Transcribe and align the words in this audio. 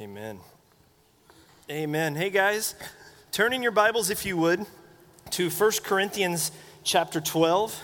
Amen. 0.00 0.38
Amen. 1.68 2.14
Hey 2.14 2.30
guys, 2.30 2.76
turn 3.32 3.52
in 3.52 3.64
your 3.64 3.72
Bibles 3.72 4.10
if 4.10 4.24
you 4.24 4.36
would 4.36 4.64
to 5.30 5.50
1 5.50 5.72
Corinthians 5.82 6.52
chapter 6.84 7.20
12. 7.20 7.82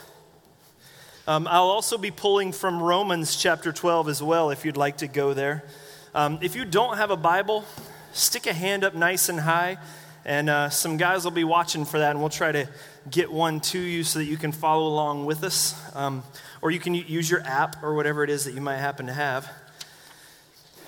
Um, 1.27 1.45
I'll 1.45 1.63
also 1.63 1.97
be 1.97 2.11
pulling 2.11 2.53
from 2.53 2.81
Romans 2.81 3.35
chapter 3.35 3.73
12 3.73 4.07
as 4.07 4.23
well 4.23 4.49
if 4.49 4.63
you'd 4.63 4.77
like 4.77 4.99
to 4.99 5.09
go 5.09 5.33
there. 5.33 5.65
Um, 6.13 6.39
if 6.41 6.55
you 6.55 6.63
don't 6.63 6.95
have 6.95 7.11
a 7.11 7.17
Bible, 7.17 7.65
stick 8.13 8.47
a 8.47 8.53
hand 8.53 8.85
up 8.85 8.95
nice 8.95 9.27
and 9.27 9.41
high, 9.41 9.77
and 10.23 10.49
uh, 10.49 10.69
some 10.69 10.95
guys 10.95 11.25
will 11.25 11.31
be 11.31 11.43
watching 11.43 11.83
for 11.83 11.99
that, 11.99 12.11
and 12.11 12.21
we'll 12.21 12.29
try 12.29 12.53
to 12.53 12.69
get 13.11 13.29
one 13.29 13.59
to 13.59 13.79
you 13.79 14.05
so 14.05 14.19
that 14.19 14.25
you 14.25 14.37
can 14.37 14.53
follow 14.53 14.87
along 14.87 15.25
with 15.25 15.43
us. 15.43 15.75
Um, 15.93 16.23
or 16.61 16.71
you 16.71 16.79
can 16.79 16.95
use 16.95 17.29
your 17.29 17.41
app 17.41 17.83
or 17.83 17.93
whatever 17.93 18.23
it 18.23 18.29
is 18.29 18.45
that 18.45 18.53
you 18.53 18.61
might 18.61 18.77
happen 18.77 19.07
to 19.07 19.13
have. 19.13 19.51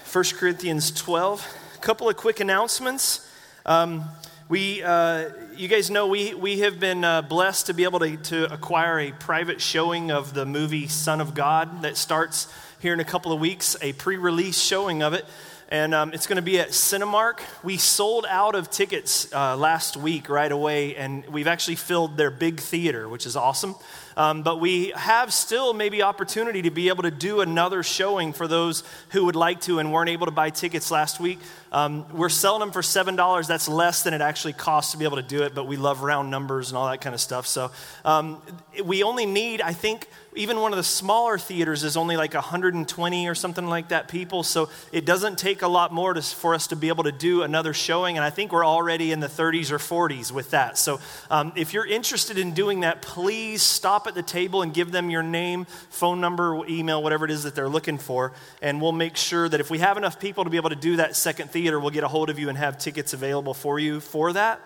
1 0.10 0.24
Corinthians 0.38 0.90
12. 0.92 1.46
A 1.76 1.78
couple 1.80 2.08
of 2.08 2.16
quick 2.16 2.40
announcements. 2.40 3.30
Um, 3.66 4.06
we, 4.48 4.82
uh, 4.82 5.32
you 5.54 5.68
guys 5.68 5.92
know 5.92 6.08
we, 6.08 6.34
we 6.34 6.60
have 6.60 6.80
been 6.80 7.04
uh, 7.04 7.24
blessed 7.24 7.66
to 7.66 7.74
be 7.74 7.84
able 7.84 8.00
to, 8.00 8.16
to 8.16 8.54
acquire 8.54 9.00
a 9.02 9.12
private 9.12 9.60
showing 9.60 10.10
of 10.10 10.34
the 10.34 10.46
movie 10.46 10.88
Son 10.88 11.20
of 11.20 11.34
God 11.34 11.82
that 11.82 11.98
starts 11.98 12.48
here 12.80 12.94
in 12.94 13.02
a 13.02 13.06
couple 13.06 13.34
of 13.34 13.42
weeks, 13.42 13.76
a 13.82 13.92
pre 13.92 14.16
release 14.16 14.58
showing 14.62 15.04
of 15.04 15.12
it. 15.12 15.26
And 15.68 15.94
um, 15.94 16.14
it's 16.14 16.26
going 16.26 16.38
to 16.38 16.42
be 16.42 16.58
at 16.58 16.70
Cinemark. 16.70 17.42
We 17.62 17.76
sold 17.76 18.26
out 18.30 18.56
of 18.56 18.72
tickets 18.72 19.32
uh, 19.34 19.58
last 19.58 19.98
week 19.98 20.30
right 20.30 20.52
away, 20.52 20.96
and 20.96 21.26
we've 21.28 21.48
actually 21.48 21.76
filled 21.76 22.16
their 22.16 22.32
big 22.32 22.62
theater, 22.62 23.10
which 23.10 23.26
is 23.26 23.36
awesome. 23.36 23.76
Um, 24.18 24.42
but 24.42 24.60
we 24.60 24.90
have 24.96 25.32
still 25.32 25.74
maybe 25.74 26.02
opportunity 26.02 26.64
to 26.64 26.72
be 26.72 26.90
able 26.90 27.04
to 27.04 27.12
do 27.12 27.42
another 27.42 27.84
showing 27.84 28.34
for 28.34 28.48
those 28.48 28.84
who 29.10 29.26
would 29.26 29.36
like 29.36 29.62
to 29.62 29.78
and 29.78 29.94
weren't 29.94 30.10
able 30.10 30.26
to 30.26 30.32
buy 30.32 30.50
tickets 30.50 30.90
last 30.90 31.20
week. 31.20 31.38
Um, 31.72 32.04
we're 32.12 32.30
selling 32.30 32.62
them 32.62 32.72
for 32.72 32.82
$7. 32.82 33.48
That's 33.48 33.70
less 33.70 34.02
than 34.02 34.16
it 34.16 34.22
actually 34.22 34.54
costs 34.54 34.94
to 34.94 34.98
be 34.98 35.06
able 35.06 35.18
to 35.18 35.22
do 35.22 35.44
it, 35.44 35.54
but 35.54 35.68
we 35.68 35.78
love 35.78 36.02
round 36.02 36.32
numbers 36.32 36.70
and 36.70 36.78
all 36.80 36.90
that 36.90 37.00
kind 37.00 37.14
of 37.14 37.22
stuff. 37.22 37.46
So 37.46 37.72
um, 38.04 38.42
we 38.84 39.04
only 39.04 39.28
need, 39.28 39.62
I 39.62 39.74
think, 39.74 40.08
even 40.38 40.60
one 40.60 40.72
of 40.72 40.78
the 40.78 40.84
smaller 40.84 41.38
theaters 41.38 41.84
is 41.84 41.98
only 41.98 42.16
like 42.16 42.34
120 42.34 43.28
or 43.28 43.36
something 43.36 43.66
like 43.68 43.90
that 43.90 44.08
people. 44.08 44.44
So 44.44 44.70
it 44.92 45.06
doesn't 45.06 45.38
take 45.38 45.62
a 45.62 45.68
lot 45.68 45.92
more 45.92 46.14
to, 46.14 46.22
for 46.22 46.54
us 46.54 46.68
to 46.68 46.76
be 46.76 46.88
able 46.88 47.04
to 47.06 47.12
do 47.12 47.42
another 47.42 47.74
showing. 47.74 48.18
And 48.18 48.24
I 48.24 48.30
think 48.30 48.52
we're 48.52 48.66
already 48.66 49.12
in 49.12 49.20
the 49.20 49.28
30s 49.28 49.72
or 49.72 49.78
40s 49.78 50.32
with 50.32 50.52
that. 50.52 50.78
So 50.78 51.00
um, 51.30 51.52
if 51.56 51.74
you're 51.74 51.86
interested 51.86 52.38
in 52.38 52.54
doing 52.54 52.82
that, 52.82 53.02
please 53.02 53.62
stop 53.62 54.08
at 54.08 54.16
the 54.16 54.24
table 54.24 54.62
and 54.62 54.74
give 54.74 54.92
them 54.92 55.10
your 55.10 55.24
name, 55.24 55.66
phone 55.90 56.22
number, 56.22 56.64
email, 56.70 57.02
whatever 57.02 57.26
it 57.26 57.32
is 57.32 57.44
that 57.44 57.56
they're 57.56 57.70
looking 57.70 57.98
for. 57.98 58.34
And 58.62 58.82
we'll 58.82 58.92
make 58.92 59.18
sure 59.18 59.50
that 59.50 59.60
if 59.60 59.70
we 59.70 59.80
have 59.80 59.98
enough 59.98 60.20
people 60.20 60.44
to 60.44 60.50
be 60.50 60.58
able 60.58 60.70
to 60.70 60.76
do 60.76 60.98
that 60.98 61.16
second 61.16 61.52
theater, 61.52 61.80
we'll 61.80 61.90
get 61.90 62.04
a 62.04 62.08
hold 62.08 62.30
of 62.30 62.40
you 62.40 62.50
and 62.50 62.58
have 62.58 62.78
tickets 62.78 63.14
available 63.14 63.54
for 63.54 63.80
you 63.80 64.00
for 64.00 64.34
that. 64.34 64.62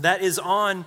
That 0.00 0.20
is 0.20 0.38
on 0.38 0.84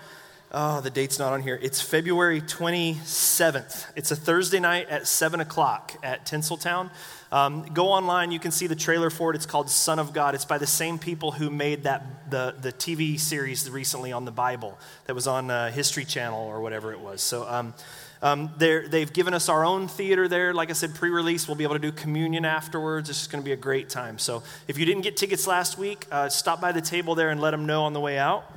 Oh, 0.52 0.81
the 0.81 0.89
date's 0.89 1.19
not 1.19 1.31
on 1.31 1.44
here. 1.44 1.59
It's 1.61 1.80
February 1.80 2.42
27th. 2.42 3.86
It's 3.95 4.09
a 4.09 4.16
Thursday 4.16 4.59
night 4.59 4.89
at 4.89 5.05
7 5.05 5.39
o'clock 5.39 5.95
at 6.02 6.25
Tinseltown. 6.25 6.89
Um, 7.31 7.66
go 7.72 7.89
online, 7.89 8.31
you 8.31 8.39
can 8.39 8.50
see 8.50 8.66
the 8.66 8.75
trailer 8.75 9.11
for 9.11 9.31
it. 9.31 9.36
It's 9.36 9.45
called 9.45 9.70
Son 9.70 10.00
of 10.00 10.11
God. 10.11 10.33
It's 10.33 10.45
by 10.45 10.58
the 10.58 10.66
same 10.66 10.97
people 10.97 11.30
who 11.30 11.52
made 11.52 11.83
that 11.83 12.31
the, 12.31 12.55
the 12.59 12.73
TV 12.73 13.20
series 13.20 13.70
recently 13.70 14.11
on 14.11 14.25
the 14.25 14.31
Bible 14.31 14.80
that 15.05 15.14
was 15.14 15.27
on 15.27 15.52
uh, 15.52 15.72
History 15.72 16.03
Channel 16.03 16.47
or 16.47 16.61
whatever 16.61 16.94
it 16.94 17.00
was. 17.00 17.22
So 17.22 17.47
um, 17.47 17.75
um, 18.23 18.52
they've 18.58 19.14
given 19.14 19.36
us 19.36 19.50
our 19.50 19.64
own 19.64 19.88
theater 19.88 20.27
there. 20.27 20.55
Like 20.55 20.72
I 20.72 20.73
said, 20.73 20.95
pre 20.95 21.11
release, 21.11 21.47
we'll 21.47 21.58
be 21.58 21.64
able 21.64 21.75
to 21.75 21.80
do 21.80 21.92
communion 21.92 22.44
afterwards. 22.44 23.08
It's 23.08 23.20
just 23.20 23.31
going 23.31 23.44
to 23.44 23.45
be 23.45 23.53
a 23.53 23.55
great 23.55 23.88
time. 23.88 24.17
So 24.17 24.42
if 24.67 24.80
you 24.80 24.88
didn't 24.88 25.03
get 25.03 25.16
tickets 25.16 25.45
last 25.45 25.77
week, 25.77 26.08
uh, 26.11 26.27
stop 26.30 26.59
by 26.59 26.72
the 26.72 26.81
table 26.81 27.14
there 27.14 27.30
and 27.30 27.39
let 27.39 27.52
them 27.52 27.67
know 27.67 27.83
on 27.83 27.94
the 27.94 28.00
way 28.00 28.17
out. 28.17 28.52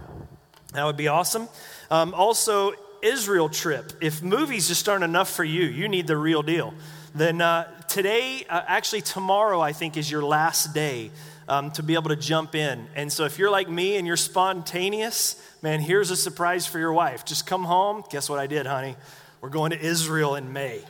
That 0.73 0.85
would 0.85 0.97
be 0.97 1.09
awesome. 1.09 1.49
Um, 1.91 2.15
also, 2.15 2.73
Israel 3.03 3.49
trip. 3.49 3.93
If 4.01 4.23
movies 4.23 4.69
just 4.69 4.89
aren't 4.89 5.05
enough 5.05 5.31
for 5.31 5.45
you, 5.45 5.65
you 5.65 5.89
need 5.89 6.07
the 6.07 6.17
real 6.17 6.43
deal. 6.43 6.73
Then 7.15 7.43
uh, 7.43 7.65
today, 7.89 8.47
uh, 8.49 8.63
actually 8.67 9.03
tomorrow, 9.03 9.61
I 9.61 9.73
think 9.73 9.97
is 9.97 10.11
your 10.11 10.23
last 10.23 10.73
day 10.73 11.11
um, 11.47 11.71
to 11.73 11.83
be 11.83 11.95
able 11.95 12.09
to 12.09 12.17
jump 12.17 12.55
in. 12.55 12.87
And 12.95 13.13
so 13.13 13.25
if 13.25 13.39
you're 13.39 13.51
like 13.51 13.69
me 13.69 13.97
and 13.97 14.07
you're 14.07 14.17
spontaneous, 14.17 15.37
man, 15.61 15.81
here's 15.81 16.11
a 16.11 16.17
surprise 16.17 16.67
for 16.67 16.79
your 16.79 16.93
wife. 16.93 17.25
Just 17.27 17.47
come 17.47 17.65
home. 17.65 18.05
Guess 18.09 18.31
what 18.31 18.39
I 18.39 18.47
did, 18.47 18.65
honey? 18.65 18.97
We're 19.43 19.51
going 19.51 19.73
to 19.73 19.81
Israel 19.81 20.37
in 20.37 20.53
May. 20.53 20.83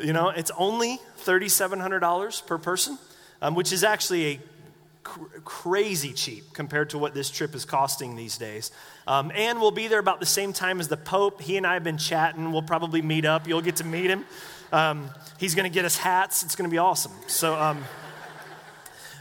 You 0.00 0.12
know, 0.12 0.28
it's 0.28 0.50
only 0.56 1.00
$3,700 1.24 2.46
per 2.46 2.58
person, 2.58 2.98
um, 3.40 3.54
which 3.54 3.72
is 3.72 3.82
actually 3.82 4.26
a 4.26 4.40
cr- 5.04 5.38
crazy 5.44 6.12
cheap 6.12 6.52
compared 6.52 6.90
to 6.90 6.98
what 6.98 7.14
this 7.14 7.30
trip 7.30 7.54
is 7.54 7.64
costing 7.64 8.16
these 8.16 8.36
days. 8.36 8.72
Um, 9.06 9.30
and 9.34 9.60
we'll 9.60 9.70
be 9.70 9.86
there 9.86 10.00
about 10.00 10.18
the 10.18 10.26
same 10.26 10.52
time 10.52 10.80
as 10.80 10.88
the 10.88 10.96
Pope. 10.96 11.40
He 11.40 11.56
and 11.56 11.66
I 11.66 11.74
have 11.74 11.84
been 11.84 11.98
chatting. 11.98 12.50
We'll 12.50 12.62
probably 12.62 13.02
meet 13.02 13.24
up. 13.24 13.46
You'll 13.46 13.60
get 13.60 13.76
to 13.76 13.84
meet 13.84 14.10
him. 14.10 14.24
Um, 14.72 15.10
he's 15.38 15.54
going 15.54 15.70
to 15.70 15.74
get 15.74 15.84
us 15.84 15.96
hats. 15.96 16.42
It's 16.42 16.56
going 16.56 16.68
to 16.68 16.72
be 16.72 16.78
awesome. 16.78 17.12
So, 17.28 17.54
um, 17.54 17.84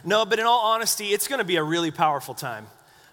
no, 0.03 0.25
but 0.25 0.39
in 0.39 0.45
all 0.45 0.61
honesty, 0.61 1.07
it's 1.07 1.27
going 1.27 1.39
to 1.39 1.45
be 1.45 1.57
a 1.57 1.63
really 1.63 1.91
powerful 1.91 2.33
time. 2.33 2.65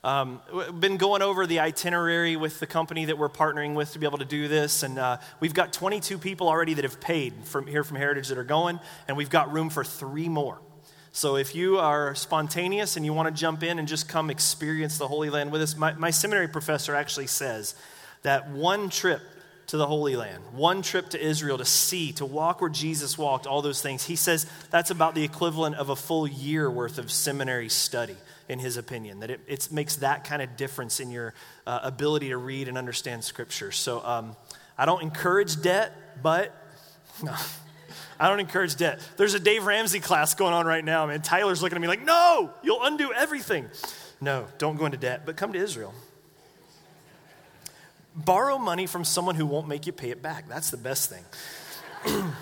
Um, 0.03 0.41
we've 0.55 0.81
been 0.81 0.97
going 0.97 1.21
over 1.21 1.47
the 1.47 1.61
itinerary 1.61 2.35
with 2.35 2.59
the 2.59 2.67
company 2.67 3.05
that 3.05 3.19
we're 3.19 3.29
partnering 3.29 3.75
with 3.75 3.93
to 3.93 3.99
be 3.99 4.07
able 4.07 4.17
to 4.19 4.25
do 4.25 4.49
this, 4.49 4.83
and 4.83 4.99
uh, 4.99 5.19
we've 5.41 5.53
got 5.53 5.75
22 5.75 6.17
people 6.17 6.49
already 6.49 6.73
that 6.73 6.85
have 6.85 7.01
paid 7.01 7.35
from 7.45 7.67
here 7.67 7.85
from 7.85 7.99
Heritage 7.99 8.29
that 8.29 8.39
are 8.39 8.45
going, 8.45 8.81
and 9.07 9.17
we've 9.19 9.29
got 9.29 9.53
room 9.53 9.69
for 9.69 9.85
three 9.85 10.29
more. 10.29 10.59
So 11.13 11.37
if 11.37 11.55
you 11.55 11.79
are 11.79 12.15
spontaneous 12.15 12.97
and 12.97 13.05
you 13.05 13.13
want 13.13 13.35
to 13.35 13.39
jump 13.39 13.63
in 13.63 13.79
and 13.79 13.89
just 13.89 14.09
come 14.09 14.31
experience 14.31 14.97
the 14.97 15.09
Holy 15.09 15.29
Land 15.29 15.51
with 15.51 15.63
us, 15.63 15.77
my, 15.77 15.93
my 15.95 16.11
seminary 16.11 16.49
professor 16.49 16.95
actually 16.95 17.27
says 17.27 17.75
that 18.23 18.51
one 18.51 18.91
trip 18.91 19.21
to 19.71 19.77
the 19.77 19.87
Holy 19.87 20.17
Land, 20.17 20.43
one 20.53 20.83
trip 20.83 21.11
to 21.11 21.21
Israel 21.21 21.59
to 21.59 21.65
see, 21.65 22.13
to 22.15 22.27
walk 22.27 22.61
where 22.61 22.71
Jesus 22.71 23.17
walked, 23.17 23.47
all 23.47 23.63
those 23.63 23.81
things, 23.83 24.05
he 24.05 24.17
says 24.17 24.47
that's 24.71 24.91
about 24.91 25.15
the 25.15 25.23
equivalent 25.23 25.77
of 25.77 25.91
a 25.91 25.97
full 25.97 26.27
year 26.27 26.69
worth 26.69 26.99
of 26.99 27.11
seminary 27.11 27.69
study, 27.69 28.17
in 28.49 28.59
his 28.59 28.77
opinion, 28.77 29.21
that 29.21 29.31
it, 29.31 29.69
makes 29.71 29.97
that 29.97 30.25
kind 30.25 30.43
of 30.43 30.57
difference 30.57 30.99
in 30.99 31.11
your 31.11 31.35
uh, 31.67 31.81
ability 31.85 32.31
to 32.31 32.37
read 32.37 32.67
and 32.67 32.77
understand 32.77 33.23
Scripture. 33.23 33.71
So 33.71 34.05
um, 34.05 34.37
I 34.77 34.87
don't 34.87 35.03
encourage 35.03 35.63
debt, 35.63 35.93
but 36.21 36.53
no. 37.23 37.35
I 38.21 38.29
don't 38.29 38.39
encourage 38.39 38.77
debt. 38.77 39.01
There's 39.17 39.33
a 39.33 39.41
Dave 39.41 39.65
Ramsey 39.65 39.99
class 39.99 40.35
going 40.35 40.53
on 40.53 40.67
right 40.67 40.85
now, 40.85 41.07
man. 41.07 41.23
Tyler's 41.23 41.63
looking 41.63 41.77
at 41.77 41.81
me 41.81 41.89
like, 41.89 42.05
no, 42.05 42.51
you'll 42.63 42.85
undo 42.85 43.11
everything. 43.15 43.67
No, 44.21 44.47
don't 44.59 44.77
go 44.77 44.85
into 44.85 44.99
debt, 44.99 45.23
but 45.25 45.39
come 45.39 45.55
to 45.55 45.59
Israel. 45.59 45.95
Borrow 48.15 48.59
money 48.59 48.87
from 48.87 49.05
someone 49.05 49.37
who 49.37 49.47
won't 49.47 49.69
make 49.69 49.87
you 49.87 49.93
pay 49.93 50.11
it 50.11 50.21
back. 50.21 50.47
That's 50.49 50.71
the 50.71 50.77
best 50.77 51.09
thing. 51.09 51.25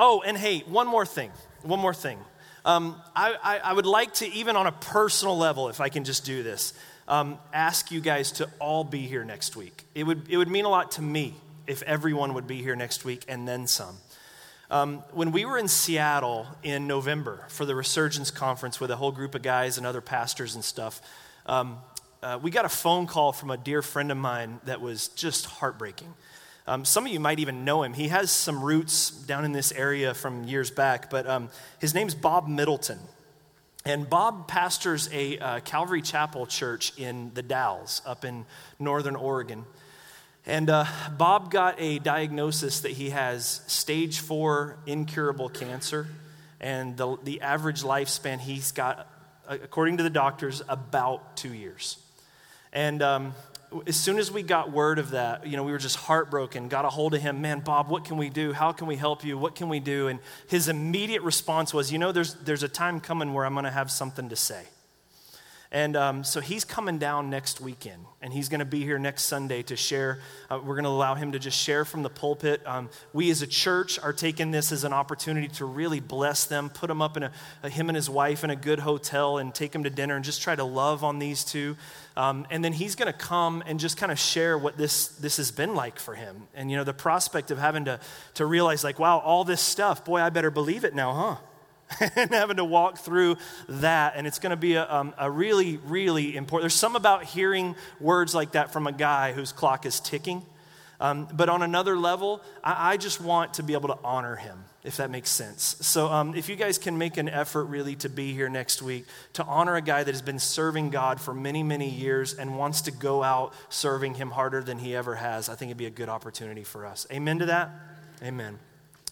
oh, 0.00 0.22
and 0.22 0.38
hey, 0.38 0.60
one 0.60 0.86
more 0.86 1.04
thing. 1.04 1.30
One 1.62 1.80
more 1.80 1.92
thing. 1.92 2.18
Um, 2.64 3.00
I, 3.14 3.36
I, 3.42 3.58
I, 3.58 3.72
would 3.74 3.86
like 3.86 4.14
to, 4.14 4.32
even 4.32 4.56
on 4.56 4.66
a 4.66 4.72
personal 4.72 5.36
level, 5.36 5.68
if 5.68 5.82
I 5.82 5.90
can 5.90 6.04
just 6.04 6.24
do 6.24 6.42
this, 6.42 6.72
um, 7.06 7.38
ask 7.52 7.90
you 7.90 8.00
guys 8.00 8.32
to 8.32 8.48
all 8.58 8.84
be 8.84 9.00
here 9.02 9.24
next 9.24 9.54
week. 9.54 9.84
It 9.94 10.04
would, 10.04 10.28
it 10.30 10.38
would 10.38 10.48
mean 10.48 10.64
a 10.64 10.68
lot 10.70 10.92
to 10.92 11.02
me 11.02 11.34
if 11.66 11.82
everyone 11.82 12.34
would 12.34 12.46
be 12.46 12.62
here 12.62 12.74
next 12.74 13.04
week 13.04 13.24
and 13.28 13.46
then 13.46 13.66
some. 13.66 13.96
Um, 14.68 15.04
when 15.12 15.30
we 15.30 15.44
were 15.44 15.58
in 15.58 15.68
Seattle 15.68 16.46
in 16.64 16.88
November 16.88 17.44
for 17.48 17.64
the 17.64 17.74
Resurgence 17.74 18.32
Conference 18.32 18.80
with 18.80 18.90
a 18.90 18.96
whole 18.96 19.12
group 19.12 19.36
of 19.36 19.42
guys 19.42 19.78
and 19.78 19.86
other 19.86 20.00
pastors 20.00 20.56
and 20.56 20.64
stuff, 20.64 21.00
um, 21.46 21.78
uh, 22.20 22.38
we 22.42 22.50
got 22.50 22.64
a 22.64 22.68
phone 22.68 23.06
call 23.06 23.32
from 23.32 23.50
a 23.50 23.56
dear 23.56 23.80
friend 23.80 24.10
of 24.10 24.18
mine 24.18 24.58
that 24.64 24.80
was 24.80 25.08
just 25.08 25.46
heartbreaking. 25.46 26.12
Um, 26.66 26.84
some 26.84 27.06
of 27.06 27.12
you 27.12 27.20
might 27.20 27.38
even 27.38 27.64
know 27.64 27.84
him. 27.84 27.92
He 27.92 28.08
has 28.08 28.32
some 28.32 28.60
roots 28.60 29.10
down 29.10 29.44
in 29.44 29.52
this 29.52 29.70
area 29.70 30.14
from 30.14 30.42
years 30.42 30.72
back, 30.72 31.10
but 31.10 31.28
um, 31.28 31.48
his 31.78 31.94
name's 31.94 32.16
Bob 32.16 32.48
Middleton. 32.48 32.98
And 33.84 34.10
Bob 34.10 34.48
pastors 34.48 35.08
a 35.12 35.38
uh, 35.38 35.60
Calvary 35.60 36.02
Chapel 36.02 36.44
church 36.44 36.92
in 36.98 37.30
the 37.34 37.42
Dalles 37.42 38.02
up 38.04 38.24
in 38.24 38.44
northern 38.80 39.14
Oregon. 39.14 39.64
And 40.46 40.70
uh, 40.70 40.84
Bob 41.18 41.50
got 41.50 41.74
a 41.80 41.98
diagnosis 41.98 42.80
that 42.80 42.92
he 42.92 43.10
has 43.10 43.62
stage 43.66 44.20
four 44.20 44.76
incurable 44.86 45.48
cancer. 45.48 46.06
And 46.60 46.96
the, 46.96 47.16
the 47.22 47.40
average 47.40 47.82
lifespan 47.82 48.38
he's 48.38 48.70
got, 48.70 49.10
according 49.48 49.96
to 49.96 50.04
the 50.04 50.10
doctors, 50.10 50.62
about 50.68 51.36
two 51.36 51.52
years. 51.52 51.98
And 52.72 53.02
um, 53.02 53.34
as 53.88 53.96
soon 53.96 54.18
as 54.18 54.30
we 54.30 54.44
got 54.44 54.70
word 54.70 55.00
of 55.00 55.10
that, 55.10 55.46
you 55.48 55.56
know, 55.56 55.64
we 55.64 55.72
were 55.72 55.78
just 55.78 55.96
heartbroken, 55.96 56.68
got 56.68 56.84
a 56.84 56.90
hold 56.90 57.14
of 57.14 57.22
him. 57.22 57.42
Man, 57.42 57.58
Bob, 57.58 57.88
what 57.88 58.04
can 58.04 58.16
we 58.16 58.30
do? 58.30 58.52
How 58.52 58.70
can 58.70 58.86
we 58.86 58.94
help 58.94 59.24
you? 59.24 59.36
What 59.36 59.56
can 59.56 59.68
we 59.68 59.80
do? 59.80 60.06
And 60.06 60.20
his 60.48 60.68
immediate 60.68 61.22
response 61.22 61.74
was, 61.74 61.90
you 61.90 61.98
know, 61.98 62.12
there's, 62.12 62.34
there's 62.34 62.62
a 62.62 62.68
time 62.68 63.00
coming 63.00 63.34
where 63.34 63.44
I'm 63.44 63.54
going 63.54 63.64
to 63.64 63.70
have 63.72 63.90
something 63.90 64.28
to 64.28 64.36
say. 64.36 64.62
And 65.72 65.96
um, 65.96 66.24
so 66.24 66.40
he's 66.40 66.64
coming 66.64 66.98
down 66.98 67.28
next 67.28 67.60
weekend, 67.60 68.04
and 68.22 68.32
he's 68.32 68.48
going 68.48 68.60
to 68.60 68.64
be 68.64 68.82
here 68.82 68.98
next 68.98 69.24
Sunday 69.24 69.62
to 69.64 69.76
share. 69.76 70.20
Uh, 70.48 70.60
we're 70.62 70.74
going 70.74 70.84
to 70.84 70.90
allow 70.90 71.16
him 71.16 71.32
to 71.32 71.38
just 71.38 71.58
share 71.58 71.84
from 71.84 72.02
the 72.02 72.08
pulpit. 72.08 72.62
Um, 72.64 72.88
we 73.12 73.30
as 73.30 73.42
a 73.42 73.46
church 73.46 73.98
are 73.98 74.12
taking 74.12 74.52
this 74.52 74.70
as 74.70 74.84
an 74.84 74.92
opportunity 74.92 75.48
to 75.48 75.64
really 75.64 75.98
bless 75.98 76.44
them, 76.44 76.70
put 76.70 76.86
them 76.86 77.02
up 77.02 77.16
in 77.16 77.24
a, 77.24 77.32
a, 77.64 77.68
him 77.68 77.88
and 77.88 77.96
his 77.96 78.08
wife 78.08 78.44
in 78.44 78.50
a 78.50 78.56
good 78.56 78.78
hotel, 78.78 79.38
and 79.38 79.52
take 79.54 79.72
them 79.72 79.82
to 79.82 79.90
dinner, 79.90 80.14
and 80.14 80.24
just 80.24 80.40
try 80.40 80.54
to 80.54 80.64
love 80.64 81.02
on 81.02 81.18
these 81.18 81.42
two. 81.42 81.76
Um, 82.16 82.46
and 82.50 82.64
then 82.64 82.72
he's 82.72 82.94
going 82.94 83.12
to 83.12 83.18
come 83.18 83.62
and 83.66 83.80
just 83.80 83.96
kind 83.96 84.12
of 84.12 84.18
share 84.18 84.56
what 84.56 84.76
this 84.76 85.08
this 85.08 85.36
has 85.38 85.50
been 85.50 85.74
like 85.74 85.98
for 85.98 86.14
him, 86.14 86.46
and 86.54 86.70
you 86.70 86.76
know 86.76 86.84
the 86.84 86.94
prospect 86.94 87.50
of 87.50 87.58
having 87.58 87.86
to 87.86 87.98
to 88.34 88.46
realize 88.46 88.84
like, 88.84 89.00
wow, 89.00 89.18
all 89.18 89.42
this 89.42 89.60
stuff, 89.60 90.04
boy, 90.04 90.20
I 90.20 90.30
better 90.30 90.50
believe 90.50 90.84
it 90.84 90.94
now, 90.94 91.12
huh? 91.12 91.36
and 92.16 92.30
having 92.30 92.56
to 92.56 92.64
walk 92.64 92.98
through 92.98 93.36
that. 93.68 94.14
And 94.16 94.26
it's 94.26 94.38
going 94.38 94.50
to 94.50 94.56
be 94.56 94.74
a, 94.74 94.92
um, 94.92 95.14
a, 95.18 95.30
really, 95.30 95.78
really 95.78 96.36
important. 96.36 96.64
There's 96.64 96.74
some 96.74 96.96
about 96.96 97.24
hearing 97.24 97.74
words 98.00 98.34
like 98.34 98.52
that 98.52 98.72
from 98.72 98.86
a 98.86 98.92
guy 98.92 99.32
whose 99.32 99.52
clock 99.52 99.86
is 99.86 100.00
ticking. 100.00 100.42
Um, 100.98 101.28
but 101.32 101.48
on 101.48 101.62
another 101.62 101.96
level, 101.96 102.40
I, 102.64 102.92
I, 102.92 102.96
just 102.96 103.20
want 103.20 103.54
to 103.54 103.62
be 103.62 103.74
able 103.74 103.88
to 103.88 103.98
honor 104.02 104.34
him, 104.36 104.64
if 104.82 104.96
that 104.96 105.10
makes 105.10 105.28
sense. 105.28 105.76
So 105.82 106.06
um, 106.06 106.34
if 106.34 106.48
you 106.48 106.56
guys 106.56 106.78
can 106.78 106.96
make 106.96 107.18
an 107.18 107.28
effort 107.28 107.64
really 107.66 107.96
to 107.96 108.08
be 108.08 108.32
here 108.32 108.48
next 108.48 108.80
week 108.80 109.04
to 109.34 109.44
honor 109.44 109.76
a 109.76 109.82
guy 109.82 110.04
that 110.04 110.10
has 110.10 110.22
been 110.22 110.38
serving 110.38 110.88
God 110.88 111.20
for 111.20 111.34
many, 111.34 111.62
many 111.62 111.90
years 111.90 112.32
and 112.32 112.56
wants 112.56 112.80
to 112.82 112.90
go 112.90 113.22
out 113.22 113.52
serving 113.68 114.14
him 114.14 114.30
harder 114.30 114.62
than 114.62 114.78
he 114.78 114.96
ever 114.96 115.16
has, 115.16 115.50
I 115.50 115.54
think 115.54 115.68
it'd 115.68 115.76
be 115.76 115.84
a 115.84 115.90
good 115.90 116.08
opportunity 116.08 116.64
for 116.64 116.86
us. 116.86 117.06
Amen 117.12 117.40
to 117.40 117.46
that? 117.46 117.70
Amen. 118.22 118.58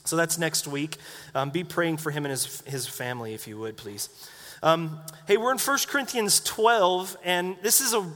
So 0.06 0.16
that's 0.16 0.38
next 0.38 0.66
week. 0.66 0.98
Um, 1.34 1.48
be 1.48 1.64
praying 1.64 1.96
for 1.96 2.10
him 2.10 2.26
and 2.26 2.30
his, 2.30 2.60
his 2.62 2.86
family, 2.86 3.32
if 3.32 3.48
you 3.48 3.58
would, 3.58 3.78
please. 3.78 4.10
Um, 4.62 5.00
hey, 5.26 5.38
we're 5.38 5.50
in 5.50 5.58
1 5.58 5.78
Corinthians 5.88 6.40
12, 6.40 7.16
and 7.24 7.56
this 7.62 7.80
is 7.80 7.94
a, 7.94 8.06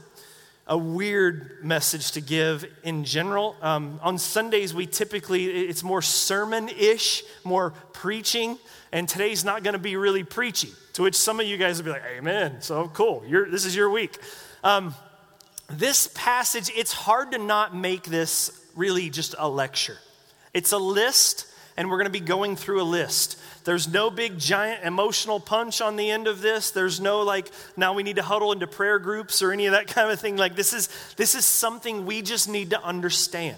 a 0.67 0.77
weird 0.77 1.63
message 1.63 2.11
to 2.11 2.21
give 2.21 2.63
in 2.83 3.05
general. 3.05 3.55
Um, 3.63 3.99
on 4.03 4.19
Sundays, 4.19 4.71
we 4.71 4.85
typically, 4.85 5.45
it's 5.45 5.81
more 5.81 6.03
sermon 6.03 6.69
ish, 6.69 7.23
more 7.43 7.71
preaching, 7.91 8.59
and 8.91 9.09
today's 9.09 9.43
not 9.43 9.63
going 9.63 9.73
to 9.73 9.79
be 9.79 9.95
really 9.95 10.23
preachy, 10.23 10.69
to 10.93 11.01
which 11.01 11.15
some 11.15 11.39
of 11.39 11.47
you 11.47 11.57
guys 11.57 11.79
will 11.79 11.85
be 11.85 11.91
like, 11.91 12.03
Amen. 12.17 12.61
So 12.61 12.87
cool. 12.93 13.23
You're, 13.27 13.49
this 13.49 13.65
is 13.65 13.75
your 13.75 13.89
week. 13.89 14.15
Um, 14.63 14.93
this 15.71 16.07
passage, 16.13 16.71
it's 16.75 16.93
hard 16.93 17.31
to 17.31 17.39
not 17.39 17.75
make 17.75 18.03
this 18.03 18.51
really 18.75 19.09
just 19.09 19.33
a 19.39 19.49
lecture. 19.49 19.97
It's 20.53 20.71
a 20.71 20.77
list 20.77 21.47
and 21.79 21.89
we're 21.89 21.95
going 21.95 22.07
to 22.07 22.11
be 22.11 22.19
going 22.19 22.57
through 22.57 22.81
a 22.81 22.83
list. 22.83 23.39
There's 23.63 23.87
no 23.87 24.09
big 24.09 24.37
giant 24.37 24.83
emotional 24.83 25.39
punch 25.39 25.79
on 25.79 25.95
the 25.95 26.11
end 26.11 26.27
of 26.27 26.41
this. 26.41 26.71
There's 26.71 26.99
no 26.99 27.21
like 27.21 27.49
now 27.77 27.93
we 27.93 28.03
need 28.03 28.17
to 28.17 28.21
huddle 28.21 28.51
into 28.51 28.67
prayer 28.67 28.99
groups 28.99 29.41
or 29.41 29.53
any 29.53 29.65
of 29.65 29.71
that 29.71 29.87
kind 29.95 30.11
of 30.11 30.19
thing. 30.19 30.35
Like 30.35 30.57
this 30.57 30.73
is 30.73 30.89
this 31.15 31.35
is 31.35 31.45
something 31.45 32.05
we 32.05 32.21
just 32.21 32.49
need 32.49 32.71
to 32.71 32.83
understand. 32.83 33.55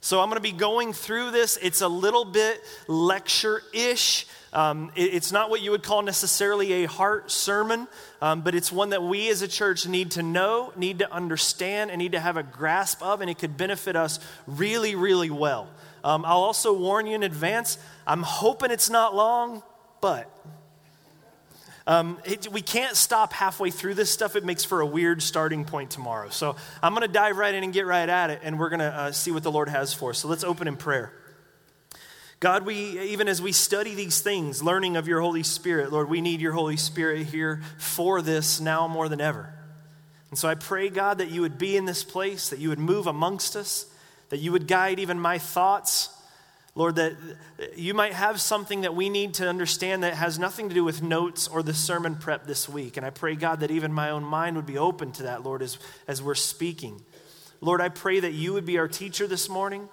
So 0.00 0.20
I'm 0.20 0.28
going 0.28 0.36
to 0.36 0.48
be 0.48 0.52
going 0.52 0.92
through 0.92 1.32
this. 1.32 1.58
It's 1.60 1.80
a 1.80 1.88
little 1.88 2.24
bit 2.24 2.62
lecture-ish. 2.86 4.28
Um, 4.52 4.92
it, 4.94 5.14
it's 5.14 5.32
not 5.32 5.50
what 5.50 5.60
you 5.60 5.72
would 5.72 5.82
call 5.82 6.02
necessarily 6.02 6.84
a 6.84 6.86
heart 6.86 7.32
sermon, 7.32 7.88
um, 8.22 8.42
but 8.42 8.54
it's 8.54 8.70
one 8.70 8.90
that 8.90 9.02
we 9.02 9.28
as 9.30 9.42
a 9.42 9.48
church 9.48 9.88
need 9.88 10.12
to 10.12 10.22
know, 10.22 10.72
need 10.76 11.00
to 11.00 11.12
understand, 11.12 11.90
and 11.90 11.98
need 11.98 12.12
to 12.12 12.20
have 12.20 12.36
a 12.36 12.44
grasp 12.44 13.02
of, 13.02 13.20
and 13.20 13.28
it 13.28 13.38
could 13.38 13.56
benefit 13.56 13.96
us 13.96 14.20
really, 14.46 14.94
really 14.94 15.30
well. 15.30 15.68
Um, 16.04 16.24
I'll 16.24 16.42
also 16.42 16.72
warn 16.72 17.06
you 17.06 17.14
in 17.14 17.22
advance, 17.22 17.78
I'm 18.06 18.22
hoping 18.22 18.70
it's 18.70 18.90
not 18.90 19.14
long, 19.14 19.62
but 20.00 20.30
um, 21.86 22.18
it, 22.24 22.50
we 22.50 22.62
can't 22.62 22.96
stop 22.96 23.32
halfway 23.32 23.70
through 23.70 23.94
this 23.94 24.10
stuff. 24.10 24.34
It 24.34 24.44
makes 24.44 24.64
for 24.64 24.80
a 24.80 24.86
weird 24.86 25.22
starting 25.22 25.64
point 25.64 25.90
tomorrow. 25.90 26.30
So 26.30 26.56
I'm 26.82 26.94
going 26.94 27.06
to 27.06 27.12
dive 27.12 27.36
right 27.36 27.54
in 27.54 27.62
and 27.62 27.72
get 27.72 27.86
right 27.86 28.08
at 28.08 28.30
it, 28.30 28.40
and 28.42 28.58
we're 28.58 28.70
going 28.70 28.80
to 28.80 28.86
uh, 28.86 29.12
see 29.12 29.30
what 29.30 29.42
the 29.42 29.52
Lord 29.52 29.68
has 29.68 29.94
for 29.94 30.10
us. 30.10 30.18
So 30.18 30.28
let's 30.28 30.44
open 30.44 30.66
in 30.66 30.76
prayer. 30.76 31.12
God, 32.38 32.66
we, 32.66 33.00
even 33.00 33.28
as 33.28 33.40
we 33.40 33.52
study 33.52 33.94
these 33.94 34.20
things, 34.20 34.62
learning 34.62 34.96
of 34.96 35.08
your 35.08 35.20
Holy 35.20 35.42
Spirit, 35.42 35.90
Lord, 35.90 36.10
we 36.10 36.20
need 36.20 36.40
your 36.40 36.52
Holy 36.52 36.76
Spirit 36.76 37.28
here 37.28 37.62
for 37.78 38.20
this 38.20 38.60
now 38.60 38.88
more 38.88 39.08
than 39.08 39.20
ever. 39.20 39.54
And 40.30 40.38
so 40.38 40.48
I 40.48 40.54
pray, 40.54 40.90
God, 40.90 41.18
that 41.18 41.30
you 41.30 41.40
would 41.40 41.56
be 41.56 41.76
in 41.76 41.84
this 41.84 42.04
place, 42.04 42.50
that 42.50 42.58
you 42.58 42.68
would 42.68 42.78
move 42.78 43.06
amongst 43.06 43.56
us, 43.56 43.86
that 44.28 44.38
you 44.38 44.52
would 44.52 44.66
guide 44.66 44.98
even 44.98 45.18
my 45.18 45.38
thoughts. 45.38 46.10
Lord, 46.74 46.96
that 46.96 47.14
you 47.74 47.94
might 47.94 48.12
have 48.12 48.38
something 48.38 48.82
that 48.82 48.94
we 48.94 49.08
need 49.08 49.34
to 49.34 49.48
understand 49.48 50.02
that 50.02 50.12
has 50.12 50.38
nothing 50.38 50.68
to 50.68 50.74
do 50.74 50.84
with 50.84 51.02
notes 51.02 51.48
or 51.48 51.62
the 51.62 51.72
sermon 51.72 52.16
prep 52.16 52.46
this 52.46 52.68
week. 52.68 52.98
And 52.98 53.06
I 53.06 53.10
pray, 53.10 53.34
God, 53.34 53.60
that 53.60 53.70
even 53.70 53.92
my 53.94 54.10
own 54.10 54.22
mind 54.22 54.56
would 54.56 54.66
be 54.66 54.76
open 54.76 55.10
to 55.12 55.22
that, 55.22 55.42
Lord, 55.42 55.62
as, 55.62 55.78
as 56.06 56.22
we're 56.22 56.34
speaking. 56.34 57.00
Lord, 57.62 57.80
I 57.80 57.88
pray 57.88 58.20
that 58.20 58.34
you 58.34 58.52
would 58.52 58.66
be 58.66 58.76
our 58.76 58.88
teacher 58.88 59.26
this 59.26 59.48
morning. 59.48 59.88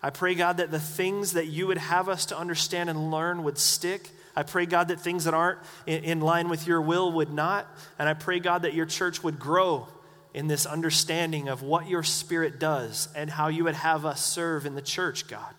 I 0.00 0.10
pray, 0.10 0.36
God, 0.36 0.58
that 0.58 0.70
the 0.70 0.78
things 0.78 1.32
that 1.32 1.46
you 1.46 1.66
would 1.66 1.78
have 1.78 2.08
us 2.08 2.26
to 2.26 2.38
understand 2.38 2.88
and 2.88 3.10
learn 3.10 3.42
would 3.42 3.58
stick. 3.58 4.08
I 4.36 4.44
pray, 4.44 4.66
God, 4.66 4.88
that 4.88 5.00
things 5.00 5.24
that 5.24 5.34
aren't 5.34 5.58
in, 5.86 6.04
in 6.04 6.20
line 6.20 6.48
with 6.48 6.68
your 6.68 6.80
will 6.80 7.10
would 7.12 7.32
not. 7.32 7.66
And 7.98 8.08
I 8.08 8.14
pray, 8.14 8.38
God, 8.38 8.62
that 8.62 8.74
your 8.74 8.86
church 8.86 9.24
would 9.24 9.40
grow 9.40 9.88
in 10.34 10.46
this 10.46 10.66
understanding 10.66 11.48
of 11.48 11.62
what 11.62 11.88
your 11.88 12.02
spirit 12.02 12.60
does 12.60 13.08
and 13.14 13.30
how 13.30 13.48
you 13.48 13.64
would 13.64 13.74
have 13.74 14.04
us 14.04 14.24
serve 14.24 14.66
in 14.66 14.74
the 14.74 14.82
church, 14.82 15.26
God. 15.26 15.54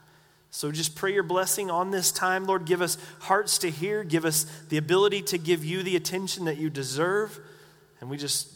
So 0.52 0.72
just 0.72 0.96
pray 0.96 1.14
your 1.14 1.24
blessing 1.24 1.70
on 1.70 1.92
this 1.92 2.12
time, 2.12 2.46
Lord. 2.46 2.66
Give 2.66 2.82
us 2.82 2.98
hearts 3.20 3.60
to 3.60 3.70
hear, 3.70 4.04
give 4.04 4.26
us 4.26 4.46
the 4.70 4.78
ability 4.78 5.22
to 5.24 5.38
give 5.38 5.64
you 5.64 5.84
the 5.84 5.96
attention 5.96 6.46
that 6.46 6.58
you 6.58 6.70
deserve. 6.70 7.40
And 8.02 8.10
we 8.10 8.18
just 8.18 8.56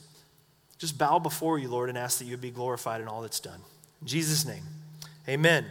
just 0.80 0.98
bow 0.98 1.18
before 1.18 1.60
you, 1.60 1.70
Lord, 1.70 1.88
and 1.88 1.98
ask 1.98 2.20
that 2.20 2.26
you 2.26 2.36
be 2.36 2.52
glorified 2.52 3.00
in 3.00 3.08
all 3.08 3.22
that's 3.22 3.40
done. 3.40 3.60
In 4.02 4.08
Jesus' 4.08 4.46
name. 4.46 4.64
Amen. 5.30 5.66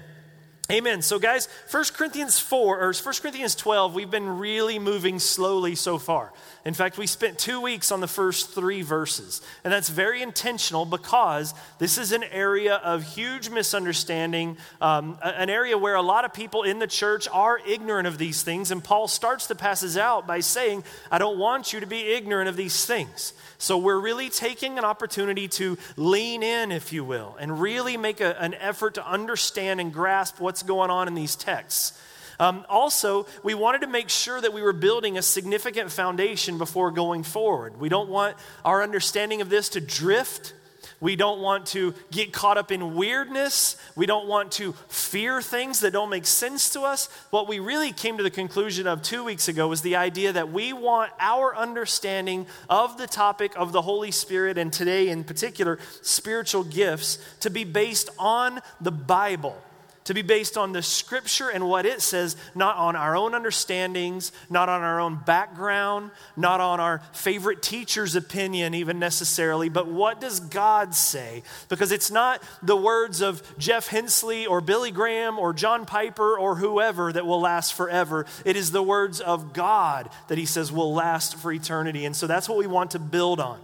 Amen. 0.72 1.02
So, 1.02 1.19
guys, 1.19 1.50
1 1.70 1.84
Corinthians 1.92 2.38
4 2.38 2.80
or 2.80 2.94
1 2.94 3.14
Corinthians 3.20 3.54
12, 3.54 3.94
we've 3.94 4.10
been 4.10 4.38
really 4.38 4.78
moving 4.78 5.19
slowly 5.19 5.74
so 5.74 5.98
far. 5.98 6.32
In 6.64 6.72
fact, 6.72 6.96
we 6.96 7.06
spent 7.06 7.38
two 7.38 7.60
weeks 7.60 7.92
on 7.92 8.00
the 8.00 8.08
first 8.08 8.52
three 8.52 8.80
verses. 8.80 9.42
And 9.64 9.72
that's 9.72 9.90
very 9.90 10.22
intentional 10.22 10.86
because 10.86 11.52
this 11.78 11.98
is 11.98 12.12
an 12.12 12.24
area 12.24 12.76
of 12.76 13.02
huge 13.02 13.50
misunderstanding, 13.50 14.56
um, 14.80 15.19
an 15.22 15.50
area 15.50 15.76
where 15.76 15.94
a 15.94 16.02
lot 16.02 16.24
of 16.24 16.32
people 16.32 16.62
in 16.62 16.78
the 16.78 16.86
church 16.86 17.28
are 17.30 17.60
ignorant 17.66 18.06
of 18.06 18.16
these 18.16 18.42
things. 18.42 18.70
And 18.70 18.82
Paul 18.82 19.08
starts 19.08 19.48
the 19.48 19.54
passes 19.54 19.98
out 19.98 20.26
by 20.26 20.40
saying, 20.40 20.84
I 21.10 21.19
don't 21.19 21.38
want 21.38 21.74
you 21.74 21.80
to 21.80 21.86
be 21.86 22.14
ignorant 22.14 22.48
of 22.48 22.56
these 22.56 22.86
things. 22.86 23.34
So 23.62 23.79
we're 23.79 24.00
really 24.00 24.29
taking 24.29 24.76
an 24.76 24.85
opportunity 24.85 25.47
to 25.47 25.79
lean 25.97 26.43
in, 26.43 26.73
if 26.73 26.93
you 26.93 27.05
will, 27.05 27.37
and 27.38 27.61
really 27.61 27.97
make 27.97 28.20
a, 28.20 28.37
an 28.43 28.55
effort 28.55 28.94
to 28.94 29.06
understand 29.06 29.81
and 29.81 29.93
grasp 29.93 30.41
what's 30.41 30.64
going 30.64 30.91
on 30.91 31.06
in 31.06 31.14
these 31.14 31.37
texts. 31.37 31.97
Um, 32.41 32.67
also, 32.69 33.25
we 33.44 33.55
wanted 33.55 33.82
to 33.82 33.87
make 33.87 34.09
sure 34.09 34.41
that 34.41 34.53
we 34.53 34.62
were 34.62 34.73
building 34.73 35.17
a 35.17 35.23
significant 35.23 35.93
foundation 35.93 36.59
before 36.59 36.91
going 36.91 37.23
forward. 37.23 37.81
We 37.81 37.89
don't 37.89 38.08
want 38.08 38.36
our 38.65 38.82
understanding 38.82 39.41
of 39.43 39.48
this 39.48 39.69
to 39.70 39.81
drift. 39.81 40.55
We 41.03 41.17
don't 41.17 41.41
want 41.41 41.67
to 41.67 41.94
get 42.13 42.32
caught 42.32 42.56
up 42.56 42.71
in 42.71 42.94
weirdness. 42.94 43.77
We 43.97 44.06
don't 44.06 44.29
want 44.29 44.53
to 44.53 44.73
fear 44.87 45.43
things 45.43 45.81
that 45.81 45.93
don't 45.93 46.11
make 46.11 46.27
sense 46.27 46.71
to 46.71 46.82
us. 46.82 47.09
What 47.31 47.49
we 47.49 47.59
really 47.59 47.93
came 47.93 48.17
to 48.19 48.23
the 48.23 48.31
conclusion 48.31 48.87
of 48.87 49.03
two 49.03 49.25
weeks 49.25 49.49
ago 49.49 49.67
was 49.67 49.82
the 49.82 49.97
idea 49.97 50.32
that 50.32 50.53
we 50.53 50.73
want 50.73 51.11
our 51.19 51.56
understanding 51.56 52.47
of 52.71 52.99
the 52.99 53.09
topic 53.09 53.53
of 53.56 53.73
the 53.73 53.82
Holy 53.82 54.13
Spirit, 54.13 54.56
and 54.56 54.73
today 54.73 55.09
in 55.09 55.25
particular, 55.25 55.81
spiritual 56.03 56.63
gifts, 56.63 57.19
to 57.41 57.51
be 57.51 57.65
based 57.65 58.09
on 58.17 58.61
the 58.81 58.93
Bible 58.93 59.61
to 60.05 60.15
be 60.15 60.23
based 60.23 60.56
on 60.56 60.73
the 60.73 60.82
scripture 60.82 61.49
and 61.49 61.69
what 61.69 61.87
it 61.87 62.01
says, 62.03 62.37
not 62.55 62.77
on 62.77 62.97
our 62.97 63.17
own 63.17 63.35
understandings, 63.35 64.32
not 64.51 64.69
on 64.69 64.82
our 64.82 65.01
own 65.01 65.21
background, 65.25 66.11
not 66.37 66.61
on 66.61 66.81
our 66.81 67.01
favorite 67.13 67.63
teacher's 67.63 68.17
opinion, 68.17 68.75
even 68.75 68.99
necessarily, 68.99 69.69
but 69.69 69.87
what 69.87 70.21
does 70.21 70.41
God 70.41 70.94
say? 70.94 71.43
Because 71.69 71.93
it's 71.93 72.11
not 72.11 72.43
the 72.63 72.77
words 72.77 73.21
of 73.21 73.43
Jeff 73.59 73.89
Hensley 73.89 74.47
or 74.47 74.61
Billy 74.61 74.91
Graham 74.91 75.39
or 75.39 75.53
John 75.53 75.87
Piper 75.87 76.37
or 76.37 76.56
whoever 76.56 77.13
that 77.13 77.27
will 77.27 77.41
last 77.41 77.75
forever. 77.75 78.27
It 78.44 78.56
is 78.56 78.71
the 78.71 78.82
words 78.82 79.21
of 79.21 79.53
God 79.53 80.09
that 80.29 80.39
he 80.39 80.47
says 80.47 80.73
will 80.73 80.93
last 80.93 81.37
for 81.37 81.53
eternity. 81.53 82.05
And 82.05 82.17
so 82.17 82.27
that's 82.27 82.49
what 82.49 82.59
we 82.59 82.67
want 82.67 82.93
to 82.93 82.99
build 82.99 83.41
on. 83.41 83.59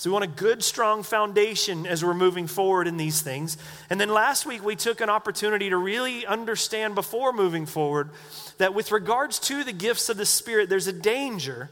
So 0.00 0.08
we 0.08 0.14
want 0.14 0.24
a 0.24 0.28
good, 0.28 0.64
strong 0.64 1.02
foundation 1.02 1.86
as 1.86 2.02
we're 2.02 2.14
moving 2.14 2.46
forward 2.46 2.86
in 2.86 2.96
these 2.96 3.20
things. 3.20 3.58
And 3.90 4.00
then 4.00 4.08
last 4.08 4.46
week, 4.46 4.64
we 4.64 4.74
took 4.74 5.02
an 5.02 5.10
opportunity 5.10 5.68
to 5.68 5.76
really 5.76 6.24
understand 6.24 6.94
before 6.94 7.34
moving 7.34 7.66
forward 7.66 8.08
that 8.56 8.72
with 8.72 8.92
regards 8.92 9.38
to 9.40 9.62
the 9.62 9.74
gifts 9.74 10.08
of 10.08 10.16
the 10.16 10.24
Spirit, 10.24 10.70
there's 10.70 10.86
a 10.86 10.92
danger 10.94 11.68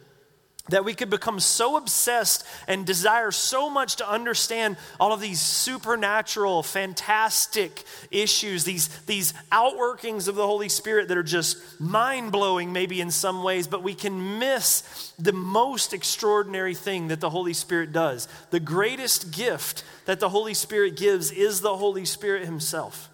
that 0.68 0.84
we 0.84 0.94
could 0.94 1.10
become 1.10 1.40
so 1.40 1.76
obsessed 1.76 2.44
and 2.66 2.86
desire 2.86 3.30
so 3.30 3.70
much 3.70 3.96
to 3.96 4.08
understand 4.08 4.76
all 5.00 5.12
of 5.12 5.20
these 5.20 5.40
supernatural, 5.40 6.62
fantastic 6.62 7.84
issues, 8.10 8.64
these, 8.64 8.88
these 9.06 9.32
outworkings 9.50 10.28
of 10.28 10.34
the 10.34 10.46
Holy 10.46 10.68
Spirit 10.68 11.08
that 11.08 11.16
are 11.16 11.22
just 11.22 11.80
mind 11.80 12.32
blowing, 12.32 12.72
maybe 12.72 13.00
in 13.00 13.10
some 13.10 13.42
ways, 13.42 13.66
but 13.66 13.82
we 13.82 13.94
can 13.94 14.38
miss 14.38 15.12
the 15.18 15.32
most 15.32 15.92
extraordinary 15.92 16.74
thing 16.74 17.08
that 17.08 17.20
the 17.20 17.30
Holy 17.30 17.52
Spirit 17.54 17.92
does. 17.92 18.28
The 18.50 18.60
greatest 18.60 19.32
gift 19.32 19.84
that 20.06 20.20
the 20.20 20.28
Holy 20.28 20.54
Spirit 20.54 20.96
gives 20.96 21.30
is 21.30 21.60
the 21.60 21.76
Holy 21.76 22.04
Spirit 22.04 22.44
Himself 22.44 23.10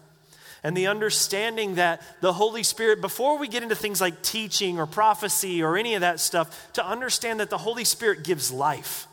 and 0.65 0.75
the 0.75 0.87
understanding 0.87 1.75
that 1.75 2.01
the 2.21 2.33
Holy 2.33 2.63
Spirit, 2.63 2.99
before 2.99 3.37
we 3.37 3.47
get 3.47 3.61
into 3.61 3.75
things 3.75 4.01
like 4.01 4.23
teaching 4.23 4.79
or 4.79 4.87
prophecy 4.87 5.61
or 5.61 5.77
any 5.77 5.93
of 5.93 6.01
that 6.01 6.19
stuff, 6.19 6.73
to 6.73 6.83
understand 6.83 7.39
that 7.39 7.51
the 7.51 7.57
Holy 7.59 7.83
Spirit 7.83 8.23
gives 8.23 8.51
life, 8.51 9.07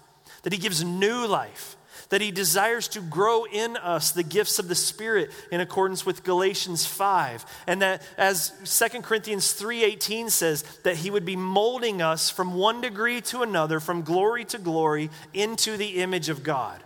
that 0.44 0.54
He 0.54 0.58
gives 0.58 0.82
new 0.82 1.26
life, 1.26 1.76
that 2.08 2.22
He 2.22 2.30
desires 2.30 2.88
to 2.88 3.02
grow 3.02 3.44
in 3.44 3.76
us 3.76 4.12
the 4.12 4.22
gifts 4.22 4.58
of 4.58 4.68
the 4.68 4.74
Spirit 4.74 5.30
in 5.50 5.60
accordance 5.60 6.06
with 6.06 6.24
Galatians 6.24 6.86
5, 6.86 7.44
and 7.66 7.82
that 7.82 8.02
as 8.16 8.54
2 8.64 9.02
Corinthians 9.02 9.52
3:18 9.52 10.30
says, 10.30 10.62
that 10.84 10.96
He 10.96 11.10
would 11.10 11.26
be 11.26 11.36
molding 11.36 12.00
us 12.00 12.30
from 12.30 12.54
one 12.54 12.80
degree 12.80 13.20
to 13.20 13.42
another, 13.42 13.78
from 13.78 14.00
glory 14.00 14.46
to 14.46 14.56
glory, 14.56 15.10
into 15.34 15.76
the 15.76 16.00
image 16.00 16.30
of 16.30 16.42
God. 16.42 16.82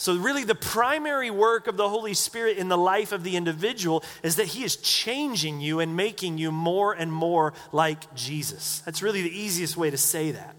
So, 0.00 0.16
really, 0.16 0.44
the 0.44 0.54
primary 0.54 1.28
work 1.30 1.66
of 1.66 1.76
the 1.76 1.86
Holy 1.86 2.14
Spirit 2.14 2.56
in 2.56 2.70
the 2.70 2.78
life 2.78 3.12
of 3.12 3.22
the 3.22 3.36
individual 3.36 4.02
is 4.22 4.36
that 4.36 4.46
He 4.46 4.64
is 4.64 4.76
changing 4.76 5.60
you 5.60 5.78
and 5.78 5.94
making 5.94 6.38
you 6.38 6.50
more 6.50 6.94
and 6.94 7.12
more 7.12 7.52
like 7.70 8.14
Jesus. 8.14 8.80
That's 8.86 9.02
really 9.02 9.20
the 9.20 9.38
easiest 9.38 9.76
way 9.76 9.90
to 9.90 9.98
say 9.98 10.30
that. 10.30 10.56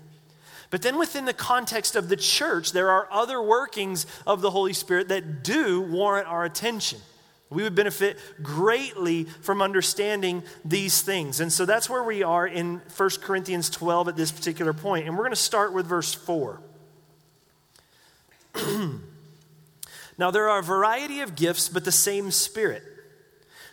But 0.70 0.84
then, 0.84 1.00
within 1.00 1.26
the 1.26 1.34
context 1.34 1.96
of 1.96 2.08
the 2.08 2.16
church, 2.16 2.72
there 2.72 2.92
are 2.92 3.08
other 3.10 3.42
workings 3.42 4.06
of 4.28 4.42
the 4.42 4.52
Holy 4.52 4.74
Spirit 4.74 5.08
that 5.08 5.44
do 5.44 5.82
warrant 5.82 6.28
our 6.28 6.44
attention. 6.44 7.00
We 7.50 7.64
would 7.64 7.74
benefit 7.74 8.20
greatly 8.44 9.24
from 9.24 9.64
understanding 9.64 10.44
these 10.64 11.02
things. 11.02 11.40
And 11.40 11.52
so 11.52 11.66
that's 11.66 11.90
where 11.90 12.04
we 12.04 12.22
are 12.22 12.46
in 12.46 12.80
1 12.96 13.10
Corinthians 13.24 13.72
12 13.72 14.10
at 14.10 14.16
this 14.16 14.32
particular 14.32 14.72
point. 14.72 15.08
And 15.08 15.18
we're 15.18 15.24
going 15.24 15.32
to 15.32 15.36
start 15.36 15.74
with 15.74 15.88
verse 15.88 16.14
4. 16.14 16.62
Now, 20.22 20.30
there 20.30 20.50
are 20.50 20.60
a 20.60 20.64
variety 20.64 21.22
of 21.22 21.36
gifts, 21.36 21.68
but 21.68 21.84
the 21.84 21.92
same 21.92 22.30
Spirit. 22.30 22.84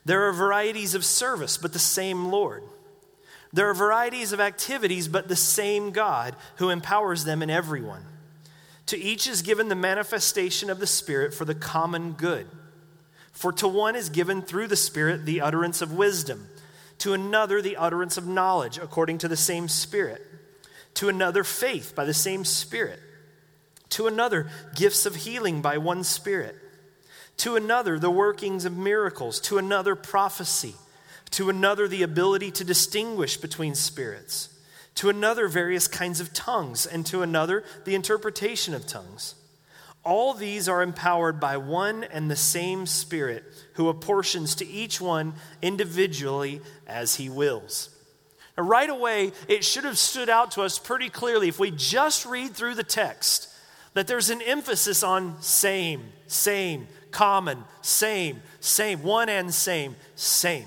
There 0.07 0.27
are 0.29 0.33
varieties 0.33 0.95
of 0.95 1.05
service, 1.05 1.59
but 1.59 1.75
the 1.75 1.79
same 1.79 2.31
Lord. 2.31 2.63
There 3.53 3.69
are 3.69 3.75
varieties 3.75 4.33
of 4.33 4.41
activities, 4.41 5.09
but 5.09 5.29
the 5.29 5.37
same 5.37 5.91
God 5.91 6.35
who 6.57 6.71
empowers 6.71 7.25
them 7.25 7.43
in 7.43 7.51
everyone. 7.51 8.03
To 8.87 8.97
each 8.97 9.29
is 9.29 9.43
given 9.43 9.69
the 9.69 9.75
manifestation 9.75 10.71
of 10.71 10.81
the 10.81 10.87
Spirit 10.87 11.35
for 11.35 11.45
the 11.45 11.55
common 11.55 12.13
good. 12.13 12.47
For 13.33 13.53
to 13.53 13.69
one 13.69 13.95
is 13.95 14.09
given 14.09 14.41
through 14.41 14.69
the 14.69 14.75
Spirit 14.75 15.27
the 15.27 15.43
utterance 15.43 15.83
of 15.83 15.93
wisdom, 15.93 16.49
to 17.01 17.13
another 17.13 17.61
the 17.61 17.77
utterance 17.77 18.17
of 18.17 18.27
knowledge 18.27 18.79
according 18.79 19.19
to 19.19 19.29
the 19.29 19.37
same 19.37 19.69
Spirit, 19.69 20.23
to 20.95 21.11
another 21.11 21.45
faith 21.45 21.95
by 21.95 22.07
the 22.07 22.15
same 22.15 22.47
Spirit 22.47 23.01
to 23.91 24.07
another, 24.07 24.49
gifts 24.75 25.07
of 25.07 25.17
healing 25.17 25.63
by 25.63 25.79
one 25.79 26.05
Spirit. 26.05 26.57
To 27.39 27.57
another, 27.57 27.99
the 27.99 28.11
workings 28.11 28.65
of 28.65 28.77
miracles. 28.77 29.41
To 29.43 29.59
another, 29.59 29.95
prophecy. 29.95 30.75
To 31.33 31.49
another, 31.49 31.87
the 31.87 32.03
ability 32.03 32.51
to 32.53 32.65
distinguish 32.65 33.37
between 33.37 33.75
spirits. 33.75 34.49
To 34.97 35.09
another, 35.09 35.49
various 35.49 35.87
kinds 35.87 36.21
of 36.21 36.33
tongues. 36.33 36.85
And 36.85 37.07
to 37.07 37.23
another, 37.23 37.65
the 37.85 37.95
interpretation 37.95 38.75
of 38.75 38.87
tongues. 38.87 39.35
All 40.05 40.35
these 40.35 40.69
are 40.69 40.83
empowered 40.83 41.39
by 41.39 41.57
one 41.57 42.05
and 42.05 42.31
the 42.31 42.37
same 42.37 42.87
Spirit, 42.87 43.45
who 43.75 43.89
apportions 43.89 44.55
to 44.57 44.67
each 44.67 45.01
one 45.01 45.35
individually 45.63 46.61
as 46.87 47.17
he 47.17 47.29
wills. 47.29 47.91
Now, 48.57 48.65
right 48.65 48.91
away, 48.91 49.33
it 49.47 49.65
should 49.65 49.85
have 49.85 49.99
stood 49.99 50.29
out 50.29 50.53
to 50.53 50.63
us 50.63 50.79
pretty 50.79 51.09
clearly 51.09 51.49
if 51.49 51.61
we 51.61 51.71
just 51.71 52.27
read 52.27 52.55
through 52.55 52.75
the 52.75 52.83
text 52.83 53.49
that 53.95 54.07
there's 54.07 54.31
an 54.31 54.43
emphasis 54.43 55.03
on 55.03 55.41
same, 55.41 56.05
same, 56.27 56.87
common, 57.11 57.65
same, 57.83 58.43
same, 58.61 59.03
one 59.03 59.29
and 59.29 59.53
same, 59.53 59.97
same. 60.15 60.67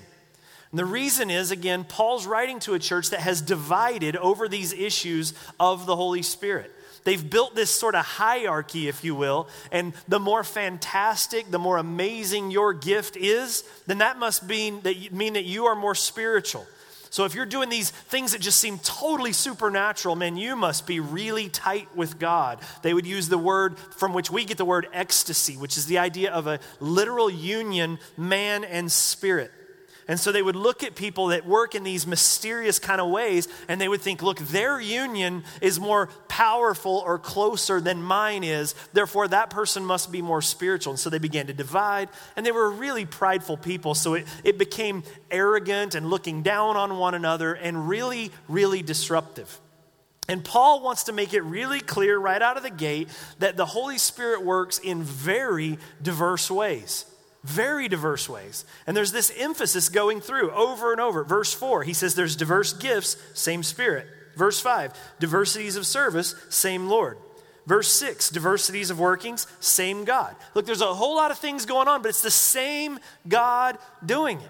And 0.72 0.80
the 0.80 0.86
reason 0.86 1.30
is, 1.30 1.51
again, 1.51 1.84
Paul's 1.84 2.25
writing 2.25 2.60
to 2.62 2.74
a 2.74 2.80
church 2.80 3.10
that 3.10 3.20
has 3.20 3.42
divided 3.42 4.16
over 4.16 4.48
these 4.48 4.74
issues 4.74 5.34
of 5.60 5.86
the 5.86 5.96
Holy 5.96 6.22
Spirit. 6.22 6.72
They've 7.04 7.30
built 7.30 7.56
this 7.56 7.72
sort 7.72 7.96
of 7.96 8.06
hierarchy, 8.06 8.88
if 8.88 9.04
you 9.04 9.16
will, 9.16 9.50
and 9.72 9.94
the 10.08 10.20
more 10.20 10.44
fantastic, 10.44 11.50
the 11.50 11.60
more 11.60 11.78
amazing 11.78 12.51
your 12.51 12.74
gift 12.74 13.18
is, 13.18 13.63
then 13.88 13.98
that 14.00 14.20
must 14.20 14.44
mean 14.44 14.82
that 14.82 14.96
you, 14.96 15.10
mean 15.12 15.34
that 15.34 15.46
you 15.46 15.66
are 15.66 15.75
more 15.75 15.96
spiritual. 15.96 16.66
So 17.12 17.25
if 17.25 17.36
you're 17.36 17.46
doing 17.46 17.68
these 17.68 17.91
things 17.91 18.32
that 18.32 18.39
just 18.39 18.58
seem 18.58 18.80
totally 18.80 19.34
supernatural, 19.34 20.15
man, 20.15 20.38
you 20.38 20.56
must 20.56 20.88
be 20.88 21.01
really 21.01 21.50
tight 21.50 21.94
with 21.94 22.18
God. 22.18 22.60
They 22.84 22.94
would 22.94 23.06
use 23.06 23.27
the 23.27 23.38
word 23.38 23.77
from 23.77 24.13
which 24.13 24.32
we 24.32 24.46
get 24.46 24.58
the 24.58 24.63
word 24.63 24.88
ecstasy, 24.94 25.58
which 25.58 25.77
is 25.77 25.88
the 25.88 25.98
idea 25.98 26.32
of 26.32 26.48
a 26.48 26.62
literal 26.80 27.30
union, 27.30 28.00
man 28.15 28.63
and 28.63 28.89
spirit. 28.89 29.51
And 30.08 30.20
so 30.20 30.31
they 30.31 30.41
would 30.41 30.55
look 30.55 30.84
at 30.84 30.96
people 30.96 31.27
that 31.27 31.46
work 31.46 31.75
in 31.75 31.84
these 31.84 32.08
mysterious 32.08 32.79
kind 32.79 33.00
of 33.00 33.10
ways 33.10 33.48
and 33.67 33.79
they 33.79 33.88
would 33.88 34.01
think, 34.01 34.22
look, 34.22 34.39
their 34.39 34.79
union 34.79 35.43
is 35.62 35.79
more 35.79 36.08
powerful 36.27 37.03
or 37.05 37.20
closer 37.20 37.79
than 37.79 38.01
mine 38.01 38.43
is. 38.43 38.74
Therefore, 38.93 39.27
that 39.27 39.50
person 39.50 39.86
must 39.86 40.12
be 40.12 40.22
more 40.22 40.41
spiritual. 40.41 40.93
And 40.93 41.00
so 41.00 41.10
they 41.10 41.20
began 41.20 41.48
to 41.48 41.53
divide. 41.53 42.10
And 42.36 42.46
they 42.46 42.51
were 42.51 42.70
really 42.72 43.05
prideful 43.05 43.58
people. 43.58 43.96
So 43.96 44.15
it, 44.15 44.27
it 44.43 44.58
became 44.58 45.03
arrogant 45.29 45.96
and 45.96 46.10
looking 46.10 46.41
down 46.41 46.77
on 46.77 46.98
one 46.98 47.13
another 47.13 47.53
and 47.53 47.88
really, 47.88 48.31
really 48.48 48.81
disruptive. 48.81 49.60
And 50.27 50.43
Paul 50.43 50.81
wants 50.81 51.03
to 51.05 51.12
make 51.12 51.34
it 51.34 51.41
really 51.41 51.81
clear 51.81 52.17
right 52.17 52.41
out 52.41 52.58
of 52.58 52.63
the 52.63 52.70
gate 52.70 53.10
that 53.39 53.58
the 53.58 53.65
Holy 53.65 53.98
Spirit 53.98 54.43
works 54.43 54.77
in 54.79 55.03
very 55.03 55.77
diverse 56.01 56.50
ways 56.50 57.05
very 57.43 57.88
diverse 57.88 58.29
ways. 58.29 58.65
And 58.86 58.95
there's 58.95 59.12
this 59.12 59.31
emphasis 59.38 59.89
going 59.89 60.21
through 60.21 60.51
over 60.51 60.91
and 60.91 61.01
over. 61.01 61.24
Verse 61.24 61.53
4, 61.53 61.83
he 61.83 61.93
says 61.93 62.15
there's 62.15 62.36
diverse 62.36 62.74
gifts, 62.74 63.17
same 63.33 63.63
Spirit. 63.63 64.07
Verse 64.36 64.60
5, 64.60 64.93
diversities 65.19 65.75
of 65.75 65.86
service, 65.86 66.36
same 66.50 66.88
Lord. 66.88 67.17
Verse 67.65 67.91
6, 67.91 68.29
diversities 68.29 68.89
of 68.89 69.00
workings, 69.00 69.45
same 69.60 70.03
God. 70.03 70.36
Look, 70.55 70.65
there's 70.65 70.81
a 70.81 70.93
whole 70.93 71.15
lot 71.15 71.31
of 71.31 71.38
things 71.38 71.65
going 71.65 71.88
on, 71.88 72.01
but 72.01 72.10
it's 72.10 72.21
the 72.21 72.31
same 72.31 73.00
God 73.27 73.77
doing 74.05 74.39
it. 74.39 74.50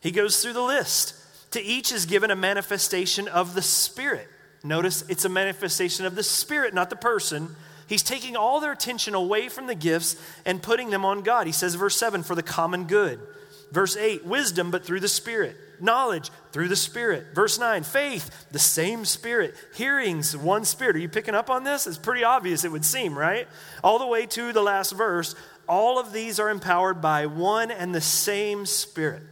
He 0.00 0.10
goes 0.10 0.42
through 0.42 0.54
the 0.54 0.62
list. 0.62 1.14
To 1.52 1.62
each 1.62 1.92
is 1.92 2.06
given 2.06 2.30
a 2.30 2.36
manifestation 2.36 3.28
of 3.28 3.54
the 3.54 3.62
Spirit. 3.62 4.28
Notice 4.64 5.04
it's 5.08 5.24
a 5.24 5.28
manifestation 5.28 6.06
of 6.06 6.16
the 6.16 6.22
Spirit, 6.22 6.74
not 6.74 6.90
the 6.90 6.96
person. 6.96 7.54
He's 7.86 8.02
taking 8.02 8.36
all 8.36 8.60
their 8.60 8.72
attention 8.72 9.14
away 9.14 9.48
from 9.48 9.66
the 9.66 9.74
gifts 9.74 10.16
and 10.44 10.62
putting 10.62 10.90
them 10.90 11.04
on 11.04 11.22
God. 11.22 11.46
He 11.46 11.52
says, 11.52 11.74
verse 11.74 11.96
7, 11.96 12.22
for 12.22 12.34
the 12.34 12.42
common 12.42 12.84
good. 12.84 13.20
Verse 13.72 13.96
8, 13.96 14.24
wisdom, 14.24 14.70
but 14.70 14.84
through 14.84 15.00
the 15.00 15.08
Spirit. 15.08 15.56
Knowledge, 15.80 16.30
through 16.52 16.68
the 16.68 16.76
Spirit. 16.76 17.34
Verse 17.34 17.58
9, 17.58 17.82
faith, 17.82 18.46
the 18.52 18.58
same 18.58 19.04
Spirit. 19.04 19.54
Hearings, 19.74 20.36
one 20.36 20.64
Spirit. 20.64 20.96
Are 20.96 21.00
you 21.00 21.08
picking 21.08 21.34
up 21.34 21.50
on 21.50 21.64
this? 21.64 21.86
It's 21.86 21.98
pretty 21.98 22.24
obvious, 22.24 22.64
it 22.64 22.72
would 22.72 22.84
seem, 22.84 23.18
right? 23.18 23.48
All 23.82 23.98
the 23.98 24.06
way 24.06 24.26
to 24.26 24.52
the 24.52 24.62
last 24.62 24.92
verse. 24.92 25.34
All 25.68 25.98
of 25.98 26.12
these 26.12 26.38
are 26.38 26.50
empowered 26.50 27.02
by 27.02 27.26
one 27.26 27.70
and 27.70 27.94
the 27.94 28.00
same 28.00 28.64
Spirit. 28.64 29.22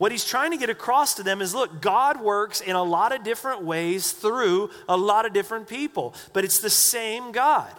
What 0.00 0.12
he's 0.12 0.24
trying 0.24 0.50
to 0.52 0.56
get 0.56 0.70
across 0.70 1.16
to 1.16 1.22
them 1.22 1.42
is 1.42 1.54
look, 1.54 1.82
God 1.82 2.22
works 2.22 2.62
in 2.62 2.74
a 2.74 2.82
lot 2.82 3.14
of 3.14 3.22
different 3.22 3.64
ways 3.64 4.12
through 4.12 4.70
a 4.88 4.96
lot 4.96 5.26
of 5.26 5.34
different 5.34 5.68
people, 5.68 6.14
but 6.32 6.42
it's 6.42 6.60
the 6.60 6.70
same 6.70 7.32
God. 7.32 7.70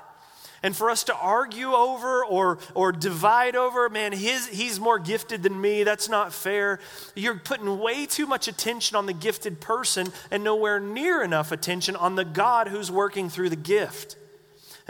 And 0.61 0.77
for 0.77 0.91
us 0.91 1.03
to 1.05 1.15
argue 1.15 1.71
over 1.71 2.23
or, 2.23 2.59
or 2.75 2.91
divide 2.91 3.55
over, 3.55 3.89
man, 3.89 4.11
his, 4.11 4.45
he's 4.45 4.79
more 4.79 4.99
gifted 4.99 5.41
than 5.41 5.59
me, 5.59 5.83
that's 5.83 6.09
not 6.09 6.31
fair. 6.31 6.79
You're 7.15 7.39
putting 7.39 7.79
way 7.79 8.05
too 8.05 8.27
much 8.27 8.47
attention 8.47 8.95
on 8.95 9.07
the 9.07 9.13
gifted 9.13 9.59
person 9.59 10.13
and 10.29 10.43
nowhere 10.43 10.79
near 10.79 11.23
enough 11.23 11.51
attention 11.51 11.95
on 11.95 12.13
the 12.17 12.23
God 12.23 12.67
who's 12.67 12.91
working 12.91 13.31
through 13.31 13.49
the 13.49 13.55
gift. 13.55 14.15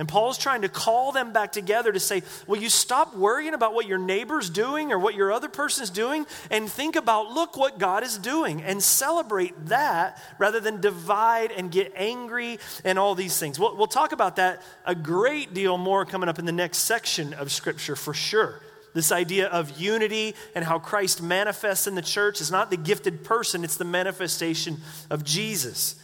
And 0.01 0.10
Paul's 0.10 0.39
trying 0.39 0.63
to 0.63 0.67
call 0.67 1.12
them 1.12 1.31
back 1.31 1.51
together 1.51 1.91
to 1.91 2.00
say, 2.00 2.24
Will 2.48 2.58
you 2.58 2.72
stop 2.72 3.15
worrying 3.15 3.53
about 3.53 3.75
what 3.75 3.86
your 3.86 4.00
neighbor's 4.00 4.50
doing 4.50 4.91
or 4.91 4.98
what 4.98 5.13
your 5.13 5.31
other 5.31 5.48
person's 5.48 5.91
doing 5.91 6.25
and 6.50 6.67
think 6.67 6.96
about, 6.96 7.29
look 7.29 7.55
what 7.55 7.77
God 7.77 8.01
is 8.01 8.17
doing 8.17 8.63
and 8.63 8.81
celebrate 8.81 9.67
that 9.67 10.20
rather 10.39 10.60
than 10.60 10.81
divide 10.81 11.51
and 11.51 11.72
get 11.72 11.93
angry 11.96 12.58
and 12.84 12.98
all 12.98 13.13
these 13.13 13.38
things. 13.38 13.60
We'll, 13.60 13.77
we'll 13.77 13.86
talk 13.86 14.12
about 14.12 14.38
that 14.38 14.63
a 14.88 14.96
great 14.96 15.53
deal 15.53 15.77
more 15.77 16.03
coming 16.03 16.29
up 16.29 16.39
in 16.39 16.46
the 16.46 16.51
next 16.51 16.79
section 16.79 17.36
of 17.36 17.51
Scripture 17.51 17.96
for 17.96 18.15
sure. 18.15 18.60
This 18.96 19.12
idea 19.12 19.50
of 19.50 19.79
unity 19.79 20.34
and 20.55 20.65
how 20.65 20.79
Christ 20.79 21.22
manifests 21.22 21.86
in 21.86 21.93
the 21.93 22.01
church 22.01 22.41
is 22.41 22.50
not 22.50 22.72
the 22.72 22.77
gifted 22.77 23.24
person, 23.24 23.63
it's 23.63 23.77
the 23.77 23.86
manifestation 23.86 24.77
of 25.12 25.24
Jesus. 25.24 26.00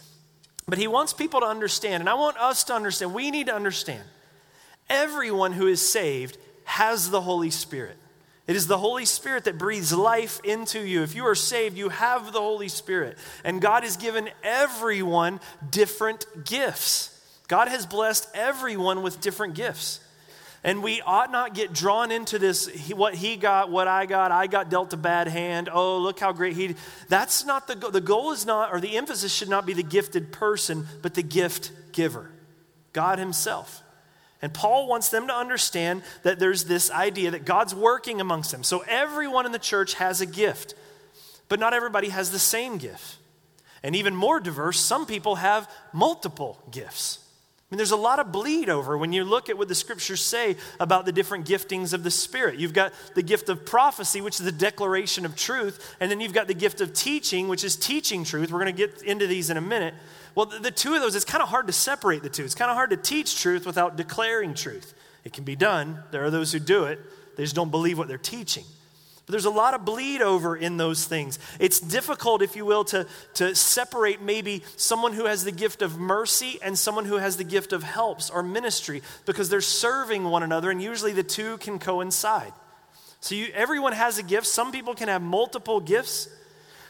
But 0.67 0.77
he 0.77 0.87
wants 0.87 1.13
people 1.13 1.39
to 1.39 1.45
understand, 1.45 2.01
and 2.01 2.09
I 2.09 2.15
want 2.15 2.37
us 2.37 2.65
to 2.65 2.73
understand, 2.73 3.13
we 3.13 3.31
need 3.31 3.47
to 3.47 3.55
understand. 3.55 4.03
Everyone 4.89 5.53
who 5.53 5.67
is 5.67 5.81
saved 5.81 6.37
has 6.65 7.09
the 7.09 7.21
Holy 7.21 7.49
Spirit. 7.49 7.97
It 8.47 8.55
is 8.55 8.67
the 8.67 8.77
Holy 8.77 9.05
Spirit 9.05 9.45
that 9.45 9.57
breathes 9.57 9.93
life 9.93 10.39
into 10.43 10.79
you. 10.79 11.03
If 11.03 11.15
you 11.15 11.25
are 11.27 11.35
saved, 11.35 11.77
you 11.77 11.89
have 11.89 12.31
the 12.31 12.39
Holy 12.39 12.69
Spirit. 12.69 13.17
And 13.43 13.61
God 13.61 13.83
has 13.83 13.97
given 13.97 14.29
everyone 14.43 15.41
different 15.69 16.25
gifts. 16.45 17.13
God 17.47 17.67
has 17.67 17.85
blessed 17.85 18.29
everyone 18.33 19.03
with 19.03 19.19
different 19.19 19.55
gifts. 19.55 19.99
And 20.63 20.81
we 20.83 21.01
ought 21.01 21.31
not 21.31 21.53
get 21.53 21.71
drawn 21.71 22.11
into 22.11 22.39
this 22.39 22.67
what 22.91 23.13
he 23.13 23.35
got, 23.35 23.69
what 23.69 23.87
I 23.87 24.05
got, 24.05 24.31
I 24.31 24.47
got 24.47 24.69
dealt 24.69 24.91
a 24.93 24.97
bad 24.97 25.27
hand. 25.27 25.69
Oh, 25.71 25.99
look 25.99 26.19
how 26.19 26.31
great 26.31 26.55
he. 26.55 26.75
That's 27.09 27.45
not 27.45 27.67
the 27.67 27.75
goal. 27.75 27.91
The 27.91 28.01
goal 28.01 28.31
is 28.31 28.45
not, 28.45 28.73
or 28.73 28.81
the 28.81 28.97
emphasis 28.97 29.31
should 29.31 29.49
not 29.49 29.65
be 29.65 29.73
the 29.73 29.83
gifted 29.83 30.31
person, 30.31 30.87
but 31.01 31.13
the 31.13 31.23
gift 31.23 31.71
giver, 31.91 32.29
God 32.91 33.19
Himself. 33.19 33.83
And 34.41 34.53
Paul 34.53 34.87
wants 34.87 35.09
them 35.09 35.27
to 35.27 35.33
understand 35.33 36.03
that 36.23 36.37
there's 36.37 36.65
this 36.65 36.91
idea 36.91 37.31
that 37.31 37.45
God's 37.45 37.73
working 37.73 38.21
amongst 38.21 38.51
them. 38.51 38.63
So 38.63 38.83
everyone 38.87 39.45
in 39.45 39.51
the 39.51 39.59
church 39.59 39.95
has 39.95 40.21
a 40.21 40.25
gift, 40.25 40.75
but 41.49 41.59
not 41.59 41.73
everybody 41.73 42.09
has 42.09 42.31
the 42.31 42.39
same 42.39 42.77
gift. 42.77 43.17
And 43.83 43.95
even 43.95 44.15
more 44.15 44.39
diverse, 44.39 44.79
some 44.79 45.05
people 45.05 45.35
have 45.35 45.69
multiple 45.93 46.61
gifts. 46.71 47.19
I 47.69 47.75
mean, 47.75 47.77
there's 47.77 47.91
a 47.91 47.97
lot 47.97 48.19
of 48.19 48.31
bleed 48.31 48.69
over 48.69 48.97
when 48.97 49.11
you 49.11 49.25
look 49.25 49.49
at 49.49 49.57
what 49.57 49.67
the 49.67 49.75
scriptures 49.75 50.21
say 50.21 50.55
about 50.79 51.05
the 51.05 51.11
different 51.11 51.45
giftings 51.45 51.91
of 51.91 52.01
the 52.01 52.11
Spirit. 52.11 52.59
You've 52.59 52.71
got 52.71 52.93
the 53.13 53.21
gift 53.21 53.49
of 53.49 53.65
prophecy, 53.65 54.21
which 54.21 54.39
is 54.39 54.45
the 54.45 54.53
declaration 54.53 55.25
of 55.25 55.35
truth, 55.35 55.97
and 55.99 56.09
then 56.09 56.21
you've 56.21 56.31
got 56.31 56.47
the 56.47 56.53
gift 56.53 56.79
of 56.79 56.93
teaching, 56.93 57.49
which 57.49 57.65
is 57.65 57.75
teaching 57.75 58.23
truth. 58.23 58.53
We're 58.53 58.63
going 58.63 58.73
to 58.73 58.87
get 58.87 59.01
into 59.01 59.27
these 59.27 59.49
in 59.49 59.57
a 59.57 59.61
minute. 59.61 59.95
Well, 60.33 60.45
the, 60.45 60.59
the 60.59 60.71
two 60.71 60.95
of 60.95 61.01
those, 61.01 61.13
it's 61.13 61.25
kind 61.25 61.43
of 61.43 61.49
hard 61.49 61.67
to 61.67 61.73
separate 61.73 62.23
the 62.23 62.29
two. 62.29 62.45
It's 62.45 62.55
kind 62.55 62.71
of 62.71 62.77
hard 62.77 62.91
to 62.91 62.97
teach 62.97 63.41
truth 63.41 63.65
without 63.65 63.97
declaring 63.97 64.53
truth. 64.53 64.93
It 65.25 65.33
can 65.33 65.43
be 65.43 65.57
done. 65.57 66.01
There 66.11 66.23
are 66.23 66.31
those 66.31 66.53
who 66.53 66.59
do 66.59 66.85
it, 66.85 67.01
they 67.35 67.43
just 67.43 67.55
don't 67.55 67.69
believe 67.69 67.97
what 67.97 68.07
they're 68.07 68.17
teaching. 68.17 68.63
But 69.27 69.33
there's 69.33 69.45
a 69.45 69.49
lot 69.49 69.73
of 69.73 69.83
bleed 69.83 70.21
over 70.21 70.55
in 70.55 70.77
those 70.77 71.03
things. 71.03 71.37
It's 71.59 71.81
difficult, 71.81 72.41
if 72.41 72.55
you 72.55 72.65
will, 72.65 72.85
to, 72.85 73.05
to 73.33 73.53
separate 73.55 74.21
maybe 74.21 74.63
someone 74.77 75.11
who 75.11 75.25
has 75.25 75.43
the 75.43 75.51
gift 75.51 75.81
of 75.81 75.99
mercy 75.99 76.59
and 76.63 76.79
someone 76.79 77.03
who 77.03 77.17
has 77.17 77.35
the 77.35 77.43
gift 77.43 77.73
of 77.73 77.83
helps 77.83 78.29
or 78.29 78.41
ministry 78.41 79.01
because 79.25 79.49
they're 79.49 79.59
serving 79.59 80.23
one 80.23 80.43
another, 80.43 80.71
and 80.71 80.81
usually 80.81 81.11
the 81.11 81.23
two 81.23 81.57
can 81.57 81.77
coincide. 81.77 82.53
So 83.19 83.35
you, 83.35 83.47
everyone 83.53 83.91
has 83.91 84.17
a 84.17 84.23
gift. 84.23 84.47
Some 84.47 84.71
people 84.71 84.95
can 84.95 85.09
have 85.09 85.21
multiple 85.21 85.81
gifts. 85.81 86.29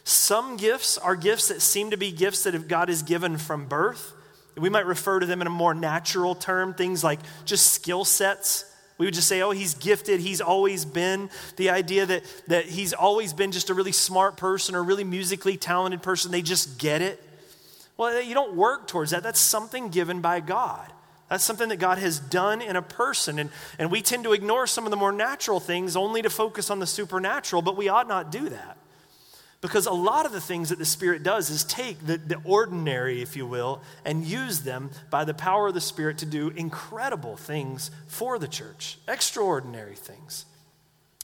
Some 0.03 0.58
gifts 0.58 1.00
are 1.00 1.15
gifts 1.15 1.48
that 1.48 1.60
seem 1.60 1.89
to 1.89 1.98
be 1.98 2.12
gifts 2.12 2.44
that 2.44 2.67
God 2.67 2.89
has 2.89 3.01
given 3.01 3.39
from 3.39 3.65
birth. 3.65 4.13
We 4.56 4.70
might 4.70 4.86
refer 4.86 5.20
to 5.20 5.25
them 5.25 5.41
in 5.41 5.48
a 5.48 5.50
more 5.50 5.74
natural 5.74 6.36
term, 6.36 6.75
things 6.75 7.03
like 7.03 7.20
just 7.46 7.74
skill 7.74 8.06
sets. 8.06 8.67
We 8.98 9.06
would 9.06 9.13
just 9.13 9.27
say, 9.27 9.42
oh, 9.42 9.51
he's 9.51 9.75
gifted, 9.75 10.20
he's 10.20 10.42
always 10.42 10.84
been. 10.84 11.30
The 11.56 11.70
idea 11.70 12.06
that, 12.06 12.24
that 12.48 12.66
he's 12.66 12.94
always 12.94 13.32
been 13.32 13.51
just 13.51 13.70
a 13.70 13.74
really 13.74 13.92
smart 13.92 14.38
person 14.38 14.74
or 14.74 14.84
really 14.84 15.04
musically 15.04 15.56
talented 15.56 16.01
person, 16.01 16.32
they 16.32 16.42
just 16.42 16.80
get 16.80 17.01
it. 17.01 17.24
Well, 17.96 18.22
you 18.22 18.34
don't 18.34 18.56
work 18.56 18.88
towards 18.88 19.12
that. 19.12 19.24
That's 19.24 19.39
something 19.39 19.89
given 19.89 20.22
by 20.22 20.39
God. 20.39 20.92
That's 21.30 21.44
something 21.44 21.70
that 21.70 21.77
God 21.77 21.98
has 21.98 22.20
done 22.20 22.62
in 22.62 22.75
a 22.75 22.82
person. 22.82 23.38
And, 23.38 23.50
and 23.77 23.92
we 23.92 24.01
tend 24.01 24.24
to 24.24 24.34
ignore 24.34 24.66
some 24.66 24.86
of 24.86 24.92
the 24.92 24.98
more 24.98 25.12
natural 25.12 25.60
things 25.60 25.96
only 25.96 26.22
to 26.22 26.30
focus 26.30 26.70
on 26.70 26.80
the 26.80 26.88
supernatural, 26.88 27.62
but 27.62 27.75
we 27.75 27.89
ought 27.89 28.08
not 28.08 28.32
do 28.32 28.50
that. 28.50 28.77
Because 29.60 29.88
a 29.88 29.92
lot 29.92 30.26
of 30.26 30.32
the 30.32 30.42
things 30.42 30.70
that 30.70 30.78
the 30.78 30.86
Spirit 30.86 31.24
does 31.24 31.50
is 31.50 31.64
take 31.64 32.06
the, 32.06 32.18
the 32.18 32.40
ordinary, 32.44 33.22
if 33.22 33.36
you 33.36 33.48
will, 33.48 33.82
and 34.06 34.24
use 34.24 34.62
them 34.62 34.92
by 35.10 35.26
the 35.26 35.34
power 35.34 35.68
of 35.68 35.74
the 35.74 35.82
Spirit 35.82 36.20
to 36.20 36.28
do 36.28 36.50
incredible 36.50 37.38
things 37.38 37.90
for 38.08 38.38
the 38.38 38.48
church, 38.48 39.00
extraordinary 39.08 39.96
things. 39.96 40.46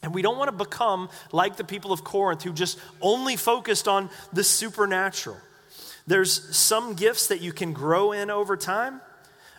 And 0.01 0.13
we 0.13 0.21
don't 0.21 0.37
want 0.37 0.49
to 0.49 0.65
become 0.65 1.09
like 1.31 1.57
the 1.57 1.63
people 1.63 1.93
of 1.93 2.03
Corinth 2.03 2.43
who 2.43 2.53
just 2.53 2.79
only 3.01 3.35
focused 3.35 3.87
on 3.87 4.09
the 4.33 4.43
supernatural. 4.43 5.37
There's 6.05 6.55
some 6.55 6.95
gifts 6.95 7.27
that 7.27 7.39
you 7.39 7.53
can 7.53 7.71
grow 7.71 8.11
in 8.11 8.29
over 8.29 8.57
time, 8.57 8.99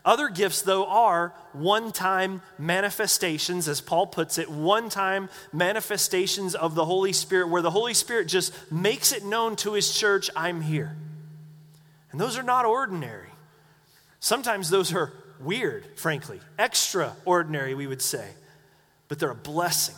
other 0.04 0.28
gifts, 0.28 0.62
though, 0.62 0.87
are 0.87 1.32
one 1.52 1.90
time 1.90 2.42
manifestations, 2.58 3.68
as 3.68 3.80
Paul 3.80 4.06
puts 4.06 4.37
it, 4.37 4.50
one 4.50 4.90
time 4.90 5.30
manifestations 5.52 6.54
of 6.54 6.75
the 6.75 6.84
Holy 6.84 7.12
Spirit, 7.12 7.49
where 7.49 7.62
the 7.62 7.70
Holy 7.70 7.94
Spirit 7.94 8.28
just 8.28 8.52
makes 8.70 9.12
it 9.12 9.25
known 9.25 9.56
to 9.56 9.73
his 9.73 9.92
church, 9.94 10.28
I'm 10.37 10.61
here. 10.61 10.94
And 12.12 12.20
those 12.20 12.37
are 12.37 12.42
not 12.42 12.66
ordinary. 12.66 13.30
Sometimes 14.20 14.68
those 14.68 14.92
are 14.94 15.12
weird, 15.40 15.87
frankly, 15.96 16.40
extraordinary, 16.58 17.74
we 17.74 17.87
would 17.87 18.02
say. 18.02 18.29
But 19.09 19.18
they're 19.18 19.31
a 19.31 19.35
blessing 19.35 19.96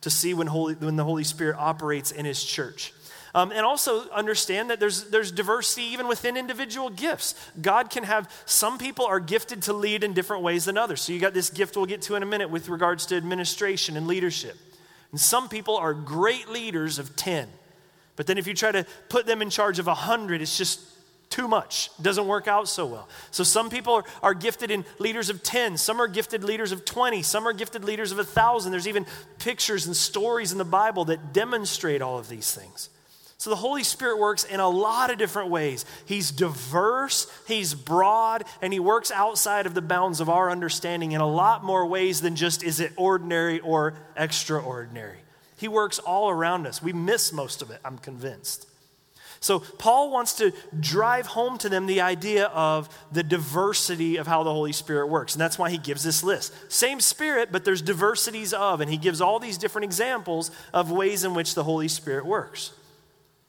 to 0.00 0.10
see 0.10 0.34
when, 0.34 0.46
Holy, 0.46 0.74
when 0.74 0.96
the 0.96 1.04
Holy 1.04 1.24
Spirit 1.24 1.56
operates 1.58 2.10
in 2.10 2.24
his 2.24 2.42
church. 2.42 2.92
Um, 3.34 3.50
and 3.50 3.60
also 3.60 4.08
understand 4.10 4.68
that 4.68 4.78
there's, 4.78 5.04
there's 5.04 5.32
diversity 5.32 5.84
even 5.84 6.06
within 6.06 6.36
individual 6.36 6.90
gifts. 6.90 7.34
God 7.60 7.88
can 7.88 8.04
have, 8.04 8.30
some 8.44 8.76
people 8.76 9.06
are 9.06 9.20
gifted 9.20 9.62
to 9.62 9.72
lead 9.72 10.04
in 10.04 10.12
different 10.12 10.42
ways 10.42 10.66
than 10.66 10.76
others. 10.76 11.00
So 11.00 11.14
you 11.14 11.18
got 11.18 11.32
this 11.32 11.48
gift 11.48 11.76
we'll 11.76 11.86
get 11.86 12.02
to 12.02 12.14
in 12.14 12.22
a 12.22 12.26
minute 12.26 12.50
with 12.50 12.68
regards 12.68 13.06
to 13.06 13.16
administration 13.16 13.96
and 13.96 14.06
leadership. 14.06 14.56
And 15.12 15.20
some 15.20 15.48
people 15.48 15.76
are 15.76 15.94
great 15.94 16.50
leaders 16.50 16.98
of 16.98 17.16
10. 17.16 17.48
But 18.16 18.26
then 18.26 18.36
if 18.36 18.46
you 18.46 18.52
try 18.52 18.72
to 18.72 18.86
put 19.08 19.24
them 19.24 19.40
in 19.40 19.48
charge 19.48 19.78
of 19.78 19.86
100, 19.86 20.42
it's 20.42 20.58
just 20.58 20.80
too 21.30 21.48
much. 21.48 21.90
Doesn't 22.00 22.26
work 22.26 22.46
out 22.46 22.68
so 22.68 22.84
well. 22.84 23.08
So 23.30 23.42
some 23.42 23.70
people 23.70 23.94
are, 23.94 24.04
are, 24.22 24.34
gifted 24.34 24.70
in 24.70 24.84
leaders 24.98 25.30
of 25.30 25.42
10, 25.42 25.78
some 25.78 26.00
are 26.00 26.06
gifted 26.06 26.44
leaders 26.44 26.72
of 26.72 26.84
20, 26.84 27.22
some 27.22 27.48
are 27.48 27.54
gifted 27.54 27.84
leaders 27.84 28.12
of 28.12 28.18
a 28.18 28.22
1,000. 28.22 28.70
There's 28.70 28.86
even 28.86 29.06
pictures 29.38 29.86
and 29.86 29.96
stories 29.96 30.52
in 30.52 30.58
the 30.58 30.64
Bible 30.64 31.06
that 31.06 31.32
demonstrate 31.32 32.02
all 32.02 32.18
of 32.18 32.28
these 32.28 32.52
things. 32.52 32.90
So 33.42 33.50
the 33.50 33.56
Holy 33.56 33.82
Spirit 33.82 34.20
works 34.20 34.44
in 34.44 34.60
a 34.60 34.68
lot 34.68 35.10
of 35.10 35.18
different 35.18 35.50
ways. 35.50 35.84
He's 36.04 36.30
diverse, 36.30 37.26
he's 37.48 37.74
broad, 37.74 38.44
and 38.60 38.72
he 38.72 38.78
works 38.78 39.10
outside 39.10 39.66
of 39.66 39.74
the 39.74 39.82
bounds 39.82 40.20
of 40.20 40.28
our 40.28 40.48
understanding 40.48 41.10
in 41.10 41.20
a 41.20 41.28
lot 41.28 41.64
more 41.64 41.84
ways 41.84 42.20
than 42.20 42.36
just 42.36 42.62
is 42.62 42.78
it 42.78 42.92
ordinary 42.94 43.58
or 43.58 43.94
extraordinary. 44.16 45.18
He 45.56 45.66
works 45.66 45.98
all 45.98 46.30
around 46.30 46.68
us. 46.68 46.80
We 46.80 46.92
miss 46.92 47.32
most 47.32 47.62
of 47.62 47.72
it, 47.72 47.80
I'm 47.84 47.98
convinced. 47.98 48.68
So, 49.40 49.58
Paul 49.58 50.12
wants 50.12 50.34
to 50.34 50.52
drive 50.78 51.26
home 51.26 51.58
to 51.58 51.68
them 51.68 51.86
the 51.86 52.02
idea 52.02 52.46
of 52.46 52.88
the 53.10 53.24
diversity 53.24 54.18
of 54.18 54.28
how 54.28 54.44
the 54.44 54.52
Holy 54.52 54.70
Spirit 54.70 55.08
works. 55.08 55.34
And 55.34 55.40
that's 55.40 55.58
why 55.58 55.68
he 55.68 55.78
gives 55.78 56.04
this 56.04 56.22
list. 56.22 56.54
Same 56.70 57.00
Spirit, 57.00 57.50
but 57.50 57.64
there's 57.64 57.82
diversities 57.82 58.52
of, 58.52 58.80
and 58.80 58.88
he 58.88 58.98
gives 58.98 59.20
all 59.20 59.40
these 59.40 59.58
different 59.58 59.86
examples 59.86 60.52
of 60.72 60.92
ways 60.92 61.24
in 61.24 61.34
which 61.34 61.56
the 61.56 61.64
Holy 61.64 61.88
Spirit 61.88 62.24
works. 62.24 62.70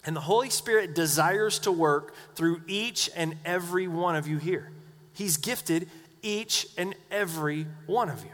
And 0.06 0.16
the 0.16 0.22
Holy 0.22 0.50
Spirit 0.50 0.96
desires 0.96 1.60
to 1.60 1.72
work 1.72 2.13
through 2.36 2.62
each 2.68 3.10
and 3.16 3.36
every 3.46 3.88
one 3.88 4.16
of 4.16 4.28
you 4.28 4.38
here. 4.38 4.72
He's 5.13 5.38
gifted 5.38 5.89
each 6.22 6.68
and 6.78 6.96
every 7.12 7.68
one 7.86 8.10
of 8.10 8.24
you. 8.24 8.32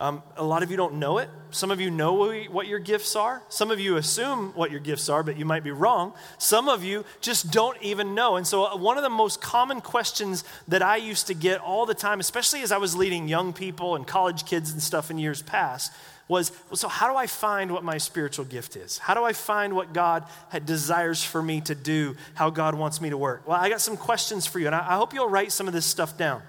Um, 0.00 0.22
a 0.36 0.44
lot 0.44 0.62
of 0.62 0.70
you 0.70 0.76
don't 0.76 0.94
know 0.94 1.18
it. 1.18 1.28
Some 1.50 1.72
of 1.72 1.80
you 1.80 1.90
know 1.90 2.30
what 2.50 2.68
your 2.68 2.78
gifts 2.78 3.16
are. 3.16 3.42
Some 3.48 3.72
of 3.72 3.80
you 3.80 3.96
assume 3.96 4.52
what 4.54 4.70
your 4.70 4.78
gifts 4.78 5.08
are, 5.08 5.24
but 5.24 5.36
you 5.36 5.44
might 5.44 5.64
be 5.64 5.72
wrong. 5.72 6.12
Some 6.38 6.68
of 6.68 6.84
you 6.84 7.04
just 7.20 7.50
don't 7.50 7.76
even 7.82 8.14
know. 8.14 8.36
And 8.36 8.46
so, 8.46 8.66
uh, 8.66 8.76
one 8.76 8.96
of 8.96 9.02
the 9.02 9.10
most 9.10 9.40
common 9.40 9.80
questions 9.80 10.44
that 10.68 10.82
I 10.82 10.98
used 10.98 11.26
to 11.26 11.34
get 11.34 11.60
all 11.60 11.84
the 11.84 11.94
time, 11.94 12.20
especially 12.20 12.62
as 12.62 12.70
I 12.70 12.76
was 12.76 12.94
leading 12.94 13.26
young 13.26 13.52
people 13.52 13.96
and 13.96 14.06
college 14.06 14.46
kids 14.46 14.70
and 14.70 14.80
stuff 14.80 15.10
in 15.10 15.18
years 15.18 15.42
past, 15.42 15.92
was 16.28 16.52
so 16.74 16.88
how 16.88 17.10
do 17.10 17.16
I 17.16 17.26
find 17.26 17.72
what 17.72 17.82
my 17.82 17.98
spiritual 17.98 18.44
gift 18.44 18.76
is? 18.76 18.98
How 18.98 19.14
do 19.14 19.24
I 19.24 19.32
find 19.32 19.74
what 19.74 19.92
God 19.92 20.24
desires 20.64 21.24
for 21.24 21.42
me 21.42 21.62
to 21.62 21.74
do, 21.74 22.16
how 22.34 22.50
God 22.50 22.74
wants 22.74 23.00
me 23.00 23.10
to 23.10 23.16
work? 23.16 23.46
Well, 23.46 23.58
I 23.58 23.68
got 23.70 23.80
some 23.80 23.96
questions 23.96 24.46
for 24.46 24.58
you, 24.58 24.66
and 24.66 24.74
I, 24.74 24.80
I 24.80 24.96
hope 24.96 25.14
you'll 25.14 25.30
write 25.30 25.52
some 25.52 25.66
of 25.66 25.72
this 25.72 25.86
stuff 25.86 26.16
down. 26.16 26.42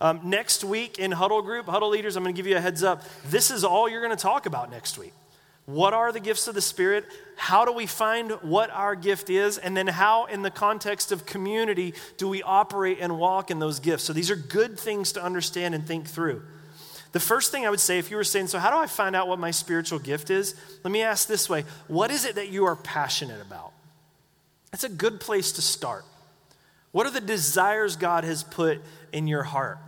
Um, 0.00 0.20
next 0.22 0.62
week 0.62 1.00
in 1.00 1.10
Huddle 1.10 1.42
Group, 1.42 1.66
Huddle 1.66 1.88
Leaders, 1.88 2.16
I'm 2.16 2.22
going 2.22 2.34
to 2.34 2.36
give 2.36 2.46
you 2.46 2.56
a 2.56 2.60
heads 2.60 2.84
up. 2.84 3.02
This 3.26 3.50
is 3.50 3.64
all 3.64 3.88
you're 3.88 4.02
going 4.02 4.16
to 4.16 4.22
talk 4.22 4.46
about 4.46 4.70
next 4.70 4.96
week. 4.96 5.12
What 5.66 5.92
are 5.92 6.12
the 6.12 6.20
gifts 6.20 6.48
of 6.48 6.54
the 6.54 6.62
Spirit? 6.62 7.04
How 7.36 7.66
do 7.66 7.72
we 7.72 7.84
find 7.84 8.30
what 8.40 8.70
our 8.70 8.94
gift 8.94 9.28
is? 9.28 9.58
And 9.58 9.76
then, 9.76 9.86
how, 9.86 10.24
in 10.24 10.40
the 10.40 10.50
context 10.50 11.12
of 11.12 11.26
community, 11.26 11.92
do 12.16 12.26
we 12.26 12.42
operate 12.42 12.98
and 13.00 13.18
walk 13.18 13.50
in 13.50 13.58
those 13.58 13.78
gifts? 13.78 14.04
So, 14.04 14.14
these 14.14 14.30
are 14.30 14.36
good 14.36 14.78
things 14.78 15.12
to 15.12 15.22
understand 15.22 15.74
and 15.74 15.86
think 15.86 16.06
through. 16.06 16.42
The 17.12 17.20
first 17.20 17.50
thing 17.50 17.66
I 17.66 17.70
would 17.70 17.80
say, 17.80 17.98
if 17.98 18.10
you 18.10 18.16
were 18.16 18.24
saying, 18.24 18.48
So, 18.48 18.58
how 18.58 18.70
do 18.70 18.76
I 18.76 18.86
find 18.86 19.16
out 19.16 19.28
what 19.28 19.38
my 19.38 19.50
spiritual 19.50 19.98
gift 19.98 20.30
is? 20.30 20.54
Let 20.84 20.90
me 20.90 21.02
ask 21.02 21.26
this 21.26 21.48
way 21.48 21.64
What 21.86 22.10
is 22.10 22.24
it 22.24 22.34
that 22.34 22.50
you 22.50 22.66
are 22.66 22.76
passionate 22.76 23.40
about? 23.40 23.72
That's 24.70 24.84
a 24.84 24.88
good 24.88 25.20
place 25.20 25.52
to 25.52 25.62
start. 25.62 26.04
What 26.92 27.06
are 27.06 27.10
the 27.10 27.20
desires 27.20 27.96
God 27.96 28.24
has 28.24 28.42
put 28.42 28.80
in 29.12 29.26
your 29.26 29.42
heart? 29.42 29.78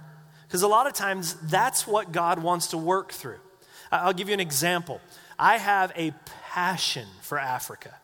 Because 0.47 0.63
a 0.63 0.69
lot 0.69 0.87
of 0.87 0.95
times 0.95 1.35
that's 1.35 1.87
what 1.87 2.13
God 2.13 2.43
wants 2.43 2.69
to 2.69 2.79
work 2.79 3.13
through. 3.13 3.39
I'll 3.93 4.13
give 4.13 4.29
you 4.29 4.35
an 4.35 4.41
example. 4.41 5.01
I 5.39 5.59
have 5.59 5.93
a 5.97 6.13
passion 6.51 7.07
for 7.23 7.39
Africa, 7.39 7.95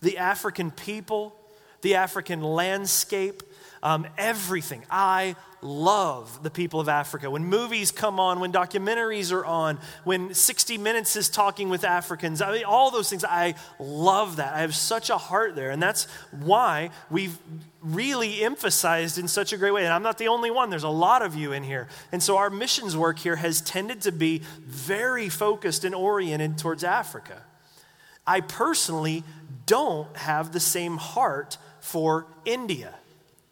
the 0.00 0.18
African 0.18 0.70
people, 0.70 1.34
the 1.82 1.94
African 1.94 2.42
landscape, 2.42 3.42
um, 3.82 4.06
everything. 4.18 4.84
I 4.90 5.36
love 5.62 6.42
the 6.42 6.50
people 6.50 6.80
of 6.80 6.88
Africa. 6.88 7.30
When 7.30 7.44
movies 7.44 7.90
come 7.90 8.20
on, 8.20 8.40
when 8.40 8.52
documentaries 8.52 9.32
are 9.32 9.44
on, 9.44 9.78
when 10.04 10.34
60 10.34 10.78
Minutes 10.78 11.16
is 11.16 11.28
talking 11.28 11.68
with 11.68 11.84
Africans, 11.84 12.42
I 12.42 12.52
mean, 12.52 12.64
all 12.64 12.90
those 12.90 13.08
things, 13.08 13.24
I 13.24 13.54
love 13.78 14.36
that. 14.36 14.54
I 14.54 14.60
have 14.60 14.74
such 14.74 15.10
a 15.10 15.18
heart 15.18 15.56
there. 15.56 15.70
And 15.70 15.82
that's 15.82 16.04
why 16.30 16.90
we've 17.10 17.38
really 17.82 18.42
emphasized 18.42 19.18
in 19.18 19.28
such 19.28 19.52
a 19.52 19.56
great 19.56 19.72
way. 19.72 19.84
And 19.84 19.92
I'm 19.92 20.02
not 20.02 20.18
the 20.18 20.28
only 20.28 20.50
one, 20.50 20.70
there's 20.70 20.82
a 20.82 20.88
lot 20.88 21.22
of 21.22 21.34
you 21.34 21.52
in 21.52 21.62
here. 21.62 21.88
And 22.12 22.22
so 22.22 22.36
our 22.36 22.50
missions 22.50 22.96
work 22.96 23.18
here 23.18 23.36
has 23.36 23.60
tended 23.60 24.02
to 24.02 24.12
be 24.12 24.42
very 24.60 25.28
focused 25.28 25.84
and 25.84 25.94
oriented 25.94 26.58
towards 26.58 26.84
Africa. 26.84 27.42
I 28.26 28.40
personally 28.40 29.22
don't 29.66 30.14
have 30.16 30.52
the 30.52 30.60
same 30.60 30.96
heart 30.96 31.58
for 31.80 32.26
India. 32.44 32.94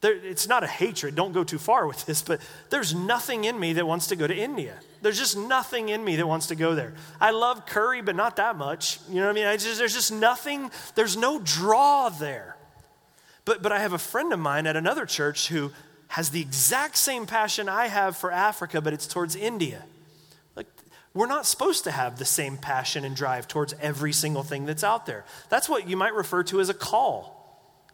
There, 0.05 0.13
it's 0.23 0.47
not 0.47 0.63
a 0.63 0.67
hatred, 0.67 1.15
don't 1.15 1.33
go 1.33 1.45
too 1.45 1.57
far 1.57 1.87
with 1.87 2.05
this, 2.05 2.21
but 2.21 2.39
there's 2.69 2.95
nothing 2.95 3.45
in 3.45 3.59
me 3.59 3.73
that 3.73 3.87
wants 3.87 4.09
to 4.09 4.17
go 4.17 4.27
to 4.27 4.37
India. 4.37 4.75
There's 5.01 5.19
just 5.19 5.35
nothing 5.35 5.89
in 5.89 6.05
me 6.05 6.17
that 6.17 6.27
wants 6.27 6.49
to 6.49 6.55
go 6.55 6.75
there. 6.75 6.93
I 7.23 7.31
love 7.31 7.65
curry, 7.65 8.03
but 8.03 8.15
not 8.15 8.37
that 8.37 8.59
much. 8.59 8.99
You 9.09 9.15
know 9.15 9.23
what 9.23 9.31
I 9.31 9.33
mean? 9.33 9.47
I 9.47 9.57
just, 9.57 9.79
there's 9.79 9.95
just 9.95 10.13
nothing, 10.13 10.71
there's 10.95 11.17
no 11.17 11.41
draw 11.43 12.11
there. 12.11 12.55
But, 13.47 13.63
but 13.63 13.73
I 13.73 13.79
have 13.79 13.95
a 13.95 13.99
friend 13.99 14.31
of 14.35 14.39
mine 14.39 14.67
at 14.67 14.77
another 14.77 15.07
church 15.07 15.49
who 15.49 15.73
has 16.09 16.29
the 16.29 16.43
exact 16.43 16.99
same 16.99 17.25
passion 17.25 17.67
I 17.71 17.87
have 17.87 18.15
for 18.15 18.31
Africa, 18.31 18.83
but 18.83 18.93
it's 18.93 19.07
towards 19.07 19.35
India. 19.35 19.85
Like, 20.55 20.67
we're 21.15 21.29
not 21.29 21.47
supposed 21.47 21.85
to 21.85 21.91
have 21.91 22.19
the 22.19 22.27
same 22.27 22.59
passion 22.59 23.07
and 23.07 23.17
drive 23.17 23.49
towards 23.49 23.75
every 23.81 24.13
single 24.13 24.43
thing 24.43 24.67
that's 24.67 24.85
out 24.85 25.07
there. 25.07 25.25
That's 25.49 25.67
what 25.67 25.89
you 25.89 25.97
might 25.97 26.13
refer 26.13 26.43
to 26.43 26.61
as 26.61 26.69
a 26.69 26.75
call. 26.75 27.34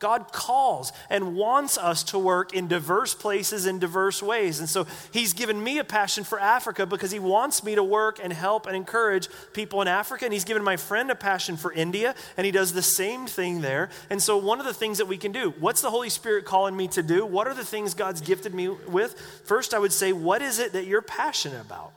God 0.00 0.32
calls 0.32 0.92
and 1.10 1.36
wants 1.36 1.76
us 1.76 2.02
to 2.04 2.18
work 2.18 2.54
in 2.54 2.68
diverse 2.68 3.14
places 3.14 3.66
in 3.66 3.78
diverse 3.78 4.22
ways. 4.22 4.58
And 4.58 4.68
so 4.68 4.86
He's 5.12 5.34
given 5.34 5.62
me 5.62 5.78
a 5.78 5.84
passion 5.84 6.24
for 6.24 6.40
Africa 6.40 6.86
because 6.86 7.10
He 7.10 7.18
wants 7.18 7.62
me 7.62 7.74
to 7.74 7.84
work 7.84 8.18
and 8.20 8.32
help 8.32 8.66
and 8.66 8.74
encourage 8.74 9.28
people 9.52 9.82
in 9.82 9.88
Africa. 9.88 10.24
And 10.24 10.32
He's 10.32 10.44
given 10.44 10.64
my 10.64 10.78
friend 10.78 11.10
a 11.10 11.14
passion 11.14 11.58
for 11.58 11.70
India, 11.70 12.14
and 12.38 12.46
He 12.46 12.50
does 12.50 12.72
the 12.72 12.82
same 12.82 13.26
thing 13.26 13.60
there. 13.60 13.90
And 14.08 14.22
so, 14.22 14.38
one 14.38 14.58
of 14.58 14.64
the 14.64 14.74
things 14.74 14.98
that 14.98 15.06
we 15.06 15.18
can 15.18 15.32
do 15.32 15.50
what's 15.60 15.82
the 15.82 15.90
Holy 15.90 16.08
Spirit 16.08 16.46
calling 16.46 16.74
me 16.74 16.88
to 16.88 17.02
do? 17.02 17.26
What 17.26 17.46
are 17.46 17.54
the 17.54 17.64
things 17.64 17.92
God's 17.92 18.22
gifted 18.22 18.54
me 18.54 18.68
with? 18.68 19.20
First, 19.44 19.74
I 19.74 19.78
would 19.78 19.92
say, 19.92 20.14
what 20.14 20.40
is 20.40 20.58
it 20.58 20.72
that 20.72 20.86
you're 20.86 21.02
passionate 21.02 21.60
about? 21.60 21.92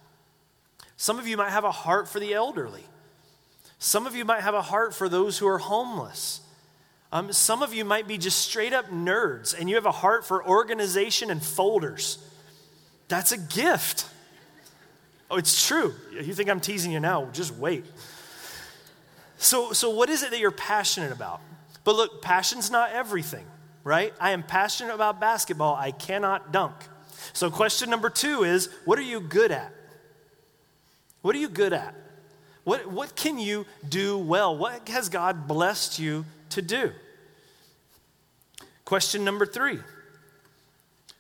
Some 0.98 1.20
of 1.20 1.28
you 1.28 1.38
might 1.38 1.52
have 1.52 1.63
a 1.63 1.72
heart 1.72 2.10
for 2.10 2.20
the 2.20 2.34
elderly. 2.34 2.84
Some 3.80 4.06
of 4.06 4.13
you 4.13 4.26
might 4.26 4.42
have 4.42 4.54
a 4.54 4.62
heart 4.62 4.94
for 4.94 5.08
those 5.08 5.38
who 5.38 5.48
are 5.48 5.58
homeless. 5.58 6.42
Um, 7.13 7.32
some 7.32 7.62
of 7.62 7.76
you 7.76 7.86
might 7.86 8.08
be 8.08 8.17
just 8.17 8.39
straight 8.39 8.73
up 8.73 8.89
nerds 8.89 9.58
and 9.58 9.69
you 9.69 9.76
have 9.76 9.86
a 9.86 9.91
heart 9.91 10.26
for 10.26 10.43
organization 10.43 11.30
and 11.30 11.43
folders. 11.43 12.17
That's 13.08 13.32
a 13.32 13.38
gift. 13.38 14.08
Oh, 15.30 15.38
it's 15.38 15.67
true. 15.67 15.93
You 16.12 16.34
think 16.34 16.49
I'm 16.49 16.60
teasing 16.60 16.91
you 16.91 16.99
now? 16.99 17.30
Just 17.32 17.54
wait. 17.54 17.86
So, 19.38 19.73
so 19.73 19.91
what 19.91 20.10
is 20.10 20.23
it 20.23 20.32
that 20.32 20.39
you're 20.39 20.49
passionate 20.49 21.12
about? 21.12 21.39
But 21.84 21.95
look, 21.95 22.23
passion's 22.23 22.71
not 22.71 22.93
everything, 22.93 23.45
right? 23.84 24.12
I 24.19 24.32
am 24.32 24.41
passionate 24.41 24.95
about 24.95 25.21
basketball. 25.21 25.76
I 25.76 25.91
cannot 25.91 26.52
dunk. 26.52 26.73
So, 27.34 27.52
question 27.52 27.91
number 27.91 28.10
two 28.10 28.43
is 28.43 28.69
what 28.86 28.97
are 28.97 29.04
you 29.04 29.19
good 29.19 29.52
at? 29.52 29.71
What 31.21 31.36
are 31.36 31.39
you 31.39 31.49
good 31.49 31.73
at? 31.73 31.93
What, 32.63 32.89
what 32.89 33.15
can 33.15 33.38
you 33.38 33.67
do 33.88 34.17
well? 34.17 34.58
What 34.58 34.88
has 34.89 35.10
God 35.10 35.47
blessed 35.47 35.99
you 35.99 36.26
to 36.54 36.62
do? 36.62 36.92
Question 38.86 39.24
number 39.24 39.46
three 39.46 39.80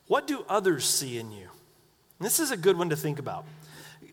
What 0.07 0.27
do 0.27 0.45
others 0.49 0.85
see 0.85 1.17
in 1.17 1.31
you? 1.31 1.47
And 2.19 2.25
this 2.25 2.39
is 2.39 2.51
a 2.51 2.57
good 2.57 2.77
one 2.77 2.89
to 2.89 2.95
think 2.95 3.19
about. 3.19 3.45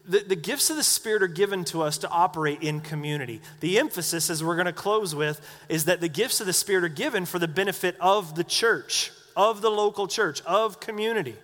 The, 0.07 0.21
the 0.21 0.37
gifts 0.37 0.71
of 0.71 0.77
the 0.77 0.83
Spirit 0.83 1.23
are 1.23 1.29
given 1.29 1.65
to 1.67 1.83
us 1.83 1.99
to 1.99 2.09
operate 2.09 2.63
in 2.63 2.81
community. 2.81 3.41
The 3.61 3.79
emphasis, 3.79 4.31
as 4.31 4.43
we're 4.43 4.57
going 4.57 4.67
to 4.67 4.73
close 4.73 5.15
with, 5.15 5.41
is 5.69 5.85
that 5.85 6.01
the 6.01 6.09
gifts 6.09 6.41
of 6.41 6.47
the 6.47 6.53
Spirit 6.53 6.85
are 6.85 6.89
given 6.89 7.27
for 7.27 7.39
the 7.39 7.47
benefit 7.47 7.97
of 8.01 8.35
the 8.35 8.43
church, 8.43 9.13
of 9.37 9.61
the 9.61 9.71
local 9.71 10.09
church, 10.09 10.43
of 10.43 10.81
community. 10.81 11.37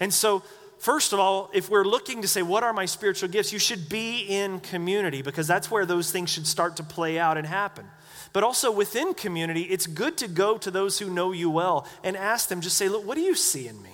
And 0.00 0.12
so, 0.12 0.42
first 0.82 1.12
of 1.12 1.20
all, 1.20 1.48
if 1.54 1.70
we're 1.70 1.84
looking 1.84 2.22
to 2.22 2.28
say, 2.28 2.42
what 2.42 2.64
are 2.64 2.72
my 2.72 2.86
spiritual 2.86 3.28
gifts, 3.28 3.52
you 3.52 3.60
should 3.60 3.88
be 3.88 4.22
in 4.22 4.58
community 4.58 5.22
because 5.22 5.46
that's 5.46 5.70
where 5.70 5.86
those 5.86 6.10
things 6.10 6.28
should 6.28 6.46
start 6.46 6.76
to 6.76 6.82
play 6.82 7.20
out 7.20 7.38
and 7.38 7.46
happen. 7.46 7.86
But 8.32 8.42
also 8.42 8.72
within 8.72 9.14
community, 9.14 9.62
it's 9.62 9.86
good 9.86 10.16
to 10.18 10.28
go 10.28 10.58
to 10.58 10.72
those 10.72 10.98
who 10.98 11.08
know 11.08 11.30
you 11.30 11.50
well 11.50 11.86
and 12.02 12.16
ask 12.16 12.48
them, 12.48 12.60
just 12.60 12.76
say, 12.76 12.88
Look, 12.88 13.06
what 13.06 13.14
do 13.14 13.20
you 13.20 13.36
see 13.36 13.68
in 13.68 13.80
me? 13.80 13.90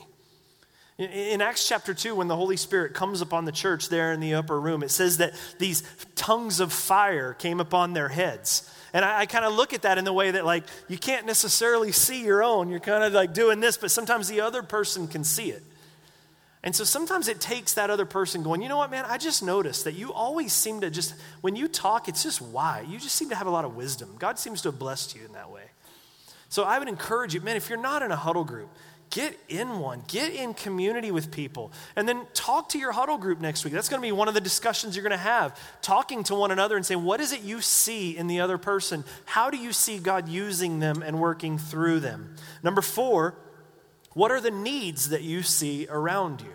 In 0.96 1.42
Acts 1.42 1.68
chapter 1.68 1.92
2, 1.92 2.14
when 2.14 2.26
the 2.26 2.36
Holy 2.36 2.56
Spirit 2.56 2.94
comes 2.94 3.20
upon 3.20 3.44
the 3.44 3.52
church 3.52 3.90
there 3.90 4.12
in 4.12 4.20
the 4.20 4.34
upper 4.34 4.58
room, 4.58 4.82
it 4.82 4.90
says 4.90 5.18
that 5.18 5.34
these 5.58 5.82
tongues 6.16 6.58
of 6.58 6.72
fire 6.72 7.34
came 7.34 7.60
upon 7.60 7.92
their 7.92 8.08
heads. 8.08 8.74
And 8.94 9.04
I, 9.04 9.20
I 9.20 9.26
kind 9.26 9.44
of 9.44 9.52
look 9.52 9.74
at 9.74 9.82
that 9.82 9.98
in 9.98 10.04
the 10.04 10.12
way 10.12 10.30
that, 10.30 10.46
like, 10.46 10.64
you 10.88 10.96
can't 10.96 11.26
necessarily 11.26 11.92
see 11.92 12.24
your 12.24 12.42
own. 12.42 12.70
You're 12.70 12.80
kind 12.80 13.04
of 13.04 13.12
like 13.12 13.34
doing 13.34 13.60
this, 13.60 13.76
but 13.76 13.90
sometimes 13.90 14.26
the 14.28 14.40
other 14.40 14.62
person 14.62 15.06
can 15.06 15.22
see 15.22 15.50
it. 15.50 15.62
And 16.64 16.74
so 16.74 16.82
sometimes 16.82 17.28
it 17.28 17.40
takes 17.40 17.74
that 17.74 17.88
other 17.88 18.04
person 18.04 18.42
going, 18.42 18.62
you 18.62 18.68
know 18.68 18.78
what, 18.78 18.90
man, 18.90 19.04
I 19.06 19.16
just 19.16 19.42
noticed 19.42 19.84
that 19.84 19.94
you 19.94 20.12
always 20.12 20.52
seem 20.52 20.80
to 20.80 20.90
just, 20.90 21.14
when 21.40 21.54
you 21.54 21.68
talk, 21.68 22.08
it's 22.08 22.24
just 22.24 22.42
why. 22.42 22.84
You 22.88 22.98
just 22.98 23.14
seem 23.14 23.28
to 23.28 23.36
have 23.36 23.46
a 23.46 23.50
lot 23.50 23.64
of 23.64 23.76
wisdom. 23.76 24.16
God 24.18 24.38
seems 24.38 24.62
to 24.62 24.70
have 24.70 24.78
blessed 24.78 25.14
you 25.14 25.24
in 25.24 25.32
that 25.34 25.50
way. 25.50 25.62
So 26.48 26.64
I 26.64 26.78
would 26.78 26.88
encourage 26.88 27.34
you, 27.34 27.40
man, 27.40 27.56
if 27.56 27.68
you're 27.68 27.80
not 27.80 28.02
in 28.02 28.10
a 28.10 28.16
huddle 28.16 28.44
group, 28.44 28.70
get 29.10 29.38
in 29.48 29.78
one, 29.78 30.02
get 30.08 30.34
in 30.34 30.52
community 30.52 31.10
with 31.10 31.30
people, 31.30 31.72
and 31.94 32.08
then 32.08 32.26
talk 32.34 32.70
to 32.70 32.78
your 32.78 32.92
huddle 32.92 33.18
group 33.18 33.40
next 33.40 33.64
week. 33.64 33.72
That's 33.72 33.88
going 33.88 34.02
to 34.02 34.06
be 34.06 34.12
one 34.12 34.28
of 34.28 34.34
the 34.34 34.40
discussions 34.40 34.96
you're 34.96 35.02
going 35.02 35.10
to 35.12 35.16
have. 35.16 35.58
Talking 35.80 36.24
to 36.24 36.34
one 36.34 36.50
another 36.50 36.76
and 36.76 36.84
saying, 36.84 37.04
what 37.04 37.20
is 37.20 37.32
it 37.32 37.42
you 37.42 37.60
see 37.60 38.16
in 38.16 38.26
the 38.26 38.40
other 38.40 38.58
person? 38.58 39.04
How 39.24 39.48
do 39.50 39.56
you 39.56 39.72
see 39.72 39.98
God 39.98 40.28
using 40.28 40.80
them 40.80 41.02
and 41.02 41.20
working 41.20 41.56
through 41.56 42.00
them? 42.00 42.34
Number 42.62 42.82
four, 42.82 43.36
what 44.18 44.32
are 44.32 44.40
the 44.40 44.50
needs 44.50 45.10
that 45.10 45.22
you 45.22 45.44
see 45.44 45.86
around 45.88 46.40
you? 46.40 46.52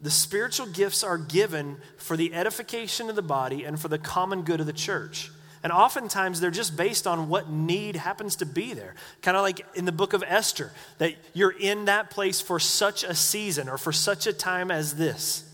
The 0.00 0.10
spiritual 0.10 0.66
gifts 0.66 1.04
are 1.04 1.16
given 1.16 1.76
for 1.98 2.16
the 2.16 2.34
edification 2.34 3.08
of 3.08 3.14
the 3.14 3.22
body 3.22 3.62
and 3.62 3.78
for 3.78 3.86
the 3.86 3.96
common 3.98 4.42
good 4.42 4.58
of 4.58 4.66
the 4.66 4.72
church. 4.72 5.30
And 5.62 5.72
oftentimes 5.72 6.40
they're 6.40 6.50
just 6.50 6.76
based 6.76 7.06
on 7.06 7.28
what 7.28 7.48
need 7.48 7.94
happens 7.94 8.34
to 8.36 8.46
be 8.46 8.74
there. 8.74 8.96
Kind 9.22 9.36
of 9.36 9.44
like 9.44 9.64
in 9.76 9.84
the 9.84 9.92
book 9.92 10.12
of 10.12 10.24
Esther, 10.26 10.72
that 10.98 11.14
you're 11.32 11.56
in 11.56 11.84
that 11.84 12.10
place 12.10 12.40
for 12.40 12.58
such 12.58 13.04
a 13.04 13.14
season 13.14 13.68
or 13.68 13.78
for 13.78 13.92
such 13.92 14.26
a 14.26 14.32
time 14.32 14.72
as 14.72 14.96
this. 14.96 15.48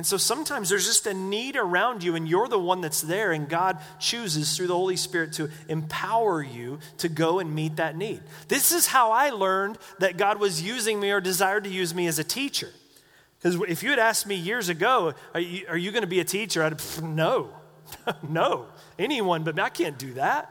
And 0.00 0.06
so 0.06 0.16
sometimes 0.16 0.70
there's 0.70 0.86
just 0.86 1.06
a 1.06 1.12
need 1.12 1.56
around 1.56 2.02
you, 2.02 2.14
and 2.14 2.26
you're 2.26 2.48
the 2.48 2.58
one 2.58 2.80
that's 2.80 3.02
there, 3.02 3.32
and 3.32 3.46
God 3.46 3.76
chooses 3.98 4.56
through 4.56 4.68
the 4.68 4.74
Holy 4.74 4.96
Spirit 4.96 5.34
to 5.34 5.50
empower 5.68 6.42
you 6.42 6.78
to 6.96 7.10
go 7.10 7.38
and 7.38 7.54
meet 7.54 7.76
that 7.76 7.98
need. 7.98 8.22
This 8.48 8.72
is 8.72 8.86
how 8.86 9.12
I 9.12 9.28
learned 9.28 9.76
that 9.98 10.16
God 10.16 10.40
was 10.40 10.62
using 10.62 11.00
me 11.00 11.10
or 11.10 11.20
desired 11.20 11.64
to 11.64 11.70
use 11.70 11.94
me 11.94 12.06
as 12.06 12.18
a 12.18 12.24
teacher. 12.24 12.70
Because 13.38 13.60
if 13.68 13.82
you 13.82 13.90
had 13.90 13.98
asked 13.98 14.26
me 14.26 14.36
years 14.36 14.70
ago, 14.70 15.12
are 15.34 15.40
you, 15.40 15.66
you 15.74 15.90
going 15.92 16.00
to 16.00 16.08
be 16.08 16.20
a 16.20 16.24
teacher? 16.24 16.62
I'd 16.62 16.80
have, 16.80 17.02
no, 17.02 17.50
no, 18.26 18.68
anyone, 18.98 19.44
but 19.44 19.58
I 19.58 19.68
can't 19.68 19.98
do 19.98 20.14
that. 20.14 20.50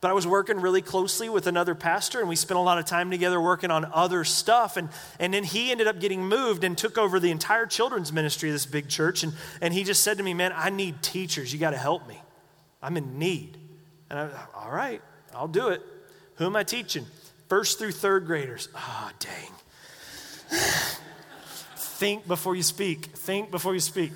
But 0.00 0.10
I 0.10 0.14
was 0.14 0.26
working 0.26 0.60
really 0.60 0.80
closely 0.80 1.28
with 1.28 1.46
another 1.46 1.74
pastor, 1.74 2.20
and 2.20 2.28
we 2.28 2.36
spent 2.36 2.58
a 2.58 2.62
lot 2.62 2.78
of 2.78 2.86
time 2.86 3.10
together 3.10 3.38
working 3.38 3.70
on 3.70 3.84
other 3.92 4.24
stuff. 4.24 4.78
And, 4.78 4.88
and 5.18 5.34
then 5.34 5.44
he 5.44 5.70
ended 5.70 5.86
up 5.86 6.00
getting 6.00 6.26
moved 6.26 6.64
and 6.64 6.76
took 6.76 6.96
over 6.96 7.20
the 7.20 7.30
entire 7.30 7.66
children's 7.66 8.10
ministry 8.10 8.48
of 8.48 8.54
this 8.54 8.64
big 8.64 8.88
church. 8.88 9.22
And, 9.22 9.34
and 9.60 9.74
he 9.74 9.84
just 9.84 10.02
said 10.02 10.16
to 10.16 10.22
me, 10.22 10.32
Man, 10.32 10.52
I 10.56 10.70
need 10.70 11.02
teachers. 11.02 11.52
You 11.52 11.58
got 11.58 11.72
to 11.72 11.76
help 11.76 12.08
me. 12.08 12.20
I'm 12.82 12.96
in 12.96 13.18
need. 13.18 13.58
And 14.08 14.18
I, 14.18 14.24
was 14.24 14.34
all 14.54 14.70
right, 14.70 15.02
I'll 15.34 15.48
do 15.48 15.68
it. 15.68 15.82
Who 16.36 16.46
am 16.46 16.56
I 16.56 16.64
teaching? 16.64 17.04
First 17.48 17.78
through 17.78 17.92
third 17.92 18.26
graders. 18.26 18.70
Ah, 18.74 19.10
oh, 19.10 19.16
dang. 19.18 20.58
Think 21.76 22.26
before 22.26 22.56
you 22.56 22.62
speak. 22.62 23.06
Think 23.06 23.50
before 23.50 23.74
you 23.74 23.80
speak. 23.80 24.12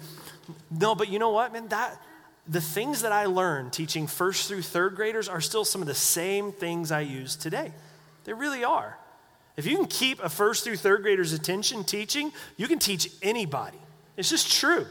No, 0.70 0.94
but 0.94 1.11
you 1.11 1.18
know 1.18 1.31
what, 1.31 1.53
man? 1.53 1.68
That 1.68 2.01
the 2.47 2.61
things 2.61 3.03
that 3.03 3.13
I 3.13 3.27
learned 3.27 3.73
teaching 3.73 4.07
first 4.07 4.49
through 4.49 4.63
third 4.63 4.97
graders 4.97 5.29
are 5.29 5.41
still 5.41 5.65
some 5.65 5.81
of 5.81 5.87
the 5.87 5.95
same 5.95 6.53
things 6.53 6.93
I 6.93 7.01
use 7.01 7.37
today. 7.37 7.73
They 8.25 8.33
really 8.33 8.65
are. 8.65 8.99
If 9.57 9.67
you 9.67 9.77
can 9.77 9.87
keep 9.87 10.23
a 10.23 10.29
first 10.29 10.65
through 10.65 10.77
third 10.77 11.03
grader's 11.03 11.33
attention 11.33 11.85
teaching, 11.85 12.33
you 12.57 12.67
can 12.67 12.79
teach 12.79 13.09
anybody. 13.23 13.79
It's 14.17 14.29
just 14.29 14.53
true. 14.53 14.87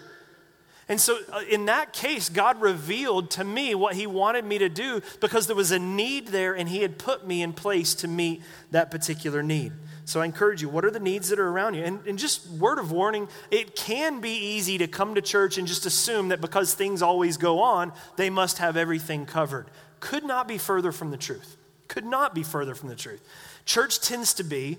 And 0.89 1.00
so, 1.00 1.18
uh, 1.32 1.42
in 1.50 1.66
that 1.66 1.94
case, 1.94 2.30
God 2.30 2.62
revealed 2.62 3.32
to 3.32 3.44
me 3.44 3.74
what 3.74 3.96
He 3.96 4.06
wanted 4.06 4.46
me 4.46 4.58
to 4.58 4.70
do 4.70 5.02
because 5.22 5.48
there 5.48 5.56
was 5.56 5.72
a 5.72 5.80
need 5.80 6.30
there 6.30 6.56
and 6.56 6.68
He 6.68 6.82
had 6.82 6.98
put 6.98 7.26
me 7.26 7.42
in 7.42 7.54
place 7.54 7.94
to 7.96 8.08
meet 8.08 8.42
that 8.72 8.92
particular 8.92 9.42
need. 9.42 9.72
So 10.06 10.20
I 10.22 10.26
encourage 10.26 10.62
you, 10.62 10.70
what 10.70 10.84
are 10.84 10.92
the 10.92 11.00
needs 11.00 11.30
that 11.30 11.39
are 11.39 11.48
around 11.48 11.76
you? 11.76 11.84
And, 11.84 12.06
and 12.06 12.20
just 12.20 12.48
word 12.50 12.78
of 12.78 12.92
warning, 12.92 13.30
it 13.52 13.76
can 13.76 14.20
be 14.20 14.32
easy 14.32 14.78
to 14.80 14.88
come 14.88 15.16
to 15.16 15.22
church 15.22 15.58
and 15.58 15.68
just 15.68 15.86
assume 15.86 16.30
that 16.30 16.42
because 16.42 16.74
things 16.74 17.02
always 17.02 17.38
go 17.38 17.62
on, 17.62 17.94
they 18.18 18.30
must 18.30 18.58
have 18.58 18.76
everything 18.76 19.26
covered. 19.26 19.68
Could 20.00 20.26
not 20.26 20.48
be 20.48 20.58
further 20.58 20.92
from 20.92 21.12
the 21.12 21.18
truth. 21.18 21.56
Could 21.88 22.06
not 22.06 22.36
be 22.36 22.44
further 22.44 22.76
from 22.76 22.89
the 22.89 22.96
truth. 22.96 23.22
Church 23.66 24.02
tends 24.02 24.34
to 24.36 24.44
be 24.44 24.78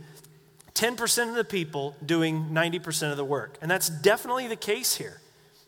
10% 0.74 1.28
of 1.28 1.34
the 1.36 1.44
people 1.44 1.96
doing 2.04 2.50
90% 2.50 3.10
of 3.10 3.16
the 3.16 3.24
work. 3.24 3.56
And 3.62 3.70
that's 3.70 3.88
definitely 3.88 4.48
the 4.48 4.56
case 4.56 4.96
here. 4.96 5.20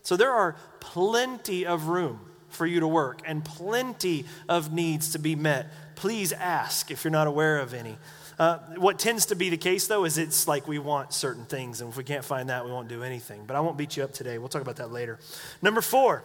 So 0.03 0.15
there 0.15 0.31
are 0.31 0.55
plenty 0.79 1.65
of 1.65 1.87
room 1.87 2.19
for 2.49 2.65
you 2.65 2.79
to 2.81 2.87
work 2.87 3.21
and 3.25 3.43
plenty 3.43 4.25
of 4.47 4.71
needs 4.71 5.11
to 5.11 5.19
be 5.19 5.35
met. 5.35 5.71
Please 5.95 6.31
ask 6.31 6.91
if 6.91 7.03
you're 7.03 7.11
not 7.11 7.27
aware 7.27 7.59
of 7.59 7.73
any. 7.73 7.97
Uh, 8.39 8.59
what 8.75 8.99
tends 8.99 9.27
to 9.27 9.35
be 9.35 9.49
the 9.49 9.57
case, 9.57 9.87
though, 9.87 10.05
is 10.05 10.17
it's 10.17 10.47
like 10.47 10.67
we 10.67 10.77
want 10.77 11.11
certain 11.11 11.45
things, 11.45 11.81
and 11.81 11.89
if 11.89 11.97
we 11.97 12.03
can't 12.03 12.23
find 12.23 12.49
that, 12.49 12.65
we 12.65 12.71
won't 12.71 12.87
do 12.87 13.01
anything. 13.01 13.45
But 13.47 13.55
I 13.55 13.61
won't 13.61 13.77
beat 13.77 13.97
you 13.97 14.03
up 14.03 14.13
today. 14.13 14.37
We'll 14.37 14.47
talk 14.47 14.61
about 14.61 14.75
that 14.75 14.91
later. 14.91 15.17
Number 15.61 15.81
four, 15.81 16.23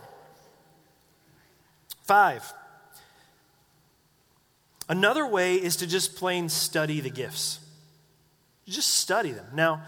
five. 2.03 2.53
Another 4.89 5.27
way 5.27 5.57
is 5.57 5.77
to 5.77 5.87
just 5.87 6.17
plain 6.17 6.51
study 6.51 7.01
the 7.01 7.09
gifts. 7.09 7.61
Just 8.67 8.89
study 8.89 9.31
them. 9.33 9.47
Now, 9.55 9.83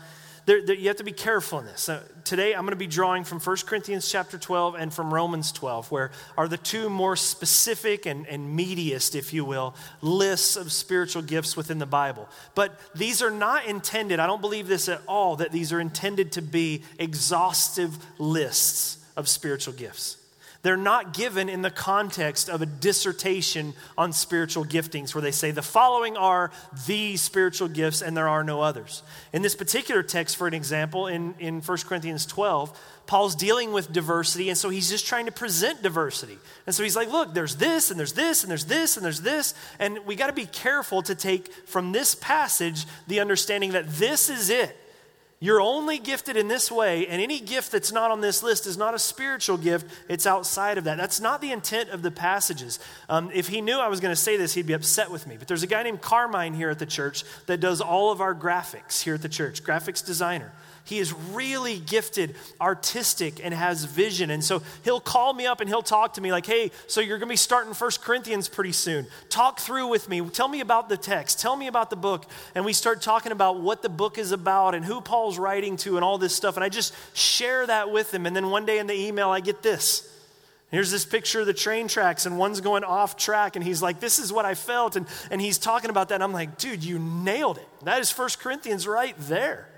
there, 0.47 0.63
there, 0.63 0.77
you 0.77 0.89
have 0.89 0.99
to 0.99 1.05
be 1.05 1.13
careful 1.13 1.59
in 1.59 1.65
this. 1.65 1.89
Today, 2.25 2.55
I'm 2.55 2.63
going 2.63 2.73
to 2.73 2.77
be 2.77 2.87
drawing 2.87 3.25
from 3.25 3.41
1 3.41 3.57
Corinthians 3.67 4.11
chapter 4.11 4.39
12 4.39 4.75
and 4.75 4.93
from 4.93 5.13
Romans 5.13 5.53
12, 5.53 5.91
where 5.91 6.11
are 6.37 6.49
the 6.49 6.59
two 6.59 6.91
more 6.91 7.17
specific 7.17 8.07
and, 8.07 8.27
and 8.27 8.59
meatiest, 8.59 9.15
if 9.15 9.33
you 9.33 9.45
will, 9.45 9.75
lists 10.03 10.57
of 10.57 10.71
spiritual 10.73 11.23
gifts 11.23 11.57
within 11.57 11.79
the 11.79 11.87
Bible. 11.87 12.29
But 12.55 12.79
these 12.95 13.23
are 13.23 13.31
not 13.31 13.67
intended, 13.67 14.21
I 14.21 14.27
don't 14.27 14.41
believe 14.41 14.69
this 14.69 14.89
at 14.89 15.01
all, 15.07 15.37
that 15.37 15.53
these 15.53 15.73
are 15.73 15.81
intended 15.81 16.33
to 16.33 16.43
be 16.43 16.83
exhaustive 16.99 17.97
lists 18.19 18.99
of 19.17 19.29
spiritual 19.29 19.75
gifts. 19.75 20.19
They're 20.65 20.79
not 20.79 21.13
given 21.13 21.51
in 21.51 21.61
the 21.61 21.71
context 21.71 22.49
of 22.49 22.63
a 22.63 22.67
dissertation 22.67 23.75
on 23.99 24.15
spiritual 24.15 24.65
giftings 24.65 25.15
where 25.15 25.21
they 25.21 25.31
say 25.31 25.51
the 25.51 25.61
following 25.61 26.17
are 26.17 26.51
the 26.87 27.19
spiritual 27.19 27.69
gifts 27.69 28.01
and 28.01 28.17
there 28.17 28.29
are 28.29 28.43
no 28.43 28.63
others. 28.63 29.03
In 29.35 29.43
this 29.43 29.55
particular 29.55 30.03
text, 30.03 30.37
for 30.39 30.49
an 30.49 30.55
example, 30.55 31.07
in, 31.07 31.35
in 31.39 31.61
1 31.61 31.79
Corinthians 31.87 32.25
12, 32.25 32.81
Paul's 33.07 33.35
dealing 33.35 33.75
with 33.75 33.93
diversity, 33.93 34.49
and 34.49 34.57
so 34.57 34.71
he's 34.71 34.89
just 34.89 35.07
trying 35.07 35.27
to 35.27 35.33
present 35.33 35.83
diversity. 35.83 36.39
And 36.65 36.75
so 36.75 36.83
he's 36.83 36.97
like, 36.97 37.13
look, 37.13 37.35
there's 37.35 37.57
this, 37.57 37.91
and 37.91 38.01
there's 38.01 38.15
this, 38.15 38.43
and 38.43 38.51
there's 38.51 38.65
this, 38.65 38.97
and 38.97 39.05
there's 39.05 39.21
this. 39.21 39.53
And 39.79 39.99
we 40.07 40.17
got 40.17 40.29
to 40.29 40.33
be 40.33 40.47
careful 40.47 41.03
to 41.03 41.15
take 41.15 41.53
from 41.67 41.93
this 41.93 42.15
passage 42.15 42.87
the 43.07 43.21
understanding 43.21 43.73
that 43.73 43.87
this 43.91 44.31
is 44.31 44.49
it. 44.49 44.75
You're 45.41 45.61
only 45.61 45.99
gifted 45.99 46.37
in 46.37 46.49
this 46.49 46.71
way, 46.71 47.07
and 47.07 47.21
any 47.21 47.39
gift 47.39 47.73
that's 47.73 47.93
not 47.93 48.11
on 48.11 48.21
this 48.21 48.43
list 48.43 48.67
is 48.67 48.79
not 48.79 48.95
a 48.95 48.99
spiritual 48.99 49.59
gift. 49.59 49.87
It's 50.09 50.27
outside 50.27 50.79
of 50.79 50.85
that. 50.85 50.97
That's 50.97 51.21
not 51.21 51.41
the 51.41 51.53
intent 51.53 51.91
of 51.91 52.03
the 52.03 52.11
passages. 52.11 52.79
Um, 53.09 53.31
if 53.35 53.49
he 53.49 53.61
knew 53.61 53.79
I 53.79 53.89
was 53.89 54.01
going 54.01 54.13
to 54.13 54.21
say 54.21 54.37
this, 54.37 54.55
he'd 54.55 54.67
be 54.67 54.73
upset 54.73 55.11
with 55.11 55.27
me. 55.27 55.37
But 55.37 55.49
there's 55.49 55.63
a 55.63 55.67
guy 55.67 55.83
named 55.83 56.01
Carmine 56.01 56.55
here 56.55 56.71
at 56.71 56.79
the 56.79 56.87
church 56.87 57.25
that 57.47 57.61
does 57.61 57.81
all 57.81 58.11
of 58.11 58.21
our 58.21 58.35
graphics 58.35 59.03
here 59.03 59.15
at 59.15 59.23
the 59.23 59.29
church, 59.29 59.63
graphics 59.63 60.05
designer. 60.05 60.53
He 60.87 60.99
is 60.99 61.15
really 61.15 61.79
gifted, 61.79 62.37
artistic, 62.61 63.43
and 63.43 63.55
has 63.55 63.85
vision. 63.85 64.29
And 64.29 64.45
so 64.45 64.63
he'll 64.85 65.01
call 65.01 65.33
me 65.33 65.47
up 65.47 65.61
and 65.61 65.69
he'll 65.69 65.83
talk 65.83 66.15
to 66.15 66.21
me 66.21 66.31
like, 66.31 66.45
hey, 66.45 66.71
so 66.87 67.01
you're 67.01 67.17
going 67.17 67.29
to 67.29 67.33
be 67.33 67.37
starting 67.37 67.73
First 67.73 68.03
Corinthians 68.03 68.51
pretty 68.51 68.73
soon. 68.73 69.07
Talk 69.31 69.61
through 69.61 69.89
with 69.89 70.11
me. 70.11 70.21
Tell 70.29 70.47
me 70.47 70.61
about 70.61 70.91
the 70.91 70.99
text. 70.99 71.41
Tell 71.41 71.57
me 71.57 71.69
about 71.69 71.89
the 71.89 71.97
book. 71.97 72.27
And 72.55 72.67
we 72.67 72.75
start 72.75 73.01
talking 73.01 73.33
about 73.33 73.61
what 73.61 73.81
the 73.81 73.89
book 73.89 74.19
is 74.19 74.31
about 74.31 74.75
and 74.75 74.85
who 74.85 75.01
Paul's 75.01 75.39
writing 75.39 75.79
to 75.79 75.97
and 75.97 76.05
all 76.05 76.19
this 76.19 76.37
stuff. 76.37 76.57
And 76.57 76.65
I 76.65 76.69
just 76.69 76.95
share 77.17 77.67
that 77.67 77.91
with 77.91 78.13
him. 78.13 78.27
And 78.27 78.37
then 78.37 78.51
one 78.51 78.67
day 78.67 78.79
in 78.79 78.87
the 78.87 78.95
email, 78.95 79.31
I 79.31 79.41
get 79.41 79.63
this. 79.63 80.11
Here's 80.71 80.91
this 80.91 81.07
picture 81.07 81.41
of 81.41 81.47
the 81.47 81.55
train 81.55 81.87
tracks, 81.87 82.27
and 82.27 82.37
one's 82.37 82.61
going 82.61 82.83
off 82.83 83.17
track, 83.17 83.55
and 83.55 83.65
he's 83.65 83.81
like, 83.81 84.01
This 84.01 84.19
is 84.19 84.33
what 84.33 84.45
I 84.45 84.57
felt. 84.57 84.97
And, 84.97 85.07
and 85.31 85.41
he's 85.41 85.57
talking 85.57 85.89
about 85.89 86.09
that. 86.09 86.17
And 86.17 86.25
I'm 86.25 86.33
like, 86.33 86.59
Dude, 86.59 86.83
you 86.83 86.99
nailed 86.99 87.59
it. 87.59 87.69
That 87.85 88.01
is 88.01 88.11
First 88.11 88.41
Corinthians 88.41 88.87
right 88.89 89.15
there. 89.21 89.69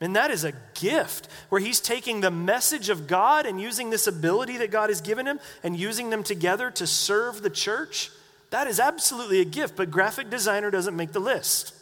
And 0.00 0.14
that 0.14 0.30
is 0.30 0.44
a 0.44 0.52
gift 0.74 1.28
where 1.48 1.60
he's 1.60 1.80
taking 1.80 2.20
the 2.20 2.30
message 2.30 2.90
of 2.90 3.06
God 3.06 3.46
and 3.46 3.60
using 3.60 3.90
this 3.90 4.06
ability 4.06 4.58
that 4.58 4.70
God 4.70 4.90
has 4.90 5.00
given 5.00 5.26
him 5.26 5.40
and 5.62 5.76
using 5.76 6.10
them 6.10 6.22
together 6.22 6.70
to 6.72 6.86
serve 6.86 7.42
the 7.42 7.50
church. 7.50 8.10
That 8.50 8.66
is 8.66 8.78
absolutely 8.78 9.40
a 9.40 9.44
gift, 9.44 9.74
but 9.76 9.90
graphic 9.90 10.28
designer 10.28 10.70
doesn't 10.70 10.96
make 10.96 11.12
the 11.12 11.20
list. 11.20 11.72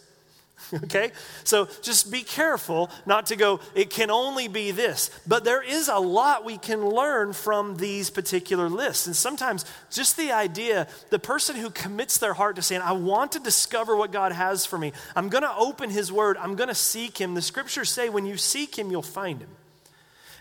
okay? 0.84 1.12
So 1.44 1.68
just 1.82 2.10
be 2.10 2.22
careful 2.22 2.90
not 3.06 3.26
to 3.26 3.36
go, 3.36 3.60
it 3.74 3.90
can 3.90 4.10
only 4.10 4.48
be 4.48 4.70
this. 4.70 5.10
But 5.26 5.44
there 5.44 5.62
is 5.62 5.88
a 5.88 5.98
lot 5.98 6.44
we 6.44 6.58
can 6.58 6.86
learn 6.88 7.32
from 7.32 7.76
these 7.76 8.10
particular 8.10 8.68
lists. 8.68 9.06
And 9.06 9.16
sometimes 9.16 9.64
just 9.90 10.16
the 10.16 10.32
idea, 10.32 10.86
the 11.10 11.18
person 11.18 11.56
who 11.56 11.70
commits 11.70 12.18
their 12.18 12.34
heart 12.34 12.56
to 12.56 12.62
saying, 12.62 12.82
I 12.82 12.92
want 12.92 13.32
to 13.32 13.38
discover 13.38 13.96
what 13.96 14.12
God 14.12 14.32
has 14.32 14.66
for 14.66 14.78
me, 14.78 14.92
I'm 15.14 15.28
going 15.28 15.42
to 15.42 15.54
open 15.56 15.90
His 15.90 16.10
Word, 16.10 16.36
I'm 16.38 16.56
going 16.56 16.68
to 16.68 16.74
seek 16.74 17.18
Him. 17.18 17.34
The 17.34 17.42
scriptures 17.42 17.90
say, 17.90 18.08
when 18.08 18.26
you 18.26 18.36
seek 18.36 18.78
Him, 18.78 18.90
you'll 18.90 19.02
find 19.02 19.40
Him. 19.40 19.50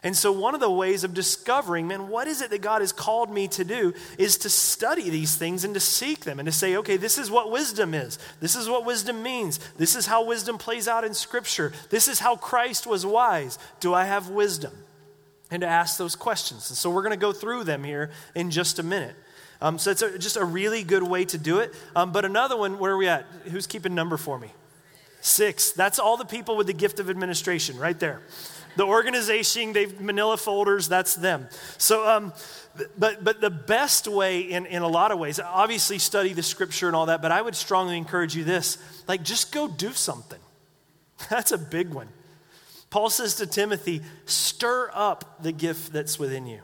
And 0.05 0.17
so, 0.17 0.33
one 0.33 0.53
of 0.53 0.59
the 0.59 0.69
ways 0.69 1.05
of 1.05 1.13
discovering, 1.13 1.87
man, 1.87 2.09
what 2.09 2.27
is 2.27 2.41
it 2.41 2.49
that 2.49 2.61
God 2.61 2.81
has 2.81 2.91
called 2.91 3.31
me 3.31 3.47
to 3.49 3.63
do 3.63 3.93
is 4.17 4.37
to 4.39 4.49
study 4.49 5.09
these 5.09 5.37
things 5.37 5.63
and 5.63 5.73
to 5.75 5.79
seek 5.79 6.25
them 6.25 6.39
and 6.39 6.45
to 6.45 6.51
say, 6.51 6.75
okay, 6.75 6.97
this 6.97 7.17
is 7.17 7.31
what 7.31 7.49
wisdom 7.49 7.93
is. 7.93 8.19
This 8.41 8.57
is 8.57 8.67
what 8.67 8.85
wisdom 8.85 9.23
means. 9.23 9.61
This 9.77 9.95
is 9.95 10.05
how 10.05 10.25
wisdom 10.25 10.57
plays 10.57 10.89
out 10.89 11.05
in 11.05 11.13
Scripture. 11.13 11.71
This 11.89 12.09
is 12.09 12.19
how 12.19 12.35
Christ 12.35 12.85
was 12.85 13.05
wise. 13.05 13.57
Do 13.79 13.93
I 13.93 14.03
have 14.03 14.27
wisdom? 14.27 14.73
And 15.49 15.61
to 15.61 15.67
ask 15.67 15.97
those 15.97 16.17
questions. 16.17 16.69
And 16.69 16.77
so, 16.77 16.89
we're 16.89 17.03
going 17.03 17.11
to 17.11 17.17
go 17.17 17.31
through 17.31 17.63
them 17.63 17.85
here 17.85 18.11
in 18.35 18.51
just 18.51 18.79
a 18.79 18.83
minute. 18.83 19.15
Um, 19.61 19.79
so, 19.79 19.89
it's 19.91 20.01
a, 20.01 20.19
just 20.19 20.35
a 20.35 20.43
really 20.43 20.83
good 20.83 21.03
way 21.03 21.23
to 21.23 21.37
do 21.37 21.59
it. 21.59 21.73
Um, 21.95 22.11
but 22.11 22.25
another 22.25 22.57
one, 22.57 22.77
where 22.77 22.91
are 22.91 22.97
we 22.97 23.07
at? 23.07 23.25
Who's 23.45 23.67
keeping 23.67 23.95
number 23.95 24.17
for 24.17 24.37
me? 24.37 24.51
Six. 25.21 25.71
That's 25.71 25.97
all 25.97 26.17
the 26.17 26.25
people 26.25 26.57
with 26.57 26.67
the 26.67 26.73
gift 26.73 26.99
of 26.99 27.09
administration 27.09 27.79
right 27.79 27.97
there 27.97 28.21
the 28.75 28.85
organization, 28.85 29.73
they've 29.73 29.99
manila 29.99 30.37
folders, 30.37 30.87
that's 30.87 31.15
them. 31.15 31.47
So, 31.77 32.07
um, 32.07 32.33
but, 32.97 33.23
but 33.23 33.39
the 33.39 33.49
best 33.49 34.07
way, 34.07 34.41
in, 34.41 34.65
in 34.65 34.81
a 34.81 34.87
lot 34.87 35.11
of 35.11 35.19
ways, 35.19 35.39
obviously 35.39 35.99
study 35.99 36.33
the 36.33 36.43
scripture 36.43 36.87
and 36.87 36.95
all 36.95 37.07
that, 37.07 37.21
but 37.21 37.31
I 37.31 37.41
would 37.41 37.55
strongly 37.55 37.97
encourage 37.97 38.35
you 38.35 38.43
this 38.43 38.77
like, 39.07 39.23
just 39.23 39.51
go 39.51 39.67
do 39.67 39.91
something. 39.91 40.39
That's 41.29 41.51
a 41.51 41.57
big 41.57 41.93
one. 41.93 42.09
Paul 42.89 43.09
says 43.09 43.35
to 43.35 43.47
Timothy, 43.47 44.01
stir 44.25 44.91
up 44.93 45.41
the 45.41 45.51
gift 45.51 45.91
that's 45.91 46.19
within 46.19 46.45
you. 46.45 46.59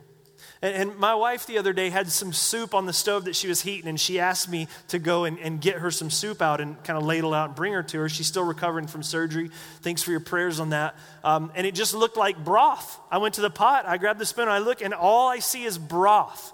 And, 0.62 0.98
my 0.98 1.16
wife 1.16 1.46
the 1.46 1.58
other 1.58 1.72
day 1.72 1.90
had 1.90 2.10
some 2.12 2.34
soup 2.34 2.74
on 2.74 2.86
the 2.86 2.92
stove 2.92 3.26
that 3.26 3.36
she 3.36 3.48
was 3.48 3.62
heating, 3.62 3.88
and 3.88 4.00
she 4.00 4.20
asked 4.20 4.50
me 4.50 4.68
to 4.90 5.00
go 5.00 5.24
and, 5.24 5.40
and 5.40 5.62
get 5.62 5.76
her 5.78 5.90
some 5.90 6.10
soup 6.10 6.42
out 6.42 6.60
and 6.60 6.82
kind 6.84 6.98
of 6.98 7.06
ladle 7.06 7.34
out 7.34 7.50
and 7.50 7.56
bring 7.56 7.72
her 7.72 7.84
to 7.84 8.00
her. 8.00 8.10
She's 8.10 8.28
still 8.28 8.44
recovering 8.44 8.88
from 8.88 9.02
surgery. 9.02 9.52
Thanks 9.82 10.04
for 10.04 10.12
your 10.12 10.20
prayers 10.20 10.60
on 10.60 10.72
that. 10.72 10.96
Um, 11.24 11.52
and 11.56 11.66
it 11.66 11.76
just 11.76 11.94
looked 11.94 12.18
like 12.18 12.44
broth. 12.44 13.00
I 13.10 13.20
went 13.20 13.36
to 13.36 13.42
the 13.42 13.50
pot, 13.50 13.86
I 13.86 13.98
grabbed 13.98 14.20
the 14.20 14.26
spoon, 14.26 14.50
I 14.50 14.60
look, 14.60 14.82
and 14.82 14.94
all 14.94 15.30
I 15.30 15.40
see 15.40 15.64
is 15.64 15.78
broth. 15.78 16.52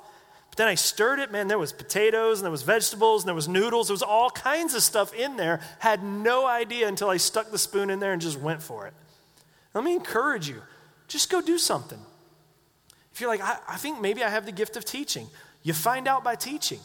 But 0.51 0.57
then 0.57 0.67
I 0.67 0.75
stirred 0.75 1.17
it, 1.17 1.31
man, 1.31 1.47
there 1.47 1.57
was 1.57 1.73
potatoes, 1.73 2.39
and 2.39 2.45
there 2.45 2.51
was 2.51 2.61
vegetables, 2.61 3.23
and 3.23 3.27
there 3.27 3.35
was 3.35 3.47
noodles. 3.47 3.87
There 3.87 3.93
was 3.93 4.03
all 4.03 4.29
kinds 4.29 4.75
of 4.75 4.83
stuff 4.83 5.15
in 5.15 5.35
there. 5.35 5.61
Had 5.79 6.03
no 6.03 6.45
idea 6.45 6.87
until 6.87 7.09
I 7.09 7.17
stuck 7.17 7.49
the 7.49 7.57
spoon 7.57 7.89
in 7.89 7.99
there 7.99 8.13
and 8.13 8.21
just 8.21 8.39
went 8.39 8.61
for 8.61 8.85
it. 8.85 8.93
Let 9.73 9.83
me 9.83 9.95
encourage 9.95 10.47
you 10.47 10.61
just 11.07 11.31
go 11.31 11.41
do 11.41 11.57
something. 11.57 11.99
If 13.15 13.21
you're 13.21 13.29
like, 13.29 13.39
I, 13.39 13.57
I 13.65 13.77
think 13.77 14.01
maybe 14.01 14.25
I 14.25 14.29
have 14.29 14.45
the 14.45 14.51
gift 14.51 14.75
of 14.75 14.83
teaching, 14.83 15.29
you 15.63 15.71
find 15.71 16.05
out 16.05 16.25
by 16.25 16.35
teaching. 16.35 16.81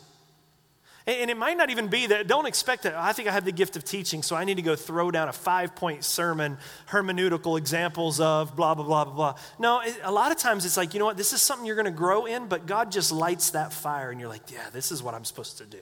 And, 1.04 1.28
it 1.28 1.36
might 1.36 1.56
not 1.56 1.70
even 1.70 1.88
be 1.88 2.06
that, 2.06 2.28
don't 2.28 2.46
expect 2.46 2.84
that, 2.84 2.94
I 2.94 3.12
think 3.12 3.26
I 3.26 3.32
have 3.32 3.44
the 3.44 3.50
gift 3.50 3.74
of 3.74 3.82
teaching, 3.82 4.22
so 4.22 4.36
I 4.36 4.44
need 4.44 4.54
to 4.54 4.62
go 4.62 4.76
throw 4.76 5.10
down 5.10 5.26
a 5.26 5.32
five 5.32 5.74
point 5.74 6.04
sermon, 6.04 6.56
hermeneutical 6.88 7.58
examples 7.58 8.20
of 8.20 8.54
blah, 8.54 8.76
blah, 8.76 8.84
blah, 8.84 9.04
blah, 9.06 9.14
blah. 9.14 9.34
No, 9.58 9.80
it, 9.80 9.98
a 10.04 10.12
lot 10.12 10.30
of 10.30 10.38
times 10.38 10.64
it's 10.64 10.76
like, 10.76 10.94
you 10.94 11.00
know 11.00 11.06
what, 11.06 11.16
this 11.16 11.32
is 11.32 11.42
something 11.42 11.66
you're 11.66 11.74
going 11.74 11.86
to 11.86 11.90
grow 11.90 12.26
in, 12.26 12.46
but 12.46 12.64
God 12.64 12.92
just 12.92 13.10
lights 13.10 13.50
that 13.50 13.72
fire, 13.72 14.12
and 14.12 14.20
you're 14.20 14.28
like, 14.28 14.52
yeah, 14.52 14.70
this 14.72 14.92
is 14.92 15.02
what 15.02 15.14
I'm 15.14 15.24
supposed 15.24 15.58
to 15.58 15.64
do. 15.64 15.80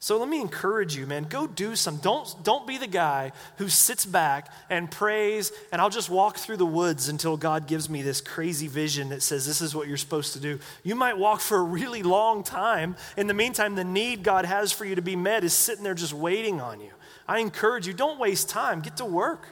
So 0.00 0.16
let 0.16 0.28
me 0.28 0.40
encourage 0.40 0.94
you, 0.94 1.06
man. 1.06 1.24
Go 1.24 1.48
do 1.48 1.74
some. 1.74 1.96
Don't, 1.96 2.32
don't 2.44 2.68
be 2.68 2.78
the 2.78 2.86
guy 2.86 3.32
who 3.56 3.68
sits 3.68 4.06
back 4.06 4.48
and 4.70 4.88
prays, 4.88 5.50
and 5.72 5.82
I'll 5.82 5.90
just 5.90 6.08
walk 6.08 6.36
through 6.36 6.58
the 6.58 6.66
woods 6.66 7.08
until 7.08 7.36
God 7.36 7.66
gives 7.66 7.90
me 7.90 8.02
this 8.02 8.20
crazy 8.20 8.68
vision 8.68 9.08
that 9.08 9.24
says 9.24 9.44
this 9.44 9.60
is 9.60 9.74
what 9.74 9.88
you're 9.88 9.96
supposed 9.96 10.34
to 10.34 10.40
do. 10.40 10.60
You 10.84 10.94
might 10.94 11.18
walk 11.18 11.40
for 11.40 11.58
a 11.58 11.64
really 11.64 12.04
long 12.04 12.44
time. 12.44 12.94
In 13.16 13.26
the 13.26 13.34
meantime, 13.34 13.74
the 13.74 13.82
need 13.82 14.22
God 14.22 14.44
has 14.44 14.70
for 14.70 14.84
you 14.84 14.94
to 14.94 15.02
be 15.02 15.16
met 15.16 15.42
is 15.42 15.52
sitting 15.52 15.82
there 15.82 15.94
just 15.94 16.14
waiting 16.14 16.60
on 16.60 16.80
you. 16.80 16.90
I 17.26 17.40
encourage 17.40 17.88
you, 17.88 17.92
don't 17.92 18.20
waste 18.20 18.48
time. 18.48 18.80
Get 18.80 18.98
to 18.98 19.04
work, 19.04 19.48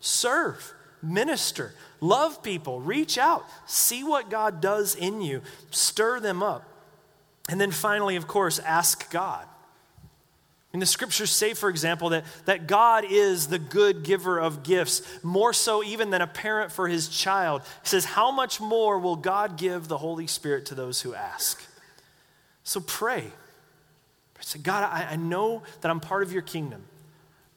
serve, 0.00 0.72
minister, 1.02 1.74
love 2.00 2.42
people, 2.42 2.80
reach 2.80 3.18
out, 3.18 3.44
see 3.66 4.02
what 4.02 4.30
God 4.30 4.62
does 4.62 4.94
in 4.94 5.20
you, 5.20 5.42
stir 5.70 6.20
them 6.20 6.42
up. 6.42 6.66
And 7.50 7.60
then 7.60 7.70
finally, 7.70 8.16
of 8.16 8.26
course, 8.26 8.58
ask 8.60 9.10
God. 9.10 9.46
And 10.72 10.80
the 10.80 10.86
scriptures 10.86 11.32
say, 11.32 11.54
for 11.54 11.68
example, 11.68 12.10
that, 12.10 12.24
that 12.44 12.68
God 12.68 13.04
is 13.08 13.48
the 13.48 13.58
good 13.58 14.04
giver 14.04 14.38
of 14.38 14.62
gifts, 14.62 15.02
more 15.22 15.52
so 15.52 15.82
even 15.82 16.10
than 16.10 16.22
a 16.22 16.28
parent 16.28 16.70
for 16.70 16.86
his 16.86 17.08
child. 17.08 17.62
He 17.82 17.88
says, 17.88 18.04
How 18.04 18.30
much 18.30 18.60
more 18.60 18.98
will 18.98 19.16
God 19.16 19.56
give 19.56 19.88
the 19.88 19.98
Holy 19.98 20.28
Spirit 20.28 20.66
to 20.66 20.76
those 20.76 21.00
who 21.00 21.12
ask? 21.14 21.60
So 22.62 22.80
pray. 22.80 23.32
Say, 24.40 24.58
God, 24.58 24.84
I, 24.84 25.12
I 25.12 25.16
know 25.16 25.62
that 25.80 25.90
I'm 25.90 26.00
part 26.00 26.22
of 26.22 26.32
your 26.32 26.42
kingdom. 26.42 26.84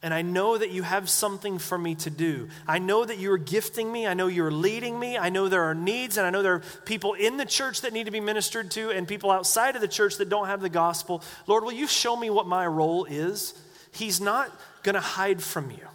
And 0.04 0.14
I 0.14 0.22
know 0.22 0.58
that 0.58 0.72
you 0.72 0.84
have 0.84 1.10
something 1.10 1.58
for 1.58 1.78
me 1.78 1.96
to 1.96 2.10
do. 2.10 2.50
I 2.68 2.78
know 2.78 3.06
that 3.06 3.20
you're 3.20 3.38
gifting 3.38 3.90
me. 3.90 4.06
I 4.06 4.14
know 4.14 4.28
you're 4.28 4.52
leading 4.52 5.00
me. 5.00 5.18
I 5.18 5.30
know 5.30 5.48
there 5.48 5.64
are 5.64 5.74
needs, 5.74 6.18
and 6.18 6.28
I 6.28 6.30
know 6.30 6.44
there 6.44 6.56
are 6.56 6.64
people 6.84 7.14
in 7.14 7.38
the 7.38 7.46
church 7.46 7.82
that 7.82 7.94
need 7.94 8.04
to 8.04 8.12
be 8.12 8.20
ministered 8.20 8.70
to 8.72 8.92
and 8.92 9.08
people 9.08 9.32
outside 9.32 9.76
of 9.76 9.82
the 9.82 9.88
church 9.88 10.18
that 10.18 10.28
don't 10.28 10.48
have 10.48 10.60
the 10.60 10.68
gospel. 10.68 11.24
Lord, 11.48 11.64
will 11.64 11.72
you 11.72 11.88
show 11.88 12.18
me 12.18 12.30
what 12.30 12.46
my 12.46 12.68
role 12.68 13.06
is? 13.06 13.54
He's 13.94 14.20
not 14.20 14.52
going 14.84 14.96
to 14.96 15.02
hide 15.02 15.42
from 15.42 15.72
you. 15.72 15.88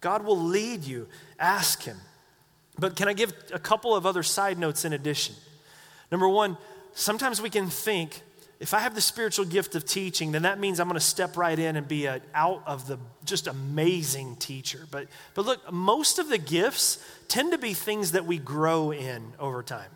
God 0.00 0.24
will 0.24 0.38
lead 0.38 0.84
you. 0.84 1.08
Ask 1.40 1.82
Him. 1.82 1.96
But 2.78 2.94
can 2.94 3.08
I 3.08 3.12
give 3.12 3.32
a 3.52 3.58
couple 3.58 3.96
of 3.96 4.06
other 4.06 4.22
side 4.22 4.56
notes 4.56 4.84
in 4.84 4.92
addition? 4.92 5.34
Number 6.12 6.28
one, 6.28 6.56
sometimes 6.94 7.42
we 7.42 7.50
can 7.50 7.70
think 7.70 8.22
if 8.58 8.72
I 8.72 8.80
have 8.80 8.94
the 8.94 9.00
spiritual 9.00 9.44
gift 9.44 9.74
of 9.74 9.84
teaching, 9.84 10.32
then 10.32 10.42
that 10.42 10.58
means 10.58 10.80
I'm 10.80 10.88
going 10.88 10.98
to 10.98 11.04
step 11.04 11.36
right 11.36 11.58
in 11.58 11.76
and 11.76 11.86
be 11.86 12.06
a, 12.06 12.22
out 12.34 12.62
of 12.66 12.86
the 12.86 12.98
just 13.24 13.46
amazing 13.46 14.36
teacher. 14.36 14.86
But, 14.90 15.08
but 15.34 15.44
look, 15.44 15.70
most 15.70 16.18
of 16.18 16.30
the 16.30 16.38
gifts 16.38 16.98
tend 17.28 17.52
to 17.52 17.58
be 17.58 17.74
things 17.74 18.12
that 18.12 18.24
we 18.24 18.38
grow 18.38 18.92
in 18.92 19.32
over 19.38 19.62
time. 19.62 19.90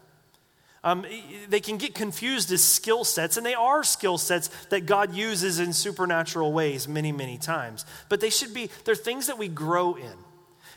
Um, 0.83 1.05
they 1.49 1.61
can 1.61 1.77
get 1.77 1.95
confused 1.95 2.51
as 2.53 2.63
skill 2.63 3.05
sets, 3.05 3.37
and 3.37 3.45
they 3.45 3.55
are 3.55 3.85
skill 3.85 4.19
sets 4.19 4.49
that 4.67 4.87
God 4.87 5.15
uses 5.15 5.59
in 5.59 5.73
supernatural 5.73 6.53
ways 6.53 6.89
many, 6.89 7.13
many 7.13 7.39
times. 7.39 7.85
But 8.09 8.21
they 8.21 8.31
should 8.31 8.55
be, 8.55 8.71
they're 8.85 8.95
things 8.95 9.27
that 9.27 9.39
we 9.39 9.49
grow 9.49 9.95
in. 9.95 10.15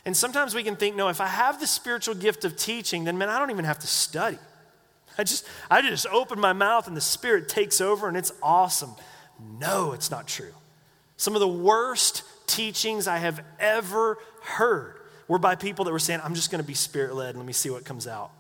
And 0.05 0.15
sometimes 0.15 0.53
we 0.53 0.63
can 0.63 0.75
think, 0.75 0.95
no, 0.95 1.07
if 1.07 1.21
I 1.21 1.27
have 1.27 1.59
the 1.59 1.67
spiritual 1.67 2.15
gift 2.15 2.43
of 2.43 2.57
teaching, 2.57 3.05
then 3.05 3.17
man, 3.17 3.29
I 3.29 3.39
don't 3.39 3.51
even 3.51 3.65
have 3.65 3.79
to 3.79 3.87
study. 3.87 4.39
I 5.17 5.23
just, 5.23 5.47
I 5.69 5.82
just 5.82 6.08
open 6.08 6.39
my 6.39 6.54
mouth 6.54 6.88
and 6.88 6.97
the 6.97 7.02
Spirit 7.02 7.49
takes 7.49 7.82
over 7.82 8.08
and 8.08 8.17
it's 8.17 8.32
awesome. 8.41 8.95
No, 9.60 9.93
it's 9.93 10.10
not 10.10 10.28
true. 10.28 10.54
Some 11.17 11.36
of 11.36 11.39
the 11.39 11.47
worst 11.47 12.23
teachings 12.47 13.08
I 13.08 13.17
have 13.17 13.43
ever 13.60 14.17
heard 14.41 14.99
were 15.28 15.39
by 15.39 15.56
people 15.56 15.86
that 15.86 15.91
were 15.91 15.99
saying, 15.99 16.21
I'm 16.23 16.36
just 16.36 16.52
going 16.52 16.62
to 16.62 16.67
be 16.67 16.73
Spirit 16.73 17.15
led. 17.15 17.36
Let 17.36 17.45
me 17.45 17.54
see 17.54 17.69
what 17.69 17.86
comes 17.86 18.08
out. 18.08 18.32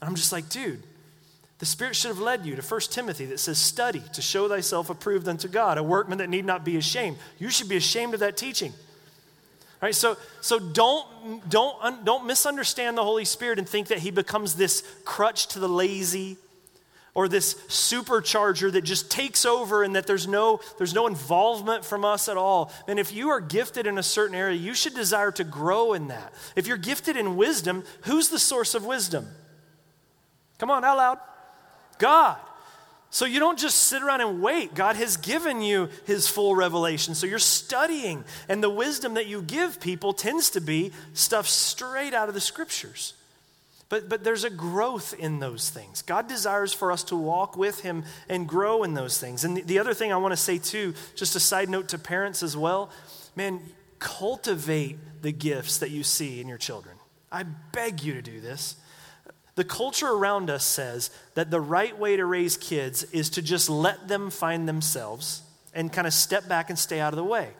And 0.00 0.08
I'm 0.08 0.14
just 0.14 0.32
like, 0.32 0.48
dude, 0.48 0.82
the 1.58 1.66
Spirit 1.66 1.96
should 1.96 2.08
have 2.08 2.18
led 2.18 2.44
you 2.44 2.54
to 2.54 2.62
1 2.62 2.80
Timothy 2.90 3.24
that 3.26 3.40
says, 3.40 3.58
Study 3.58 4.02
to 4.12 4.22
show 4.22 4.48
thyself 4.48 4.90
approved 4.90 5.26
unto 5.26 5.48
God, 5.48 5.78
a 5.78 5.82
workman 5.82 6.18
that 6.18 6.28
need 6.28 6.44
not 6.44 6.64
be 6.64 6.76
ashamed. 6.76 7.16
You 7.38 7.50
should 7.50 7.68
be 7.68 7.76
ashamed 7.76 8.14
of 8.14 8.20
that 8.20 8.36
teaching. 8.36 8.72
Right? 9.80 9.94
So, 9.94 10.16
so 10.40 10.58
don't, 10.58 11.48
don't, 11.48 12.04
don't 12.04 12.26
misunderstand 12.26 12.96
the 12.96 13.04
Holy 13.04 13.24
Spirit 13.24 13.58
and 13.58 13.68
think 13.68 13.88
that 13.88 13.98
he 13.98 14.10
becomes 14.10 14.54
this 14.54 14.82
crutch 15.04 15.48
to 15.48 15.58
the 15.58 15.68
lazy 15.68 16.38
or 17.14 17.28
this 17.28 17.54
supercharger 17.68 18.70
that 18.72 18.82
just 18.82 19.10
takes 19.10 19.46
over 19.46 19.82
and 19.82 19.96
that 19.96 20.06
there's 20.06 20.28
no, 20.28 20.60
there's 20.76 20.92
no 20.92 21.06
involvement 21.06 21.84
from 21.84 22.04
us 22.04 22.28
at 22.28 22.36
all. 22.36 22.70
And 22.86 22.98
if 22.98 23.12
you 23.12 23.30
are 23.30 23.40
gifted 23.40 23.86
in 23.86 23.96
a 23.96 24.02
certain 24.02 24.36
area, 24.36 24.56
you 24.56 24.74
should 24.74 24.94
desire 24.94 25.30
to 25.32 25.44
grow 25.44 25.94
in 25.94 26.08
that. 26.08 26.32
If 26.56 26.66
you're 26.66 26.76
gifted 26.76 27.16
in 27.16 27.36
wisdom, 27.36 27.84
who's 28.02 28.28
the 28.28 28.38
source 28.38 28.74
of 28.74 28.84
wisdom? 28.84 29.28
Come 30.58 30.70
on, 30.70 30.84
out 30.84 30.96
loud. 30.96 31.18
God. 31.98 32.36
So 33.10 33.24
you 33.24 33.38
don't 33.38 33.58
just 33.58 33.78
sit 33.78 34.02
around 34.02 34.20
and 34.20 34.42
wait. 34.42 34.74
God 34.74 34.96
has 34.96 35.16
given 35.16 35.62
you 35.62 35.88
his 36.06 36.28
full 36.28 36.54
revelation. 36.54 37.14
So 37.14 37.26
you're 37.26 37.38
studying. 37.38 38.24
And 38.48 38.62
the 38.62 38.70
wisdom 38.70 39.14
that 39.14 39.26
you 39.26 39.42
give 39.42 39.80
people 39.80 40.12
tends 40.12 40.50
to 40.50 40.60
be 40.60 40.92
stuff 41.14 41.48
straight 41.48 42.14
out 42.14 42.28
of 42.28 42.34
the 42.34 42.40
scriptures. 42.40 43.14
But, 43.88 44.08
but 44.08 44.24
there's 44.24 44.42
a 44.42 44.50
growth 44.50 45.14
in 45.16 45.38
those 45.38 45.70
things. 45.70 46.02
God 46.02 46.28
desires 46.28 46.72
for 46.72 46.90
us 46.90 47.04
to 47.04 47.16
walk 47.16 47.56
with 47.56 47.80
Him 47.80 48.04
and 48.28 48.48
grow 48.48 48.82
in 48.82 48.94
those 48.94 49.18
things. 49.18 49.44
And 49.44 49.56
the, 49.56 49.62
the 49.62 49.78
other 49.78 49.94
thing 49.94 50.12
I 50.12 50.16
want 50.16 50.32
to 50.32 50.36
say, 50.36 50.58
too, 50.58 50.92
just 51.14 51.36
a 51.36 51.40
side 51.40 51.68
note 51.68 51.88
to 51.90 51.98
parents 51.98 52.42
as 52.42 52.56
well 52.56 52.90
man, 53.36 53.60
cultivate 53.98 54.96
the 55.22 55.30
gifts 55.30 55.78
that 55.78 55.90
you 55.90 56.02
see 56.02 56.40
in 56.40 56.48
your 56.48 56.58
children. 56.58 56.96
I 57.30 57.44
beg 57.44 58.02
you 58.02 58.14
to 58.14 58.22
do 58.22 58.40
this. 58.40 58.76
The 59.56 59.64
culture 59.64 60.08
around 60.08 60.50
us 60.50 60.64
says 60.64 61.10
that 61.34 61.50
the 61.50 61.60
right 61.60 61.98
way 61.98 62.16
to 62.16 62.24
raise 62.24 62.56
kids 62.56 63.04
is 63.04 63.30
to 63.30 63.42
just 63.42 63.68
let 63.68 64.06
them 64.06 64.30
find 64.30 64.68
themselves 64.68 65.42
and 65.74 65.92
kind 65.92 66.06
of 66.06 66.12
step 66.12 66.46
back 66.46 66.70
and 66.70 66.78
stay 66.78 67.00
out 67.00 67.12
of 67.12 67.16
the 67.16 67.24
way. 67.24 67.50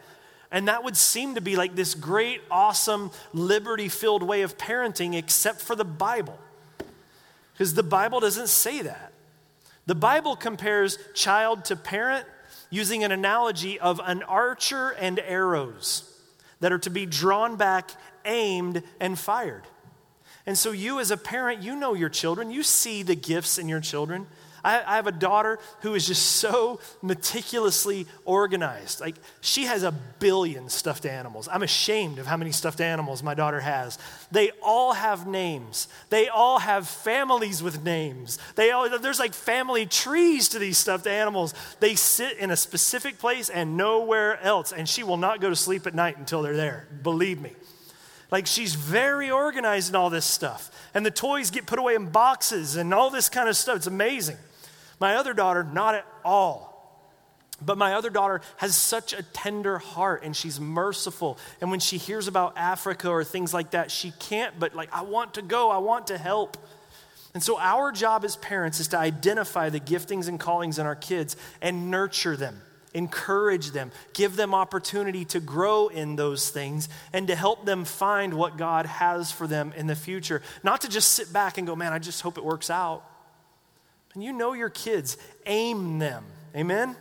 And 0.51 0.69
that 0.69 0.85
would 0.85 0.97
seem 0.97 1.35
to 1.35 1.41
be 1.41 1.57
like 1.57 1.75
this 1.75 1.95
great, 1.95 2.41
awesome, 2.51 3.11
liberty 3.33 3.89
filled 3.89 4.23
way 4.23 4.43
of 4.43 4.57
parenting, 4.57 5.17
except 5.17 5.61
for 5.61 5.75
the 5.75 5.85
Bible. 5.85 6.39
Because 7.53 7.75
the 7.75 7.83
Bible 7.83 8.21
doesn't 8.21 8.49
say 8.49 8.83
that. 8.83 9.13
The 9.87 9.95
Bible 9.95 10.37
compares 10.37 10.99
child 11.15 11.65
to 11.67 11.77
parent 11.77 12.27
using 12.69 13.05
an 13.05 13.13
analogy 13.13 13.81
of 13.81 14.01
an 14.05 14.23
archer 14.23 14.91
and 14.91 15.19
arrows 15.19 16.13
that 16.61 16.73
are 16.73 16.79
to 16.81 16.91
be 16.91 17.07
drawn 17.07 17.57
back, 17.57 17.91
aimed, 18.25 18.83
and 19.01 19.19
fired. 19.19 19.63
And 20.47 20.57
so, 20.57 20.71
you 20.71 21.01
as 21.01 21.11
a 21.11 21.17
parent, 21.17 21.63
you 21.63 21.75
know 21.75 21.95
your 21.95 22.09
children, 22.09 22.51
you 22.51 22.63
see 22.63 23.03
the 23.03 23.17
gifts 23.17 23.59
in 23.59 23.69
your 23.69 23.81
children. 23.81 24.27
I, 24.67 24.97
have 24.97 25.07
a 25.07 25.13
daughter 25.13 25.59
who 25.83 25.95
is 25.95 26.09
just 26.09 26.27
so 26.27 26.81
meticulously 27.01 28.07
organized. 28.25 29.01
Like, 29.01 29.15
she 29.41 29.65
has 29.67 29.85
a 29.85 29.93
billion 29.93 30.69
stuffed 30.69 31.07
animals. 31.07 31.49
I'm 31.51 31.63
ashamed 31.63 32.19
of 32.19 32.27
how 32.27 32.37
many 32.37 32.51
stuffed 32.51 32.81
animals 32.81 33.23
my 33.23 33.35
daughter 33.35 33.61
has. 33.61 33.97
They 34.33 34.51
all 34.63 34.93
have 34.93 35.27
names, 35.27 35.89
they 36.11 36.29
all 36.29 36.59
have 36.59 36.89
families 36.89 37.63
with 37.63 37.85
names. 37.85 38.39
They 38.57 38.73
all, 38.73 38.99
there's 38.99 39.21
like 39.21 39.35
family 39.35 39.87
trees 39.87 40.49
to 40.51 40.59
these 40.59 40.79
stuffed 40.79 41.07
animals. 41.07 41.55
They 41.79 41.95
sit 41.95 42.39
in 42.39 42.51
a 42.51 42.57
specific 42.57 43.19
place 43.19 43.49
and 43.49 43.77
nowhere 43.77 44.43
else. 44.43 44.73
And 44.73 44.89
she 44.89 45.05
will 45.05 45.17
not 45.17 45.41
go 45.41 45.49
to 45.49 45.57
sleep 45.57 45.87
at 45.87 45.95
night 45.95 46.19
until 46.19 46.43
they're 46.43 46.57
there. 46.57 46.89
Believe 47.03 47.41
me. 47.41 47.53
Like 48.37 48.47
she's 48.47 48.75
very 48.75 49.31
organized 49.31 49.89
in 49.89 49.97
all 49.97 50.11
this 50.11 50.27
stuff. 50.27 50.71
And 50.93 51.07
the 51.07 51.11
toys 51.11 51.51
get 51.51 51.65
put 51.65 51.79
away 51.79 51.95
in 51.95 52.11
boxes 52.11 52.77
and 52.77 52.93
all 52.93 53.09
this 53.09 53.31
kind 53.31 53.49
of 53.49 53.57
stuff. 53.57 53.77
It's 53.77 53.87
amazing. 53.87 54.37
My 55.01 55.15
other 55.15 55.33
daughter, 55.33 55.65
not 55.65 55.95
at 55.95 56.05
all. 56.23 57.01
But 57.65 57.79
my 57.79 57.95
other 57.95 58.11
daughter 58.11 58.43
has 58.59 58.77
such 58.77 59.15
a 59.15 59.23
tender 59.23 59.79
heart 59.79 60.23
and 60.23 60.37
she's 60.37 60.61
merciful. 60.61 61.39
And 61.63 61.71
when 61.71 61.81
she 61.81 61.97
hears 61.97 62.29
about 62.29 62.59
Africa 62.59 63.09
or 63.09 63.25
things 63.25 63.55
like 63.55 63.71
that, 63.71 63.91
she 63.91 64.11
can't 64.21 64.61
but, 64.61 64.75
like, 64.75 64.93
I 64.93 65.01
want 65.01 65.33
to 65.37 65.41
go, 65.41 65.71
I 65.71 65.79
want 65.79 66.09
to 66.09 66.19
help. 66.19 66.59
And 67.33 67.43
so, 67.43 67.59
our 67.59 67.91
job 67.91 68.23
as 68.23 68.37
parents 68.37 68.81
is 68.81 68.89
to 68.89 68.99
identify 68.99 69.71
the 69.71 69.81
giftings 69.81 70.29
and 70.29 70.39
callings 70.39 70.79
in 70.79 70.85
our 70.85 70.95
kids 70.95 71.39
and 71.63 71.91
nurture 71.91 72.37
them 72.37 72.61
encourage 72.97 73.73
them, 73.73 73.93
give 74.15 74.37
them 74.37 74.55
opportunity 74.55 75.25
to 75.27 75.39
grow 75.39 75.89
in 75.89 76.17
those 76.17 76.49
things, 76.49 76.89
and 77.13 77.29
to 77.29 77.37
help 77.37 77.67
them 77.67 77.85
find 77.85 78.33
what 78.35 78.57
God 78.57 78.87
has 78.87 79.31
for 79.31 79.47
them 79.47 79.73
in 79.77 79.87
the 79.87 79.95
future. 79.95 80.41
Not 80.63 80.81
to 80.81 80.89
just 80.89 81.13
sit 81.13 81.31
back 81.31 81.59
and 81.59 81.67
go, 81.67 81.77
man, 81.77 81.93
I 81.93 81.99
just 81.99 82.23
hope 82.23 82.39
it 82.39 82.45
works 82.45 82.71
out. 82.71 83.05
And 84.15 84.25
you 84.25 84.33
know 84.33 84.55
your 84.55 84.71
kids, 84.71 85.19
aim 85.45 85.99
them. 85.99 86.25
Amen? 86.57 86.97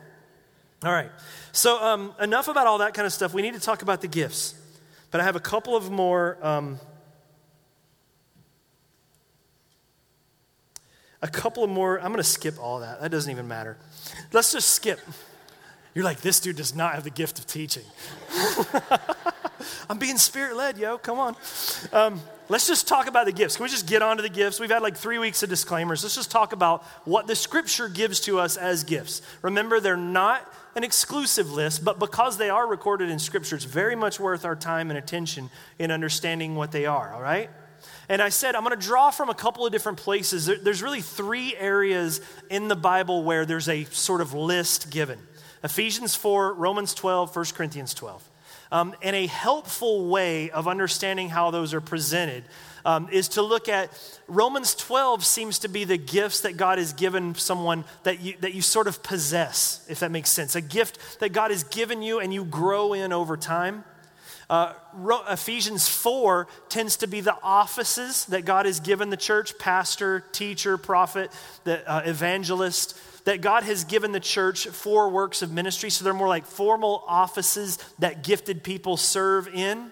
All 0.83 0.91
right. 0.91 1.11
So, 1.53 1.81
um, 1.81 2.13
enough 2.19 2.49
about 2.49 2.67
all 2.67 2.79
that 2.79 2.93
kind 2.93 3.05
of 3.05 3.13
stuff. 3.13 3.33
We 3.33 3.41
need 3.41 3.53
to 3.53 3.61
talk 3.61 3.81
about 3.81 4.01
the 4.01 4.09
gifts. 4.09 4.53
But 5.11 5.21
I 5.21 5.23
have 5.23 5.37
a 5.37 5.39
couple 5.39 5.77
of 5.77 5.89
more. 5.89 6.37
Um, 6.41 6.77
a 11.21 11.27
couple 11.29 11.63
of 11.63 11.69
more. 11.69 11.97
I'm 11.97 12.07
going 12.07 12.17
to 12.17 12.23
skip 12.23 12.59
all 12.59 12.81
that. 12.81 12.99
That 12.99 13.11
doesn't 13.11 13.31
even 13.31 13.47
matter. 13.47 13.77
Let's 14.33 14.51
just 14.51 14.71
skip. 14.71 14.99
You're 15.95 16.03
like, 16.03 16.19
this 16.19 16.41
dude 16.41 16.57
does 16.57 16.75
not 16.75 16.93
have 16.93 17.05
the 17.05 17.09
gift 17.09 17.39
of 17.39 17.47
teaching. 17.47 17.85
I'm 19.89 19.97
being 19.97 20.17
spirit 20.17 20.57
led, 20.57 20.77
yo. 20.77 20.97
Come 20.97 21.19
on. 21.19 21.35
Um, 21.93 22.21
let's 22.49 22.67
just 22.67 22.85
talk 22.85 23.07
about 23.07 23.25
the 23.25 23.31
gifts. 23.31 23.55
Can 23.55 23.63
we 23.63 23.69
just 23.69 23.87
get 23.87 24.01
on 24.01 24.17
to 24.17 24.23
the 24.23 24.29
gifts? 24.29 24.59
We've 24.59 24.69
had 24.69 24.81
like 24.81 24.97
three 24.97 25.19
weeks 25.19 25.41
of 25.41 25.49
disclaimers. 25.49 26.03
Let's 26.03 26.15
just 26.15 26.29
talk 26.29 26.51
about 26.51 26.83
what 27.05 27.27
the 27.27 27.35
scripture 27.35 27.87
gives 27.87 28.19
to 28.21 28.39
us 28.39 28.57
as 28.57 28.83
gifts. 28.83 29.21
Remember, 29.41 29.79
they're 29.79 29.95
not 29.95 30.45
an 30.75 30.83
exclusive 30.83 31.53
list, 31.53 31.85
but 31.85 31.97
because 31.97 32.37
they 32.37 32.49
are 32.49 32.67
recorded 32.67 33.09
in 33.09 33.17
scripture, 33.17 33.55
it's 33.55 33.63
very 33.63 33.95
much 33.95 34.19
worth 34.19 34.43
our 34.43 34.55
time 34.55 34.89
and 34.89 34.99
attention 34.99 35.49
in 35.79 35.91
understanding 35.91 36.57
what 36.57 36.73
they 36.73 36.85
are, 36.85 37.13
all 37.13 37.21
right? 37.21 37.49
And 38.09 38.21
I 38.21 38.29
said, 38.29 38.55
I'm 38.55 38.63
going 38.63 38.77
to 38.77 38.85
draw 38.85 39.11
from 39.11 39.29
a 39.29 39.33
couple 39.33 39.65
of 39.65 39.71
different 39.71 39.97
places. 39.97 40.45
There's 40.45 40.83
really 40.83 41.01
three 41.01 41.55
areas 41.55 42.19
in 42.49 42.67
the 42.67 42.75
Bible 42.75 43.23
where 43.23 43.45
there's 43.45 43.69
a 43.69 43.85
sort 43.85 44.19
of 44.19 44.33
list 44.33 44.91
given. 44.91 45.19
Ephesians 45.65 46.15
4, 46.15 46.53
Romans 46.53 46.93
12, 46.93 47.35
1 47.35 47.45
Corinthians 47.55 47.95
12. 47.95 48.29
Um, 48.71 48.95
and 49.01 49.15
a 49.15 49.25
helpful 49.25 50.07
way 50.07 50.51
of 50.51 50.67
understanding 50.67 51.27
how 51.27 51.49
those 51.49 51.73
are 51.73 51.81
presented 51.81 52.43
um, 52.85 53.09
is 53.11 53.29
to 53.29 53.41
look 53.41 53.67
at 53.67 53.89
Romans 54.27 54.75
12 54.75 55.25
seems 55.25 55.59
to 55.59 55.67
be 55.67 55.83
the 55.83 55.97
gifts 55.97 56.41
that 56.41 56.55
God 56.55 56.77
has 56.77 56.93
given 56.93 57.33
someone 57.33 57.83
that 58.03 58.21
you, 58.21 58.35
that 58.41 58.53
you 58.53 58.61
sort 58.61 58.87
of 58.87 59.01
possess, 59.01 59.83
if 59.89 60.01
that 60.01 60.11
makes 60.11 60.29
sense. 60.29 60.55
A 60.55 60.61
gift 60.61 61.19
that 61.19 61.29
God 61.29 61.49
has 61.49 61.63
given 61.63 62.03
you 62.03 62.19
and 62.19 62.31
you 62.31 62.45
grow 62.45 62.93
in 62.93 63.11
over 63.11 63.35
time. 63.35 63.83
Uh, 64.47 64.73
Ephesians 65.31 65.89
4 65.89 66.47
tends 66.69 66.97
to 66.97 67.07
be 67.07 67.21
the 67.21 67.35
offices 67.41 68.25
that 68.25 68.45
God 68.45 68.67
has 68.67 68.79
given 68.79 69.09
the 69.09 69.17
church 69.17 69.57
pastor, 69.57 70.23
teacher, 70.31 70.77
prophet, 70.77 71.31
the, 71.63 71.91
uh, 71.91 72.03
evangelist 72.05 72.95
that 73.25 73.41
God 73.41 73.63
has 73.63 73.83
given 73.83 74.11
the 74.11 74.19
church 74.19 74.67
for 74.67 75.09
works 75.09 75.41
of 75.41 75.51
ministry. 75.51 75.89
So 75.89 76.03
they're 76.03 76.13
more 76.13 76.27
like 76.27 76.45
formal 76.45 77.03
offices 77.07 77.77
that 77.99 78.23
gifted 78.23 78.63
people 78.63 78.97
serve 78.97 79.47
in. 79.47 79.91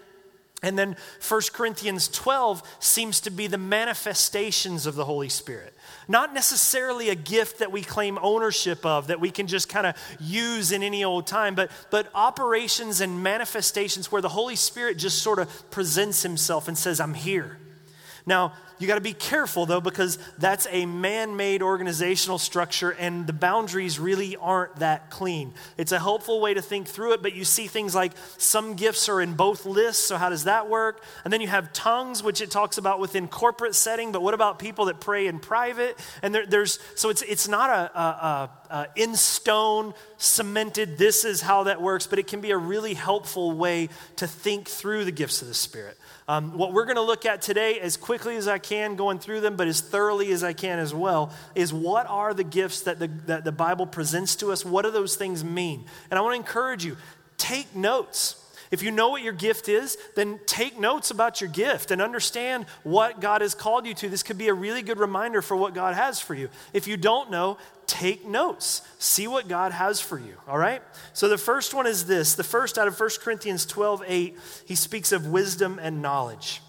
And 0.63 0.79
then 0.79 0.95
1 1.27 1.41
Corinthians 1.51 2.07
12 2.07 2.63
seems 2.79 3.19
to 3.21 3.29
be 3.29 3.47
the 3.47 3.57
manifestations 3.57 4.85
of 4.85 4.95
the 4.95 5.03
Holy 5.03 5.27
Spirit. 5.27 5.73
Not 6.07 6.33
necessarily 6.33 7.09
a 7.09 7.15
gift 7.15 7.59
that 7.59 7.71
we 7.71 7.81
claim 7.81 8.17
ownership 8.21 8.85
of, 8.85 9.07
that 9.07 9.19
we 9.19 9.29
can 9.29 9.47
just 9.47 9.67
kind 9.67 9.85
of 9.85 9.95
use 10.21 10.71
in 10.71 10.81
any 10.81 11.03
old 11.03 11.27
time, 11.27 11.53
but, 11.53 11.69
but 11.91 12.07
operations 12.15 13.01
and 13.01 13.21
manifestations 13.21 14.09
where 14.09 14.21
the 14.21 14.29
Holy 14.29 14.55
Spirit 14.55 14.97
just 14.97 15.21
sort 15.21 15.39
of 15.39 15.69
presents 15.69 16.23
himself 16.23 16.69
and 16.69 16.77
says, 16.77 17.01
I'm 17.01 17.13
here. 17.13 17.57
Now, 18.25 18.53
you 18.83 18.87
got 18.87 18.95
to 18.95 19.01
be 19.01 19.13
careful 19.13 19.65
though, 19.65 19.81
because 19.81 20.19
that's 20.37 20.67
a 20.69 20.85
man 20.85 21.35
made 21.35 21.63
organizational 21.63 22.37
structure 22.37 22.91
and 22.91 23.25
the 23.25 23.33
boundaries 23.33 23.97
really 23.97 24.35
aren't 24.35 24.75
that 24.75 25.09
clean. 25.09 25.53
It's 25.77 25.91
a 25.91 25.99
helpful 25.99 26.41
way 26.41 26.53
to 26.53 26.61
think 26.61 26.87
through 26.87 27.13
it, 27.13 27.21
but 27.21 27.33
you 27.33 27.45
see 27.45 27.67
things 27.67 27.95
like 27.95 28.11
some 28.37 28.75
gifts 28.75 29.07
are 29.09 29.21
in 29.21 29.33
both 29.33 29.65
lists, 29.65 30.03
so 30.03 30.17
how 30.17 30.29
does 30.29 30.43
that 30.43 30.69
work? 30.69 31.03
And 31.23 31.31
then 31.31 31.41
you 31.41 31.47
have 31.47 31.71
tongues, 31.73 32.21
which 32.21 32.41
it 32.41 32.51
talks 32.51 32.77
about 32.77 32.99
within 32.99 33.27
corporate 33.27 33.73
setting, 33.73 34.11
but 34.11 34.21
what 34.21 34.33
about 34.33 34.59
people 34.59 34.85
that 34.85 34.99
pray 34.99 35.27
in 35.27 35.39
private? 35.39 35.97
And 36.21 36.35
there, 36.35 36.45
there's, 36.45 36.79
so 36.95 37.09
it's, 37.09 37.21
it's 37.21 37.47
not 37.47 37.69
a, 37.69 37.99
a, 37.99 38.49
a 38.69 38.87
in 38.95 39.15
stone, 39.15 39.93
cemented, 40.17 40.97
this 40.97 41.23
is 41.23 41.41
how 41.41 41.63
that 41.63 41.81
works, 41.81 42.05
but 42.05 42.19
it 42.19 42.27
can 42.27 42.41
be 42.41 42.51
a 42.51 42.57
really 42.57 42.93
helpful 42.93 43.51
way 43.53 43.89
to 44.17 44.27
think 44.27 44.67
through 44.67 45.05
the 45.05 45.11
gifts 45.11 45.41
of 45.41 45.47
the 45.47 45.53
Spirit. 45.53 45.97
Um, 46.27 46.57
what 46.57 46.71
we're 46.71 46.85
going 46.85 46.95
to 46.95 47.01
look 47.01 47.25
at 47.25 47.41
today, 47.41 47.79
as 47.79 47.97
quickly 47.97 48.37
as 48.37 48.47
I 48.47 48.57
can, 48.73 48.95
going 48.95 49.19
through 49.19 49.41
them, 49.41 49.55
but 49.55 49.67
as 49.67 49.81
thoroughly 49.81 50.31
as 50.31 50.43
I 50.43 50.53
can 50.53 50.79
as 50.79 50.93
well, 50.93 51.31
is 51.55 51.71
what 51.71 52.07
are 52.07 52.33
the 52.33 52.43
gifts 52.43 52.81
that 52.81 52.99
the, 52.99 53.07
that 53.27 53.43
the 53.43 53.51
Bible 53.51 53.85
presents 53.85 54.35
to 54.37 54.51
us? 54.51 54.65
What 54.65 54.83
do 54.83 54.91
those 54.91 55.15
things 55.15 55.43
mean? 55.43 55.85
And 56.09 56.17
I 56.17 56.21
want 56.21 56.33
to 56.33 56.39
encourage 56.39 56.83
you 56.83 56.97
take 57.37 57.75
notes. 57.75 58.39
If 58.71 58.81
you 58.81 58.89
know 58.89 59.09
what 59.09 59.21
your 59.21 59.33
gift 59.33 59.69
is, 59.69 59.97
then 60.15 60.39
take 60.47 60.79
notes 60.79 61.11
about 61.11 61.41
your 61.41 61.49
gift 61.49 61.91
and 61.91 62.01
understand 62.01 62.65
what 62.81 63.21
God 63.21 63.41
has 63.41 63.53
called 63.53 63.85
you 63.85 63.93
to. 63.95 64.09
This 64.09 64.23
could 64.23 64.37
be 64.39 64.47
a 64.47 64.53
really 64.53 64.81
good 64.81 64.97
reminder 64.97 65.43
for 65.43 65.55
what 65.55 65.75
God 65.75 65.93
has 65.93 66.19
for 66.19 66.33
you. 66.33 66.49
If 66.73 66.87
you 66.87 66.97
don't 66.97 67.29
know, 67.29 67.59
take 67.85 68.25
notes. 68.25 68.81
See 68.97 69.27
what 69.27 69.47
God 69.47 69.73
has 69.73 70.01
for 70.01 70.17
you, 70.17 70.35
all 70.47 70.57
right? 70.57 70.81
So 71.13 71.29
the 71.29 71.37
first 71.37 71.75
one 71.75 71.85
is 71.85 72.05
this. 72.05 72.33
The 72.33 72.43
first 72.43 72.79
out 72.79 72.87
of 72.87 72.99
1 72.99 73.09
Corinthians 73.21 73.67
12 73.67 74.03
8, 74.07 74.37
he 74.65 74.75
speaks 74.75 75.11
of 75.11 75.27
wisdom 75.27 75.79
and 75.79 76.01
knowledge. 76.01 76.62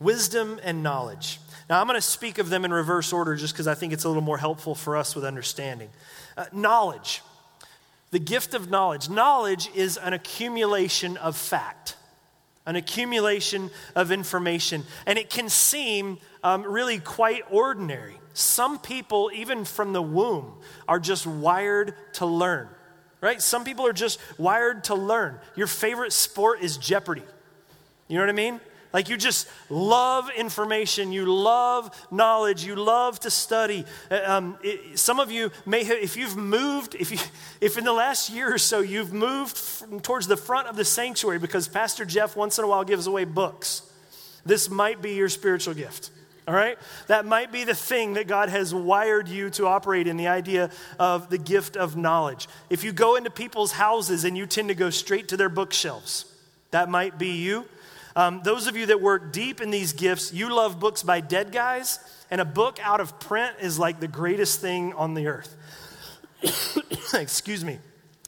Wisdom 0.00 0.58
and 0.62 0.82
knowledge. 0.82 1.38
Now, 1.68 1.80
I'm 1.80 1.86
going 1.86 1.96
to 1.96 2.00
speak 2.00 2.38
of 2.38 2.50
them 2.50 2.64
in 2.64 2.72
reverse 2.72 3.12
order 3.12 3.36
just 3.36 3.54
because 3.54 3.68
I 3.68 3.74
think 3.74 3.92
it's 3.92 4.04
a 4.04 4.08
little 4.08 4.22
more 4.22 4.38
helpful 4.38 4.74
for 4.74 4.96
us 4.96 5.14
with 5.14 5.24
understanding. 5.24 5.90
Uh, 6.36 6.46
knowledge 6.52 7.22
the 8.10 8.18
gift 8.18 8.54
of 8.54 8.70
knowledge. 8.70 9.08
Knowledge 9.08 9.70
is 9.74 9.96
an 9.96 10.12
accumulation 10.12 11.16
of 11.16 11.36
fact, 11.36 11.96
an 12.66 12.76
accumulation 12.76 13.70
of 13.94 14.12
information, 14.12 14.84
and 15.06 15.18
it 15.18 15.30
can 15.30 15.48
seem 15.48 16.18
um, 16.42 16.62
really 16.62 16.98
quite 16.98 17.44
ordinary. 17.50 18.16
Some 18.32 18.78
people, 18.78 19.30
even 19.34 19.64
from 19.64 19.92
the 19.92 20.02
womb, 20.02 20.54
are 20.88 21.00
just 21.00 21.26
wired 21.26 21.94
to 22.14 22.26
learn, 22.26 22.68
right? 23.20 23.40
Some 23.40 23.64
people 23.64 23.86
are 23.86 23.92
just 23.92 24.18
wired 24.38 24.84
to 24.84 24.94
learn. 24.94 25.38
Your 25.56 25.66
favorite 25.66 26.12
sport 26.12 26.62
is 26.62 26.76
Jeopardy. 26.76 27.22
You 28.08 28.16
know 28.16 28.22
what 28.22 28.30
I 28.30 28.32
mean? 28.32 28.60
Like 28.92 29.08
you 29.08 29.16
just 29.16 29.48
love 29.68 30.30
information, 30.36 31.12
you 31.12 31.24
love 31.24 31.94
knowledge, 32.10 32.64
you 32.64 32.74
love 32.74 33.20
to 33.20 33.30
study. 33.30 33.84
Uh, 34.10 34.20
um, 34.24 34.58
it, 34.62 34.98
some 34.98 35.20
of 35.20 35.30
you 35.30 35.52
may 35.64 35.84
have, 35.84 35.98
if 35.98 36.16
you've 36.16 36.36
moved, 36.36 36.96
if, 36.96 37.12
you, 37.12 37.18
if 37.60 37.78
in 37.78 37.84
the 37.84 37.92
last 37.92 38.30
year 38.30 38.52
or 38.52 38.58
so 38.58 38.80
you've 38.80 39.12
moved 39.12 40.02
towards 40.02 40.26
the 40.26 40.36
front 40.36 40.66
of 40.66 40.76
the 40.76 40.84
sanctuary 40.84 41.38
because 41.38 41.68
Pastor 41.68 42.04
Jeff 42.04 42.36
once 42.36 42.58
in 42.58 42.64
a 42.64 42.68
while 42.68 42.84
gives 42.84 43.06
away 43.06 43.24
books, 43.24 43.82
this 44.44 44.68
might 44.68 45.00
be 45.00 45.14
your 45.14 45.28
spiritual 45.28 45.74
gift. 45.74 46.10
All 46.48 46.54
right? 46.54 46.78
That 47.06 47.26
might 47.26 47.52
be 47.52 47.62
the 47.62 47.76
thing 47.76 48.14
that 48.14 48.26
God 48.26 48.48
has 48.48 48.74
wired 48.74 49.28
you 49.28 49.50
to 49.50 49.68
operate 49.68 50.08
in 50.08 50.16
the 50.16 50.26
idea 50.26 50.70
of 50.98 51.30
the 51.30 51.38
gift 51.38 51.76
of 51.76 51.96
knowledge. 51.96 52.48
If 52.70 52.82
you 52.82 52.90
go 52.90 53.14
into 53.14 53.30
people's 53.30 53.70
houses 53.70 54.24
and 54.24 54.36
you 54.36 54.46
tend 54.46 54.68
to 54.68 54.74
go 54.74 54.90
straight 54.90 55.28
to 55.28 55.36
their 55.36 55.48
bookshelves, 55.48 56.24
that 56.72 56.88
might 56.88 57.18
be 57.18 57.36
you. 57.36 57.66
Um, 58.16 58.40
those 58.42 58.66
of 58.66 58.76
you 58.76 58.86
that 58.86 59.00
work 59.00 59.32
deep 59.32 59.60
in 59.60 59.70
these 59.70 59.92
gifts, 59.92 60.32
you 60.32 60.54
love 60.54 60.80
books 60.80 61.02
by 61.02 61.20
dead 61.20 61.52
guys, 61.52 61.98
and 62.30 62.40
a 62.40 62.44
book 62.44 62.78
out 62.82 63.00
of 63.00 63.18
print 63.20 63.56
is 63.60 63.78
like 63.78 64.00
the 64.00 64.08
greatest 64.08 64.60
thing 64.60 64.92
on 64.94 65.14
the 65.14 65.26
earth. 65.26 65.56
Excuse 67.14 67.64
me. 67.64 67.78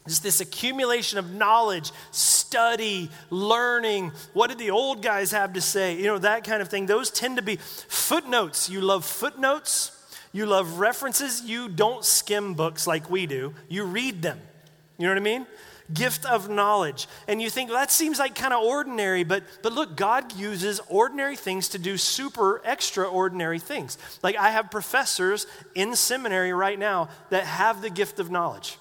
Just 0.06 0.24
this 0.24 0.40
accumulation 0.40 1.18
of 1.18 1.32
knowledge, 1.32 1.92
study, 2.10 3.08
learning. 3.30 4.10
What 4.32 4.48
did 4.48 4.58
the 4.58 4.72
old 4.72 5.00
guys 5.00 5.30
have 5.30 5.52
to 5.52 5.60
say? 5.60 5.96
You 5.96 6.04
know, 6.04 6.18
that 6.18 6.42
kind 6.44 6.60
of 6.60 6.68
thing. 6.68 6.86
Those 6.86 7.10
tend 7.10 7.36
to 7.36 7.42
be 7.42 7.56
footnotes. 7.56 8.68
You 8.68 8.80
love 8.80 9.04
footnotes. 9.04 9.98
You 10.32 10.46
love 10.46 10.80
references. 10.80 11.42
You 11.42 11.68
don't 11.68 12.04
skim 12.04 12.54
books 12.54 12.86
like 12.86 13.10
we 13.10 13.26
do, 13.26 13.54
you 13.68 13.84
read 13.84 14.22
them. 14.22 14.40
You 14.98 15.06
know 15.06 15.12
what 15.12 15.18
I 15.18 15.24
mean? 15.24 15.46
Gift 15.94 16.24
of 16.24 16.48
knowledge. 16.48 17.06
And 17.26 17.40
you 17.40 17.50
think, 17.50 17.70
well, 17.70 17.78
that 17.78 17.90
seems 17.90 18.18
like 18.18 18.34
kind 18.34 18.54
of 18.54 18.62
ordinary, 18.62 19.24
but, 19.24 19.44
but 19.62 19.72
look, 19.72 19.96
God 19.96 20.34
uses 20.34 20.80
ordinary 20.88 21.36
things 21.36 21.68
to 21.70 21.78
do 21.78 21.96
super 21.96 22.60
extraordinary 22.64 23.58
things. 23.58 23.98
Like 24.22 24.36
I 24.36 24.50
have 24.50 24.70
professors 24.70 25.46
in 25.74 25.96
seminary 25.96 26.52
right 26.52 26.78
now 26.78 27.08
that 27.30 27.44
have 27.44 27.82
the 27.82 27.90
gift 27.90 28.20
of 28.20 28.30
knowledge. 28.30 28.78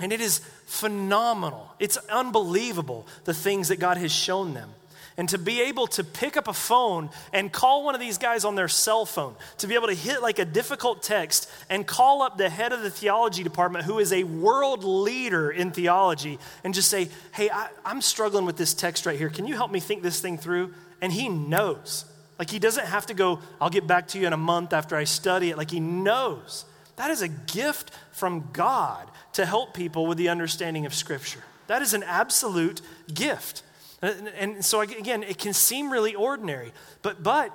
And 0.00 0.12
it 0.12 0.20
is 0.20 0.40
phenomenal. 0.66 1.70
It's 1.78 1.98
unbelievable 2.08 3.06
the 3.24 3.34
things 3.34 3.68
that 3.68 3.78
God 3.78 3.98
has 3.98 4.10
shown 4.10 4.54
them 4.54 4.70
and 5.16 5.28
to 5.28 5.38
be 5.38 5.60
able 5.62 5.86
to 5.88 6.04
pick 6.04 6.36
up 6.36 6.48
a 6.48 6.52
phone 6.52 7.10
and 7.32 7.52
call 7.52 7.84
one 7.84 7.94
of 7.94 8.00
these 8.00 8.18
guys 8.18 8.44
on 8.44 8.54
their 8.54 8.68
cell 8.68 9.04
phone, 9.04 9.34
to 9.58 9.66
be 9.66 9.74
able 9.74 9.88
to 9.88 9.94
hit 9.94 10.22
like 10.22 10.38
a 10.38 10.44
difficult 10.44 11.02
text 11.02 11.50
and 11.68 11.86
call 11.86 12.22
up 12.22 12.38
the 12.38 12.48
head 12.48 12.72
of 12.72 12.82
the 12.82 12.90
theology 12.90 13.42
department, 13.42 13.84
who 13.84 13.98
is 13.98 14.12
a 14.12 14.24
world 14.24 14.84
leader 14.84 15.50
in 15.50 15.70
theology, 15.70 16.38
and 16.64 16.74
just 16.74 16.88
say, 16.88 17.08
Hey, 17.32 17.50
I, 17.50 17.68
am 17.84 18.00
struggling 18.00 18.46
with 18.46 18.56
this 18.56 18.74
text 18.74 19.06
right 19.06 19.18
here. 19.18 19.30
Can 19.30 19.46
you 19.46 19.54
help 19.54 19.70
me 19.70 19.80
think 19.80 20.02
this 20.02 20.20
thing 20.20 20.38
through? 20.38 20.74
And 21.02 21.12
he 21.12 21.28
knows. 21.28 22.04
Like 22.38 22.50
he 22.50 22.58
doesn't 22.58 22.86
have 22.86 23.06
to 23.06 23.14
go, 23.14 23.40
I'll 23.60 23.70
get 23.70 23.86
back 23.86 24.08
to 24.08 24.18
you 24.18 24.26
in 24.26 24.32
a 24.32 24.38
month 24.38 24.72
after 24.72 24.96
I 24.96 25.04
study 25.04 25.50
it. 25.50 25.58
Like 25.58 25.70
he 25.70 25.80
knows. 25.80 26.64
That 26.96 27.10
is 27.10 27.22
a 27.22 27.28
gift 27.28 27.90
from 28.12 28.48
God 28.52 29.10
to 29.34 29.46
help 29.46 29.74
people 29.74 30.06
with 30.06 30.18
the 30.18 30.28
understanding 30.28 30.86
of 30.86 30.94
Scripture. 30.94 31.42
That 31.66 31.82
is 31.82 31.94
an 31.94 32.02
absolute 32.02 32.80
gift. 33.12 33.62
And, 34.02 34.64
so, 34.64 34.80
again, 34.80 35.22
it 35.22 35.38
can 35.38 35.52
seem 35.52 35.92
really 35.92 36.14
ordinary, 36.14 36.72
but, 37.02 37.22
but 37.22 37.54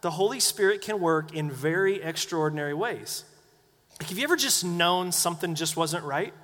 the 0.00 0.10
Holy 0.10 0.40
Spirit 0.40 0.82
can 0.82 1.00
work 1.00 1.32
in 1.32 1.50
very 1.50 2.02
extraordinary 2.02 2.74
ways. 2.74 3.24
Like, 4.00 4.08
have 4.08 4.18
you 4.18 4.24
ever 4.24 4.36
just 4.36 4.64
known 4.64 5.12
something 5.12 5.54
just 5.54 5.76
wasn't 5.76 6.04
right? 6.04 6.34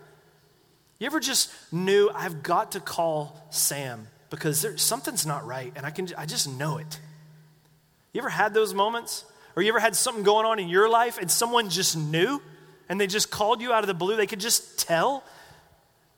You 0.99 1.07
ever 1.07 1.21
just 1.21 1.53
knew, 1.73 2.11
I've 2.15 2.43
got 2.43 2.73
to 2.73 2.81
call 2.81 3.49
Sam 3.51 4.07
because 4.31 4.63
there, 4.63 4.79
something's 4.79 5.27
not 5.27 5.45
right 5.47 5.73
and 5.75 5.85
I, 5.85 5.91
can, 5.91 6.09
I 6.17 6.25
just 6.25 6.49
know 6.49 6.79
it? 6.79 7.01
You 8.13 8.21
ever 8.21 8.31
had 8.31 8.55
those 8.55 8.73
moments? 8.73 9.25
Or 9.55 9.63
you 9.63 9.69
ever 9.69 9.81
had 9.81 9.95
something 9.95 10.23
going 10.23 10.47
on 10.47 10.59
in 10.59 10.69
your 10.69 10.89
life 10.89 11.19
and 11.19 11.31
someone 11.31 11.69
just 11.69 11.97
knew 11.97 12.41
and 12.89 13.01
they 13.01 13.07
just 13.07 13.31
called 13.31 13.61
you 13.61 13.73
out 13.73 13.83
of 13.83 13.89
the 13.89 13.95
blue? 13.95 14.17
They 14.17 14.27
could 14.27 14.41
just 14.41 14.79
tell 14.79 15.25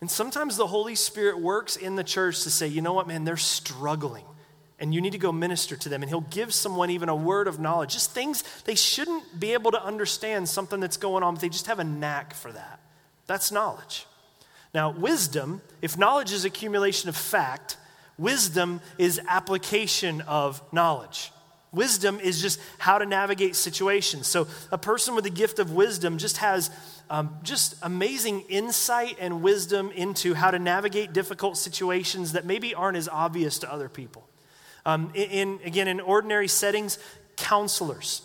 and 0.04 0.10
sometimes 0.10 0.58
the 0.58 0.66
Holy 0.66 0.96
Spirit 0.96 1.40
works 1.40 1.76
in 1.76 1.96
the 1.96 2.04
church 2.04 2.42
to 2.42 2.50
say, 2.50 2.66
you 2.66 2.82
know 2.82 2.92
what, 2.92 3.08
man, 3.08 3.24
they're 3.24 3.38
struggling. 3.38 4.26
And 4.78 4.92
you 4.92 5.00
need 5.00 5.12
to 5.12 5.18
go 5.18 5.32
minister 5.32 5.76
to 5.76 5.88
them. 5.88 6.02
And 6.02 6.10
he'll 6.10 6.20
give 6.20 6.52
someone 6.52 6.90
even 6.90 7.08
a 7.08 7.16
word 7.16 7.48
of 7.48 7.58
knowledge. 7.58 7.94
Just 7.94 8.10
things 8.10 8.44
they 8.66 8.74
shouldn't 8.74 9.40
be 9.40 9.54
able 9.54 9.70
to 9.70 9.82
understand 9.82 10.46
something 10.46 10.78
that's 10.78 10.98
going 10.98 11.22
on, 11.22 11.36
but 11.36 11.40
they 11.40 11.48
just 11.48 11.68
have 11.68 11.78
a 11.78 11.84
knack 11.84 12.34
for 12.34 12.52
that. 12.52 12.80
That's 13.26 13.50
knowledge. 13.50 14.04
Now, 14.74 14.90
wisdom, 14.90 15.62
if 15.80 15.96
knowledge 15.96 16.32
is 16.32 16.44
accumulation 16.44 17.08
of 17.08 17.16
fact, 17.16 17.78
wisdom 18.18 18.82
is 18.98 19.18
application 19.26 20.20
of 20.20 20.62
knowledge. 20.70 21.32
Wisdom 21.72 22.20
is 22.20 22.42
just 22.42 22.60
how 22.76 22.98
to 22.98 23.06
navigate 23.06 23.56
situations. 23.56 24.26
So, 24.26 24.48
a 24.70 24.76
person 24.76 25.14
with 25.14 25.24
the 25.24 25.30
gift 25.30 25.58
of 25.58 25.72
wisdom 25.72 26.18
just 26.18 26.36
has 26.36 26.68
um, 27.10 27.36
just 27.42 27.76
amazing 27.82 28.42
insight 28.48 29.16
and 29.20 29.42
wisdom 29.42 29.90
into 29.90 30.34
how 30.34 30.50
to 30.50 30.58
navigate 30.58 31.12
difficult 31.12 31.56
situations 31.56 32.32
that 32.32 32.46
maybe 32.46 32.74
aren't 32.74 32.96
as 32.96 33.08
obvious 33.08 33.58
to 33.58 33.72
other 33.72 33.88
people. 33.88 34.26
Um, 34.86 35.10
in, 35.14 35.30
in, 35.30 35.60
again, 35.64 35.88
in 35.88 36.00
ordinary 36.00 36.48
settings, 36.48 36.98
counselors, 37.36 38.22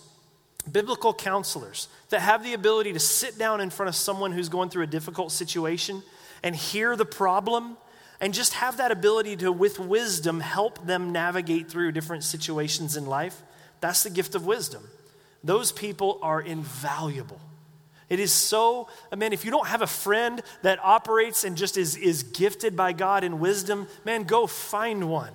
biblical 0.70 1.14
counselors 1.14 1.88
that 2.10 2.22
have 2.22 2.44
the 2.44 2.54
ability 2.54 2.94
to 2.94 3.00
sit 3.00 3.38
down 3.38 3.62
in 3.62 3.70
front 3.70 3.90
of 3.90 3.96
someone 3.96 4.32
who's 4.32 4.50
going 4.50 4.70
through 4.70 4.84
a 4.84 4.88
difficult 4.88 5.32
situation 5.32 6.04
and 6.44 6.56
hear 6.56 6.96
the 6.96 7.06
problem 7.06 7.78
and 8.22 8.34
just 8.34 8.54
have 8.54 8.78
that 8.78 8.92
ability 8.92 9.38
to, 9.38 9.52
with 9.52 9.80
wisdom, 9.80 10.42
help 10.42 10.86
them 10.86 11.12
navigate 11.12 11.70
through 11.70 11.92
different 11.92 12.24
situations 12.24 12.98
in 12.98 13.06
life. 13.06 13.42
That's 13.80 14.04
the 14.04 14.10
gift 14.10 14.36
of 14.36 14.46
wisdom. 14.46 14.84
Those 15.44 15.72
people 15.72 16.20
are 16.22 16.42
invaluable 16.42 17.40
It 18.10 18.20
is 18.20 18.32
so, 18.32 18.88
man, 19.16 19.34
if 19.34 19.46
you 19.46 19.52
don't 19.52 19.68
have 19.68 19.84
a 19.84 19.88
friend 19.88 20.42
that 20.64 20.80
operates 20.84 21.44
and 21.44 21.56
just 21.56 21.78
is, 21.78 21.96
is 21.96 22.24
gifted 22.24 22.76
by 22.76 22.92
God 22.92 23.24
in 23.24 23.40
wisdom, 23.40 23.88
man, 24.04 24.24
go 24.24 24.48
find 24.48 25.10
one. 25.10 25.34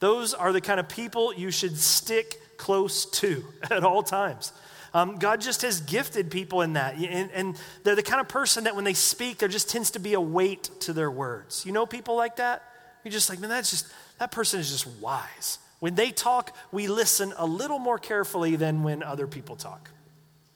Those 0.00 0.34
are 0.34 0.52
the 0.52 0.60
kind 0.60 0.80
of 0.80 0.88
people 0.88 1.32
you 1.32 1.52
should 1.52 1.78
stick 1.78 2.56
close 2.56 3.06
to 3.06 3.44
at 3.70 3.84
all 3.84 4.02
times. 4.02 4.52
Um, 4.94 5.16
God 5.16 5.40
just 5.40 5.62
has 5.62 5.80
gifted 5.80 6.30
people 6.30 6.60
in 6.62 6.74
that. 6.74 6.96
And, 6.96 7.30
and, 7.30 7.56
they're 7.82 7.96
the 7.96 8.02
kind 8.02 8.20
of 8.20 8.28
person 8.28 8.64
that 8.64 8.76
when 8.76 8.84
they 8.84 8.92
speak, 8.92 9.38
there 9.38 9.48
just 9.48 9.70
tends 9.70 9.92
to 9.92 9.98
be 9.98 10.12
a 10.14 10.20
weight 10.20 10.68
to 10.80 10.92
their 10.92 11.10
words. 11.10 11.64
You 11.64 11.72
know 11.72 11.86
people 11.86 12.14
like 12.14 12.36
that? 12.36 12.62
You're 13.02 13.12
just 13.12 13.30
like, 13.30 13.40
man, 13.40 13.48
that's 13.48 13.70
just, 13.70 13.86
that 14.18 14.30
person 14.32 14.60
is 14.60 14.70
just 14.70 14.86
wise. 15.00 15.58
When 15.78 15.94
they 15.94 16.10
talk, 16.10 16.54
we 16.70 16.88
listen 16.88 17.32
a 17.36 17.46
little 17.46 17.78
more 17.78 17.98
carefully 17.98 18.56
than 18.56 18.82
when 18.82 19.02
other 19.02 19.26
people 19.26 19.56
talk, 19.56 19.90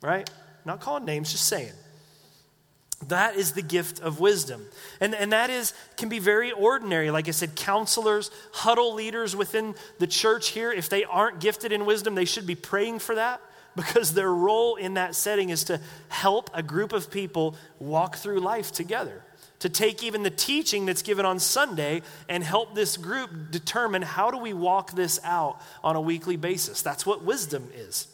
right? 0.03 0.28
Not 0.67 0.81
calling 0.81 1.05
names, 1.05 1.31
just 1.31 1.45
saying. 1.45 1.73
That 3.09 3.37
is 3.37 3.53
the 3.53 3.62
gift 3.62 4.01
of 4.01 4.19
wisdom. 4.21 4.67
And, 5.01 5.14
and 5.14 5.33
that 5.33 5.49
is 5.49 5.73
can 5.97 6.09
be 6.09 6.19
very 6.19 6.51
ordinary. 6.51 7.11
Like 7.11 7.29
I 7.29 7.31
said, 7.31 7.55
counselors, 7.55 8.31
huddle 8.53 8.95
leaders 8.95 9.37
within 9.37 9.75
the 9.99 10.07
church 10.09 10.49
here, 10.49 10.73
if 10.73 10.89
they 10.89 11.05
aren't 11.05 11.41
gifted 11.41 11.73
in 11.73 11.87
wisdom, 11.87 12.14
they 12.14 12.25
should 12.25 12.47
be 12.47 12.57
praying 12.57 12.99
for 12.99 13.14
that 13.14 13.41
because 13.77 14.14
their 14.14 14.33
role 14.33 14.75
in 14.77 14.95
that 14.95 15.14
setting 15.14 15.51
is 15.51 15.64
to 15.64 15.81
help 16.09 16.51
a 16.53 16.62
group 16.62 16.93
of 16.93 17.11
people 17.11 17.55
walk 17.79 18.17
through 18.17 18.41
life 18.41 18.73
together. 18.73 19.23
To 19.61 19.69
take 19.69 20.03
even 20.03 20.23
the 20.23 20.31
teaching 20.31 20.85
that's 20.85 21.03
given 21.03 21.25
on 21.25 21.39
Sunday 21.39 22.03
and 22.29 22.43
help 22.43 22.75
this 22.75 22.97
group 22.97 23.31
determine 23.51 24.03
how 24.03 24.31
do 24.31 24.39
we 24.39 24.53
walk 24.53 24.93
this 24.93 25.21
out 25.23 25.61
on 25.85 25.97
a 25.97 26.01
weekly 26.01 26.37
basis. 26.37 26.83
That's 26.83 27.07
what 27.07 27.23
wisdom 27.23 27.71
is. 27.75 28.09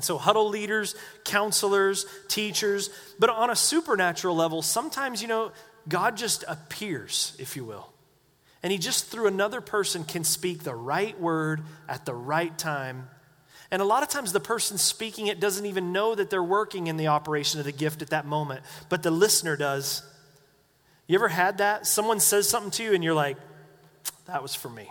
So, 0.00 0.16
huddle 0.16 0.48
leaders, 0.48 0.94
counselors, 1.24 2.06
teachers, 2.28 2.90
but 3.18 3.30
on 3.30 3.50
a 3.50 3.56
supernatural 3.56 4.36
level, 4.36 4.62
sometimes, 4.62 5.20
you 5.20 5.28
know, 5.28 5.50
God 5.88 6.16
just 6.16 6.44
appears, 6.46 7.34
if 7.38 7.56
you 7.56 7.64
will. 7.64 7.90
And 8.62 8.72
he 8.72 8.78
just 8.78 9.06
through 9.06 9.26
another 9.26 9.60
person 9.60 10.04
can 10.04 10.24
speak 10.24 10.62
the 10.62 10.74
right 10.74 11.18
word 11.20 11.62
at 11.88 12.04
the 12.04 12.14
right 12.14 12.56
time. 12.56 13.08
And 13.70 13.82
a 13.82 13.84
lot 13.84 14.02
of 14.02 14.08
times 14.08 14.32
the 14.32 14.40
person 14.40 14.78
speaking 14.78 15.26
it 15.26 15.40
doesn't 15.40 15.66
even 15.66 15.92
know 15.92 16.14
that 16.14 16.30
they're 16.30 16.42
working 16.42 16.86
in 16.86 16.96
the 16.96 17.08
operation 17.08 17.60
of 17.60 17.66
the 17.66 17.72
gift 17.72 18.02
at 18.02 18.10
that 18.10 18.24
moment, 18.24 18.62
but 18.88 19.02
the 19.02 19.10
listener 19.10 19.56
does. 19.56 20.02
You 21.06 21.16
ever 21.16 21.28
had 21.28 21.58
that? 21.58 21.86
Someone 21.86 22.20
says 22.20 22.48
something 22.48 22.70
to 22.72 22.84
you 22.84 22.94
and 22.94 23.04
you're 23.04 23.14
like, 23.14 23.36
that 24.26 24.42
was 24.42 24.54
for 24.54 24.68
me. 24.68 24.90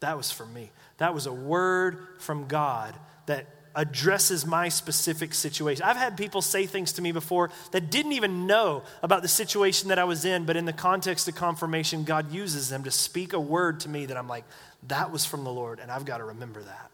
That 0.00 0.16
was 0.16 0.30
for 0.30 0.46
me. 0.46 0.70
That 0.98 1.14
was 1.14 1.26
a 1.26 1.32
word 1.32 2.06
from 2.18 2.46
God 2.46 2.94
that 3.26 3.46
addresses 3.78 4.44
my 4.44 4.68
specific 4.68 5.32
situation. 5.32 5.84
I've 5.84 5.96
had 5.96 6.16
people 6.16 6.42
say 6.42 6.66
things 6.66 6.94
to 6.94 7.02
me 7.02 7.12
before 7.12 7.50
that 7.70 7.92
didn't 7.92 8.10
even 8.10 8.48
know 8.48 8.82
about 9.04 9.22
the 9.22 9.28
situation 9.28 9.90
that 9.90 10.00
I 10.00 10.04
was 10.04 10.24
in, 10.24 10.44
but 10.46 10.56
in 10.56 10.64
the 10.64 10.72
context 10.72 11.28
of 11.28 11.36
confirmation, 11.36 12.02
God 12.02 12.32
uses 12.32 12.68
them 12.68 12.82
to 12.82 12.90
speak 12.90 13.34
a 13.34 13.40
word 13.40 13.78
to 13.80 13.88
me 13.88 14.06
that 14.06 14.16
I'm 14.16 14.26
like, 14.26 14.42
that 14.88 15.12
was 15.12 15.24
from 15.24 15.44
the 15.44 15.52
Lord, 15.52 15.78
and 15.78 15.92
I've 15.92 16.04
got 16.04 16.18
to 16.18 16.24
remember 16.24 16.60
that. 16.60 16.90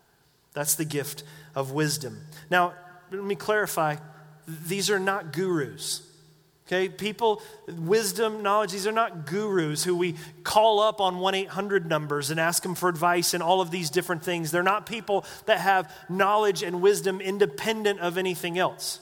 That's 0.52 0.74
the 0.74 0.84
gift 0.84 1.24
of 1.54 1.72
wisdom. 1.72 2.20
Now, 2.50 2.74
let 3.10 3.24
me 3.24 3.34
clarify 3.34 3.96
these 4.46 4.90
are 4.90 5.00
not 5.00 5.32
gurus. 5.32 6.06
Okay, 6.66 6.88
people, 6.88 7.42
wisdom, 7.68 8.42
knowledge, 8.42 8.72
these 8.72 8.86
are 8.86 8.92
not 8.92 9.26
gurus 9.26 9.84
who 9.84 9.94
we 9.94 10.14
call 10.44 10.80
up 10.80 10.98
on 10.98 11.18
1 11.18 11.34
800 11.34 11.86
numbers 11.86 12.30
and 12.30 12.40
ask 12.40 12.62
them 12.62 12.74
for 12.74 12.88
advice 12.88 13.34
and 13.34 13.42
all 13.42 13.60
of 13.60 13.70
these 13.70 13.90
different 13.90 14.22
things. 14.22 14.50
They're 14.50 14.62
not 14.62 14.86
people 14.86 15.26
that 15.44 15.60
have 15.60 15.92
knowledge 16.08 16.62
and 16.62 16.80
wisdom 16.80 17.20
independent 17.20 18.00
of 18.00 18.16
anything 18.16 18.58
else, 18.58 19.00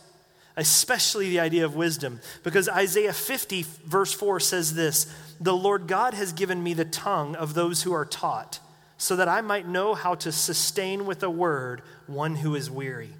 especially 0.56 1.28
the 1.28 1.38
idea 1.38 1.64
of 1.64 1.76
wisdom. 1.76 2.18
Because 2.42 2.68
Isaiah 2.68 3.12
50, 3.12 3.64
verse 3.86 4.12
4 4.12 4.40
says 4.40 4.74
this 4.74 5.06
The 5.40 5.54
Lord 5.54 5.86
God 5.86 6.14
has 6.14 6.32
given 6.32 6.64
me 6.64 6.74
the 6.74 6.84
tongue 6.84 7.36
of 7.36 7.54
those 7.54 7.84
who 7.84 7.92
are 7.92 8.04
taught, 8.04 8.58
so 8.98 9.14
that 9.14 9.28
I 9.28 9.40
might 9.40 9.68
know 9.68 9.94
how 9.94 10.16
to 10.16 10.32
sustain 10.32 11.06
with 11.06 11.22
a 11.22 11.30
word 11.30 11.82
one 12.08 12.34
who 12.34 12.56
is 12.56 12.68
weary. 12.68 13.10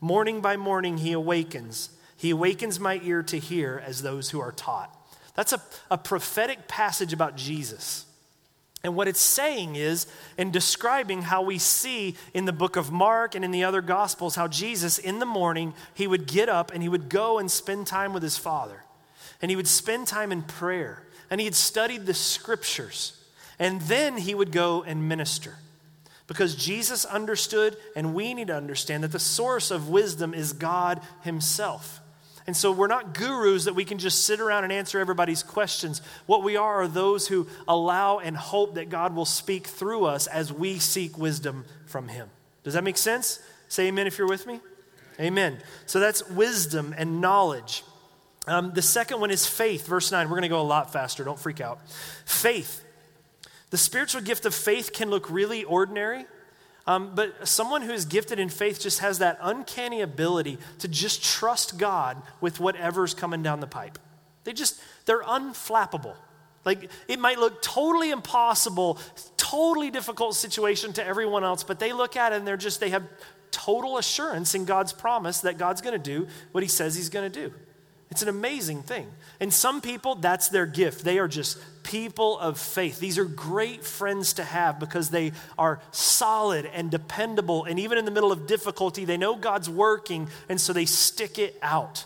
Morning 0.00 0.40
by 0.40 0.56
morning 0.56 0.98
he 0.98 1.12
awakens 1.12 1.90
he 2.18 2.30
awakens 2.30 2.78
my 2.78 3.00
ear 3.02 3.22
to 3.22 3.38
hear 3.38 3.82
as 3.86 4.02
those 4.02 4.30
who 4.30 4.40
are 4.40 4.52
taught. 4.52 4.94
That's 5.34 5.52
a, 5.52 5.62
a 5.88 5.96
prophetic 5.96 6.66
passage 6.66 7.12
about 7.12 7.36
Jesus. 7.36 8.04
And 8.82 8.96
what 8.96 9.06
it's 9.06 9.20
saying 9.20 9.76
is, 9.76 10.06
in 10.36 10.50
describing 10.50 11.22
how 11.22 11.42
we 11.42 11.58
see 11.58 12.16
in 12.34 12.44
the 12.44 12.52
book 12.52 12.74
of 12.76 12.90
Mark 12.90 13.36
and 13.36 13.44
in 13.44 13.52
the 13.52 13.62
other 13.62 13.80
gospels, 13.80 14.34
how 14.34 14.48
Jesus 14.48 14.98
in 14.98 15.20
the 15.20 15.26
morning, 15.26 15.74
he 15.94 16.08
would 16.08 16.26
get 16.26 16.48
up 16.48 16.72
and 16.72 16.82
he 16.82 16.88
would 16.88 17.08
go 17.08 17.38
and 17.38 17.48
spend 17.48 17.86
time 17.86 18.12
with 18.12 18.22
his 18.22 18.36
Father. 18.36 18.82
And 19.40 19.48
he 19.48 19.56
would 19.56 19.68
spend 19.68 20.08
time 20.08 20.32
in 20.32 20.42
prayer. 20.42 21.04
And 21.30 21.40
he 21.40 21.44
had 21.44 21.54
studied 21.54 22.06
the 22.06 22.14
scriptures. 22.14 23.20
And 23.60 23.80
then 23.82 24.16
he 24.16 24.34
would 24.34 24.50
go 24.50 24.82
and 24.82 25.08
minister. 25.08 25.54
Because 26.26 26.56
Jesus 26.56 27.04
understood, 27.04 27.76
and 27.96 28.12
we 28.12 28.34
need 28.34 28.48
to 28.48 28.56
understand, 28.56 29.04
that 29.04 29.12
the 29.12 29.18
source 29.18 29.70
of 29.70 29.88
wisdom 29.88 30.34
is 30.34 30.52
God 30.52 31.00
himself. 31.22 32.00
And 32.48 32.56
so 32.56 32.72
we're 32.72 32.86
not 32.86 33.12
gurus 33.12 33.66
that 33.66 33.74
we 33.74 33.84
can 33.84 33.98
just 33.98 34.24
sit 34.24 34.40
around 34.40 34.64
and 34.64 34.72
answer 34.72 34.98
everybody's 34.98 35.42
questions. 35.42 36.00
What 36.24 36.42
we 36.42 36.56
are 36.56 36.80
are 36.80 36.88
those 36.88 37.28
who 37.28 37.46
allow 37.68 38.20
and 38.20 38.34
hope 38.34 38.76
that 38.76 38.88
God 38.88 39.14
will 39.14 39.26
speak 39.26 39.66
through 39.66 40.06
us 40.06 40.26
as 40.26 40.50
we 40.50 40.78
seek 40.78 41.18
wisdom 41.18 41.66
from 41.84 42.08
Him. 42.08 42.30
Does 42.64 42.72
that 42.72 42.84
make 42.84 42.96
sense? 42.96 43.38
Say 43.68 43.88
amen 43.88 44.06
if 44.06 44.16
you're 44.16 44.26
with 44.26 44.46
me. 44.46 44.60
Amen. 45.20 45.58
So 45.84 46.00
that's 46.00 46.26
wisdom 46.30 46.94
and 46.96 47.20
knowledge. 47.20 47.84
Um, 48.46 48.72
the 48.72 48.80
second 48.80 49.20
one 49.20 49.30
is 49.30 49.46
faith, 49.46 49.86
verse 49.86 50.10
9. 50.10 50.26
We're 50.26 50.30
going 50.30 50.40
to 50.40 50.48
go 50.48 50.62
a 50.62 50.62
lot 50.62 50.90
faster, 50.90 51.24
don't 51.24 51.38
freak 51.38 51.60
out. 51.60 51.86
Faith. 52.24 52.82
The 53.68 53.76
spiritual 53.76 54.22
gift 54.22 54.46
of 54.46 54.54
faith 54.54 54.94
can 54.94 55.10
look 55.10 55.28
really 55.28 55.64
ordinary, 55.64 56.24
um, 56.88 57.12
but 57.14 57.46
someone 57.46 57.82
who 57.82 57.92
is 57.92 58.06
gifted 58.06 58.38
in 58.38 58.48
faith 58.48 58.80
just 58.80 59.00
has 59.00 59.18
that 59.18 59.38
uncanny 59.42 60.00
ability 60.00 60.56
to 60.78 60.88
just 60.88 61.22
trust 61.22 61.76
God 61.76 62.16
with 62.40 62.60
whatever's 62.60 63.12
coming 63.12 63.42
down 63.42 63.60
the 63.60 63.66
pipe. 63.66 63.98
They 64.44 64.54
just, 64.54 64.80
they're 65.04 65.22
unflappable. 65.22 66.14
Like 66.64 66.90
it 67.06 67.18
might 67.18 67.38
look 67.38 67.60
totally 67.60 68.10
impossible, 68.10 68.98
totally 69.36 69.90
difficult 69.90 70.34
situation 70.34 70.94
to 70.94 71.04
everyone 71.04 71.44
else, 71.44 71.62
but 71.62 71.78
they 71.78 71.92
look 71.92 72.16
at 72.16 72.32
it 72.32 72.36
and 72.36 72.48
they're 72.48 72.56
just, 72.56 72.80
they 72.80 72.88
have 72.88 73.04
total 73.50 73.98
assurance 73.98 74.54
in 74.54 74.64
God's 74.64 74.94
promise 74.94 75.42
that 75.42 75.58
God's 75.58 75.82
going 75.82 75.92
to 75.92 75.98
do 75.98 76.26
what 76.52 76.62
he 76.62 76.70
says 76.70 76.96
he's 76.96 77.10
going 77.10 77.30
to 77.30 77.48
do. 77.48 77.54
It's 78.10 78.22
an 78.22 78.28
amazing 78.28 78.82
thing. 78.82 79.06
And 79.38 79.52
some 79.52 79.80
people, 79.80 80.14
that's 80.14 80.48
their 80.48 80.66
gift. 80.66 81.04
They 81.04 81.18
are 81.18 81.28
just 81.28 81.58
people 81.82 82.38
of 82.38 82.58
faith. 82.58 82.98
These 83.00 83.18
are 83.18 83.24
great 83.24 83.84
friends 83.84 84.34
to 84.34 84.44
have 84.44 84.80
because 84.80 85.10
they 85.10 85.32
are 85.58 85.80
solid 85.90 86.66
and 86.66 86.90
dependable. 86.90 87.64
And 87.64 87.78
even 87.78 87.98
in 87.98 88.04
the 88.04 88.10
middle 88.10 88.32
of 88.32 88.46
difficulty, 88.46 89.04
they 89.04 89.16
know 89.16 89.36
God's 89.36 89.68
working, 89.68 90.28
and 90.48 90.60
so 90.60 90.72
they 90.72 90.86
stick 90.86 91.38
it 91.38 91.58
out. 91.62 92.04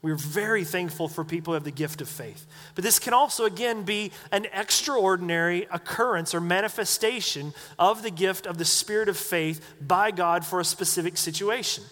We're 0.00 0.14
very 0.14 0.62
thankful 0.62 1.08
for 1.08 1.24
people 1.24 1.52
who 1.52 1.54
have 1.54 1.64
the 1.64 1.72
gift 1.72 2.00
of 2.00 2.08
faith. 2.08 2.46
But 2.76 2.84
this 2.84 3.00
can 3.00 3.12
also, 3.12 3.44
again, 3.44 3.82
be 3.82 4.12
an 4.30 4.46
extraordinary 4.52 5.66
occurrence 5.72 6.34
or 6.36 6.40
manifestation 6.40 7.52
of 7.80 8.04
the 8.04 8.10
gift 8.10 8.46
of 8.46 8.58
the 8.58 8.64
spirit 8.64 9.08
of 9.08 9.16
faith 9.16 9.60
by 9.80 10.12
God 10.12 10.44
for 10.44 10.60
a 10.60 10.64
specific 10.64 11.16
situation. 11.16 11.82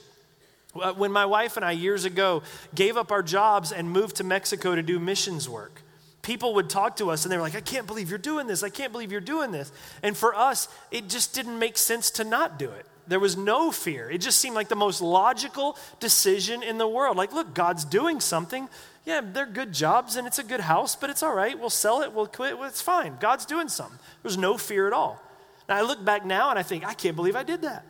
Uh, 0.83 0.93
when 0.95 1.13
my 1.13 1.27
wife 1.27 1.57
and 1.57 1.65
I, 1.65 1.73
years 1.73 2.05
ago, 2.05 2.43
gave 2.75 2.97
up 2.97 3.11
our 3.11 3.23
jobs 3.23 3.73
and 3.73 3.91
moved 3.91 4.17
to 4.17 4.25
Mexico 4.25 4.75
to 4.75 4.83
do 4.83 4.99
missions 4.99 5.49
work, 5.49 5.83
people 6.23 6.55
would 6.55 6.69
talk 6.69 6.97
to 6.97 7.11
us 7.11 7.25
and 7.25 7.33
they 7.33 7.37
were 7.37 7.43
like, 7.43 7.55
I 7.55 7.61
can't 7.61 7.87
believe 7.87 8.11
you're 8.11 8.19
doing 8.19 8.47
this. 8.47 8.63
I 8.63 8.69
can't 8.69 8.91
believe 8.91 9.13
you're 9.13 9.21
doing 9.21 9.53
this. 9.53 9.71
And 10.03 10.17
for 10.17 10.35
us, 10.35 10.69
it 10.91 11.09
just 11.09 11.35
didn't 11.35 11.59
make 11.59 11.79
sense 11.79 12.11
to 12.13 12.25
not 12.25 12.59
do 12.59 12.71
it. 12.71 12.85
There 13.07 13.21
was 13.21 13.37
no 13.37 13.71
fear. 13.71 14.11
It 14.11 14.19
just 14.19 14.39
seemed 14.39 14.57
like 14.57 14.69
the 14.69 14.75
most 14.75 15.01
logical 15.01 15.79
decision 16.01 16.65
in 16.65 16.79
the 16.79 16.89
world. 16.89 17.17
Like, 17.17 17.33
look, 17.33 17.55
God's 17.55 17.85
doing 17.85 18.19
something. 18.19 18.69
Yeah, 19.05 19.21
they're 19.23 19.47
good 19.47 19.73
jobs 19.73 20.17
and 20.17 20.27
it's 20.27 20.41
a 20.41 20.43
good 20.43 20.61
house, 20.61 20.97
but 20.97 21.11
it's 21.11 21.23
all 21.23 21.33
right. 21.33 21.57
We'll 21.57 21.71
sell 21.71 22.03
it, 22.03 22.13
we'll 22.13 22.27
quit, 22.27 22.57
it's 22.63 22.83
fine. 22.83 23.17
God's 23.21 23.47
doing 23.47 23.69
something. 23.69 24.01
There's 24.23 24.37
no 24.37 24.59
fear 24.59 24.89
at 24.89 24.93
all. 24.93 25.23
Now, 25.69 25.77
I 25.77 25.83
look 25.83 26.05
back 26.05 26.25
now 26.27 26.51
and 26.51 26.59
I 26.59 26.65
think, 26.65 26.85
I 26.85 26.95
can't 26.95 27.15
believe 27.15 27.37
I 27.37 27.45
did 27.45 27.63
that. 27.63 27.85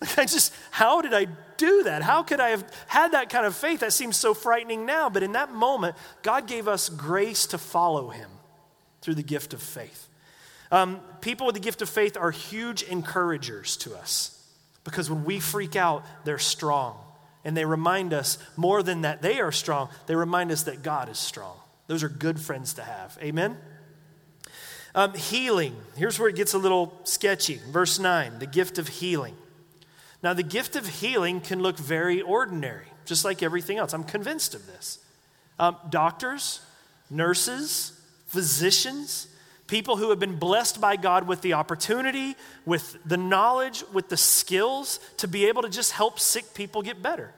I 0.16 0.24
just, 0.24 0.54
how 0.70 1.02
did 1.02 1.12
I 1.12 1.26
do 1.60 1.82
that? 1.84 2.02
How 2.02 2.22
could 2.22 2.40
I 2.40 2.48
have 2.48 2.64
had 2.86 3.12
that 3.12 3.28
kind 3.28 3.44
of 3.44 3.54
faith? 3.54 3.80
That 3.80 3.92
seems 3.92 4.16
so 4.16 4.32
frightening 4.32 4.86
now. 4.86 5.10
But 5.10 5.22
in 5.22 5.32
that 5.32 5.52
moment, 5.52 5.94
God 6.22 6.46
gave 6.46 6.66
us 6.66 6.88
grace 6.88 7.46
to 7.48 7.58
follow 7.58 8.08
him 8.08 8.30
through 9.02 9.14
the 9.14 9.22
gift 9.22 9.52
of 9.52 9.62
faith. 9.62 10.08
Um, 10.72 11.00
people 11.20 11.46
with 11.46 11.54
the 11.54 11.60
gift 11.60 11.82
of 11.82 11.90
faith 11.90 12.16
are 12.16 12.30
huge 12.30 12.82
encouragers 12.82 13.76
to 13.78 13.94
us 13.94 14.36
because 14.84 15.10
when 15.10 15.24
we 15.24 15.38
freak 15.38 15.76
out, 15.76 16.04
they're 16.24 16.38
strong. 16.38 16.96
And 17.44 17.56
they 17.56 17.64
remind 17.64 18.12
us 18.14 18.38
more 18.56 18.82
than 18.82 19.02
that 19.02 19.22
they 19.22 19.40
are 19.40 19.52
strong, 19.52 19.90
they 20.06 20.14
remind 20.14 20.50
us 20.52 20.64
that 20.64 20.82
God 20.82 21.08
is 21.08 21.18
strong. 21.18 21.56
Those 21.86 22.02
are 22.02 22.08
good 22.08 22.40
friends 22.40 22.74
to 22.74 22.82
have. 22.82 23.18
Amen? 23.20 23.58
Um, 24.94 25.14
healing. 25.14 25.76
Here's 25.96 26.18
where 26.18 26.28
it 26.28 26.36
gets 26.36 26.54
a 26.54 26.58
little 26.58 26.98
sketchy. 27.04 27.60
Verse 27.70 27.98
9 27.98 28.38
the 28.38 28.46
gift 28.46 28.78
of 28.78 28.88
healing. 28.88 29.36
Now, 30.22 30.34
the 30.34 30.42
gift 30.42 30.76
of 30.76 30.86
healing 30.86 31.40
can 31.40 31.60
look 31.60 31.78
very 31.78 32.20
ordinary. 32.20 32.86
just 33.06 33.24
like 33.24 33.42
everything 33.42 33.76
else. 33.76 33.92
I'm 33.92 34.04
convinced 34.04 34.54
of 34.54 34.66
this. 34.66 35.00
Um, 35.58 35.76
doctors, 35.88 36.60
nurses, 37.10 37.92
physicians, 38.26 39.26
people 39.66 39.96
who 39.96 40.10
have 40.10 40.20
been 40.20 40.36
blessed 40.36 40.80
by 40.80 40.94
God 40.94 41.26
with 41.26 41.40
the 41.42 41.54
opportunity, 41.54 42.36
with 42.64 42.96
the 43.04 43.16
knowledge, 43.16 43.82
with 43.92 44.08
the 44.08 44.16
skills 44.16 45.00
to 45.16 45.26
be 45.26 45.46
able 45.46 45.62
to 45.62 45.68
just 45.68 45.90
help 45.92 46.20
sick 46.20 46.54
people 46.54 46.82
get 46.82 47.02
better. 47.02 47.34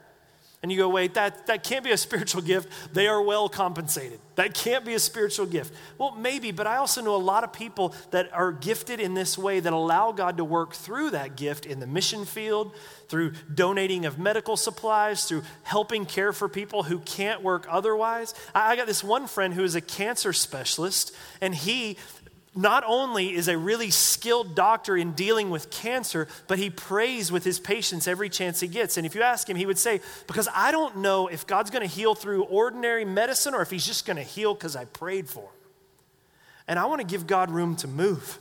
And 0.63 0.71
you 0.71 0.77
go, 0.77 0.87
wait, 0.87 1.15
that, 1.15 1.47
that 1.47 1.65
can't 1.65 1.83
be 1.83 1.91
a 1.91 1.97
spiritual 1.97 2.41
gift. 2.41 2.69
They 2.93 3.07
are 3.07 3.21
well 3.21 3.49
compensated. 3.49 4.21
That 4.35 4.53
can't 4.53 4.85
be 4.85 4.93
a 4.93 4.99
spiritual 4.99 5.45
gift. 5.45 5.73
Well, 5.97 6.15
maybe, 6.15 6.51
but 6.51 6.67
I 6.67 6.77
also 6.77 7.01
know 7.01 7.15
a 7.15 7.17
lot 7.17 7.43
of 7.43 7.51
people 7.51 7.93
that 8.11 8.33
are 8.33 8.53
gifted 8.53 9.01
in 9.01 9.13
this 9.13 9.37
way 9.37 9.59
that 9.59 9.73
allow 9.73 10.13
God 10.13 10.37
to 10.37 10.45
work 10.45 10.73
through 10.73 11.09
that 11.11 11.35
gift 11.35 11.65
in 11.65 11.81
the 11.81 11.85
mission 11.85 12.23
field, 12.23 12.73
through 13.09 13.33
donating 13.53 14.05
of 14.05 14.17
medical 14.17 14.55
supplies, 14.55 15.25
through 15.25 15.43
helping 15.63 16.05
care 16.05 16.31
for 16.31 16.47
people 16.47 16.83
who 16.83 16.99
can't 16.99 17.43
work 17.43 17.67
otherwise. 17.69 18.33
I, 18.55 18.71
I 18.71 18.75
got 18.77 18.87
this 18.87 19.03
one 19.03 19.27
friend 19.27 19.53
who 19.53 19.65
is 19.65 19.75
a 19.75 19.81
cancer 19.81 20.31
specialist, 20.31 21.13
and 21.41 21.53
he 21.53 21.97
not 22.55 22.83
only 22.85 23.33
is 23.33 23.47
a 23.47 23.57
really 23.57 23.89
skilled 23.89 24.55
doctor 24.55 24.95
in 24.95 25.13
dealing 25.13 25.49
with 25.49 25.71
cancer, 25.71 26.27
but 26.47 26.59
he 26.59 26.69
prays 26.69 27.31
with 27.31 27.43
his 27.43 27.59
patients 27.59 28.07
every 28.07 28.29
chance 28.29 28.59
he 28.59 28.67
gets. 28.67 28.97
And 28.97 29.05
if 29.05 29.15
you 29.15 29.23
ask 29.23 29.49
him, 29.49 29.57
he 29.57 29.65
would 29.65 29.79
say, 29.79 30.01
Because 30.27 30.47
I 30.53 30.71
don't 30.71 30.97
know 30.97 31.27
if 31.27 31.47
God's 31.47 31.71
going 31.71 31.87
to 31.87 31.93
heal 31.93 32.13
through 32.13 32.43
ordinary 32.43 33.05
medicine 33.05 33.55
or 33.55 33.61
if 33.61 33.71
he's 33.71 33.85
just 33.85 34.05
going 34.05 34.17
to 34.17 34.23
heal 34.23 34.53
because 34.53 34.75
I 34.75 34.85
prayed 34.85 35.27
for 35.27 35.43
him. 35.43 35.49
And 36.67 36.79
I 36.79 36.85
want 36.85 37.01
to 37.01 37.07
give 37.07 37.25
God 37.25 37.49
room 37.49 37.75
to 37.77 37.87
move. 37.87 38.37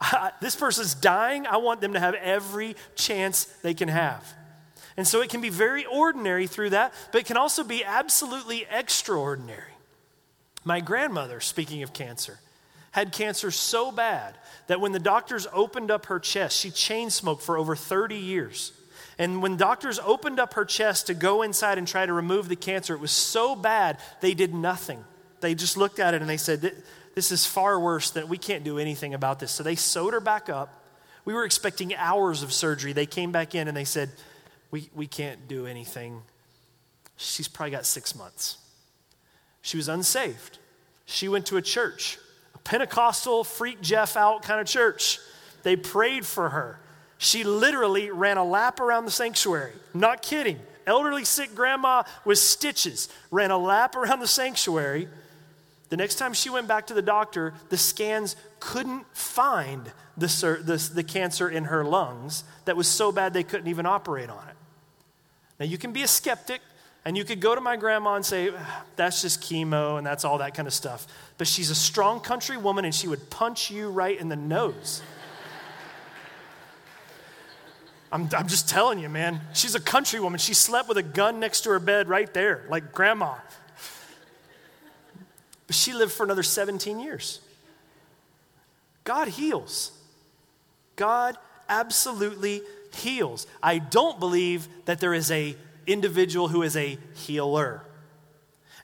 This 0.40 0.54
person's 0.54 0.94
dying. 0.94 1.46
I 1.46 1.56
want 1.56 1.80
them 1.80 1.94
to 1.94 2.00
have 2.00 2.14
every 2.14 2.76
chance 2.94 3.44
they 3.62 3.74
can 3.74 3.88
have. 3.88 4.24
And 4.96 5.06
so 5.06 5.22
it 5.22 5.28
can 5.28 5.40
be 5.40 5.48
very 5.48 5.84
ordinary 5.84 6.46
through 6.46 6.70
that, 6.70 6.94
but 7.12 7.20
it 7.20 7.26
can 7.26 7.36
also 7.36 7.64
be 7.64 7.84
absolutely 7.84 8.66
extraordinary. 8.70 9.74
My 10.64 10.80
grandmother, 10.80 11.40
speaking 11.40 11.82
of 11.82 11.92
cancer, 11.92 12.38
had 12.98 13.12
cancer 13.12 13.50
so 13.50 13.92
bad 13.92 14.36
that 14.66 14.80
when 14.80 14.92
the 14.92 14.98
doctors 14.98 15.46
opened 15.52 15.90
up 15.90 16.06
her 16.06 16.18
chest, 16.18 16.58
she 16.58 16.70
chain 16.70 17.10
smoked 17.10 17.42
for 17.42 17.56
over 17.56 17.76
30 17.76 18.16
years. 18.16 18.72
And 19.18 19.42
when 19.42 19.56
doctors 19.56 19.98
opened 19.98 20.38
up 20.40 20.54
her 20.54 20.64
chest 20.64 21.06
to 21.06 21.14
go 21.14 21.42
inside 21.42 21.78
and 21.78 21.86
try 21.86 22.04
to 22.04 22.12
remove 22.12 22.48
the 22.48 22.56
cancer, 22.56 22.94
it 22.94 23.00
was 23.00 23.10
so 23.10 23.54
bad 23.54 23.98
they 24.20 24.34
did 24.34 24.54
nothing. 24.54 25.04
They 25.40 25.54
just 25.54 25.76
looked 25.76 25.98
at 25.98 26.14
it 26.14 26.20
and 26.20 26.28
they 26.28 26.36
said, 26.36 26.72
This 27.14 27.32
is 27.32 27.46
far 27.46 27.78
worse 27.78 28.10
than 28.10 28.28
we 28.28 28.38
can't 28.38 28.64
do 28.64 28.78
anything 28.78 29.14
about 29.14 29.38
this. 29.38 29.52
So 29.52 29.62
they 29.62 29.76
sewed 29.76 30.12
her 30.12 30.20
back 30.20 30.48
up. 30.48 30.84
We 31.24 31.34
were 31.34 31.44
expecting 31.44 31.94
hours 31.94 32.42
of 32.42 32.52
surgery. 32.52 32.92
They 32.92 33.06
came 33.06 33.32
back 33.32 33.54
in 33.54 33.68
and 33.68 33.76
they 33.76 33.84
said, 33.84 34.10
We, 34.70 34.90
we 34.94 35.06
can't 35.06 35.48
do 35.48 35.66
anything. 35.66 36.22
She's 37.16 37.48
probably 37.48 37.72
got 37.72 37.86
six 37.86 38.14
months. 38.14 38.58
She 39.62 39.76
was 39.76 39.88
unsaved. 39.88 40.58
She 41.06 41.28
went 41.28 41.46
to 41.46 41.56
a 41.56 41.62
church 41.62 42.18
Pentecostal, 42.68 43.44
freak 43.44 43.80
Jeff 43.80 44.14
out 44.14 44.42
kind 44.42 44.60
of 44.60 44.66
church. 44.66 45.20
They 45.62 45.74
prayed 45.74 46.26
for 46.26 46.50
her. 46.50 46.78
She 47.16 47.42
literally 47.42 48.10
ran 48.10 48.36
a 48.36 48.44
lap 48.44 48.78
around 48.78 49.06
the 49.06 49.10
sanctuary. 49.10 49.72
Not 49.94 50.20
kidding. 50.20 50.60
Elderly 50.86 51.24
sick 51.24 51.54
grandma 51.54 52.02
with 52.26 52.36
stitches 52.36 53.08
ran 53.30 53.50
a 53.50 53.56
lap 53.56 53.96
around 53.96 54.20
the 54.20 54.26
sanctuary. 54.26 55.08
The 55.88 55.96
next 55.96 56.16
time 56.16 56.34
she 56.34 56.50
went 56.50 56.68
back 56.68 56.88
to 56.88 56.94
the 56.94 57.00
doctor, 57.00 57.54
the 57.70 57.78
scans 57.78 58.36
couldn't 58.60 59.06
find 59.16 59.90
the, 60.18 60.26
the, 60.62 60.90
the 60.94 61.02
cancer 61.02 61.48
in 61.48 61.64
her 61.64 61.82
lungs 61.86 62.44
that 62.66 62.76
was 62.76 62.86
so 62.86 63.10
bad 63.10 63.32
they 63.32 63.44
couldn't 63.44 63.68
even 63.68 63.86
operate 63.86 64.28
on 64.28 64.46
it. 64.46 64.56
Now, 65.58 65.64
you 65.64 65.78
can 65.78 65.92
be 65.92 66.02
a 66.02 66.08
skeptic, 66.08 66.60
and 67.04 67.16
you 67.16 67.24
could 67.24 67.40
go 67.40 67.54
to 67.54 67.60
my 67.60 67.76
grandma 67.76 68.14
and 68.14 68.24
say, 68.24 68.52
that's 68.96 69.22
just 69.22 69.40
chemo 69.40 69.98
and 69.98 70.06
that's 70.06 70.24
all 70.24 70.38
that 70.38 70.54
kind 70.54 70.68
of 70.68 70.74
stuff. 70.74 71.06
But 71.38 71.46
she's 71.46 71.70
a 71.70 71.74
strong 71.74 72.20
country 72.20 72.56
woman 72.56 72.84
and 72.84 72.94
she 72.94 73.08
would 73.08 73.30
punch 73.30 73.70
you 73.70 73.88
right 73.88 74.18
in 74.18 74.28
the 74.28 74.36
nose. 74.36 75.02
I'm, 78.10 78.28
I'm 78.34 78.48
just 78.48 78.68
telling 78.68 78.98
you, 78.98 79.08
man. 79.08 79.40
She's 79.52 79.74
a 79.74 79.80
country 79.80 80.18
woman. 80.18 80.38
She 80.38 80.54
slept 80.54 80.88
with 80.88 80.96
a 80.96 81.02
gun 81.02 81.40
next 81.40 81.62
to 81.62 81.70
her 81.70 81.78
bed 81.78 82.08
right 82.08 82.32
there, 82.32 82.64
like 82.68 82.92
grandma. 82.92 83.36
But 85.66 85.76
she 85.76 85.92
lived 85.92 86.12
for 86.12 86.24
another 86.24 86.42
17 86.42 86.98
years. 86.98 87.40
God 89.04 89.28
heals. 89.28 89.92
God 90.96 91.36
absolutely 91.68 92.62
heals. 92.94 93.46
I 93.62 93.78
don't 93.78 94.18
believe 94.18 94.66
that 94.86 95.00
there 95.00 95.14
is 95.14 95.30
a 95.30 95.54
individual 95.88 96.48
who 96.48 96.62
is 96.62 96.76
a 96.76 96.98
healer. 97.14 97.84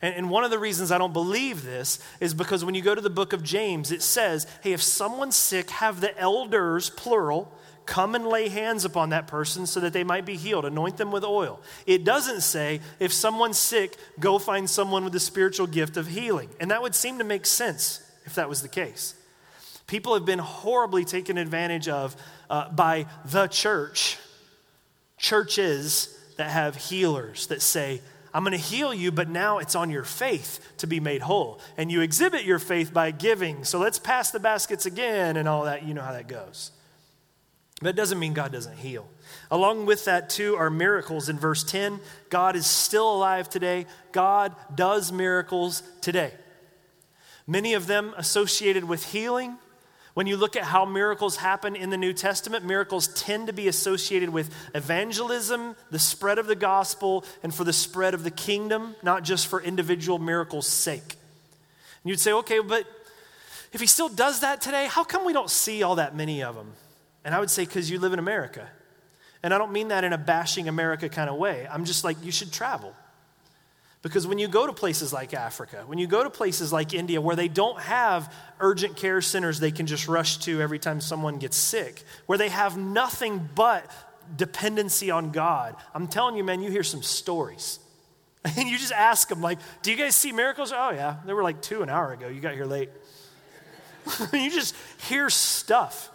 And, 0.03 0.29
one 0.29 0.45
of 0.45 0.51
the 0.51 0.59
reasons 0.59 0.91
I 0.91 0.99
don't 0.99 1.15
believe 1.15 1.63
this 1.63 1.99
is 2.21 2.35
because 2.35 2.65
when 2.65 2.75
you 2.75 2.83
go 2.83 2.95
to 2.95 3.01
the 3.01 3.09
book 3.09 3.33
of 3.33 3.43
James, 3.43 3.91
it 3.91 4.03
says, 4.03 4.47
hey, 4.63 4.73
if 4.73 4.83
someone's 4.83 5.37
sick, 5.37 5.71
have 5.71 6.01
the 6.01 6.19
elders, 6.19 6.91
plural, 6.91 7.51
come 7.87 8.15
and 8.15 8.27
lay 8.27 8.49
hands 8.49 8.85
upon 8.85 9.11
that 9.11 9.27
person 9.27 9.67
so 9.67 9.81
that 9.81 9.93
they 9.93 10.05
might 10.05 10.27
be 10.27 10.37
healed. 10.37 10.65
Anoint 10.67 10.99
them 10.99 11.11
with 11.11 11.25
oil. 11.25 11.61
It 11.87 12.05
doesn't 12.05 12.43
say, 12.43 12.81
if 12.99 13.13
someone's 13.13 13.59
sick, 13.59 13.97
go 14.21 14.39
find 14.39 14.69
someone 14.69 15.05
with 15.05 15.13
the 15.13 15.21
spiritual 15.21 15.67
gift 15.67 15.97
of 15.97 16.07
healing. 16.07 16.51
And 16.61 16.71
that 16.71 16.83
would 16.83 16.95
seem 16.95 17.19
to 17.19 17.25
make 17.25 17.47
sense 17.47 18.03
if 18.27 18.35
that 18.35 18.49
was 18.49 18.63
the 18.63 18.69
case. 18.69 19.15
People 19.87 20.15
have 20.15 20.25
been 20.25 20.39
horribly 20.39 21.05
taken 21.05 21.39
advantage 21.39 21.89
of 21.89 22.17
uh, 22.51 22.71
by 22.71 23.07
the 23.25 23.47
church, 23.47 24.19
churches 25.19 26.15
that 26.37 26.51
have 26.51 26.77
healers 26.77 27.47
that 27.49 27.63
say, 27.63 28.01
I'm 28.33 28.43
going 28.43 28.53
to 28.53 28.59
heal 28.59 28.93
you, 28.93 29.13
but 29.13 29.29
now 29.29 29.59
it's 29.59 29.77
on 29.77 29.91
your 29.91 30.03
faith 30.03 30.59
to 30.79 30.89
be 30.89 30.99
made 30.99 31.23
whole. 31.23 31.61
And 31.77 31.91
you 31.91 32.01
exhibit 32.01 32.45
your 32.45 32.59
faith 32.59 32.93
by 32.93 33.13
giving. 33.13 33.65
So 33.65 33.79
let's 33.79 34.01
pass 34.01 34.33
the 34.33 34.41
baskets 34.41 34.87
again 34.87 35.37
and 35.37 35.49
all 35.49 35.65
that. 35.65 35.85
You 35.85 35.95
know 35.95 36.03
how 36.03 36.13
that 36.13 36.27
goes. 36.27 36.73
But 37.81 37.91
it 37.91 37.97
doesn't 37.97 38.19
mean 38.19 38.33
God 38.33 38.51
doesn't 38.51 38.79
heal. 38.79 39.07
Along 39.51 39.87
with 39.87 40.05
that, 40.07 40.31
too, 40.31 40.57
are 40.57 40.71
miracles. 40.71 41.29
In 41.29 41.39
verse 41.39 41.63
10, 41.63 42.01
God 42.29 42.57
is 42.57 42.67
still 42.67 43.15
alive 43.15 43.49
today. 43.49 43.87
God 44.11 44.55
does 44.75 45.13
miracles 45.13 45.83
today. 46.01 46.33
Many 47.47 47.75
of 47.75 47.87
them 47.87 48.15
associated 48.17 48.85
with 48.85 49.13
healing, 49.13 49.59
when 50.15 50.29
you 50.29 50.37
look 50.37 50.55
at 50.57 50.63
how 50.63 50.85
miracles 50.85 51.37
happen 51.37 51.75
in 51.75 51.91
the 51.91 51.97
New 51.97 52.13
Testament, 52.13 52.65
miracles 52.65 53.09
tend 53.09 53.49
to 53.49 53.53
be 53.53 53.67
associated 53.67 54.31
with 54.31 54.55
evangelism, 54.75 55.75
the 55.91 55.99
spread 55.99 56.39
of 56.39 56.47
the 56.47 56.55
gospel, 56.55 57.25
and 57.43 57.53
for 57.53 57.65
the 57.65 57.73
spread 57.73 58.15
of 58.15 58.23
the 58.23 58.31
kingdom, 58.31 58.95
not 59.03 59.25
just 59.25 59.49
for 59.49 59.61
individual 59.61 60.19
miracles' 60.21 60.69
sake. 60.69 61.03
And 61.03 62.11
you'd 62.11 62.21
say, 62.21 62.33
okay, 62.33 62.61
but 62.61 62.87
if 63.73 63.81
he 63.81 63.89
still 63.89 64.09
does 64.09 64.41
that 64.41 64.61
today, 64.61 64.87
how 64.89 65.03
come 65.03 65.25
we 65.25 65.33
don't 65.33 65.51
see 65.51 65.83
all 65.83 65.97
that 65.97 66.15
many 66.15 66.45
of 66.45 66.55
them? 66.55 66.73
And 67.25 67.35
I 67.35 67.41
would 67.41 67.51
say, 67.51 67.65
because 67.65 67.91
you 67.91 67.99
live 67.99 68.13
in 68.13 68.21
America. 68.21 68.69
And 69.43 69.53
I 69.53 69.59
don't 69.59 69.73
mean 69.73 69.89
that 69.89 70.05
in 70.05 70.13
a 70.13 70.19
bashing 70.19 70.69
America 70.69 71.09
kind 71.09 71.29
of 71.29 71.37
way. 71.37 71.67
I'm 71.69 71.85
just 71.85 72.05
like, 72.05 72.23
you 72.25 72.31
should 72.31 72.53
travel. 72.53 72.95
Because 74.05 74.27
when 74.27 74.39
you 74.39 74.49
go 74.49 74.67
to 74.67 74.73
places 74.75 75.15
like 75.15 75.33
Africa, 75.33 75.83
when 75.87 75.97
you 75.97 76.07
go 76.07 76.23
to 76.23 76.29
places 76.29 76.75
like 76.75 76.93
India 76.93 77.23
where 77.23 77.35
they 77.35 77.49
don't 77.49 77.81
have 77.81 78.31
urgent 78.61 78.97
care 78.97 79.23
centers 79.23 79.61
they 79.61 79.71
can 79.71 79.87
just 79.87 80.09
rush 80.09 80.37
to 80.41 80.61
every 80.61 80.79
time 80.79 81.01
someone 81.01 81.39
gets 81.39 81.57
sick, 81.57 82.03
where 82.27 82.37
they 82.37 82.51
have 82.51 82.77
nothing 82.77 83.49
but 83.55 83.91
dependency 84.37 85.11
on 85.11 85.31
God, 85.31 85.75
I'm 85.95 86.07
telling 86.07 86.37
you, 86.37 86.45
man, 86.45 86.61
you 86.61 86.71
hear 86.71 86.85
some 86.85 87.03
stories. 87.03 87.79
And 88.45 88.69
you 88.69 88.77
just 88.77 88.93
ask 88.93 89.27
them, 89.27 89.41
like, 89.41 89.59
do 89.81 89.91
you 89.91 89.97
guys 89.97 90.15
see 90.15 90.31
miracles? 90.31 90.71
Oh, 90.71 90.91
yeah. 90.91 91.17
There 91.25 91.35
were 91.35 91.43
like 91.43 91.63
two 91.63 91.83
an 91.83 91.89
hour 91.89 92.13
ago. 92.13 92.29
You 92.29 92.43
got 92.43 92.53
here 92.53 92.67
late. 92.67 92.91
you 94.35 94.51
just 94.51 94.77
hear 95.09 95.31
stuff. 95.31 96.11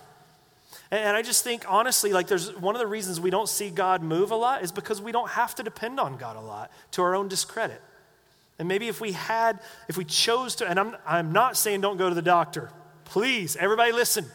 And 0.92 1.16
I 1.16 1.22
just 1.22 1.44
think, 1.44 1.66
honestly, 1.68 2.14
like 2.14 2.28
there's 2.28 2.56
one 2.56 2.76
of 2.76 2.80
the 2.80 2.88
reasons 2.88 3.20
we 3.20 3.30
don't 3.30 3.48
see 3.48 3.70
God 3.70 4.02
move 4.02 4.32
a 4.32 4.36
lot 4.36 4.64
is 4.64 4.72
because 4.72 5.00
we 5.02 5.12
don't 5.12 5.30
have 5.30 5.54
to 5.56 5.64
depend 5.64 6.00
on 6.00 6.18
God 6.18 6.36
a 6.36 6.42
lot 6.42 6.72
to 6.92 7.04
our 7.04 7.16
own 7.16 7.28
discredit. 7.28 7.82
And 8.58 8.68
maybe 8.68 8.88
if 8.88 9.00
we 9.00 9.12
had, 9.12 9.60
if 9.88 9.98
we 9.98 10.04
chose 10.04 10.56
to, 10.56 10.68
and 10.68 10.80
I'm, 10.80 10.96
I'm 11.06 11.32
not 11.32 11.58
saying 11.58 11.82
don't 11.82 11.98
go 11.98 12.10
to 12.10 12.16
the 12.16 12.22
doctor. 12.24 12.72
Please, 13.06 13.56
everybody 13.56 13.92
listen, 13.92 14.26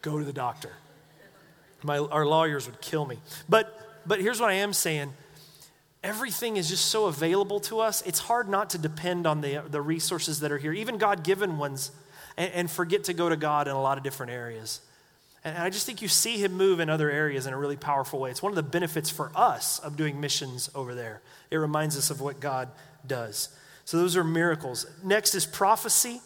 go 0.00 0.18
to 0.18 0.24
the 0.24 0.32
doctor. 0.32 0.72
My, 1.82 1.98
our 1.98 2.24
lawyers 2.24 2.66
would 2.66 2.80
kill 2.80 3.04
me. 3.04 3.18
But, 3.48 4.00
but 4.06 4.20
here's 4.20 4.40
what 4.40 4.50
I 4.50 4.54
am 4.54 4.72
saying 4.72 5.12
everything 6.04 6.56
is 6.56 6.68
just 6.68 6.86
so 6.86 7.06
available 7.06 7.58
to 7.58 7.80
us, 7.80 8.00
it's 8.02 8.20
hard 8.20 8.48
not 8.48 8.70
to 8.70 8.78
depend 8.78 9.26
on 9.26 9.40
the, 9.40 9.62
the 9.68 9.82
resources 9.82 10.38
that 10.40 10.52
are 10.52 10.58
here, 10.58 10.72
even 10.72 10.98
God 10.98 11.24
given 11.24 11.58
ones, 11.58 11.90
and, 12.36 12.52
and 12.52 12.70
forget 12.70 13.04
to 13.04 13.12
go 13.12 13.28
to 13.28 13.36
God 13.36 13.66
in 13.66 13.74
a 13.74 13.82
lot 13.82 13.98
of 13.98 14.04
different 14.04 14.30
areas. 14.30 14.80
And 15.46 15.58
I 15.58 15.70
just 15.70 15.86
think 15.86 16.02
you 16.02 16.08
see 16.08 16.38
him 16.38 16.54
move 16.54 16.80
in 16.80 16.90
other 16.90 17.08
areas 17.08 17.46
in 17.46 17.52
a 17.52 17.56
really 17.56 17.76
powerful 17.76 18.18
way. 18.18 18.32
It's 18.32 18.42
one 18.42 18.50
of 18.50 18.56
the 18.56 18.64
benefits 18.64 19.10
for 19.10 19.30
us 19.36 19.78
of 19.78 19.96
doing 19.96 20.20
missions 20.20 20.68
over 20.74 20.92
there. 20.92 21.22
It 21.52 21.58
reminds 21.58 21.96
us 21.96 22.10
of 22.10 22.20
what 22.20 22.40
God 22.40 22.68
does. 23.06 23.50
So 23.84 23.96
those 23.96 24.16
are 24.16 24.24
miracles. 24.24 24.86
Next 25.04 25.36
is 25.36 25.46
prophecy, 25.46 26.20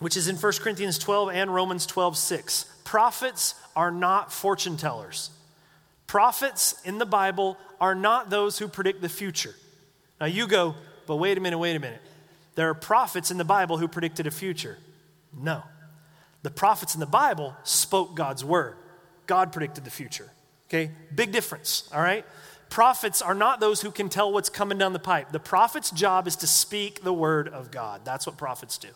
which 0.00 0.18
is 0.18 0.28
in 0.28 0.36
1 0.36 0.52
Corinthians 0.60 0.98
12 0.98 1.30
and 1.30 1.54
Romans 1.54 1.86
12 1.86 2.18
6. 2.18 2.66
Prophets 2.84 3.54
are 3.74 3.90
not 3.90 4.34
fortune 4.34 4.76
tellers. 4.76 5.30
Prophets 6.06 6.78
in 6.84 6.98
the 6.98 7.06
Bible 7.06 7.56
are 7.80 7.94
not 7.94 8.28
those 8.28 8.58
who 8.58 8.68
predict 8.68 9.00
the 9.00 9.08
future. 9.08 9.54
Now 10.20 10.26
you 10.26 10.46
go, 10.46 10.74
but 11.06 11.16
wait 11.16 11.38
a 11.38 11.40
minute, 11.40 11.56
wait 11.56 11.74
a 11.74 11.80
minute. 11.80 12.02
There 12.54 12.68
are 12.68 12.74
prophets 12.74 13.30
in 13.30 13.38
the 13.38 13.44
Bible 13.44 13.78
who 13.78 13.88
predicted 13.88 14.26
a 14.26 14.30
future. 14.30 14.76
No. 15.32 15.62
The 16.42 16.50
prophets 16.50 16.94
in 16.94 17.00
the 17.00 17.06
Bible 17.06 17.56
spoke 17.64 18.14
God's 18.14 18.44
word. 18.44 18.76
God 19.26 19.52
predicted 19.52 19.84
the 19.84 19.90
future. 19.90 20.30
Okay? 20.68 20.90
Big 21.14 21.32
difference, 21.32 21.88
all 21.92 22.00
right? 22.00 22.24
Prophets 22.70 23.22
are 23.22 23.34
not 23.34 23.60
those 23.60 23.80
who 23.80 23.90
can 23.90 24.08
tell 24.08 24.32
what's 24.32 24.50
coming 24.50 24.78
down 24.78 24.92
the 24.92 24.98
pipe. 24.98 25.32
The 25.32 25.40
prophet's 25.40 25.90
job 25.90 26.26
is 26.26 26.36
to 26.36 26.46
speak 26.46 27.02
the 27.02 27.12
word 27.12 27.48
of 27.48 27.70
God. 27.70 28.04
That's 28.04 28.26
what 28.26 28.36
prophets 28.36 28.76
do. 28.76 28.88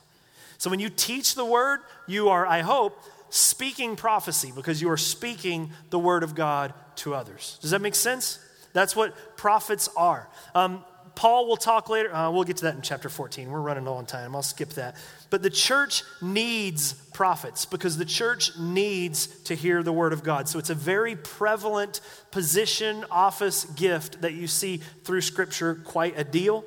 So 0.59 0.71
when 0.71 0.79
you 0.79 0.91
teach 0.91 1.35
the 1.35 1.45
word, 1.45 1.81
you 2.07 2.29
are, 2.29 2.47
I 2.47 2.61
hope, 2.61 3.03
speaking 3.31 3.97
prophecy 3.97 4.53
because 4.55 4.83
you 4.83 4.91
are 4.91 4.99
speaking 4.99 5.73
the 5.91 5.99
word 5.99 6.23
of 6.23 6.35
God 6.35 6.75
to 6.97 7.15
others. 7.15 7.59
Does 7.63 7.71
that 7.71 7.81
make 7.81 7.95
sense? 7.95 8.39
That's 8.75 8.95
what 8.95 9.37
prophets 9.37 9.89
are. 9.97 10.29
Um, 10.55 10.85
Paul 11.15 11.47
will 11.47 11.57
talk 11.57 11.89
later. 11.89 12.15
Uh, 12.15 12.31
we'll 12.31 12.45
get 12.45 12.57
to 12.59 12.65
that 12.65 12.75
in 12.75 12.83
chapter 12.83 13.09
14. 13.09 13.51
We're 13.51 13.61
running 13.61 13.85
low 13.85 13.95
on 13.95 14.07
time. 14.07 14.35
I'll 14.35 14.43
skip 14.43 14.71
that. 14.71 14.97
But 15.31 15.43
the 15.43 15.51
church 15.51 16.03
needs 16.21 16.93
prophets 16.93 17.67
because 17.67 17.97
the 17.97 18.05
church 18.05 18.57
needs 18.59 19.27
to 19.45 19.55
hear 19.55 19.83
the 19.83 19.93
word 19.93 20.13
of 20.13 20.25
God. 20.25 20.49
So 20.49 20.59
it's 20.59 20.71
a 20.71 20.75
very 20.75 21.17
prevalent 21.17 22.01
position, 22.31 23.05
office, 23.11 23.65
gift 23.65 24.23
that 24.23 24.33
you 24.33 24.47
see 24.47 24.79
through 25.05 25.21
Scripture 25.21 25.75
quite 25.75 26.19
a 26.19 26.25
deal, 26.25 26.65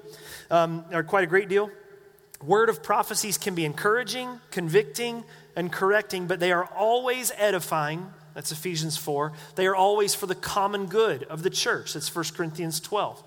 um, 0.51 0.85
or 0.91 1.03
quite 1.03 1.23
a 1.23 1.27
great 1.27 1.49
deal. 1.49 1.69
Word 2.43 2.69
of 2.69 2.83
prophecies 2.83 3.37
can 3.37 3.55
be 3.55 3.65
encouraging, 3.65 4.39
convicting, 4.51 5.23
and 5.55 5.71
correcting, 5.71 6.27
but 6.27 6.39
they 6.39 6.51
are 6.51 6.65
always 6.65 7.31
edifying. 7.37 8.11
That's 8.35 8.51
Ephesians 8.51 8.97
4. 8.97 9.31
They 9.55 9.65
are 9.65 9.75
always 9.75 10.13
for 10.13 10.27
the 10.27 10.35
common 10.35 10.85
good 10.87 11.23
of 11.23 11.43
the 11.43 11.49
church. 11.49 11.93
That's 11.93 12.13
1 12.13 12.25
Corinthians 12.35 12.79
12. 12.79 13.23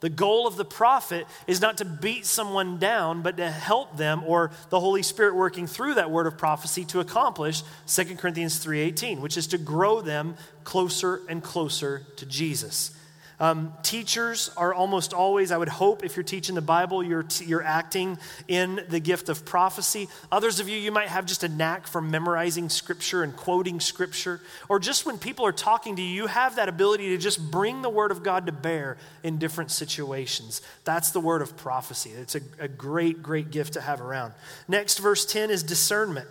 The 0.00 0.08
goal 0.08 0.46
of 0.46 0.56
the 0.56 0.64
prophet 0.64 1.26
is 1.46 1.60
not 1.60 1.78
to 1.78 1.84
beat 1.84 2.24
someone 2.24 2.78
down, 2.78 3.22
but 3.22 3.36
to 3.36 3.50
help 3.50 3.96
them 3.96 4.22
or 4.26 4.50
the 4.70 4.80
Holy 4.80 5.02
Spirit 5.02 5.34
working 5.34 5.66
through 5.66 5.94
that 5.94 6.10
word 6.10 6.26
of 6.26 6.38
prophecy 6.38 6.84
to 6.86 7.00
accomplish 7.00 7.62
2 7.86 8.16
Corinthians 8.16 8.58
3:18, 8.58 9.20
which 9.20 9.36
is 9.36 9.46
to 9.48 9.58
grow 9.58 10.00
them 10.00 10.36
closer 10.64 11.20
and 11.28 11.42
closer 11.42 12.06
to 12.16 12.26
Jesus. 12.26 12.92
Um, 13.40 13.72
teachers 13.82 14.50
are 14.58 14.74
almost 14.74 15.14
always, 15.14 15.50
I 15.50 15.56
would 15.56 15.70
hope, 15.70 16.04
if 16.04 16.14
you're 16.14 16.22
teaching 16.22 16.54
the 16.54 16.60
Bible, 16.60 17.02
you're, 17.02 17.24
you're 17.42 17.62
acting 17.62 18.18
in 18.48 18.84
the 18.90 19.00
gift 19.00 19.30
of 19.30 19.46
prophecy. 19.46 20.08
Others 20.30 20.60
of 20.60 20.68
you, 20.68 20.76
you 20.76 20.92
might 20.92 21.08
have 21.08 21.24
just 21.24 21.42
a 21.42 21.48
knack 21.48 21.86
for 21.86 22.02
memorizing 22.02 22.68
scripture 22.68 23.22
and 23.22 23.34
quoting 23.34 23.80
scripture. 23.80 24.42
Or 24.68 24.78
just 24.78 25.06
when 25.06 25.16
people 25.16 25.46
are 25.46 25.52
talking 25.52 25.96
to 25.96 26.02
you, 26.02 26.08
you 26.08 26.26
have 26.26 26.56
that 26.56 26.68
ability 26.68 27.08
to 27.08 27.16
just 27.16 27.50
bring 27.50 27.80
the 27.80 27.88
word 27.88 28.10
of 28.10 28.22
God 28.22 28.44
to 28.44 28.52
bear 28.52 28.98
in 29.22 29.38
different 29.38 29.70
situations. 29.70 30.60
That's 30.84 31.10
the 31.10 31.20
word 31.20 31.40
of 31.40 31.56
prophecy. 31.56 32.10
It's 32.10 32.34
a, 32.34 32.42
a 32.58 32.68
great, 32.68 33.22
great 33.22 33.50
gift 33.50 33.72
to 33.72 33.80
have 33.80 34.02
around. 34.02 34.34
Next, 34.68 34.98
verse 34.98 35.24
10 35.24 35.50
is 35.50 35.62
discernment. 35.62 36.28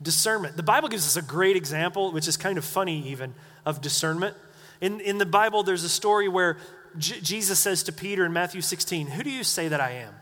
Discernment. 0.00 0.56
The 0.56 0.62
Bible 0.62 0.88
gives 0.88 1.06
us 1.06 1.22
a 1.22 1.26
great 1.26 1.54
example, 1.54 2.12
which 2.12 2.26
is 2.26 2.38
kind 2.38 2.56
of 2.56 2.64
funny 2.64 3.06
even, 3.08 3.34
of 3.66 3.82
discernment. 3.82 4.34
In, 4.82 5.00
in 5.00 5.16
the 5.16 5.24
Bible, 5.24 5.62
there's 5.62 5.84
a 5.84 5.88
story 5.88 6.28
where 6.28 6.58
J- 6.98 7.20
Jesus 7.20 7.58
says 7.58 7.84
to 7.84 7.92
Peter 7.92 8.26
in 8.26 8.32
Matthew 8.32 8.60
16, 8.60 9.06
Who 9.06 9.22
do 9.22 9.30
you 9.30 9.44
say 9.44 9.68
that 9.68 9.80
I 9.80 9.92
am? 9.92 10.12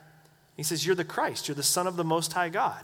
He 0.55 0.63
says, 0.63 0.85
You're 0.85 0.95
the 0.95 1.03
Christ, 1.03 1.49
you're 1.49 1.55
the 1.55 1.63
Son 1.63 1.87
of 1.87 1.97
the 1.97 2.05
Most 2.05 2.35
High 2.35 2.51
God. 2.51 2.81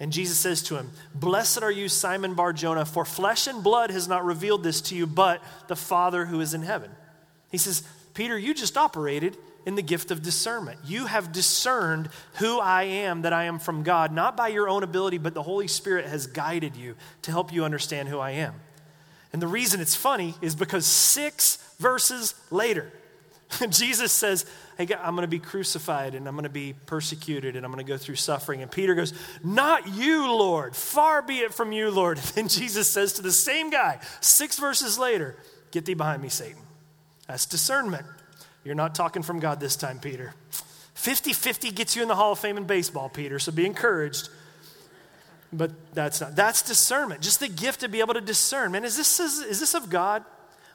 And 0.00 0.12
Jesus 0.12 0.36
says 0.36 0.60
to 0.64 0.76
him, 0.76 0.90
Blessed 1.14 1.62
are 1.62 1.70
you, 1.70 1.88
Simon 1.88 2.34
Bar 2.34 2.52
Jonah, 2.52 2.84
for 2.84 3.04
flesh 3.04 3.46
and 3.46 3.62
blood 3.62 3.92
has 3.92 4.08
not 4.08 4.24
revealed 4.24 4.64
this 4.64 4.80
to 4.82 4.96
you, 4.96 5.06
but 5.06 5.40
the 5.68 5.76
Father 5.76 6.26
who 6.26 6.40
is 6.40 6.52
in 6.52 6.62
heaven. 6.62 6.90
He 7.48 7.58
says, 7.58 7.84
Peter, 8.12 8.36
you 8.36 8.52
just 8.52 8.76
operated 8.76 9.36
in 9.64 9.76
the 9.76 9.82
gift 9.82 10.10
of 10.10 10.20
discernment. 10.20 10.80
You 10.84 11.06
have 11.06 11.30
discerned 11.30 12.08
who 12.34 12.58
I 12.58 12.82
am, 12.82 13.22
that 13.22 13.32
I 13.32 13.44
am 13.44 13.60
from 13.60 13.84
God, 13.84 14.12
not 14.12 14.36
by 14.36 14.48
your 14.48 14.68
own 14.68 14.82
ability, 14.82 15.18
but 15.18 15.32
the 15.32 15.44
Holy 15.44 15.68
Spirit 15.68 16.06
has 16.06 16.26
guided 16.26 16.74
you 16.74 16.96
to 17.22 17.30
help 17.30 17.52
you 17.52 17.64
understand 17.64 18.08
who 18.08 18.18
I 18.18 18.32
am. 18.32 18.54
And 19.34 19.42
the 19.42 19.48
reason 19.48 19.80
it's 19.80 19.96
funny 19.96 20.36
is 20.40 20.54
because 20.54 20.86
six 20.86 21.56
verses 21.80 22.36
later, 22.52 22.92
Jesus 23.68 24.12
says, 24.12 24.46
Hey, 24.78 24.86
I'm 24.94 25.16
going 25.16 25.24
to 25.24 25.28
be 25.28 25.40
crucified 25.40 26.14
and 26.14 26.28
I'm 26.28 26.34
going 26.34 26.44
to 26.44 26.48
be 26.48 26.72
persecuted 26.86 27.56
and 27.56 27.66
I'm 27.66 27.72
going 27.72 27.84
to 27.84 27.88
go 27.92 27.98
through 27.98 28.14
suffering. 28.14 28.62
And 28.62 28.70
Peter 28.70 28.94
goes, 28.94 29.12
Not 29.42 29.88
you, 29.88 30.30
Lord. 30.30 30.76
Far 30.76 31.20
be 31.20 31.38
it 31.38 31.52
from 31.52 31.72
you, 31.72 31.90
Lord. 31.90 32.18
And 32.24 32.28
then 32.28 32.48
Jesus 32.48 32.88
says 32.88 33.14
to 33.14 33.22
the 33.22 33.32
same 33.32 33.70
guy, 33.70 33.98
six 34.20 34.56
verses 34.56 35.00
later, 35.00 35.34
Get 35.72 35.84
thee 35.84 35.94
behind 35.94 36.22
me, 36.22 36.28
Satan. 36.28 36.62
That's 37.26 37.44
discernment. 37.44 38.06
You're 38.62 38.76
not 38.76 38.94
talking 38.94 39.24
from 39.24 39.40
God 39.40 39.58
this 39.58 39.74
time, 39.74 39.98
Peter. 39.98 40.32
50 40.94 41.32
50 41.32 41.72
gets 41.72 41.96
you 41.96 42.02
in 42.02 42.08
the 42.08 42.14
Hall 42.14 42.30
of 42.30 42.38
Fame 42.38 42.56
in 42.56 42.64
baseball, 42.66 43.08
Peter, 43.08 43.40
so 43.40 43.50
be 43.50 43.66
encouraged 43.66 44.28
but 45.56 45.94
that's 45.94 46.20
not. 46.20 46.36
That's 46.36 46.62
discernment. 46.62 47.20
Just 47.20 47.40
the 47.40 47.48
gift 47.48 47.80
to 47.80 47.88
be 47.88 48.00
able 48.00 48.14
to 48.14 48.20
discern. 48.20 48.72
Man, 48.72 48.84
is 48.84 48.96
this, 48.96 49.20
is, 49.20 49.40
is 49.40 49.60
this 49.60 49.74
of 49.74 49.90
God? 49.90 50.24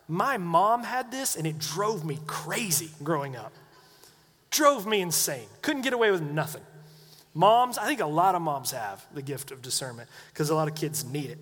My 0.07 0.37
mom 0.37 0.83
had 0.83 1.11
this 1.11 1.35
and 1.35 1.45
it 1.45 1.59
drove 1.59 2.03
me 2.05 2.19
crazy 2.25 2.89
growing 3.03 3.35
up. 3.35 3.53
Drove 4.49 4.87
me 4.87 5.01
insane. 5.01 5.45
Couldn't 5.61 5.83
get 5.83 5.93
away 5.93 6.09
with 6.11 6.21
nothing. 6.21 6.63
Moms, 7.35 7.77
I 7.77 7.85
think 7.85 7.99
a 7.99 8.07
lot 8.07 8.33
of 8.33 8.41
moms 8.41 8.71
have 8.71 9.05
the 9.13 9.21
gift 9.21 9.51
of 9.51 9.61
discernment 9.61 10.09
because 10.33 10.49
a 10.49 10.55
lot 10.55 10.67
of 10.67 10.73
kids 10.73 11.05
need 11.05 11.29
it. 11.29 11.37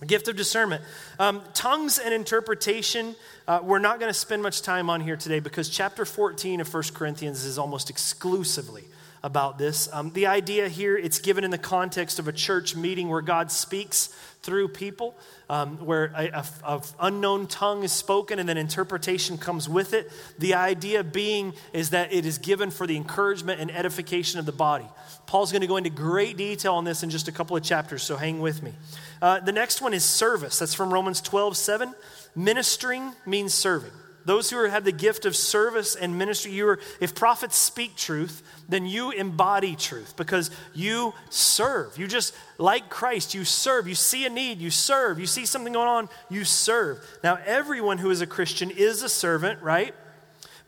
The 0.00 0.06
gift 0.06 0.26
of 0.28 0.36
discernment. 0.36 0.82
Um, 1.18 1.42
tongues 1.52 1.98
and 1.98 2.14
interpretation, 2.14 3.14
uh, 3.46 3.60
we're 3.62 3.78
not 3.78 4.00
going 4.00 4.08
to 4.08 4.18
spend 4.18 4.42
much 4.42 4.62
time 4.62 4.88
on 4.88 5.00
here 5.00 5.16
today 5.16 5.38
because 5.38 5.68
chapter 5.68 6.04
14 6.04 6.62
of 6.62 6.72
1 6.72 6.82
Corinthians 6.94 7.44
is 7.44 7.58
almost 7.58 7.90
exclusively 7.90 8.84
about 9.24 9.56
this. 9.56 9.88
Um, 9.92 10.10
the 10.12 10.26
idea 10.26 10.68
here, 10.68 10.96
it's 10.96 11.20
given 11.20 11.44
in 11.44 11.50
the 11.50 11.58
context 11.58 12.18
of 12.18 12.26
a 12.26 12.32
church 12.32 12.74
meeting 12.74 13.08
where 13.08 13.22
God 13.22 13.52
speaks 13.52 14.08
through 14.42 14.68
people, 14.68 15.14
um, 15.48 15.76
where 15.86 16.06
a, 16.16 16.82
unknown 16.98 17.46
tongue 17.46 17.84
is 17.84 17.92
spoken 17.92 18.40
and 18.40 18.48
then 18.48 18.58
interpretation 18.58 19.38
comes 19.38 19.68
with 19.68 19.94
it. 19.94 20.10
The 20.38 20.54
idea 20.54 21.04
being 21.04 21.54
is 21.72 21.90
that 21.90 22.12
it 22.12 22.26
is 22.26 22.38
given 22.38 22.72
for 22.72 22.86
the 22.86 22.96
encouragement 22.96 23.60
and 23.60 23.70
edification 23.70 24.40
of 24.40 24.46
the 24.46 24.52
body. 24.52 24.86
Paul's 25.26 25.52
going 25.52 25.62
to 25.62 25.68
go 25.68 25.76
into 25.76 25.90
great 25.90 26.36
detail 26.36 26.74
on 26.74 26.84
this 26.84 27.04
in 27.04 27.10
just 27.10 27.28
a 27.28 27.32
couple 27.32 27.56
of 27.56 27.62
chapters, 27.62 28.02
so 28.02 28.16
hang 28.16 28.40
with 28.40 28.62
me. 28.62 28.72
Uh, 29.20 29.38
the 29.38 29.52
next 29.52 29.80
one 29.80 29.94
is 29.94 30.04
service. 30.04 30.58
That's 30.58 30.74
from 30.74 30.92
Romans 30.92 31.20
12 31.20 31.56
7. 31.56 31.94
Ministering 32.34 33.12
means 33.24 33.54
serving. 33.54 33.92
Those 34.24 34.50
who 34.50 34.64
have 34.64 34.84
the 34.84 34.92
gift 34.92 35.24
of 35.24 35.34
service 35.34 35.96
and 35.96 36.16
ministry, 36.16 36.52
you 36.52 36.68
are, 36.68 36.78
if 37.00 37.14
prophets 37.14 37.56
speak 37.56 37.96
truth, 37.96 38.42
then 38.68 38.86
you 38.86 39.10
embody 39.10 39.74
truth 39.74 40.16
because 40.16 40.50
you 40.74 41.12
serve. 41.30 41.98
You 41.98 42.06
just, 42.06 42.34
like 42.58 42.88
Christ, 42.88 43.34
you 43.34 43.44
serve. 43.44 43.88
You 43.88 43.94
see 43.94 44.24
a 44.24 44.30
need, 44.30 44.58
you 44.58 44.70
serve. 44.70 45.18
You 45.18 45.26
see 45.26 45.44
something 45.44 45.72
going 45.72 45.88
on, 45.88 46.08
you 46.30 46.44
serve. 46.44 47.04
Now, 47.24 47.38
everyone 47.44 47.98
who 47.98 48.10
is 48.10 48.20
a 48.20 48.26
Christian 48.26 48.70
is 48.70 49.02
a 49.02 49.08
servant, 49.08 49.60
right? 49.62 49.94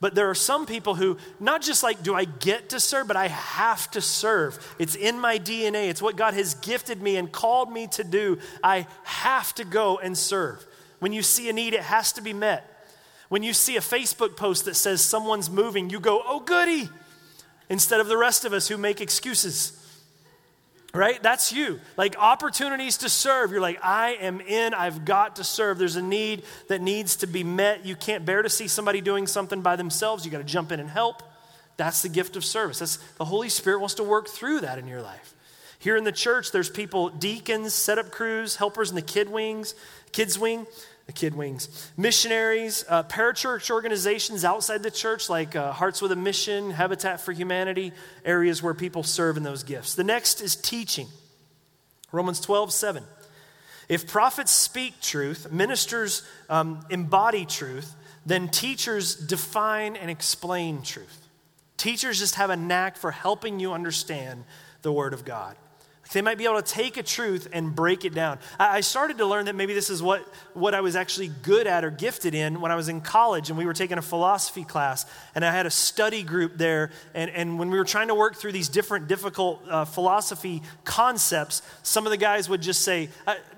But 0.00 0.14
there 0.14 0.28
are 0.28 0.34
some 0.34 0.66
people 0.66 0.96
who, 0.96 1.16
not 1.38 1.62
just 1.62 1.82
like, 1.82 2.02
do 2.02 2.14
I 2.14 2.24
get 2.24 2.70
to 2.70 2.80
serve, 2.80 3.06
but 3.06 3.16
I 3.16 3.28
have 3.28 3.90
to 3.92 4.00
serve. 4.00 4.74
It's 4.78 4.96
in 4.96 5.18
my 5.18 5.38
DNA, 5.38 5.88
it's 5.88 6.02
what 6.02 6.16
God 6.16 6.34
has 6.34 6.54
gifted 6.54 7.00
me 7.00 7.16
and 7.16 7.30
called 7.30 7.72
me 7.72 7.86
to 7.92 8.04
do. 8.04 8.38
I 8.62 8.86
have 9.04 9.54
to 9.54 9.64
go 9.64 9.98
and 9.98 10.18
serve. 10.18 10.66
When 10.98 11.12
you 11.12 11.22
see 11.22 11.48
a 11.48 11.52
need, 11.52 11.74
it 11.74 11.80
has 11.80 12.12
to 12.12 12.20
be 12.20 12.32
met. 12.32 12.73
When 13.28 13.42
you 13.42 13.52
see 13.52 13.76
a 13.76 13.80
Facebook 13.80 14.36
post 14.36 14.66
that 14.66 14.74
says 14.74 15.00
someone's 15.00 15.50
moving, 15.50 15.90
you 15.90 16.00
go, 16.00 16.22
oh, 16.24 16.40
goody, 16.40 16.88
instead 17.68 18.00
of 18.00 18.08
the 18.08 18.16
rest 18.16 18.44
of 18.44 18.52
us 18.52 18.68
who 18.68 18.76
make 18.76 19.00
excuses. 19.00 19.80
Right? 20.92 21.20
That's 21.20 21.52
you. 21.52 21.80
Like 21.96 22.14
opportunities 22.16 22.98
to 22.98 23.08
serve. 23.08 23.50
You're 23.50 23.60
like, 23.60 23.80
I 23.82 24.10
am 24.20 24.40
in, 24.40 24.74
I've 24.74 25.04
got 25.04 25.36
to 25.36 25.44
serve. 25.44 25.76
There's 25.76 25.96
a 25.96 26.02
need 26.02 26.44
that 26.68 26.80
needs 26.80 27.16
to 27.16 27.26
be 27.26 27.42
met. 27.42 27.84
You 27.84 27.96
can't 27.96 28.24
bear 28.24 28.42
to 28.42 28.48
see 28.48 28.68
somebody 28.68 29.00
doing 29.00 29.26
something 29.26 29.60
by 29.60 29.74
themselves. 29.74 30.24
You 30.24 30.30
got 30.30 30.38
to 30.38 30.44
jump 30.44 30.70
in 30.70 30.78
and 30.78 30.88
help. 30.88 31.24
That's 31.76 32.02
the 32.02 32.08
gift 32.08 32.36
of 32.36 32.44
service. 32.44 32.78
That's, 32.78 32.98
the 33.18 33.24
Holy 33.24 33.48
Spirit 33.48 33.80
wants 33.80 33.94
to 33.94 34.04
work 34.04 34.28
through 34.28 34.60
that 34.60 34.78
in 34.78 34.86
your 34.86 35.02
life. 35.02 35.34
Here 35.80 35.96
in 35.96 36.04
the 36.04 36.12
church, 36.12 36.52
there's 36.52 36.70
people, 36.70 37.08
deacons, 37.08 37.74
setup 37.74 38.12
crews, 38.12 38.54
helpers 38.56 38.90
in 38.90 38.94
the 38.94 39.02
kid 39.02 39.28
wings, 39.28 39.74
kids 40.12 40.38
wing 40.38 40.66
the 41.06 41.12
kid 41.12 41.34
wings. 41.34 41.90
Missionaries, 41.96 42.84
uh, 42.88 43.02
parachurch 43.04 43.70
organizations 43.70 44.44
outside 44.44 44.82
the 44.82 44.90
church, 44.90 45.28
like 45.28 45.54
uh, 45.54 45.72
Hearts 45.72 46.00
with 46.00 46.12
a 46.12 46.16
Mission, 46.16 46.70
Habitat 46.70 47.20
for 47.20 47.32
Humanity, 47.32 47.92
areas 48.24 48.62
where 48.62 48.74
people 48.74 49.02
serve 49.02 49.36
in 49.36 49.42
those 49.42 49.62
gifts. 49.62 49.94
The 49.94 50.04
next 50.04 50.40
is 50.40 50.56
teaching. 50.56 51.08
Romans 52.10 52.40
12, 52.40 52.72
7. 52.72 53.04
If 53.88 54.06
prophets 54.06 54.50
speak 54.50 55.00
truth, 55.00 55.52
ministers 55.52 56.22
um, 56.48 56.86
embody 56.88 57.44
truth, 57.44 57.94
then 58.24 58.48
teachers 58.48 59.14
define 59.14 59.96
and 59.96 60.10
explain 60.10 60.82
truth. 60.82 61.28
Teachers 61.76 62.18
just 62.18 62.36
have 62.36 62.48
a 62.50 62.56
knack 62.56 62.96
for 62.96 63.10
helping 63.10 63.60
you 63.60 63.74
understand 63.74 64.44
the 64.82 64.92
Word 64.92 65.12
of 65.12 65.24
God. 65.24 65.56
They 66.12 66.22
might 66.22 66.38
be 66.38 66.44
able 66.44 66.60
to 66.60 66.62
take 66.62 66.96
a 66.96 67.02
truth 67.02 67.48
and 67.52 67.74
break 67.74 68.04
it 68.04 68.14
down. 68.14 68.38
I 68.58 68.82
started 68.82 69.18
to 69.18 69.26
learn 69.26 69.46
that 69.46 69.54
maybe 69.54 69.74
this 69.74 69.90
is 69.90 70.02
what, 70.02 70.22
what 70.52 70.74
I 70.74 70.80
was 70.80 70.96
actually 70.96 71.28
good 71.42 71.66
at 71.66 71.84
or 71.84 71.90
gifted 71.90 72.34
in 72.34 72.60
when 72.60 72.70
I 72.70 72.76
was 72.76 72.88
in 72.88 73.00
college 73.00 73.48
and 73.48 73.58
we 73.58 73.64
were 73.64 73.72
taking 73.72 73.98
a 73.98 74.02
philosophy 74.02 74.64
class. 74.64 75.06
And 75.34 75.44
I 75.44 75.50
had 75.50 75.66
a 75.66 75.70
study 75.70 76.22
group 76.22 76.56
there. 76.56 76.90
And, 77.14 77.30
and 77.30 77.58
when 77.58 77.70
we 77.70 77.78
were 77.78 77.84
trying 77.84 78.08
to 78.08 78.14
work 78.14 78.36
through 78.36 78.52
these 78.52 78.68
different 78.68 79.08
difficult 79.08 79.62
uh, 79.68 79.84
philosophy 79.86 80.62
concepts, 80.84 81.62
some 81.82 82.06
of 82.06 82.10
the 82.10 82.16
guys 82.16 82.48
would 82.48 82.60
just 82.60 82.82
say, 82.82 83.08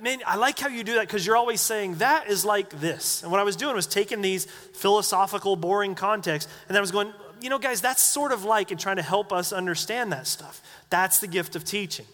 Man, 0.01 0.21
I 0.27 0.37
like 0.37 0.59
how 0.59 0.69
you 0.69 0.85
do 0.85 0.95
that 0.95 1.07
because 1.09 1.27
you're 1.27 1.37
always 1.37 1.61
saying 1.61 1.97
that 1.97 2.29
is 2.29 2.45
like 2.45 2.81
this. 2.81 3.23
And 3.23 3.31
what 3.31 3.41
I 3.41 3.45
was 3.45 3.57
doing 3.57 3.75
was 3.75 3.87
taking 3.87 4.23
these 4.23 4.45
philosophical, 4.45 5.57
boring 5.57 5.95
contexts, 5.95 6.51
and 6.69 6.77
I 6.77 6.81
was 6.81 6.91
going, 6.91 7.13
you 7.41 7.51
know, 7.51 7.59
guys, 7.59 7.81
that's 7.81 8.03
sort 8.03 8.33
of 8.33 8.45
like 8.45 8.71
and 8.71 8.81
trying 8.81 8.97
to 8.97 9.03
help 9.03 9.33
us 9.33 9.53
understand 9.53 10.13
that 10.13 10.27
stuff. 10.27 10.63
That's 10.91 11.19
the 11.19 11.27
gift 11.27 11.57
of 11.57 11.65
teaching. 11.65 12.07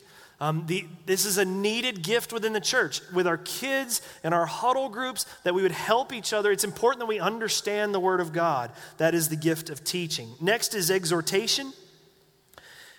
Um, 0.42 0.64
the, 0.66 0.86
this 1.06 1.24
is 1.24 1.38
a 1.38 1.44
needed 1.44 2.02
gift 2.02 2.32
within 2.32 2.52
the 2.52 2.60
church 2.60 3.00
with 3.14 3.28
our 3.28 3.36
kids 3.36 4.02
and 4.24 4.34
our 4.34 4.44
huddle 4.44 4.88
groups 4.88 5.24
that 5.44 5.54
we 5.54 5.62
would 5.62 5.70
help 5.70 6.12
each 6.12 6.32
other. 6.32 6.50
It's 6.50 6.64
important 6.64 6.98
that 6.98 7.06
we 7.06 7.20
understand 7.20 7.94
the 7.94 8.00
Word 8.00 8.18
of 8.18 8.32
God. 8.32 8.72
That 8.96 9.14
is 9.14 9.28
the 9.28 9.36
gift 9.36 9.70
of 9.70 9.84
teaching. 9.84 10.30
Next 10.40 10.74
is 10.74 10.90
exhortation. 10.90 11.72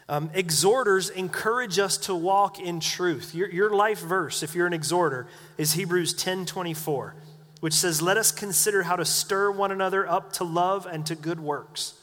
Um, 0.07 0.29
exhorters 0.33 1.09
encourage 1.09 1.79
us 1.79 1.97
to 1.97 2.15
walk 2.15 2.61
in 2.61 2.79
truth. 2.79 3.35
Your, 3.35 3.49
your 3.49 3.75
life 3.75 3.99
verse, 3.99 4.41
if 4.41 4.55
you're 4.55 4.67
an 4.67 4.71
exhorter, 4.71 5.27
is 5.57 5.73
Hebrews 5.73 6.13
10 6.13 6.45
24, 6.45 7.13
which 7.59 7.73
says, 7.73 8.01
Let 8.01 8.15
us 8.15 8.31
consider 8.31 8.83
how 8.83 8.95
to 8.95 9.03
stir 9.03 9.51
one 9.51 9.73
another 9.73 10.09
up 10.09 10.31
to 10.33 10.45
love 10.45 10.85
and 10.85 11.05
to 11.07 11.15
good 11.15 11.41
works. 11.41 11.95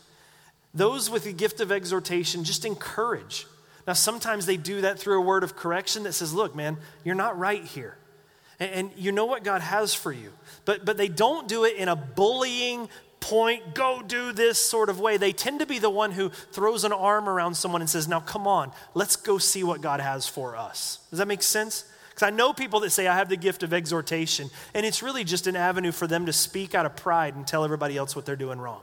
Those 0.75 1.09
with 1.09 1.25
the 1.25 1.33
gift 1.33 1.61
of 1.61 1.73
exhortation 1.73 2.45
just 2.45 2.67
encourage. 2.67 3.47
Now, 3.87 3.95
sometimes 3.95 4.47
they 4.47 4.57
do 4.57 4.83
that 4.83 4.99
through 4.99 5.19
a 5.19 5.25
word 5.25 5.45
of 5.45 5.57
correction 5.57 6.05
that 6.05 6.13
says, 6.13 6.33
Look, 6.33 6.55
man, 6.55 6.77
you're 7.05 7.15
not 7.15 7.39
right 7.39 7.65
here. 7.65 7.97
And, 8.59 8.71
and 8.73 8.91
you 8.97 9.13
know 9.13 9.27
what 9.27 9.45
God 9.45 9.63
has 9.63 9.95
for 9.95 10.13
you. 10.13 10.33
But, 10.65 10.85
but 10.85 10.97
they 10.97 11.09
don't 11.09 11.49
do 11.49 11.65
it 11.65 11.77
in 11.77 11.89
a 11.89 11.97
bullying, 11.97 12.89
point, 13.21 13.75
go 13.75 14.03
do 14.03 14.33
this 14.33 14.59
sort 14.59 14.89
of 14.89 14.99
way. 14.99 15.17
They 15.17 15.33
tend 15.33 15.61
to 15.61 15.67
be 15.67 15.79
the 15.79 15.91
one 15.91 16.13
who 16.13 16.31
throws 16.31 16.85
an 16.85 16.93
arm 16.93 17.29
around 17.29 17.55
someone 17.55 17.81
and 17.81 17.89
says, 17.89 18.09
Now 18.09 18.21
come 18.21 18.47
on, 18.47 18.73
let's 18.95 19.17
go 19.17 19.39
see 19.39 19.63
what 19.63 19.81
God 19.81 20.01
has 20.01 20.27
for 20.27 20.57
us. 20.57 20.99
Does 21.11 21.19
that 21.19 21.29
make 21.29 21.43
sense? 21.43 21.85
Because 22.09 22.23
I 22.25 22.31
know 22.31 22.53
people 22.53 22.81
that 22.81 22.91
say, 22.91 23.07
I 23.07 23.17
have 23.17 23.29
the 23.29 23.37
gift 23.37 23.63
of 23.63 23.73
exhortation, 23.73 24.51
and 24.75 24.85
it's 24.85 25.03
really 25.03 25.25
just 25.25 25.47
an 25.47 25.57
avenue 25.57 25.93
for 25.93 26.07
them 26.07 26.27
to 26.27 26.33
speak 26.33 26.75
out 26.75 26.85
of 26.85 26.97
pride 26.97 27.37
and 27.37 27.47
tell 27.47 27.65
everybody 27.65 27.97
else 27.97 28.17
what 28.17 28.27
they're 28.27 28.37
doing 28.37 28.59
wrong. 28.59 28.83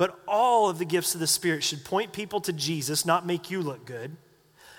But 0.00 0.18
all 0.26 0.70
of 0.70 0.78
the 0.78 0.86
gifts 0.86 1.12
of 1.12 1.20
the 1.20 1.26
Spirit 1.26 1.62
should 1.62 1.84
point 1.84 2.14
people 2.14 2.40
to 2.40 2.54
Jesus, 2.54 3.04
not 3.04 3.26
make 3.26 3.50
you 3.50 3.60
look 3.60 3.84
good. 3.84 4.16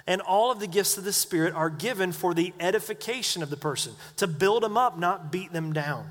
And 0.08 0.20
all 0.20 0.52
of 0.52 0.60
the 0.60 0.66
gifts 0.66 0.98
of 0.98 1.04
the 1.04 1.14
Spirit 1.14 1.54
are 1.54 1.70
given 1.70 2.12
for 2.12 2.34
the 2.34 2.56
edification 2.60 3.44
of 3.44 3.52
the 3.52 3.56
person, 3.56 3.94
to 4.16 4.26
build 4.26 4.64
them 4.64 4.78
up, 4.78 4.98
not 4.98 5.32
beat 5.32 5.54
them 5.54 5.74
down. 5.74 6.10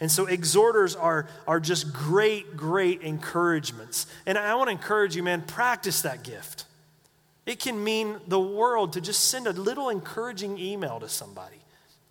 And 0.00 0.12
so 0.12 0.26
exhorters 0.26 0.94
are, 0.94 1.30
are 1.46 1.60
just 1.60 1.94
great, 1.94 2.58
great 2.58 3.00
encouragements. 3.00 4.06
And 4.26 4.36
I 4.36 4.54
want 4.54 4.68
to 4.68 4.72
encourage 4.72 5.16
you, 5.16 5.22
man, 5.22 5.40
practice 5.40 6.02
that 6.02 6.22
gift. 6.22 6.66
It 7.46 7.58
can 7.58 7.82
mean 7.82 8.16
the 8.28 8.38
world 8.38 8.92
to 8.92 9.00
just 9.00 9.28
send 9.28 9.46
a 9.46 9.52
little 9.52 9.88
encouraging 9.88 10.58
email 10.58 11.00
to 11.00 11.08
somebody. 11.08 11.56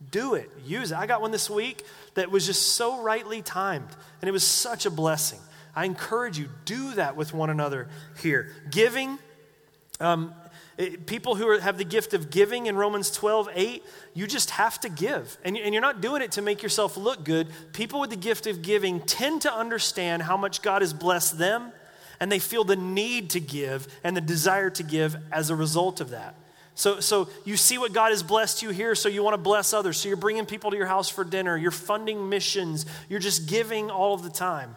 Do 0.10 0.34
it, 0.34 0.50
use 0.66 0.92
it. 0.92 0.98
I 0.98 1.06
got 1.06 1.22
one 1.22 1.30
this 1.30 1.52
week 1.52 1.86
that 2.16 2.32
was 2.32 2.48
just 2.48 2.70
so 2.70 3.04
rightly 3.04 3.44
timed, 3.44 3.90
and 4.24 4.28
it 4.28 4.32
was 4.32 4.44
such 4.44 4.88
a 4.88 4.90
blessing. 4.90 5.40
I 5.76 5.86
encourage 5.86 6.40
you, 6.40 6.50
do 6.64 6.94
that 6.94 7.16
with 7.16 7.34
one 7.34 7.50
another 7.50 7.90
here. 8.22 8.50
Giving, 8.72 9.20
um, 10.00 10.34
people 11.06 11.36
who 11.36 11.48
are, 11.50 11.60
have 11.60 11.78
the 11.78 11.86
gift 11.86 12.14
of 12.14 12.30
giving 12.30 12.68
in 12.68 12.76
Romans 12.76 13.12
12, 13.12 13.50
8, 13.54 13.84
you 14.14 14.28
just 14.28 14.52
have 14.52 14.80
to 14.82 14.90
give. 14.90 15.38
And, 15.44 15.58
and 15.58 15.74
you're 15.74 15.82
not 15.82 16.02
doing 16.02 16.22
it 16.22 16.34
to 16.34 16.42
make 16.42 16.64
yourself 16.64 16.98
look 16.98 17.24
good. 17.24 17.48
People 17.74 18.00
with 18.00 18.10
the 18.10 18.16
gift 18.16 18.48
of 18.48 18.62
giving 18.62 19.02
tend 19.02 19.42
to 19.44 19.54
understand 19.54 20.24
how 20.24 20.38
much 20.38 20.62
God 20.62 20.82
has 20.82 20.94
blessed 20.94 21.38
them, 21.38 21.72
and 22.20 22.32
they 22.32 22.40
feel 22.40 22.64
the 22.64 22.76
need 22.76 23.32
to 23.32 23.40
give 23.40 23.88
and 24.04 24.16
the 24.16 24.22
desire 24.22 24.70
to 24.72 24.84
give 24.84 25.18
as 25.32 25.50
a 25.50 25.56
result 25.56 26.02
of 26.02 26.12
that. 26.12 26.36
So, 26.78 27.00
so 27.00 27.30
you 27.46 27.56
see 27.56 27.78
what 27.78 27.94
God 27.94 28.12
has 28.12 28.22
blessed 28.22 28.62
you 28.62 28.70
here, 28.70 28.96
so 28.96 29.08
you 29.08 29.24
want 29.24 29.34
to 29.34 29.42
bless 29.42 29.74
others. 29.74 29.98
So 29.98 30.10
you're 30.10 30.18
bringing 30.18 30.46
people 30.46 30.72
to 30.72 30.78
your 30.78 30.86
house 30.86 31.10
for 31.10 31.24
dinner, 31.24 31.56
you're 31.56 31.72
funding 31.72 32.28
missions, 32.28 32.86
you're 33.08 33.20
just 33.20 33.48
giving 33.48 33.90
all 33.90 34.14
of 34.14 34.24
the 34.24 34.30
time. 34.30 34.76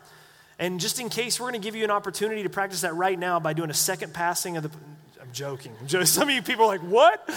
And 0.59 0.81
just 0.81 0.99
in 0.99 1.09
case, 1.09 1.39
we're 1.39 1.51
going 1.51 1.61
to 1.61 1.65
give 1.65 1.77
you 1.77 1.85
an 1.85 1.91
opportunity 1.91 2.43
to 2.43 2.51
practice 2.51 2.81
that 2.81 2.95
right 2.95 3.19
now 3.19 3.39
by 3.39 3.53
doing 3.53 3.71
a 3.71 3.75
second 3.75 4.13
passing 4.13 4.57
of 4.57 4.65
the. 4.65 4.71
I'm 5.21 5.33
joking. 5.33 5.73
Some 6.05 6.29
of 6.29 6.35
you 6.35 6.43
people 6.43 6.65
are 6.65 6.69
like, 6.69 6.81
what? 6.81 7.29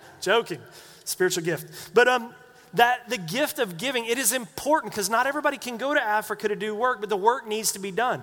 joking. 0.20 0.58
Spiritual 1.04 1.44
gift. 1.44 1.94
But 1.94 2.08
um, 2.08 2.34
that 2.74 3.08
the 3.08 3.18
gift 3.18 3.58
of 3.58 3.78
giving, 3.78 4.06
it 4.06 4.18
is 4.18 4.32
important 4.32 4.92
because 4.92 5.08
not 5.08 5.26
everybody 5.26 5.56
can 5.56 5.76
go 5.76 5.94
to 5.94 6.02
Africa 6.02 6.48
to 6.48 6.56
do 6.56 6.74
work, 6.74 7.00
but 7.00 7.08
the 7.08 7.16
work 7.16 7.46
needs 7.46 7.72
to 7.72 7.78
be 7.78 7.90
done. 7.90 8.22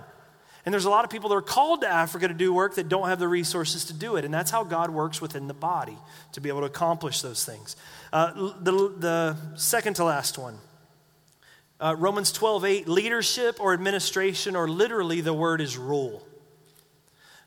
And 0.65 0.73
there's 0.73 0.85
a 0.85 0.89
lot 0.89 1.05
of 1.05 1.09
people 1.09 1.29
that 1.29 1.35
are 1.35 1.41
called 1.41 1.81
to 1.81 1.87
Africa 1.87 2.27
to 2.27 2.33
do 2.33 2.53
work 2.53 2.75
that 2.75 2.89
don't 2.89 3.07
have 3.07 3.19
the 3.19 3.27
resources 3.29 3.85
to 3.85 3.93
do 3.93 4.17
it. 4.17 4.25
And 4.25 4.33
that's 4.33 4.51
how 4.51 4.65
God 4.65 4.89
works 4.89 5.21
within 5.21 5.47
the 5.47 5.53
body 5.53 5.97
to 6.33 6.41
be 6.41 6.49
able 6.49 6.59
to 6.59 6.65
accomplish 6.65 7.21
those 7.21 7.45
things. 7.45 7.77
Uh, 8.11 8.51
the, 8.59 8.93
the 8.97 9.37
second 9.55 9.95
to 9.95 10.03
last 10.03 10.37
one 10.37 10.57
uh, 11.79 11.95
Romans 11.97 12.31
12, 12.31 12.65
8, 12.65 12.87
leadership 12.87 13.59
or 13.59 13.73
administration, 13.73 14.55
or 14.55 14.67
literally 14.67 15.21
the 15.21 15.33
word 15.33 15.61
is 15.61 15.77
rule. 15.77 16.25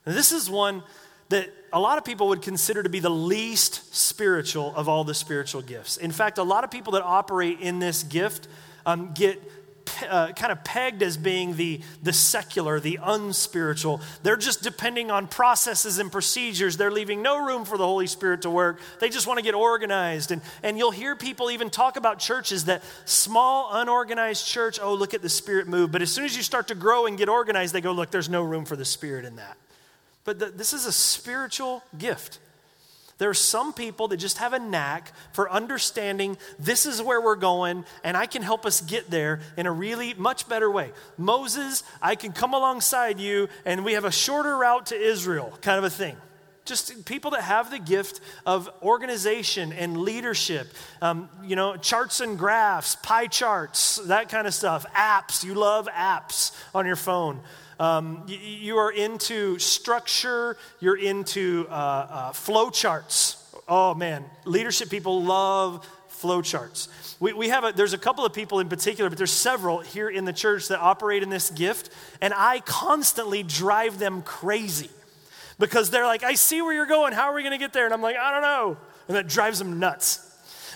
Now, 0.07 0.13
this 0.13 0.33
is 0.33 0.49
one 0.49 0.83
that 1.31 1.49
a 1.73 1.81
lot 1.81 1.99
of 1.99 2.05
people 2.05 2.29
would 2.29 2.43
consider 2.43 2.83
to 2.83 2.89
be 2.89 3.01
the 3.01 3.11
least 3.11 3.95
spiritual 3.95 4.75
of 4.75 4.89
all 4.89 5.05
the 5.05 5.15
spiritual 5.15 5.63
gifts. 5.63 5.97
In 5.97 6.11
fact, 6.11 6.39
a 6.39 6.43
lot 6.43 6.65
of 6.65 6.71
people 6.71 6.93
that 6.95 7.03
operate 7.03 7.61
in 7.61 7.79
this 7.79 8.03
gift 8.03 8.49
um, 8.87 9.13
get 9.15 9.60
uh, 10.09 10.33
kind 10.33 10.53
of 10.53 10.63
pegged 10.65 11.03
as 11.03 11.17
being 11.17 11.57
the, 11.57 11.81
the 12.03 12.13
secular, 12.13 12.81
the 12.81 12.99
unspiritual. 13.03 14.01
They're 14.23 14.37
just 14.37 14.63
depending 14.63 15.11
on 15.11 15.29
processes 15.29 15.99
and 15.99 16.11
procedures. 16.11 16.77
They're 16.77 16.91
leaving 16.91 17.23
no 17.23 17.45
room 17.45 17.65
for 17.65 17.79
the 17.79 17.87
Holy 17.87 18.07
Spirit 18.07 18.43
to 18.43 18.51
work. 18.51 18.81
They 19.01 19.09
just 19.09 19.27
want 19.27 19.39
to 19.39 19.45
get 19.45 19.55
organized. 19.55 20.31
And, 20.33 20.43
and 20.63 20.79
you'll 20.79 20.91
hear 20.91 21.17
people 21.17 21.51
even 21.51 21.71
talk 21.71 21.97
about 21.97 22.19
churches 22.19 22.67
that 22.67 22.83
small, 23.05 23.71
unorganized 23.73 24.47
church, 24.47 24.79
oh, 24.83 24.95
look 24.95 25.15
at 25.15 25.23
the 25.23 25.29
Spirit 25.29 25.69
move. 25.69 25.93
But 25.93 26.03
as 26.03 26.13
soon 26.13 26.25
as 26.25 26.37
you 26.37 26.43
start 26.43 26.69
to 26.69 26.75
grow 26.75 27.07
and 27.07 27.17
get 27.17 27.29
organized, 27.29 27.75
they 27.75 27.81
go, 27.81 27.93
look, 27.93 28.11
there's 28.11 28.29
no 28.29 28.43
room 28.43 28.65
for 28.65 28.77
the 28.77 28.85
Spirit 28.85 29.25
in 29.25 29.37
that. 29.37 29.57
But 30.25 30.39
the, 30.39 30.47
this 30.47 30.73
is 30.73 30.87
a 30.87 30.93
spiritual 30.93 31.83
gift. 31.97 32.39
There 33.21 33.29
are 33.29 33.35
some 33.35 33.75
people 33.75 34.09
that 34.09 34.17
just 34.17 34.39
have 34.39 34.55
a 34.55 34.59
knack 34.59 35.13
for 35.33 35.51
understanding 35.51 36.39
this 36.59 36.87
is 36.87 37.03
where 37.03 37.21
we're 37.21 37.37
going, 37.37 37.85
and 38.03 38.17
I 38.17 38.25
can 38.25 38.41
help 38.41 38.65
us 38.65 38.81
get 38.81 39.11
there 39.11 39.41
in 39.59 39.67
a 39.67 39.71
really 39.73 40.15
much 40.15 40.49
better 40.49 40.71
way. 40.71 40.91
Moses, 41.19 41.83
I 42.01 42.15
can 42.15 42.33
come 42.33 42.55
alongside 42.55 43.21
you, 43.21 43.51
and 43.67 43.85
we 43.85 43.93
have 43.93 44.07
a 44.07 44.11
shorter 44.11 44.57
route 44.57 44.87
to 44.87 44.97
Israel, 44.97 45.53
kind 45.61 45.77
of 45.77 45.85
a 45.85 45.91
thing. 45.91 46.17
Just 46.65 47.05
people 47.05 47.33
that 47.33 47.43
have 47.43 47.71
the 47.71 47.79
gift 47.79 48.23
of 48.47 48.71
organization 48.81 49.75
and 49.75 49.99
leadership, 49.99 50.69
um, 51.03 51.29
you 51.45 51.57
know, 51.57 51.77
charts 51.77 52.21
and 52.21 52.39
graphs, 52.39 52.97
pie 52.97 53.27
charts, 53.27 53.97
that 54.07 54.31
kind 54.31 54.47
of 54.47 54.55
stuff, 54.55 54.87
apps. 54.95 55.45
You 55.45 55.53
love 55.53 55.89
apps 55.89 56.57
on 56.75 56.87
your 56.87 56.97
phone. 56.97 57.41
Um, 57.81 58.25
you, 58.29 58.77
are 58.77 58.93
into 58.93 59.59
structure, 59.59 60.59
you're 60.81 60.99
into 60.99 61.67
uh, 61.71 61.73
uh, 61.73 62.33
flow 62.33 62.69
charts. 62.69 63.39
Oh 63.67 63.95
man, 63.95 64.27
leadership 64.45 64.91
people 64.91 65.25
love 65.25 65.89
flow 66.09 66.43
charts. 66.43 66.89
We, 67.21 67.33
we 67.33 67.49
have 67.49 67.65
a, 67.65 67.73
there's 67.73 67.95
a 67.95 67.99
couple 67.99 68.27
of 68.27 68.35
people 68.35 68.61
in 68.61 68.69
particular, 68.69 69.09
but 69.09 69.17
there's 69.17 69.31
several 69.31 69.81
here 69.81 70.11
in 70.11 70.27
the 70.27 70.33
church 70.35 70.69
that 70.69 70.79
operate 70.79 71.23
in 71.23 71.31
this 71.31 71.49
gift, 71.49 71.89
and 72.21 72.35
I 72.37 72.61
constantly 72.61 73.43
drive 73.43 73.99
them 73.99 74.21
crazy 74.21 74.91
because 75.59 75.89
they're 75.89 76.05
like, 76.05 76.23
I 76.23 76.35
see 76.35 76.61
where 76.61 76.75
you're 76.75 76.85
going. 76.85 77.15
How 77.15 77.31
are 77.31 77.35
we 77.35 77.41
going 77.41 77.53
to 77.53 77.59
get 77.59 77.73
there? 77.73 77.87
And 77.87 77.95
I'm 77.95 78.03
like, 78.03 78.17
I 78.17 78.31
don't 78.31 78.43
know. 78.43 78.77
And 79.09 79.17
that 79.17 79.27
drives 79.27 79.59
them 79.59 79.79
nuts. 79.79 80.27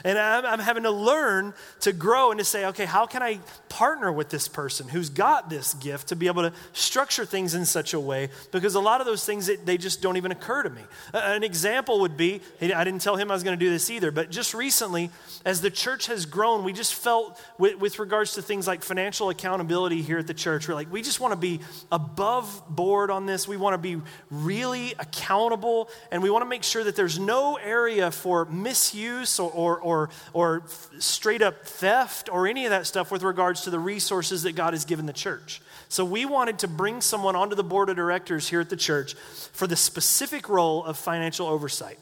And 0.05 0.19
I'm, 0.19 0.45
I'm, 0.45 0.59
having 0.59 0.83
to 0.85 0.91
learn 0.91 1.55
to 1.81 1.93
grow 1.93 2.31
and 2.31 2.39
to 2.39 2.45
say, 2.45 2.67
okay, 2.67 2.85
how 2.85 3.07
can 3.07 3.23
I 3.23 3.41
partner 3.75 4.13
with 4.13 4.31
this 4.31 4.47
person 4.47 4.87
who's 4.89 5.11
got 5.11 5.51
this 5.51 5.75
gift 5.75 6.09
to 6.09 6.17
be 6.17 6.29
able 6.29 6.43
to 6.43 6.53
structure 6.73 7.25
things 7.25 7.55
in 7.55 7.65
such 7.65 7.93
a 7.93 7.99
way? 8.01 8.29
Because 8.53 8.75
a 8.75 8.81
lot 8.81 9.01
of 9.01 9.07
those 9.07 9.25
things, 9.25 9.51
they 9.65 9.77
just 9.77 10.01
don't 10.01 10.17
even 10.17 10.31
occur 10.31 10.63
to 10.63 10.71
me. 10.71 10.83
An 11.13 11.43
example 11.43 12.01
would 12.01 12.17
be 12.17 12.41
I 12.63 12.85
didn't 12.85 13.01
tell 13.01 13.17
him 13.17 13.31
I 13.31 13.35
was 13.35 13.43
going 13.43 13.59
to 13.59 13.65
do 13.65 13.71
this 13.71 13.91
either, 13.91 14.11
but 14.11 14.31
just 14.31 14.55
recently, 14.55 15.11
as 15.45 15.61
the 15.61 15.71
church 15.71 16.07
has 16.07 16.25
grown, 16.25 16.65
we 16.65 16.73
just 16.73 16.95
felt 16.95 17.41
with, 17.59 17.79
with 17.79 17.99
regards 17.99 18.35
to 18.35 18.43
things 18.43 18.67
like 18.67 18.83
financial 18.83 19.29
accountability 19.31 20.03
here 20.03 20.19
at 20.19 20.27
the 20.27 20.35
church, 20.35 20.69
we're 20.69 20.75
like, 20.75 20.93
we 20.93 21.03
just 21.03 21.21
want 21.21 21.33
to 21.33 21.39
be 21.39 21.61
above 21.91 22.63
board 22.69 23.11
on 23.11 23.27
this. 23.27 23.49
We 23.49 23.57
want 23.57 23.75
to 23.75 23.79
be 23.79 24.01
really 24.31 24.95
accountable, 24.99 25.89
and 26.11 26.23
we 26.23 26.31
want 26.31 26.43
to 26.43 26.49
make 26.49 26.63
sure 26.63 26.85
that 26.85 26.97
there's 26.97 27.19
no 27.19 27.57
area 27.57 28.11
for 28.11 28.45
misuse 28.47 29.39
or, 29.41 29.51
or 29.51 29.95
or, 29.95 30.11
or 30.33 30.63
straight 30.99 31.43
up 31.43 31.65
theft 31.65 32.29
or 32.31 32.47
any 32.47 32.65
of 32.65 32.71
that 32.71 32.87
stuff 32.87 33.11
with 33.11 33.23
regards 33.23 33.63
to 33.65 33.71
the 33.71 33.79
resources 33.79 34.45
that 34.45 34.55
God 34.55 34.73
has 34.73 34.85
given 34.85 35.07
the 35.07 35.13
church. 35.13 35.61
So 35.89 36.05
we 36.05 36.25
wanted 36.25 36.61
to 36.61 36.69
bring 36.69 37.01
someone 37.01 37.37
onto 37.37 37.55
the 37.55 37.65
board 37.65 37.91
of 37.91 37.97
directors 37.97 38.49
here 38.49 38.61
at 38.61 38.71
the 38.71 38.77
church 38.77 39.15
for 39.53 39.67
the 39.67 39.77
specific 39.77 40.49
role 40.49 40.85
of 40.85 40.97
financial 40.97 41.47
oversight. 41.47 41.99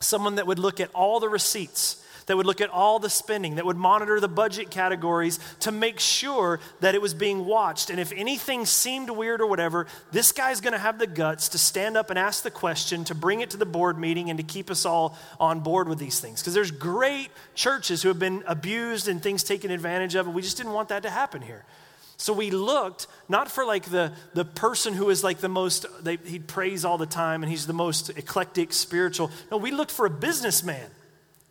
Someone 0.00 0.34
that 0.34 0.46
would 0.46 0.58
look 0.58 0.80
at 0.80 0.90
all 0.92 1.20
the 1.20 1.28
receipts 1.28 2.03
that 2.26 2.36
would 2.36 2.46
look 2.46 2.60
at 2.60 2.70
all 2.70 2.98
the 2.98 3.10
spending, 3.10 3.56
that 3.56 3.66
would 3.66 3.76
monitor 3.76 4.20
the 4.20 4.28
budget 4.28 4.70
categories 4.70 5.38
to 5.60 5.72
make 5.72 6.00
sure 6.00 6.60
that 6.80 6.94
it 6.94 7.02
was 7.02 7.14
being 7.14 7.44
watched. 7.44 7.90
And 7.90 8.00
if 8.00 8.12
anything 8.12 8.66
seemed 8.66 9.10
weird 9.10 9.40
or 9.40 9.46
whatever, 9.46 9.86
this 10.12 10.32
guy's 10.32 10.60
going 10.60 10.72
to 10.72 10.78
have 10.78 10.98
the 10.98 11.06
guts 11.06 11.50
to 11.50 11.58
stand 11.58 11.96
up 11.96 12.10
and 12.10 12.18
ask 12.18 12.42
the 12.42 12.50
question, 12.50 13.04
to 13.04 13.14
bring 13.14 13.40
it 13.40 13.50
to 13.50 13.56
the 13.56 13.66
board 13.66 13.98
meeting, 13.98 14.30
and 14.30 14.38
to 14.38 14.44
keep 14.44 14.70
us 14.70 14.84
all 14.86 15.18
on 15.38 15.60
board 15.60 15.88
with 15.88 15.98
these 15.98 16.20
things. 16.20 16.40
Because 16.40 16.54
there's 16.54 16.70
great 16.70 17.30
churches 17.54 18.02
who 18.02 18.08
have 18.08 18.18
been 18.18 18.42
abused 18.46 19.08
and 19.08 19.22
things 19.22 19.44
taken 19.44 19.70
advantage 19.70 20.14
of, 20.14 20.26
and 20.26 20.34
we 20.34 20.42
just 20.42 20.56
didn't 20.56 20.72
want 20.72 20.88
that 20.88 21.02
to 21.02 21.10
happen 21.10 21.42
here. 21.42 21.64
So 22.16 22.32
we 22.32 22.50
looked 22.50 23.06
not 23.28 23.50
for 23.50 23.64
like 23.64 23.84
the, 23.84 24.12
the 24.34 24.44
person 24.44 24.94
who 24.94 25.10
is 25.10 25.24
like 25.24 25.38
the 25.38 25.48
most, 25.48 25.86
they, 26.02 26.16
he 26.16 26.38
prays 26.38 26.84
all 26.84 26.96
the 26.96 27.06
time 27.06 27.42
and 27.42 27.50
he's 27.50 27.66
the 27.66 27.72
most 27.72 28.10
eclectic, 28.10 28.72
spiritual. 28.72 29.30
No, 29.50 29.56
we 29.56 29.72
looked 29.72 29.90
for 29.90 30.06
a 30.06 30.10
businessman 30.10 30.86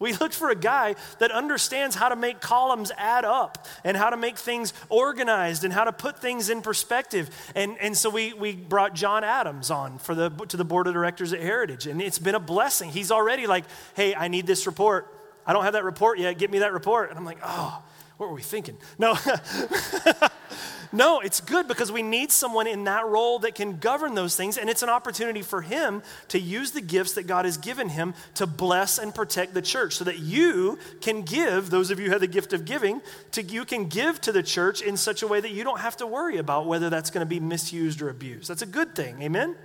we 0.03 0.11
looked 0.11 0.35
for 0.35 0.49
a 0.49 0.55
guy 0.55 0.95
that 1.19 1.31
understands 1.31 1.95
how 1.95 2.09
to 2.09 2.17
make 2.17 2.41
columns 2.41 2.91
add 2.97 3.23
up 3.23 3.65
and 3.85 3.95
how 3.95 4.09
to 4.09 4.17
make 4.17 4.37
things 4.37 4.73
organized 4.89 5.63
and 5.63 5.71
how 5.71 5.85
to 5.85 5.93
put 5.93 6.19
things 6.19 6.49
in 6.49 6.61
perspective. 6.61 7.29
And, 7.55 7.77
and 7.79 7.95
so 7.95 8.09
we, 8.09 8.33
we 8.33 8.53
brought 8.53 8.95
John 8.95 9.23
Adams 9.23 9.71
on 9.71 9.99
for 9.99 10.13
the, 10.13 10.29
to 10.29 10.57
the 10.57 10.65
board 10.65 10.87
of 10.87 10.93
directors 10.93 11.31
at 11.31 11.39
Heritage. 11.39 11.87
And 11.87 12.01
it's 12.01 12.19
been 12.19 12.35
a 12.35 12.39
blessing. 12.39 12.89
He's 12.89 13.11
already 13.11 13.47
like, 13.47 13.63
hey, 13.95 14.13
I 14.13 14.27
need 14.27 14.45
this 14.45 14.67
report. 14.67 15.07
I 15.47 15.53
don't 15.53 15.63
have 15.63 15.73
that 15.73 15.85
report 15.85 16.19
yet. 16.19 16.37
Get 16.37 16.51
me 16.51 16.59
that 16.59 16.73
report. 16.73 17.09
And 17.09 17.17
I'm 17.17 17.23
like, 17.23 17.39
oh, 17.41 17.81
what 18.17 18.27
were 18.27 18.35
we 18.35 18.41
thinking? 18.41 18.75
No. 18.99 19.17
no, 20.93 21.19
it's 21.19 21.41
good 21.41 21.67
because 21.67 21.91
we 21.91 22.03
need 22.03 22.31
someone 22.31 22.67
in 22.67 22.83
that 22.83 23.07
role 23.07 23.39
that 23.39 23.55
can 23.55 23.77
govern 23.77 24.13
those 24.13 24.35
things. 24.35 24.57
And 24.59 24.69
it's 24.69 24.83
an 24.83 24.89
opportunity 24.89 25.41
for 25.41 25.61
him 25.61 26.03
to 26.27 26.39
use 26.39 26.71
the 26.71 26.81
gifts 26.81 27.13
that 27.13 27.25
God 27.25 27.45
has 27.45 27.57
given 27.57 27.89
him 27.89 28.13
to 28.35 28.45
bless 28.45 28.99
and 28.99 29.13
protect 29.13 29.55
the 29.55 29.61
church 29.61 29.95
so 29.95 30.03
that 30.03 30.19
you 30.19 30.77
can 31.01 31.23
give, 31.23 31.71
those 31.71 31.89
of 31.89 31.99
you 31.99 32.05
who 32.05 32.11
have 32.11 32.21
the 32.21 32.27
gift 32.27 32.53
of 32.53 32.63
giving, 32.63 33.01
to, 33.31 33.41
you 33.41 33.65
can 33.65 33.87
give 33.89 34.21
to 34.21 34.31
the 34.31 34.43
church 34.43 34.83
in 34.83 34.95
such 34.95 35.23
a 35.23 35.27
way 35.27 35.41
that 35.41 35.51
you 35.51 35.63
don't 35.63 35.79
have 35.79 35.97
to 35.97 36.05
worry 36.05 36.37
about 36.37 36.67
whether 36.67 36.91
that's 36.91 37.09
going 37.09 37.25
to 37.25 37.29
be 37.29 37.39
misused 37.39 37.99
or 37.99 38.09
abused. 38.09 38.47
That's 38.47 38.61
a 38.61 38.67
good 38.67 38.93
thing. 38.95 39.21
Amen? 39.23 39.55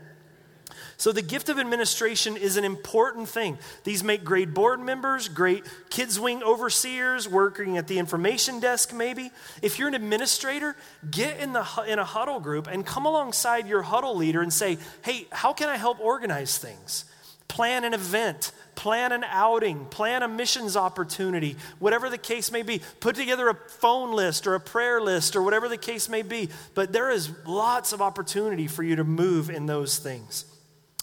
So, 0.99 1.13
the 1.13 1.23
gift 1.23 1.49
of 1.49 1.61
administration 1.61 2.37
is 2.37 2.57
an 2.57 2.65
important 2.65 3.29
thing. 3.29 3.59
These 3.85 4.03
make 4.03 4.25
great 4.25 4.53
board 4.53 4.81
members, 4.81 5.29
great 5.29 5.65
kids' 5.91 6.19
wing 6.19 6.43
overseers, 6.43 7.29
working 7.29 7.79
at 7.79 7.87
the 7.87 8.01
information 8.01 8.59
desk, 8.59 8.93
maybe. 8.93 9.31
If 9.63 9.79
you're 9.79 9.87
an 9.87 9.95
administrator, 9.95 10.75
get 11.09 11.39
in, 11.39 11.53
the, 11.53 11.65
in 11.87 12.01
a 12.01 12.05
huddle 12.05 12.41
group 12.41 12.67
and 12.67 12.85
come 12.85 13.07
alongside 13.07 13.69
your 13.69 13.83
huddle 13.83 14.17
leader 14.17 14.43
and 14.43 14.53
say, 14.53 14.77
hey, 15.03 15.29
how 15.31 15.53
can 15.53 15.69
I 15.69 15.77
help 15.77 16.01
organize 16.01 16.59
things? 16.59 17.05
Plan 17.47 17.85
an 17.85 17.95
event, 17.95 18.51
plan 18.75 19.13
an 19.13 19.23
outing, 19.23 19.85
plan 19.87 20.25
a 20.25 20.29
missions 20.29 20.77
opportunity, 20.77 21.55
whatever 21.79 22.11
the 22.11 22.19
case 22.19 22.51
may 22.51 22.63
be. 22.63 22.83
Put 22.99 23.15
together 23.15 23.49
a 23.49 23.55
phone 23.55 24.17
list 24.17 24.49
or 24.49 24.57
a 24.57 24.61
prayer 24.61 25.01
list 25.01 25.37
or 25.37 25.45
whatever 25.45 25.69
the 25.69 25.77
case 25.79 26.09
may 26.09 26.23
be. 26.23 26.49
But 26.75 26.93
there 26.93 27.09
is 27.09 27.31
lots 27.47 27.93
of 27.93 28.03
opportunity 28.03 28.67
for 28.67 28.83
you 28.83 28.97
to 28.97 29.05
move 29.05 29.49
in 29.49 29.67
those 29.67 29.97
things. 29.97 30.45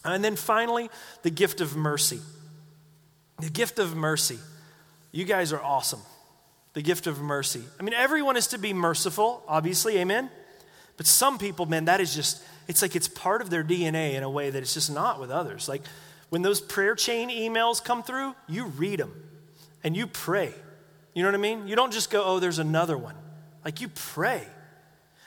And 0.06 0.24
then 0.24 0.36
finally, 0.36 0.90
the 1.24 1.30
gift 1.30 1.62
of 1.62 1.76
mercy. 1.76 2.20
The 3.40 3.50
gift 3.50 3.80
of 3.80 3.96
mercy. 3.96 4.40
You 5.12 5.26
guys 5.26 5.52
are 5.52 5.62
awesome. 5.62 6.02
The 6.74 6.82
gift 6.82 7.08
of 7.08 7.20
mercy. 7.20 7.64
I 7.80 7.84
mean, 7.84 7.94
everyone 7.94 8.38
is 8.38 8.48
to 8.48 8.58
be 8.58 8.74
merciful, 8.74 9.44
obviously, 9.48 9.98
amen? 9.98 10.30
But 10.98 11.08
some 11.08 11.38
people, 11.38 11.66
man, 11.66 11.86
that 11.86 12.00
is 12.00 12.14
just, 12.14 12.44
it's 12.68 12.82
like 12.82 12.96
it's 12.96 13.08
part 13.08 13.42
of 13.42 13.50
their 13.50 13.64
DNA 13.64 14.14
in 14.14 14.24
a 14.24 14.30
way 14.30 14.50
that 14.50 14.62
it's 14.62 14.74
just 14.74 14.94
not 14.94 15.20
with 15.20 15.32
others. 15.32 15.68
Like 15.68 15.82
when 16.30 16.42
those 16.42 16.62
prayer 16.62 16.96
chain 16.96 17.30
emails 17.30 17.84
come 17.84 18.04
through, 18.04 18.36
you 18.48 18.66
read 18.66 19.00
them 19.00 19.14
and 19.84 19.96
you 19.96 20.08
pray. 20.08 20.54
You 21.14 21.24
know 21.24 21.30
what 21.30 21.36
I 21.36 21.42
mean? 21.42 21.68
You 21.68 21.76
don't 21.76 21.94
just 21.94 22.10
go, 22.10 22.24
oh, 22.24 22.40
there's 22.40 22.60
another 22.60 22.98
one. 22.98 23.16
Like 23.64 23.82
you 23.82 23.88
pray. 23.90 24.46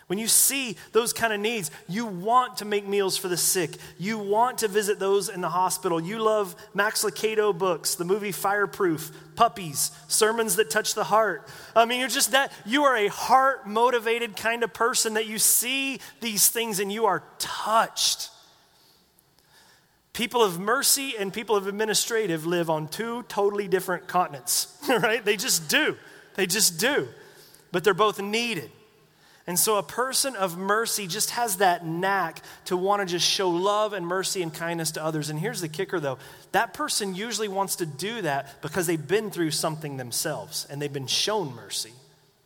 When 0.09 0.19
you 0.19 0.27
see 0.27 0.77
those 0.93 1.13
kind 1.13 1.35
of 1.35 1.41
needs, 1.41 1.71
you 1.87 2.07
want 2.07 2.57
to 2.59 2.65
make 2.65 2.89
meals 2.89 3.19
for 3.19 3.29
the 3.29 3.37
sick. 3.37 3.73
You 3.99 4.19
want 4.19 4.59
to 4.59 4.69
visit 4.69 4.99
those 4.99 5.29
in 5.29 5.43
the 5.43 5.51
hospital. 5.51 6.01
You 6.01 6.19
love 6.19 6.57
Max 6.73 7.05
Lucado 7.05 7.57
books, 7.57 7.95
the 7.95 8.07
movie 8.07 8.33
Fireproof, 8.33 9.13
puppies, 9.37 9.91
sermons 10.09 10.57
that 10.57 10.71
touch 10.71 10.95
the 10.95 11.05
heart. 11.05 11.47
I 11.77 11.85
mean, 11.85 12.01
you're 12.01 12.09
just 12.09 12.33
that, 12.33 12.53
you 12.65 12.85
are 12.85 12.97
a 12.97 13.09
heart 13.09 13.69
motivated 13.69 14.35
kind 14.35 14.63
of 14.65 14.73
person 14.73 15.13
that 15.15 15.27
you 15.27 15.39
see 15.39 16.01
these 16.23 16.49
things 16.49 16.81
and 16.81 16.91
you 16.91 17.05
are 17.05 17.23
touched. 17.39 18.31
People 20.15 20.43
of 20.43 20.59
mercy 20.59 21.17
and 21.19 21.35
people 21.35 21.55
of 21.55 21.67
administrative 21.67 22.47
live 22.47 22.71
on 22.71 22.89
two 22.89 23.25
totally 23.25 23.69
different 23.69 24.09
continents, 24.09 24.75
right? 24.89 25.23
They 25.23 25.37
just 25.37 25.69
do. 25.69 25.99
They 26.35 26.47
just 26.47 26.81
do. 26.81 27.09
But 27.73 27.85
they're 27.85 27.93
both 27.93 28.23
needed. 28.23 28.71
And 29.49 29.59
so 29.59 29.79
a 29.79 29.83
person 29.83 30.37
of 30.37 30.59
mercy 30.59 31.07
just 31.07 31.31
has 31.31 31.57
that 31.57 31.85
knack 31.85 32.43
to 32.67 32.77
want 32.77 33.01
to 33.01 33.07
just 33.07 33.27
show 33.27 33.49
love 33.49 33.95
and 33.95 34.07
mercy 34.07 34.43
and 34.43 34.53
kindness 34.53 34.91
to 34.93 35.03
others. 35.03 35.31
And 35.31 35.41
here's 35.41 35.63
the 35.63 35.69
kicker 35.69 35.99
though 35.99 36.19
that 36.53 36.75
person 36.75 37.15
usually 37.15 37.49
wants 37.49 37.77
to 37.77 37.87
do 37.87 38.21
that 38.21 38.61
because 38.61 38.87
they've 38.87 39.09
been 39.09 39.31
through 39.31 39.53
something 39.53 39.97
themselves 39.97 40.67
and 40.69 40.83
they've 40.83 40.93
been 40.93 41.07
shown 41.07 41.55
mercy. 41.55 41.93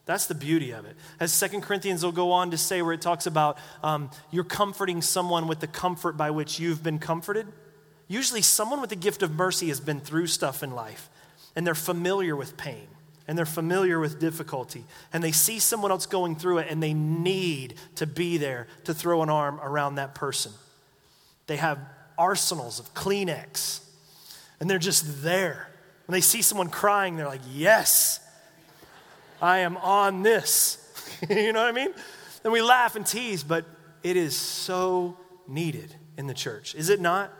That's 0.07 0.27
the 0.27 0.37
beauty 0.37 0.71
of 0.71 0.85
it. 0.85 0.97
As 1.19 1.33
Second 1.33 1.63
Corinthians 1.63 2.05
will 2.05 2.13
go 2.13 2.31
on 2.31 2.53
to 2.53 2.57
say, 2.57 2.83
where 2.83 2.93
it 2.93 3.03
talks 3.03 3.27
about 3.27 3.59
um, 3.83 4.09
you're 4.31 4.45
comforting 4.45 5.03
someone 5.03 5.49
with 5.49 5.59
the 5.59 5.67
comfort 5.67 6.17
by 6.17 6.31
which 6.31 6.61
you've 6.61 6.85
been 6.85 7.01
comforted. 7.01 7.49
Usually, 8.07 8.43
someone 8.43 8.81
with 8.81 8.91
the 8.91 8.97
gift 8.97 9.25
of 9.25 9.33
mercy 9.33 9.69
has 9.69 9.81
been 9.81 9.99
through 9.99 10.29
stuff 10.29 10.63
in 10.63 10.71
life 10.71 11.11
and 11.57 11.67
they're 11.67 11.75
familiar 11.75 12.37
with 12.37 12.57
pain 12.57 12.87
and 13.33 13.39
they're 13.39 13.47
familiar 13.47 13.99
with 13.99 14.21
difficulty 14.21 14.85
and 15.11 15.25
they 15.25 15.33
see 15.33 15.59
someone 15.59 15.91
else 15.91 16.05
going 16.05 16.37
through 16.37 16.59
it 16.59 16.67
and 16.69 16.83
they 16.83 16.93
need 16.93 17.77
to 17.95 18.07
be 18.07 18.37
there 18.37 18.67
to 18.85 18.93
throw 18.93 19.23
an 19.23 19.31
arm 19.31 19.59
around 19.63 19.95
that 19.95 20.15
person. 20.15 20.53
They 21.47 21.57
have 21.57 21.79
arsenals 22.19 22.79
of 22.79 22.93
Kleenex 22.93 23.81
and 24.61 24.69
they're 24.69 24.79
just 24.79 25.23
there. 25.23 25.71
When 26.05 26.13
they 26.13 26.21
see 26.21 26.43
someone 26.43 26.69
crying, 26.69 27.17
they're 27.17 27.27
like, 27.27 27.41
Yes, 27.51 28.21
I 29.41 29.61
am 29.61 29.79
on 29.79 30.23
this. 30.23 30.77
you 31.31 31.55
know 31.55 31.61
what 31.61 31.71
I 31.71 31.73
mean? 31.73 31.95
And 32.45 32.53
we 32.53 32.61
laugh 32.61 32.97
and 32.97 33.07
tease, 33.07 33.43
but 33.43 33.65
it 34.03 34.19
is 34.19 34.37
so 34.37 35.17
needed 35.49 35.95
in 36.19 36.27
the 36.27 36.35
church, 36.35 36.75
is 36.75 36.91
it 36.91 37.01
not? 37.01 37.33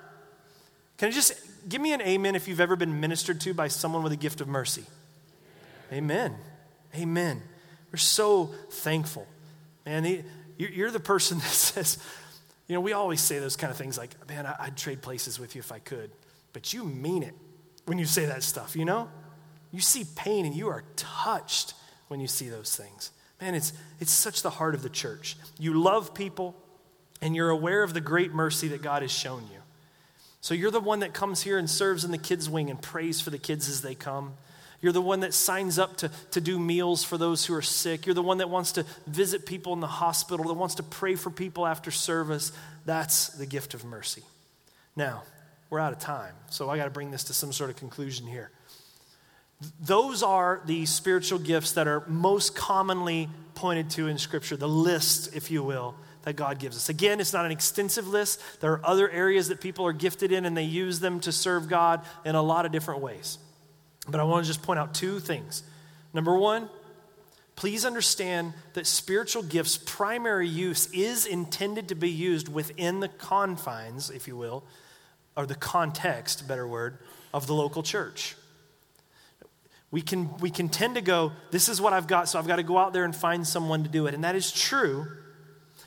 Can 0.97 1.09
I 1.09 1.13
just 1.13 1.35
give 1.69 1.83
me 1.83 1.93
an 1.93 2.01
amen 2.01 2.35
if 2.35 2.49
you've 2.49 2.61
ever 2.61 2.77
been 2.77 2.99
ministered 2.99 3.43
to 3.43 3.53
by 3.53 3.69
someone 3.69 4.03
with 4.03 4.13
a 4.13 4.17
gift 4.17 4.41
of 4.41 4.49
mercy? 4.49 4.87
Amen. 5.93 6.35
Amen. 6.95 7.43
We're 7.91 7.99
so 7.99 8.55
thankful. 8.71 9.27
Man, 9.85 10.25
you're 10.57 10.91
the 10.91 11.01
person 11.01 11.39
that 11.41 11.45
says, 11.45 11.99
you 12.67 12.75
know, 12.75 12.81
we 12.81 12.93
always 12.93 13.21
say 13.21 13.39
those 13.39 13.57
kind 13.57 13.71
of 13.71 13.77
things 13.77 13.99
like, 13.99 14.11
man, 14.29 14.47
I'd 14.47 14.77
trade 14.77 15.03
places 15.03 15.39
with 15.39 15.55
you 15.55 15.61
if 15.61 15.73
I 15.73 15.79
could. 15.79 16.11
But 16.53 16.73
you 16.73 16.85
mean 16.85 17.23
it 17.23 17.35
when 17.87 17.99
you 17.99 18.07
say 18.07 18.27
that 18.27 18.43
stuff, 18.43 18.77
you 18.77 18.85
know? 18.85 19.09
You 19.73 19.81
see 19.81 20.05
pain 20.17 20.47
and 20.47 20.55
you 20.55 20.69
are 20.69 20.85
touched 20.97 21.75
when 22.09 22.21
you 22.21 22.29
see 22.29 22.49
those 22.49 22.77
things. 22.77 23.11
Man, 23.41 23.55
it's, 23.55 23.73
it's 24.01 24.13
such 24.13 24.43
the 24.43 24.51
heart 24.51 24.75
of 24.75 24.83
the 24.83 24.91
church. 24.91 25.37
You 25.59 25.81
love 25.81 26.15
people 26.15 26.55
and 27.21 27.35
you're 27.35 27.51
aware 27.51 27.83
of 27.83 27.95
the 27.95 28.01
great 28.01 28.33
mercy 28.33 28.69
that 28.69 28.83
God 28.83 29.03
has 29.03 29.11
shown 29.11 29.43
you. 29.53 29.59
So 30.41 30.55
you're 30.55 30.71
the 30.71 30.81
one 30.81 31.01
that 31.01 31.15
comes 31.15 31.43
here 31.43 31.59
and 31.59 31.69
serves 31.71 32.05
in 32.05 32.11
the 32.11 32.19
kids' 32.19 32.51
wing 32.51 32.69
and 32.69 32.81
prays 32.81 33.21
for 33.21 33.31
the 33.31 33.39
kids 33.39 33.69
as 33.69 33.81
they 33.81 33.95
come. 33.95 34.35
You're 34.83 34.93
the 34.93 35.01
one 35.01 35.21
that 35.21 35.33
signs 35.33 35.79
up 35.79 35.97
to, 35.99 36.11
to 36.33 36.41
do 36.41 36.59
meals 36.59 37.05
for 37.05 37.17
those 37.17 37.47
who 37.47 37.55
are 37.55 37.63
sick. 37.63 38.05
You're 38.05 38.17
the 38.17 38.23
one 38.23 38.39
that 38.39 38.51
wants 38.51 38.73
to 38.73 38.85
visit 39.07 39.47
people 39.47 39.73
in 39.73 39.81
the 39.81 39.87
hospital, 39.87 40.47
that 40.47 40.55
wants 40.55 40.75
to 40.75 40.83
pray 40.83 41.15
for 41.15 41.31
people 41.31 41.67
after 41.67 41.93
service. 41.93 42.53
That's 42.85 43.29
the 43.29 43.47
gift 43.47 43.75
of 43.75 43.85
mercy. 43.85 44.25
Now, 44.97 45.23
we're 45.71 45.79
out 45.79 45.93
of 45.93 46.01
time, 46.01 46.35
so 46.51 46.69
I 46.69 46.77
got 46.77 46.85
to 46.85 46.91
bring 46.91 47.13
this 47.13 47.25
to 47.25 47.33
some 47.33 47.53
sort 47.53 47.71
of 47.71 47.77
conclusion 47.77 48.27
here. 48.27 48.51
Those 49.81 50.25
are 50.25 50.61
the 50.67 50.85
spiritual 50.87 51.39
gifts 51.39 51.73
that 51.73 51.87
are 51.87 52.05
most 52.09 52.57
commonly 52.57 53.29
pointed 53.55 53.91
to 53.91 54.09
in 54.09 54.19
Scripture, 54.19 54.57
the 54.57 54.69
list, 54.69 55.35
if 55.37 55.51
you 55.51 55.63
will, 55.63 55.95
that 56.23 56.35
God 56.35 56.59
gives 56.59 56.77
us. 56.77 56.89
Again, 56.89 57.21
it's 57.21 57.33
not 57.33 57.47
an 57.47 57.53
extensive 57.53 58.09
list. 58.09 58.41
There 58.61 58.73
are 58.73 58.85
other 58.85 59.09
areas 59.09 59.49
that 59.49 59.61
people 59.61 59.87
are 59.87 59.93
gifted 59.93 60.33
in, 60.33 60.45
and 60.45 60.57
they 60.57 60.65
use 60.65 60.99
them 60.99 61.21
to 61.21 61.31
serve 61.31 61.69
God 61.69 62.05
in 62.25 62.35
a 62.35 62.43
lot 62.43 62.67
of 62.67 62.73
different 62.73 63.01
ways. 63.01 63.39
But 64.09 64.21
I 64.21 64.25
want 64.25 64.45
to 64.45 64.49
just 64.49 64.63
point 64.63 64.79
out 64.79 64.95
two 64.95 65.21
things. 65.21 65.63
Number 66.13 66.37
one, 66.37 66.69
please 67.57 67.85
understand 67.85 68.55
that 68.75 68.87
spiritual 68.87 69.43
gifts' 69.43 69.77
primary 69.77 70.49
use 70.49 70.87
is 70.93 71.27
intended 71.27 71.89
to 71.89 71.95
be 71.95 72.11
used 72.11 72.49
within 72.49 73.01
the 73.01 73.09
confines, 73.09 74.11
if 74.11 74.27
you 74.27 74.37
will, 74.37 74.65
or 75.37 75.47
the 75.47 75.55
context, 75.55 76.47
better 76.49 76.67
word, 76.67 76.99
of 77.33 77.47
the 77.47 77.55
local 77.55 77.83
church. 77.83 78.35
we 79.91 80.03
can, 80.03 80.37
we 80.39 80.51
can 80.51 80.69
tend 80.69 80.97
to 80.97 81.01
go, 81.01 81.33
This 81.51 81.69
is 81.69 81.81
what 81.81 81.93
I've 81.93 82.07
got, 82.07 82.29
so 82.29 82.39
I've 82.39 82.47
got 82.47 82.57
to 82.57 82.63
go 82.63 82.79
out 82.79 82.93
there 82.93 83.05
and 83.05 83.15
find 83.15 83.47
someone 83.47 83.85
to 83.85 83.89
do 83.89 84.07
it. 84.07 84.15
And 84.15 84.25
that 84.25 84.35
is 84.35 84.51
true. 84.51 85.07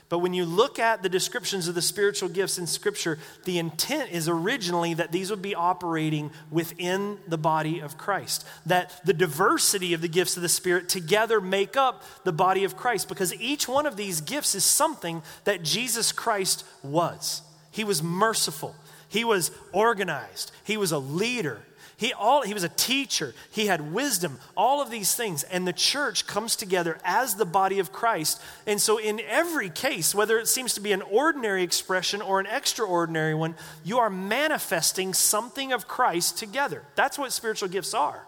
But 0.08 0.20
when 0.20 0.34
you 0.34 0.44
look 0.44 0.78
at 0.78 1.02
the 1.02 1.08
descriptions 1.08 1.66
of 1.66 1.74
the 1.74 1.82
spiritual 1.82 2.28
gifts 2.28 2.58
in 2.58 2.68
Scripture, 2.68 3.18
the 3.44 3.58
intent 3.58 4.12
is 4.12 4.28
originally 4.28 4.94
that 4.94 5.10
these 5.10 5.30
would 5.30 5.42
be 5.42 5.54
operating 5.54 6.30
within 6.50 7.18
the 7.26 7.38
body 7.38 7.80
of 7.80 7.98
Christ. 7.98 8.46
That 8.66 9.04
the 9.04 9.12
diversity 9.12 9.94
of 9.94 10.02
the 10.02 10.08
gifts 10.08 10.36
of 10.36 10.42
the 10.42 10.48
Spirit 10.48 10.88
together 10.88 11.40
make 11.40 11.76
up 11.76 12.04
the 12.22 12.32
body 12.32 12.62
of 12.62 12.76
Christ, 12.76 13.08
because 13.08 13.34
each 13.34 13.66
one 13.66 13.84
of 13.84 13.96
these 13.96 14.20
gifts 14.20 14.54
is 14.54 14.64
something 14.64 15.22
that 15.42 15.64
Jesus 15.64 16.12
Christ 16.12 16.64
was. 16.84 17.42
He 17.72 17.82
was 17.82 18.00
merciful, 18.00 18.76
He 19.08 19.24
was 19.24 19.50
organized, 19.72 20.52
He 20.62 20.76
was 20.76 20.92
a 20.92 20.98
leader, 20.98 21.62
he, 21.98 22.12
all, 22.12 22.42
he 22.42 22.52
was 22.52 22.62
a 22.62 22.68
teacher, 22.68 23.34
he 23.50 23.66
had 23.66 23.92
wisdom, 23.92 24.38
all 24.54 24.82
of 24.82 24.90
these 24.90 25.14
things. 25.14 25.44
And 25.44 25.66
the 25.66 25.72
church 25.72 26.26
comes 26.26 26.54
together 26.54 26.98
as 27.04 27.36
the 27.36 27.46
body 27.46 27.78
of 27.78 27.90
Christ. 27.90 28.40
And 28.66 28.80
so, 28.80 28.98
in 28.98 29.18
every 29.20 29.70
case, 29.70 30.14
whether 30.14 30.38
it 30.38 30.46
seems 30.46 30.74
to 30.74 30.80
be 30.80 30.92
an 30.92 31.00
ordinary 31.00 31.62
expression 31.62 32.20
or 32.20 32.38
an 32.38 32.46
extraordinary 32.46 33.34
one, 33.34 33.54
you 33.82 33.98
are 33.98 34.10
manifesting 34.10 35.14
something 35.14 35.72
of 35.72 35.88
Christ 35.88 36.36
together. 36.36 36.82
That's 36.96 37.18
what 37.18 37.32
spiritual 37.32 37.70
gifts 37.70 37.94
are. 37.94 38.26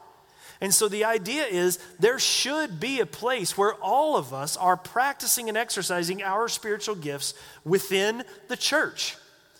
And 0.60 0.72
so 0.74 0.88
the 0.88 1.04
idea 1.04 1.44
is 1.44 1.78
there 2.00 2.18
should 2.18 2.80
be 2.80 3.00
a 3.00 3.06
place 3.06 3.56
where 3.56 3.74
all 3.74 4.16
of 4.16 4.32
us 4.32 4.56
are 4.56 4.76
practicing 4.76 5.48
and 5.48 5.58
exercising 5.58 6.22
our 6.22 6.48
spiritual 6.48 6.94
gifts 6.94 7.34
within 7.64 8.24
the 8.48 8.56
church. 8.56 9.16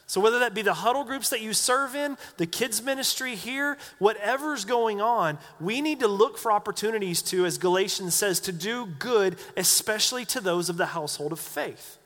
So, 0.09 0.23
whether 0.23 0.39
that 0.39 0.55
be 0.55 0.63
the 0.63 0.73
huddle 0.73 1.05
groups 1.05 1.29
that 1.29 1.43
you 1.43 1.53
serve 1.53 1.95
in, 1.95 2.17
the 2.39 2.47
kids' 2.47 2.83
ministry 2.83 3.35
here, 3.35 3.77
whatever's 3.99 4.65
going 4.65 5.03
on, 5.03 5.37
we 5.61 5.83
need 5.83 6.01
to 6.01 6.09
look 6.09 6.39
for 6.39 6.51
opportunities 6.51 7.21
to, 7.25 7.45
as 7.45 7.59
Galatians 7.59 8.15
says, 8.15 8.41
to 8.41 8.53
do 8.53 8.87
good, 8.87 9.37
especially 9.55 10.25
to 10.25 10.41
those 10.41 10.71
of 10.71 10.79
the 10.79 10.87
household 10.87 11.31
of 11.31 11.39
faith. 11.39 11.99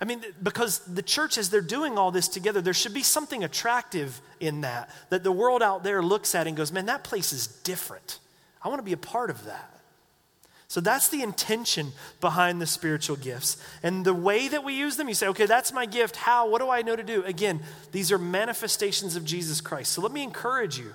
I 0.00 0.06
mean, 0.06 0.24
because 0.42 0.80
the 0.80 1.04
church, 1.04 1.38
as 1.38 1.50
they're 1.50 1.60
doing 1.60 1.96
all 1.98 2.10
this 2.10 2.26
together, 2.26 2.60
there 2.60 2.74
should 2.74 2.94
be 2.94 3.04
something 3.04 3.44
attractive 3.44 4.20
in 4.40 4.62
that, 4.62 4.90
that 5.10 5.22
the 5.22 5.30
world 5.30 5.62
out 5.62 5.84
there 5.84 6.02
looks 6.02 6.34
at 6.34 6.48
and 6.48 6.56
goes, 6.56 6.72
man, 6.72 6.86
that 6.86 7.04
place 7.04 7.32
is 7.32 7.46
different. 7.46 8.18
I 8.60 8.66
want 8.68 8.80
to 8.80 8.84
be 8.84 8.92
a 8.92 8.96
part 8.96 9.30
of 9.30 9.44
that. 9.44 9.73
So 10.74 10.80
that's 10.80 11.06
the 11.06 11.22
intention 11.22 11.92
behind 12.20 12.60
the 12.60 12.66
spiritual 12.66 13.14
gifts. 13.14 13.58
And 13.84 14.04
the 14.04 14.12
way 14.12 14.48
that 14.48 14.64
we 14.64 14.74
use 14.74 14.96
them, 14.96 15.06
you 15.06 15.14
say, 15.14 15.28
okay, 15.28 15.46
that's 15.46 15.72
my 15.72 15.86
gift. 15.86 16.16
How? 16.16 16.48
What 16.48 16.60
do 16.60 16.68
I 16.68 16.82
know 16.82 16.96
to 16.96 17.04
do? 17.04 17.22
Again, 17.22 17.62
these 17.92 18.10
are 18.10 18.18
manifestations 18.18 19.14
of 19.14 19.24
Jesus 19.24 19.60
Christ. 19.60 19.92
So 19.92 20.02
let 20.02 20.10
me 20.10 20.24
encourage 20.24 20.76
you. 20.76 20.92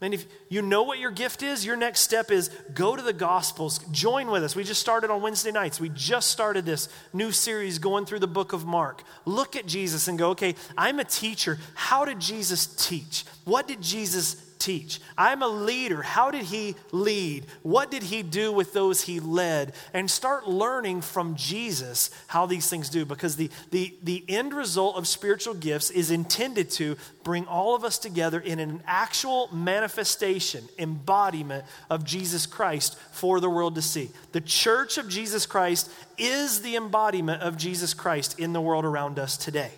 And 0.00 0.14
if 0.14 0.24
you 0.48 0.62
know 0.62 0.84
what 0.84 1.00
your 1.00 1.10
gift 1.10 1.42
is, 1.42 1.66
your 1.66 1.74
next 1.74 2.02
step 2.02 2.30
is 2.30 2.48
go 2.74 2.94
to 2.94 3.02
the 3.02 3.12
Gospels. 3.12 3.80
Join 3.90 4.30
with 4.30 4.44
us. 4.44 4.54
We 4.54 4.62
just 4.62 4.80
started 4.80 5.10
on 5.10 5.20
Wednesday 5.20 5.50
nights. 5.50 5.80
We 5.80 5.88
just 5.88 6.30
started 6.30 6.64
this 6.64 6.88
new 7.12 7.32
series 7.32 7.80
going 7.80 8.06
through 8.06 8.20
the 8.20 8.28
book 8.28 8.52
of 8.52 8.66
Mark. 8.66 9.02
Look 9.24 9.56
at 9.56 9.66
Jesus 9.66 10.06
and 10.06 10.16
go, 10.16 10.30
okay, 10.30 10.54
I'm 10.76 11.00
a 11.00 11.04
teacher. 11.04 11.58
How 11.74 12.04
did 12.04 12.20
Jesus 12.20 12.68
teach? 12.68 13.24
What 13.44 13.66
did 13.66 13.82
Jesus 13.82 14.36
teach. 14.58 15.00
I'm 15.16 15.42
a 15.42 15.48
leader. 15.48 16.02
How 16.02 16.30
did 16.30 16.44
he 16.44 16.74
lead? 16.92 17.46
What 17.62 17.90
did 17.90 18.02
he 18.02 18.22
do 18.22 18.52
with 18.52 18.72
those 18.72 19.02
he 19.02 19.20
led? 19.20 19.74
And 19.94 20.10
start 20.10 20.48
learning 20.48 21.02
from 21.02 21.36
Jesus 21.36 22.10
how 22.26 22.46
these 22.46 22.68
things 22.68 22.88
do 22.88 23.04
because 23.04 23.36
the, 23.36 23.50
the, 23.70 23.94
the 24.02 24.24
end 24.28 24.54
result 24.54 24.96
of 24.96 25.06
spiritual 25.06 25.54
gifts 25.54 25.90
is 25.90 26.10
intended 26.10 26.70
to 26.72 26.96
bring 27.22 27.46
all 27.46 27.74
of 27.74 27.84
us 27.84 27.98
together 27.98 28.40
in 28.40 28.58
an 28.58 28.82
actual 28.86 29.48
manifestation, 29.52 30.64
embodiment 30.78 31.64
of 31.90 32.04
Jesus 32.04 32.46
Christ 32.46 32.98
for 33.12 33.40
the 33.40 33.50
world 33.50 33.74
to 33.76 33.82
see. 33.82 34.10
The 34.32 34.40
church 34.40 34.98
of 34.98 35.08
Jesus 35.08 35.46
Christ 35.46 35.90
is 36.16 36.62
the 36.62 36.76
embodiment 36.76 37.42
of 37.42 37.56
Jesus 37.56 37.94
Christ 37.94 38.38
in 38.38 38.52
the 38.52 38.60
world 38.60 38.84
around 38.84 39.18
us 39.18 39.36
today. 39.36 39.70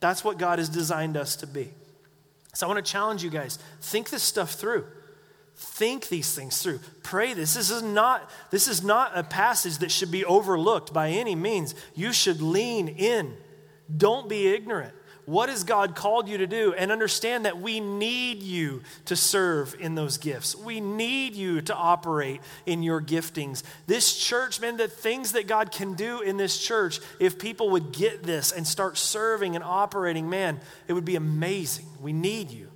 That's 0.00 0.24
what 0.24 0.38
God 0.38 0.58
has 0.58 0.68
designed 0.68 1.16
us 1.16 1.36
to 1.36 1.46
be. 1.46 1.70
So 2.54 2.66
I 2.66 2.72
want 2.72 2.84
to 2.84 2.90
challenge 2.90 3.24
you 3.24 3.30
guys 3.30 3.58
think 3.80 4.10
this 4.10 4.22
stuff 4.22 4.52
through. 4.52 4.84
Think 5.54 6.08
these 6.08 6.34
things 6.34 6.62
through. 6.62 6.80
Pray 7.02 7.34
this. 7.34 7.54
This 7.54 7.70
is 7.70 7.82
not 7.82 8.30
this 8.50 8.68
is 8.68 8.82
not 8.82 9.12
a 9.16 9.22
passage 9.22 9.78
that 9.78 9.90
should 9.90 10.10
be 10.10 10.24
overlooked 10.24 10.92
by 10.92 11.10
any 11.10 11.34
means. 11.34 11.74
You 11.94 12.12
should 12.12 12.40
lean 12.40 12.88
in. 12.88 13.36
Don't 13.94 14.28
be 14.28 14.48
ignorant. 14.48 14.94
What 15.24 15.48
has 15.48 15.62
God 15.62 15.94
called 15.94 16.28
you 16.28 16.38
to 16.38 16.46
do? 16.46 16.74
And 16.74 16.90
understand 16.90 17.44
that 17.44 17.60
we 17.60 17.78
need 17.78 18.42
you 18.42 18.82
to 19.04 19.14
serve 19.14 19.76
in 19.78 19.94
those 19.94 20.18
gifts. 20.18 20.56
We 20.56 20.80
need 20.80 21.34
you 21.34 21.60
to 21.62 21.74
operate 21.74 22.40
in 22.66 22.82
your 22.82 23.00
giftings. 23.00 23.62
This 23.86 24.16
church, 24.16 24.60
man, 24.60 24.76
the 24.76 24.88
things 24.88 25.32
that 25.32 25.46
God 25.46 25.70
can 25.70 25.94
do 25.94 26.20
in 26.20 26.38
this 26.38 26.58
church, 26.58 26.98
if 27.20 27.38
people 27.38 27.70
would 27.70 27.92
get 27.92 28.24
this 28.24 28.50
and 28.50 28.66
start 28.66 28.98
serving 28.98 29.54
and 29.54 29.64
operating, 29.64 30.28
man, 30.28 30.60
it 30.88 30.92
would 30.92 31.04
be 31.04 31.16
amazing. 31.16 31.86
We 32.00 32.12
need 32.12 32.50
you. 32.50 32.68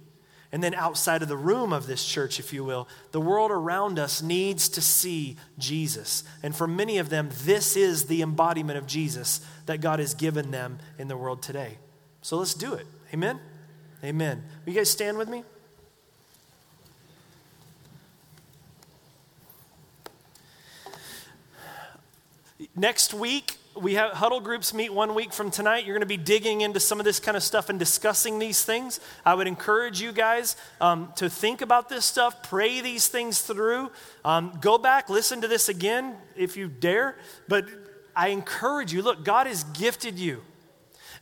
And 0.53 0.63
then 0.63 0.75
outside 0.75 1.23
of 1.23 1.29
the 1.29 1.37
room 1.37 1.73
of 1.73 1.87
this 1.89 2.07
church, 2.07 2.39
if 2.39 2.53
you 2.53 2.65
will, 2.65 2.87
the 3.11 3.21
world 3.21 3.51
around 3.51 3.99
us 3.99 4.23
needs 4.23 4.69
to 4.71 4.81
see 4.81 5.37
Jesus. 5.59 6.23
And 6.43 6.55
for 6.55 6.69
many 6.69 6.99
of 6.99 7.09
them, 7.09 7.31
this 7.43 7.77
is 7.77 8.05
the 8.05 8.23
embodiment 8.23 8.79
of 8.79 8.87
Jesus 8.87 9.41
that 9.67 9.81
God 9.81 9.99
has 9.99 10.15
given 10.15 10.53
them 10.53 10.79
in 10.97 11.09
the 11.09 11.17
world 11.17 11.43
today. 11.43 11.79
So 12.27 12.37
let's 12.39 12.55
do 12.55 12.75
it. 12.75 12.89
Amen? 13.15 13.39
Amen. 14.03 14.43
Will 14.65 14.73
you 14.73 14.81
guys 14.81 14.91
stand 14.91 15.17
with 15.17 15.29
me? 15.29 15.45
Next 22.75 23.15
week, 23.15 23.59
we 23.81 23.95
have 23.95 24.11
huddle 24.11 24.41
groups 24.41 24.75
meet 24.75 24.93
one 24.93 25.15
week 25.15 25.33
from 25.33 25.53
tonight. 25.53 25.87
You're 25.87 25.95
going 25.95 26.01
to 26.01 26.07
be 26.07 26.17
digging 26.17 26.63
into 26.63 26.81
some 26.81 26.99
of 26.99 27.05
this 27.05 27.21
kind 27.21 27.37
of 27.37 27.45
stuff 27.45 27.69
and 27.69 27.79
discussing 27.79 28.41
these 28.41 28.65
things. 28.65 28.99
I 29.25 29.35
would 29.35 29.47
encourage 29.47 30.03
you 30.03 30.11
guys 30.11 30.57
um, 30.81 31.13
to 31.19 31.31
think 31.31 31.61
about 31.61 31.89
this 31.89 32.05
stuff, 32.05 32.43
pray 32.43 32.81
these 32.81 33.07
things 33.07 33.41
through. 33.41 33.93
Um, 34.25 34.59
go 34.61 34.79
back, 34.79 35.09
listen 35.09 35.43
to 35.43 35.47
this 35.47 35.69
again 35.69 36.17
if 36.35 36.57
you 36.57 36.67
dare. 36.67 37.19
But 37.47 37.67
I 38.17 38.31
encourage 38.31 38.93
you 38.93 39.03
look, 39.03 39.25
God 39.25 39.47
has 39.47 39.63
gifted 39.63 40.19
you. 40.19 40.43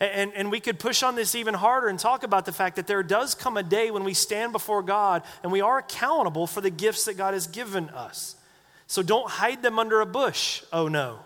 And, 0.01 0.33
and 0.35 0.51
we 0.51 0.61
could 0.61 0.79
push 0.79 1.03
on 1.03 1.15
this 1.15 1.35
even 1.35 1.55
harder 1.55 1.89
and 1.89 1.99
talk 1.99 2.23
about 2.23 2.47
the 2.47 2.53
fact 2.53 2.77
that 2.77 2.87
there 2.87 3.03
does 3.03 3.35
come 3.35 3.57
a 3.57 3.63
day 3.63 3.91
when 3.91 4.05
we 4.05 4.15
stand 4.15 4.53
before 4.53 4.83
God 4.83 5.23
and 5.43 5.53
we 5.53 5.61
are 5.61 5.79
accountable 5.79 6.47
for 6.47 6.61
the 6.61 6.71
gifts 6.71 7.05
that 7.05 7.17
God 7.17 7.35
has 7.35 7.47
given 7.47 7.89
us. 7.91 8.37
So 8.87 9.03
don't 9.03 9.31
hide 9.31 9.63
them 9.63 9.79
under 9.79 10.01
a 10.01 10.07
bush, 10.07 10.63
oh 10.73 10.89
no. 10.89 11.21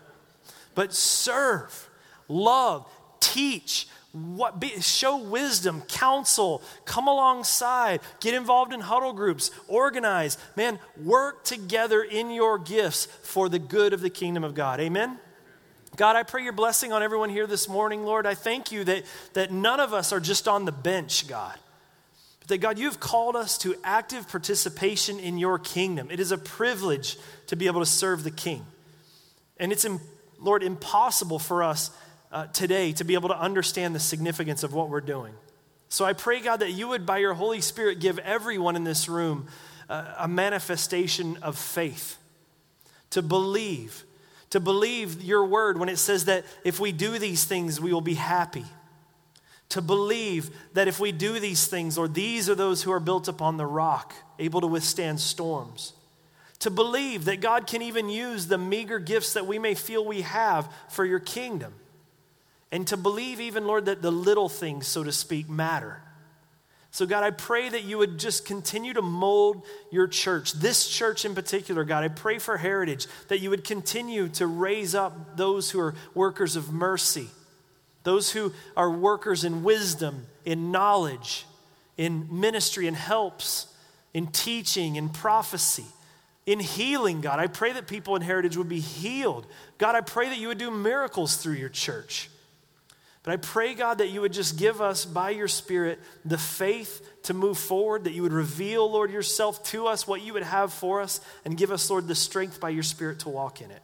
But 0.74 0.94
serve, 0.94 1.88
love, 2.28 2.86
teach, 3.20 3.88
what, 4.12 4.58
be, 4.58 4.80
show 4.80 5.16
wisdom, 5.18 5.82
counsel, 5.82 6.62
come 6.84 7.08
alongside, 7.08 8.00
get 8.20 8.34
involved 8.34 8.72
in 8.72 8.80
huddle 8.80 9.12
groups, 9.12 9.50
organize. 9.66 10.38
Man, 10.56 10.78
work 11.02 11.44
together 11.44 12.02
in 12.02 12.30
your 12.30 12.58
gifts 12.58 13.06
for 13.22 13.48
the 13.48 13.58
good 13.58 13.92
of 13.92 14.00
the 14.00 14.10
kingdom 14.10 14.44
of 14.44 14.54
God. 14.54 14.80
Amen? 14.80 15.18
God, 15.98 16.14
I 16.14 16.22
pray 16.22 16.44
your 16.44 16.52
blessing 16.52 16.92
on 16.92 17.02
everyone 17.02 17.28
here 17.28 17.48
this 17.48 17.68
morning, 17.68 18.04
Lord. 18.04 18.24
I 18.24 18.36
thank 18.36 18.70
you 18.70 18.84
that, 18.84 19.02
that 19.32 19.50
none 19.50 19.80
of 19.80 19.92
us 19.92 20.12
are 20.12 20.20
just 20.20 20.46
on 20.46 20.64
the 20.64 20.70
bench, 20.70 21.26
God. 21.26 21.58
But 22.38 22.48
that, 22.50 22.58
God, 22.58 22.78
you've 22.78 23.00
called 23.00 23.34
us 23.34 23.58
to 23.58 23.74
active 23.82 24.28
participation 24.28 25.18
in 25.18 25.38
your 25.38 25.58
kingdom. 25.58 26.08
It 26.12 26.20
is 26.20 26.30
a 26.30 26.38
privilege 26.38 27.18
to 27.48 27.56
be 27.56 27.66
able 27.66 27.80
to 27.80 27.86
serve 27.86 28.22
the 28.22 28.30
King. 28.30 28.64
And 29.58 29.72
it's, 29.72 29.84
Lord, 30.38 30.62
impossible 30.62 31.40
for 31.40 31.64
us 31.64 31.90
uh, 32.30 32.46
today 32.46 32.92
to 32.92 33.02
be 33.02 33.14
able 33.14 33.30
to 33.30 33.38
understand 33.38 33.92
the 33.92 34.00
significance 34.00 34.62
of 34.62 34.72
what 34.72 34.90
we're 34.90 35.00
doing. 35.00 35.34
So 35.88 36.04
I 36.04 36.12
pray, 36.12 36.38
God, 36.38 36.60
that 36.60 36.70
you 36.70 36.86
would, 36.86 37.06
by 37.06 37.18
your 37.18 37.34
Holy 37.34 37.60
Spirit, 37.60 37.98
give 37.98 38.20
everyone 38.20 38.76
in 38.76 38.84
this 38.84 39.08
room 39.08 39.48
uh, 39.90 40.14
a 40.16 40.28
manifestation 40.28 41.38
of 41.42 41.58
faith 41.58 42.18
to 43.10 43.20
believe 43.20 44.04
to 44.50 44.60
believe 44.60 45.22
your 45.22 45.44
word 45.44 45.78
when 45.78 45.88
it 45.88 45.98
says 45.98 46.24
that 46.24 46.44
if 46.64 46.80
we 46.80 46.92
do 46.92 47.18
these 47.18 47.44
things, 47.44 47.80
we 47.80 47.92
will 47.92 48.00
be 48.00 48.14
happy. 48.14 48.64
To 49.70 49.82
believe 49.82 50.50
that 50.72 50.88
if 50.88 50.98
we 50.98 51.12
do 51.12 51.38
these 51.38 51.66
things, 51.66 51.98
or 51.98 52.08
these 52.08 52.48
are 52.48 52.54
those 52.54 52.82
who 52.82 52.90
are 52.90 53.00
built 53.00 53.28
upon 53.28 53.58
the 53.58 53.66
rock, 53.66 54.14
able 54.38 54.62
to 54.62 54.66
withstand 54.66 55.20
storms. 55.20 55.92
To 56.60 56.70
believe 56.70 57.26
that 57.26 57.40
God 57.40 57.66
can 57.66 57.82
even 57.82 58.08
use 58.08 58.46
the 58.46 58.58
meager 58.58 58.98
gifts 58.98 59.34
that 59.34 59.46
we 59.46 59.58
may 59.58 59.74
feel 59.74 60.04
we 60.04 60.22
have 60.22 60.72
for 60.88 61.04
your 61.04 61.20
kingdom. 61.20 61.74
And 62.72 62.86
to 62.88 62.96
believe, 62.96 63.40
even, 63.40 63.66
Lord, 63.66 63.84
that 63.84 64.02
the 64.02 64.10
little 64.10 64.48
things, 64.48 64.86
so 64.86 65.04
to 65.04 65.12
speak, 65.12 65.48
matter. 65.48 66.02
So, 66.90 67.06
God, 67.06 67.22
I 67.22 67.30
pray 67.30 67.68
that 67.68 67.84
you 67.84 67.98
would 67.98 68.18
just 68.18 68.46
continue 68.46 68.94
to 68.94 69.02
mold 69.02 69.62
your 69.90 70.06
church, 70.06 70.54
this 70.54 70.88
church 70.88 71.24
in 71.24 71.34
particular, 71.34 71.84
God. 71.84 72.02
I 72.02 72.08
pray 72.08 72.38
for 72.38 72.56
heritage, 72.56 73.06
that 73.28 73.40
you 73.40 73.50
would 73.50 73.62
continue 73.62 74.28
to 74.30 74.46
raise 74.46 74.94
up 74.94 75.36
those 75.36 75.70
who 75.70 75.80
are 75.80 75.94
workers 76.14 76.56
of 76.56 76.72
mercy, 76.72 77.28
those 78.04 78.32
who 78.32 78.52
are 78.76 78.90
workers 78.90 79.44
in 79.44 79.62
wisdom, 79.62 80.26
in 80.44 80.72
knowledge, 80.72 81.44
in 81.98 82.26
ministry 82.30 82.86
and 82.86 82.96
helps, 82.96 83.66
in 84.14 84.28
teaching, 84.28 84.96
in 84.96 85.10
prophecy, 85.10 85.84
in 86.46 86.60
healing, 86.60 87.20
God. 87.20 87.38
I 87.38 87.48
pray 87.48 87.72
that 87.74 87.86
people 87.86 88.16
in 88.16 88.22
Heritage 88.22 88.56
would 88.56 88.68
be 88.68 88.80
healed. 88.80 89.46
God, 89.76 89.94
I 89.94 90.00
pray 90.00 90.30
that 90.30 90.38
you 90.38 90.48
would 90.48 90.58
do 90.58 90.70
miracles 90.70 91.36
through 91.36 91.54
your 91.54 91.68
church. 91.68 92.30
But 93.24 93.32
I 93.32 93.36
pray, 93.36 93.74
God, 93.74 93.98
that 93.98 94.08
you 94.08 94.20
would 94.20 94.32
just 94.32 94.58
give 94.58 94.80
us, 94.80 95.04
by 95.04 95.30
your 95.30 95.48
Spirit, 95.48 95.98
the 96.24 96.38
faith 96.38 97.06
to 97.24 97.34
move 97.34 97.58
forward, 97.58 98.04
that 98.04 98.12
you 98.12 98.22
would 98.22 98.32
reveal, 98.32 98.90
Lord, 98.90 99.10
yourself 99.10 99.62
to 99.64 99.86
us, 99.86 100.06
what 100.06 100.22
you 100.22 100.32
would 100.32 100.44
have 100.44 100.72
for 100.72 101.00
us, 101.00 101.20
and 101.44 101.56
give 101.56 101.70
us, 101.70 101.90
Lord, 101.90 102.06
the 102.06 102.14
strength 102.14 102.60
by 102.60 102.70
your 102.70 102.82
Spirit 102.82 103.20
to 103.20 103.28
walk 103.28 103.60
in 103.60 103.70
it. 103.70 103.82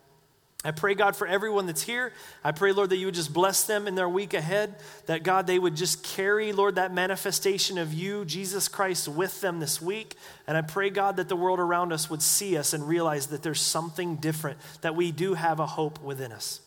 I 0.67 0.71
pray, 0.71 0.95
God, 0.95 1.15
for 1.15 1.27
everyone 1.27 1.67
that's 1.67 1.83
here. 1.83 2.15
I 2.43 2.53
pray, 2.53 2.73
Lord, 2.73 2.89
that 2.89 2.97
you 2.97 3.05
would 3.07 3.15
just 3.15 3.35
bless 3.35 3.65
them 3.65 3.87
in 3.87 3.97
their 3.97 4.09
week 4.09 4.33
ahead. 4.33 4.77
That, 5.05 5.23
God, 5.23 5.47
they 5.47 5.59
would 5.59 5.77
just 5.77 6.03
carry, 6.03 6.53
Lord, 6.53 6.77
that 6.77 6.91
manifestation 6.91 7.77
of 7.77 7.93
you, 7.93 8.25
Jesus 8.25 8.67
Christ, 8.67 9.07
with 9.07 9.43
them 9.43 9.61
this 9.61 9.83
week. 9.83 10.17
And 10.47 10.57
I 10.57 10.63
pray, 10.63 10.89
God, 10.89 11.17
that 11.17 11.29
the 11.29 11.37
world 11.37 11.61
around 11.61 11.93
us 11.93 12.09
would 12.09 12.23
see 12.23 12.57
us 12.57 12.73
and 12.73 12.89
realize 12.89 13.27
that 13.27 13.43
there's 13.43 13.61
something 13.61 14.17
different, 14.17 14.59
that 14.81 14.97
we 14.97 15.13
do 15.13 15.35
have 15.35 15.61
a 15.61 15.67
hope 15.67 16.03
within 16.03 16.33
us. 16.33 16.61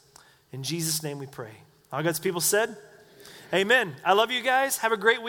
In 0.51 0.61
Jesus' 0.61 1.01
name 1.01 1.17
we 1.17 1.25
pray. 1.25 1.53
All 1.91 2.03
God's 2.03 2.19
people 2.19 2.41
said, 2.41 2.75
Amen. 3.53 3.95
I 4.03 4.11
love 4.11 4.29
you 4.29 4.41
guys. 4.41 4.77
Have 4.79 4.91
a 4.91 4.97
great 4.97 5.19
week. 5.19 5.25